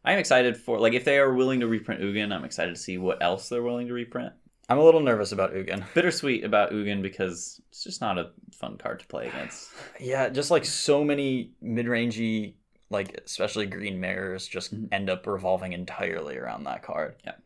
I'm 0.05 0.19
excited 0.19 0.57
for 0.57 0.79
like 0.79 0.93
if 0.95 1.05
they 1.05 1.19
are 1.19 1.35
willing 1.35 1.61
to 1.61 1.67
reprint 1.67 2.01
Ugin, 2.01 2.33
I'm 2.33 2.45
excited 2.45 2.75
to 2.77 2.81
see 2.81 2.97
what 2.99 3.21
else 3.23 3.49
they're 3.49 3.63
willing 3.63 3.89
to 3.89 3.93
reprint. 3.93 4.33
I'm 4.69 4.79
a 4.79 4.85
little 4.85 5.01
nervous 5.01 5.33
about 5.33 5.55
Ugin. 5.55 5.83
Bittersweet 5.95 6.45
about 6.45 6.73
Ugin 6.73 7.01
because 7.03 7.61
it's 7.71 7.85
just 7.85 8.01
not 8.01 8.19
a 8.19 8.31
fun 8.53 8.77
card 8.77 9.01
to 9.01 9.07
play 9.07 9.29
against. 9.29 9.71
Yeah, 9.99 10.29
just 10.29 10.51
like 10.51 10.65
so 10.67 11.03
many 11.03 11.53
mid-rangey, 11.63 12.55
like 12.91 13.19
especially 13.25 13.65
green 13.67 13.99
mirrors, 13.99 14.47
just 14.47 14.75
Mhm. 14.75 14.89
end 14.93 15.09
up 15.09 15.27
revolving 15.27 15.73
entirely 15.73 16.37
around 16.37 16.65
that 16.65 16.83
card. 16.83 17.17
Yeah. 17.25 17.37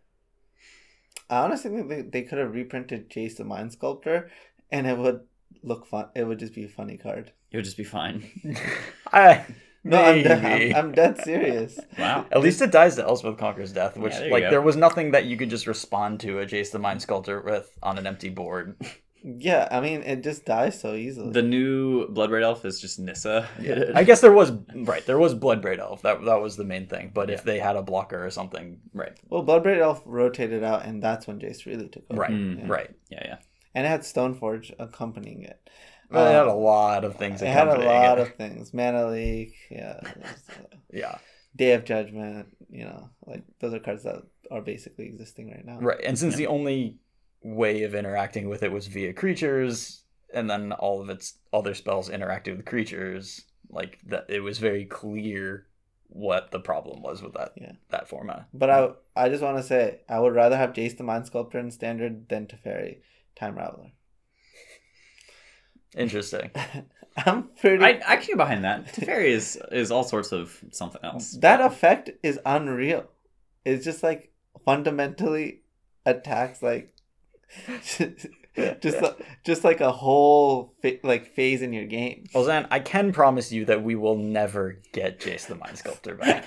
I 1.31 1.45
honestly 1.45 1.71
think 1.71 1.89
they, 1.89 2.03
they 2.03 2.23
could 2.23 2.39
have 2.39 2.53
reprinted 2.55 3.09
Jace 3.09 3.37
the 3.37 3.45
Mind 3.45 3.73
Sculptor, 3.73 4.31
and 4.71 4.87
it 4.87 4.99
would 4.99 5.21
look 5.63 5.87
fun. 5.87 6.09
It 6.17 6.25
would 6.25 6.41
just 6.41 6.55
be 6.55 6.65
a 6.65 6.69
funny 6.69 6.97
card. 6.97 7.33
It 7.53 7.57
would 7.57 7.65
just 7.65 7.77
be 7.77 7.85
fine. 7.85 8.25
I 9.13 9.47
No, 9.85 10.01
I'm, 10.01 10.23
de- 10.23 10.75
I'm, 10.75 10.87
I'm 10.87 10.93
dead 10.93 11.21
serious. 11.23 11.79
Wow. 11.99 12.27
At 12.31 12.41
least 12.41 12.63
it 12.63 12.71
dies 12.71 12.95
to 12.97 13.03
Elspeth 13.03 13.37
Conquers 13.39 13.73
Death, 13.73 13.97
which 13.97 14.13
Yeah, 14.13 14.21
there 14.21 14.31
like 14.31 14.43
go. 14.45 14.51
there 14.51 14.63
was 14.63 14.77
nothing 14.77 15.11
that 15.13 15.25
you 15.27 15.37
could 15.37 15.51
just 15.51 15.67
respond 15.67 16.21
to 16.21 16.39
a 16.39 16.47
Jace 16.47 16.71
the 16.71 16.79
Mind 16.79 17.03
Sculptor 17.03 17.41
with 17.41 17.77
on 17.83 17.99
an 17.99 18.07
empty 18.07 18.29
board. 18.31 18.77
Yeah, 19.25 19.69
I 19.71 19.79
mean, 19.81 20.03
it 20.03 20.25
just 20.25 20.45
dies 20.45 20.81
so 20.81 20.95
easily. 20.97 21.31
The 21.31 21.43
new 21.43 22.09
Bloodbraid 22.09 22.43
Elf 22.43 22.65
is 22.65 22.81
just 22.81 22.99
Nissa. 22.99 23.49
I 23.95 24.03
guess 24.03 24.21
there 24.21 24.33
was 24.33 24.51
right, 24.75 25.07
there 25.07 25.17
was 25.17 25.33
Bloodbraid 25.33 25.79
Elf. 25.79 26.03
That 26.03 26.25
that 26.25 26.41
was 26.41 26.57
the 26.57 26.65
main 26.65 26.89
thing. 26.89 27.13
But 27.15 27.31
if 27.31 27.45
they 27.45 27.61
had 27.61 27.77
a 27.77 27.83
blocker 27.83 28.27
or 28.27 28.31
something, 28.31 28.81
right. 28.93 29.13
well, 29.29 29.45
Bloodbraid 29.45 29.79
Elf 29.79 30.03
rotated 30.07 30.65
out, 30.65 30.85
and 30.87 31.01
that's 31.01 31.29
when 31.29 31.39
Jace 31.39 31.67
really 31.67 31.87
took 31.89 32.03
over. 32.11 32.21
right, 32.21 32.33
Mm. 32.33 32.69
right. 32.69 32.91
Yeah, 33.13 33.23
yeah. 33.25 33.37
And 33.77 33.87
it 33.87 33.91
had 33.91 34.01
Stoneforge 34.01 34.75
accompanying 34.81 35.45
it. 35.45 35.71
Well, 36.13 36.27
it 36.29 36.33
had 36.33 36.47
a 36.47 36.51
Um, 36.51 36.59
lot 36.59 37.05
of 37.05 37.17
things. 37.17 37.43
It 37.43 37.47
had 37.49 37.69
a 37.69 37.79
lot 37.85 38.19
it. 38.19 38.23
of 38.23 38.35
things. 38.35 38.73
Mana 38.75 39.07
Leak, 39.09 39.55
yeah. 39.71 40.01
uh, 40.05 40.09
yeah, 40.93 41.19
Day 41.57 41.73
of 41.73 41.85
Judgment, 41.85 42.49
you 42.71 42.85
know, 42.85 43.09
like 43.27 43.43
those 43.61 43.75
are 43.75 43.79
cards 43.81 44.03
that 44.05 44.23
are 44.51 44.61
basically 44.63 45.07
existing 45.07 45.51
right 45.51 45.65
now. 45.65 45.79
right. 45.81 46.01
And 46.05 46.19
since 46.19 46.35
Yeah. 46.35 46.39
the 46.39 46.47
only 46.49 46.99
way 47.43 47.83
of 47.85 47.95
interacting 47.95 48.49
with 48.49 48.63
it 48.63 48.71
was 48.73 48.87
via 48.87 49.13
creatures, 49.13 50.05
and 50.35 50.49
then 50.49 50.73
all 50.73 51.01
of 51.01 51.09
its 51.11 51.39
other 51.53 51.75
spells 51.75 52.09
interacted 52.09 52.57
with 52.57 52.67
creatures, 52.67 53.47
like 53.69 53.99
that, 54.07 54.27
it 54.29 54.41
was 54.41 54.59
very 54.59 54.85
clear 54.85 55.67
what 56.09 56.51
the 56.51 56.61
problem 56.61 57.03
was 57.03 57.23
with 57.23 57.33
that 57.35 57.53
Yeah. 57.57 57.73
that 57.89 58.07
format. 58.09 58.47
But 58.53 58.69
I, 58.71 58.91
I 59.17 59.29
just 59.31 59.43
want 59.43 59.57
to 59.57 59.63
say, 59.63 60.01
I 60.09 60.21
would 60.21 60.35
rather 60.35 60.57
have 60.59 60.75
Jace 60.75 60.97
the 60.97 61.05
Mind 61.05 61.27
Sculptor 61.27 61.59
in 61.59 61.71
Standard 61.71 62.29
than 62.29 62.47
Teferi 62.47 62.99
Time 63.35 63.57
Raveler. 63.57 63.93
Interesting. 65.97 66.51
I'm 67.27 67.49
pretty. 67.61 67.85
I, 67.85 68.01
I 68.07 68.17
can 68.17 68.27
get 68.27 68.37
behind 68.39 68.65
that. 68.65 68.95
Teferi 68.95 69.27
is 69.27 69.59
is 69.71 69.91
all 69.91 70.05
sorts 70.05 70.33
of 70.33 70.59
something 70.71 71.01
else. 71.05 71.33
that 71.41 71.61
effect 71.61 72.11
is 72.23 72.41
unreal. 72.47 73.05
It's 73.65 73.85
just 73.85 74.03
like 74.03 74.33
fundamentally 74.65 75.63
attacks 76.07 76.63
like 76.63 76.95
just 78.81 79.05
just 79.45 79.65
like 79.65 79.81
a 79.81 79.93
whole 79.93 80.75
fa- 80.83 80.99
like 81.03 81.35
phase 81.35 81.63
in 81.63 81.73
your 81.73 81.85
game. 81.87 82.25
Well, 82.35 82.45
Zan, 82.45 82.67
I 82.71 82.81
can 82.81 83.13
promise 83.13 83.53
you 83.53 83.65
that 83.67 83.83
we 83.83 83.95
will 83.95 84.17
never 84.17 84.79
get 84.93 85.21
Jace 85.21 85.47
the 85.47 85.55
Mind 85.55 85.79
Sculptor 85.79 86.15
back. 86.15 86.45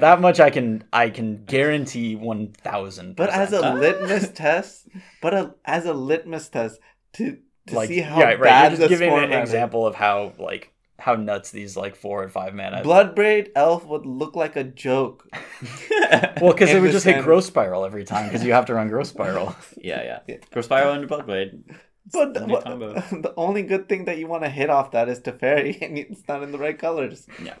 that 0.00 0.20
much 0.20 0.40
I 0.40 0.50
can 0.50 0.84
I 0.92 1.10
can 1.10 1.44
guarantee 1.44 2.16
one 2.16 2.52
thousand. 2.52 3.16
But 3.16 3.30
as 3.30 3.52
a 3.52 3.74
litmus 3.74 4.30
test, 4.30 4.88
but 5.22 5.34
a, 5.34 5.54
as 5.64 5.86
a 5.86 5.92
litmus 5.94 6.48
test 6.48 6.80
to 7.14 7.38
to 7.68 7.74
like 7.76 7.88
see 7.88 8.00
how 8.00 8.18
yeah, 8.18 8.24
right. 8.26 8.40
bad 8.42 8.72
You're 8.72 8.78
just 8.80 8.90
giving 8.90 9.08
an 9.08 9.20
format 9.20 9.42
is. 9.42 9.48
example 9.50 9.86
of 9.86 9.94
how 9.94 10.32
like 10.38 10.72
how 10.98 11.14
nuts 11.14 11.50
these 11.52 11.76
like 11.76 11.94
four 11.94 12.22
and 12.24 12.32
five 12.32 12.54
mana. 12.54 12.82
Bloodbraid 12.82 13.48
Elf 13.54 13.86
would 13.86 14.04
look 14.04 14.34
like 14.34 14.56
a 14.56 14.64
joke. 14.64 15.28
well, 16.40 16.52
because 16.52 16.70
it 16.72 16.80
would 16.80 16.88
the 16.88 16.92
just 16.92 17.04
hit 17.04 17.12
standard. 17.12 17.24
growth 17.24 17.44
spiral 17.44 17.84
every 17.84 18.04
time 18.04 18.26
because 18.26 18.44
you 18.44 18.52
have 18.52 18.66
to 18.66 18.74
run 18.74 18.88
growth 18.88 19.06
spiral. 19.06 19.54
yeah, 19.76 20.02
yeah. 20.02 20.18
Yeah. 20.26 20.36
Growth 20.50 20.64
Spiral 20.64 20.94
into 20.94 21.06
Bloodbraid. 21.06 21.62
But 22.10 22.32
the, 22.32 22.46
new 22.46 22.52
what- 22.54 22.64
the 22.64 23.34
only 23.36 23.62
good 23.62 23.86
thing 23.86 24.06
that 24.06 24.16
you 24.16 24.26
want 24.26 24.42
to 24.42 24.48
hit 24.48 24.70
off 24.70 24.92
that 24.92 25.10
is 25.10 25.20
Teferi, 25.20 25.80
and 25.82 25.98
it's 25.98 26.22
not 26.26 26.42
in 26.42 26.52
the 26.52 26.58
right 26.58 26.78
colors. 26.78 27.26
Yeah. 27.42 27.56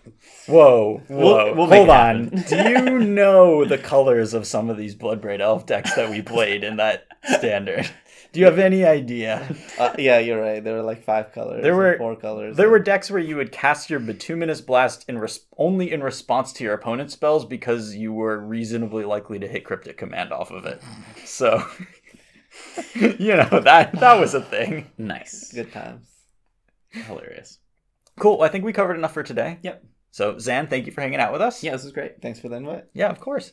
Whoa, 0.46 1.02
We'll- 1.10 1.18
whoa! 1.36 1.54
we'll 1.54 1.66
Hold 1.66 1.90
on. 1.90 2.28
Do 2.48 2.56
you 2.56 2.98
know 2.98 3.66
the 3.66 3.76
colors 3.76 4.32
of 4.32 4.46
some 4.46 4.70
of 4.70 4.78
these 4.78 4.96
Bloodbraid 4.96 5.40
Elf 5.40 5.66
decks 5.66 5.94
that 5.96 6.08
we 6.10 6.22
played 6.22 6.64
in 6.64 6.76
that 6.78 7.06
standard? 7.36 7.90
Do 8.32 8.40
you 8.40 8.46
have 8.46 8.58
any 8.58 8.84
idea? 8.84 9.54
Uh, 9.78 9.94
yeah, 9.96 10.18
you're 10.18 10.40
right. 10.40 10.62
There 10.64 10.74
were 10.74 10.82
like 10.82 11.04
five 11.04 11.30
colors. 11.32 11.62
There 11.62 11.76
were- 11.76 11.96
four 11.98 12.16
colors. 12.16 12.56
There 12.56 12.68
were 12.68 12.80
decks 12.80 13.10
where 13.12 13.20
you 13.20 13.36
would 13.36 13.52
cast 13.52 13.90
your 13.90 14.00
Bituminous 14.00 14.60
Blast 14.60 15.04
in 15.08 15.18
res- 15.18 15.46
only 15.56 15.92
in 15.92 16.02
response 16.02 16.52
to 16.54 16.64
your 16.64 16.74
opponent's 16.74 17.12
spells 17.14 17.44
because 17.44 17.94
you 17.94 18.12
were 18.12 18.38
reasonably 18.40 19.04
likely 19.04 19.38
to 19.38 19.46
hit 19.46 19.64
Cryptic 19.64 19.96
Command 19.96 20.32
off 20.32 20.50
of 20.50 20.64
it. 20.66 20.82
So, 21.24 21.64
you 22.94 23.36
know 23.36 23.60
that 23.60 23.92
that 24.00 24.14
was 24.18 24.34
a 24.34 24.40
thing. 24.42 24.90
Nice. 24.98 25.52
good 25.52 25.70
times. 25.72 26.08
Hilarious. 26.90 27.58
Cool. 28.18 28.42
I 28.42 28.48
think 28.48 28.64
we 28.64 28.72
covered 28.72 28.96
enough 28.96 29.14
for 29.14 29.22
today. 29.22 29.58
Yep. 29.62 29.84
So, 30.10 30.38
Zan, 30.38 30.66
thank 30.66 30.86
you 30.86 30.92
for 30.92 31.02
hanging 31.02 31.20
out 31.20 31.32
with 31.32 31.40
us. 31.42 31.62
Yeah, 31.62 31.72
this 31.72 31.84
is 31.84 31.92
great. 31.92 32.20
Thanks 32.20 32.40
for 32.40 32.48
the 32.48 32.56
invite. 32.56 32.86
Yeah, 32.94 33.10
of 33.10 33.20
course. 33.20 33.52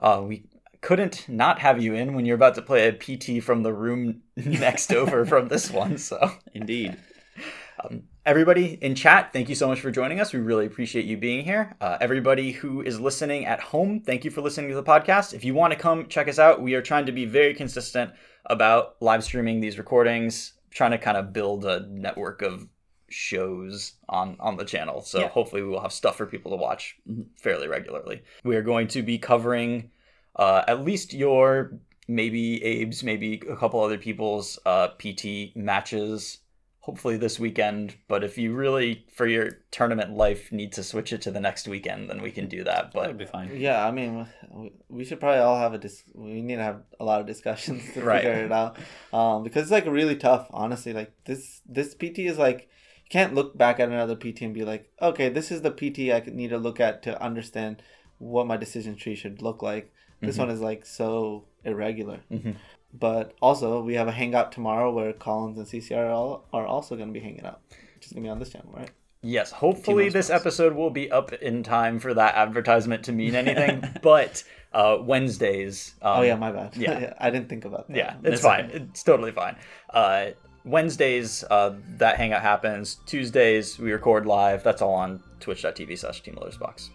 Uh, 0.00 0.22
we 0.26 0.46
couldn't 0.80 1.28
not 1.28 1.58
have 1.60 1.82
you 1.82 1.94
in 1.94 2.14
when 2.14 2.24
you're 2.24 2.36
about 2.36 2.54
to 2.56 2.62
play 2.62 2.86
a 2.88 2.92
PT 2.92 3.42
from 3.42 3.62
the 3.62 3.72
room 3.72 4.22
next 4.36 4.92
over 4.92 5.24
from 5.24 5.48
this 5.48 5.70
one. 5.70 5.98
So, 5.98 6.30
Indeed. 6.54 6.96
um, 7.84 8.04
everybody 8.24 8.74
in 8.80 8.94
chat, 8.94 9.32
thank 9.32 9.48
you 9.48 9.54
so 9.54 9.68
much 9.68 9.80
for 9.80 9.90
joining 9.90 10.20
us. 10.20 10.32
We 10.32 10.40
really 10.40 10.66
appreciate 10.66 11.04
you 11.04 11.16
being 11.16 11.44
here. 11.44 11.74
Uh, 11.80 11.98
everybody 12.00 12.52
who 12.52 12.82
is 12.82 13.00
listening 13.00 13.46
at 13.46 13.60
home, 13.60 14.00
thank 14.00 14.24
you 14.24 14.30
for 14.30 14.40
listening 14.40 14.70
to 14.70 14.76
the 14.76 14.82
podcast. 14.82 15.34
If 15.34 15.44
you 15.44 15.54
want 15.54 15.72
to 15.72 15.78
come 15.78 16.06
check 16.08 16.28
us 16.28 16.38
out, 16.38 16.60
we 16.62 16.74
are 16.74 16.82
trying 16.82 17.06
to 17.06 17.12
be 17.12 17.24
very 17.24 17.54
consistent 17.54 18.12
about 18.46 18.96
live 19.00 19.24
streaming 19.24 19.60
these 19.60 19.78
recordings, 19.78 20.54
trying 20.70 20.92
to 20.92 20.98
kind 20.98 21.16
of 21.16 21.32
build 21.32 21.64
a 21.64 21.86
network 21.88 22.42
of 22.42 22.66
shows 23.10 23.94
on 24.08 24.36
on 24.38 24.56
the 24.56 24.64
channel. 24.64 25.00
So 25.00 25.20
Yeah. 25.20 25.28
hopefully 25.28 25.62
we 25.62 25.68
will 25.68 25.80
have 25.80 25.92
stuff 25.92 26.16
for 26.16 26.26
people 26.26 26.50
to 26.52 26.56
watch 26.56 26.96
fairly 27.36 27.66
regularly. 27.66 28.22
We 28.44 28.54
are 28.56 28.62
going 28.62 28.88
to 28.88 29.02
be 29.02 29.18
covering 29.18 29.90
uh, 30.38 30.62
at 30.68 30.84
least 30.84 31.12
your 31.12 31.72
maybe 32.06 32.56
Abe's, 32.64 33.02
maybe 33.02 33.42
a 33.48 33.56
couple 33.56 33.80
other 33.82 33.98
people's 33.98 34.58
uh, 34.64 34.88
PT 34.98 35.54
matches. 35.56 36.38
Hopefully 36.80 37.18
this 37.18 37.38
weekend, 37.38 37.96
but 38.08 38.24
if 38.24 38.38
you 38.38 38.54
really 38.54 39.04
for 39.12 39.26
your 39.26 39.58
tournament 39.70 40.14
life 40.16 40.50
need 40.50 40.72
to 40.72 40.82
switch 40.82 41.12
it 41.12 41.20
to 41.20 41.30
the 41.30 41.38
next 41.40 41.68
weekend, 41.68 42.08
then 42.08 42.22
we 42.22 42.30
can 42.30 42.48
do 42.48 42.64
that. 42.64 42.92
But 42.94 43.00
That 43.02 43.08
would 43.08 43.18
But 43.18 43.26
be 43.26 43.30
fine. 43.30 43.60
Yeah, 43.60 43.86
I 43.86 43.90
mean, 43.90 44.26
we- 44.50 44.72
we 44.88 45.04
should 45.04 45.20
probably 45.20 45.40
all 45.40 45.58
have 45.58 45.74
a 45.74 45.78
dis. 45.78 46.02
We 46.14 46.40
need 46.40 46.56
to 46.56 46.62
have 46.62 46.80
a 46.98 47.04
lot 47.04 47.20
of 47.20 47.26
discussions 47.26 47.82
to 47.92 48.00
Right. 48.00 48.22
figure 48.22 48.42
it 48.46 48.52
out, 48.52 48.78
um, 49.12 49.42
because 49.42 49.64
it's 49.64 49.70
like 49.70 49.84
really 49.84 50.16
tough. 50.16 50.46
Honestly, 50.50 50.94
like 50.94 51.12
this 51.26 51.60
this 51.68 51.94
PT 51.94 52.20
is 52.20 52.38
like 52.38 52.60
you 53.04 53.10
can't 53.10 53.34
look 53.34 53.58
back 53.58 53.80
at 53.80 53.90
another 53.90 54.16
PT 54.16 54.40
and 54.46 54.54
be 54.54 54.64
like, 54.64 54.90
okay, 55.02 55.28
this 55.28 55.50
is 55.50 55.60
the 55.60 55.70
PT 55.70 56.10
I 56.10 56.20
need 56.32 56.48
to 56.50 56.58
look 56.58 56.80
at 56.80 57.02
to 57.02 57.20
understand 57.22 57.82
what 58.16 58.46
my 58.46 58.56
decision 58.56 58.96
tree 58.96 59.14
should 59.14 59.42
look 59.42 59.60
like. 59.62 59.92
This 60.20 60.36
Mhm. 60.36 60.40
one 60.40 60.50
is 60.50 60.60
like 60.60 60.84
so 60.86 61.44
irregular. 61.64 62.20
Mhm. 62.30 62.56
But 62.92 63.34
also, 63.42 63.82
we 63.82 63.94
have 63.94 64.08
a 64.08 64.12
hangout 64.12 64.50
tomorrow 64.52 64.90
where 64.92 65.12
Collins 65.12 65.58
and 65.58 65.66
CCR 65.68 66.06
are, 66.06 66.10
all, 66.10 66.44
are 66.52 66.66
also 66.66 66.96
going 66.96 67.08
to 67.08 67.12
be 67.12 67.20
hanging 67.20 67.44
out, 67.44 67.60
which 67.94 68.06
is 68.06 68.12
going 68.12 68.22
to 68.22 68.26
be 68.28 68.30
on 68.30 68.38
this 68.38 68.50
channel, 68.50 68.72
right? 68.72 68.90
Yes, 69.20 69.50
hopefully 69.50 70.08
this 70.08 70.28
plus. 70.28 70.40
episode 70.40 70.74
will 70.74 70.90
be 70.90 71.10
up 71.10 71.32
in 71.34 71.62
time 71.64 71.98
for 71.98 72.14
that 72.14 72.34
advertisement 72.36 73.04
to 73.06 73.12
mean 73.12 73.34
anything. 73.34 73.82
but 74.02 74.42
uh, 74.72 74.96
Wednesdays. 75.00 75.94
Um, 76.00 76.20
oh 76.20 76.22
yeah, 76.22 76.36
my 76.36 76.52
bad. 76.52 76.76
yeah. 76.76 77.12
I 77.20 77.28
didn't 77.30 77.48
think 77.48 77.64
about 77.64 77.88
that. 77.88 77.96
yeah, 77.96 78.14
it's 78.22 78.22
That's 78.22 78.42
fine. 78.42 78.64
okay. 78.66 78.76
It's 78.90 79.02
totally 79.02 79.32
fine. 79.32 79.56
Uh, 79.90 80.26
Wednesdays, 80.64 81.44
uh, 81.50 81.74
that 81.96 82.16
hangout 82.16 82.42
happens. 82.42 82.96
Tuesdays, 83.06 83.78
we 83.78 83.92
record 83.92 84.24
live. 84.26 84.62
That's 84.62 84.82
all 84.82 84.94
on 84.94 85.22
twitch.tv 85.40 85.98
slash 85.98 86.22
Team 86.22 86.38
Box. 86.60 86.90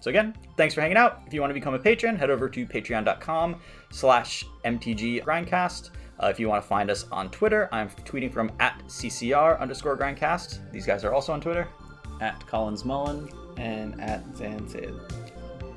So 0.00 0.10
again, 0.10 0.34
thanks 0.56 0.74
for 0.74 0.80
hanging 0.80 0.96
out. 0.96 1.22
If 1.26 1.34
you 1.34 1.40
want 1.40 1.50
to 1.50 1.54
become 1.54 1.74
a 1.74 1.78
patron, 1.78 2.16
head 2.16 2.30
over 2.30 2.48
to 2.48 2.66
patreon.com 2.66 3.56
slash 3.90 4.44
MTG 4.64 5.24
Grindcast. 5.24 5.90
Uh, 6.20 6.26
if 6.26 6.40
you 6.40 6.48
want 6.48 6.62
to 6.62 6.68
find 6.68 6.90
us 6.90 7.06
on 7.12 7.30
Twitter, 7.30 7.68
I'm 7.72 7.88
tweeting 7.90 8.32
from 8.32 8.50
at 8.58 8.82
CCR 8.86 9.60
underscore 9.60 9.96
Grindcast. 9.96 10.70
These 10.72 10.86
guys 10.86 11.04
are 11.04 11.12
also 11.12 11.32
on 11.32 11.40
Twitter. 11.40 11.68
At 12.20 12.44
Collins 12.46 12.84
Mullen. 12.84 13.28
And 13.56 14.00
at 14.00 14.24
zansyed 14.36 14.94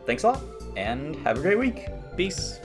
Thanks 0.05 0.23
a 0.23 0.29
lot, 0.29 0.41
and 0.75 1.15
have 1.17 1.37
a 1.37 1.41
great 1.41 1.57
week. 1.57 1.87
Peace. 2.17 2.59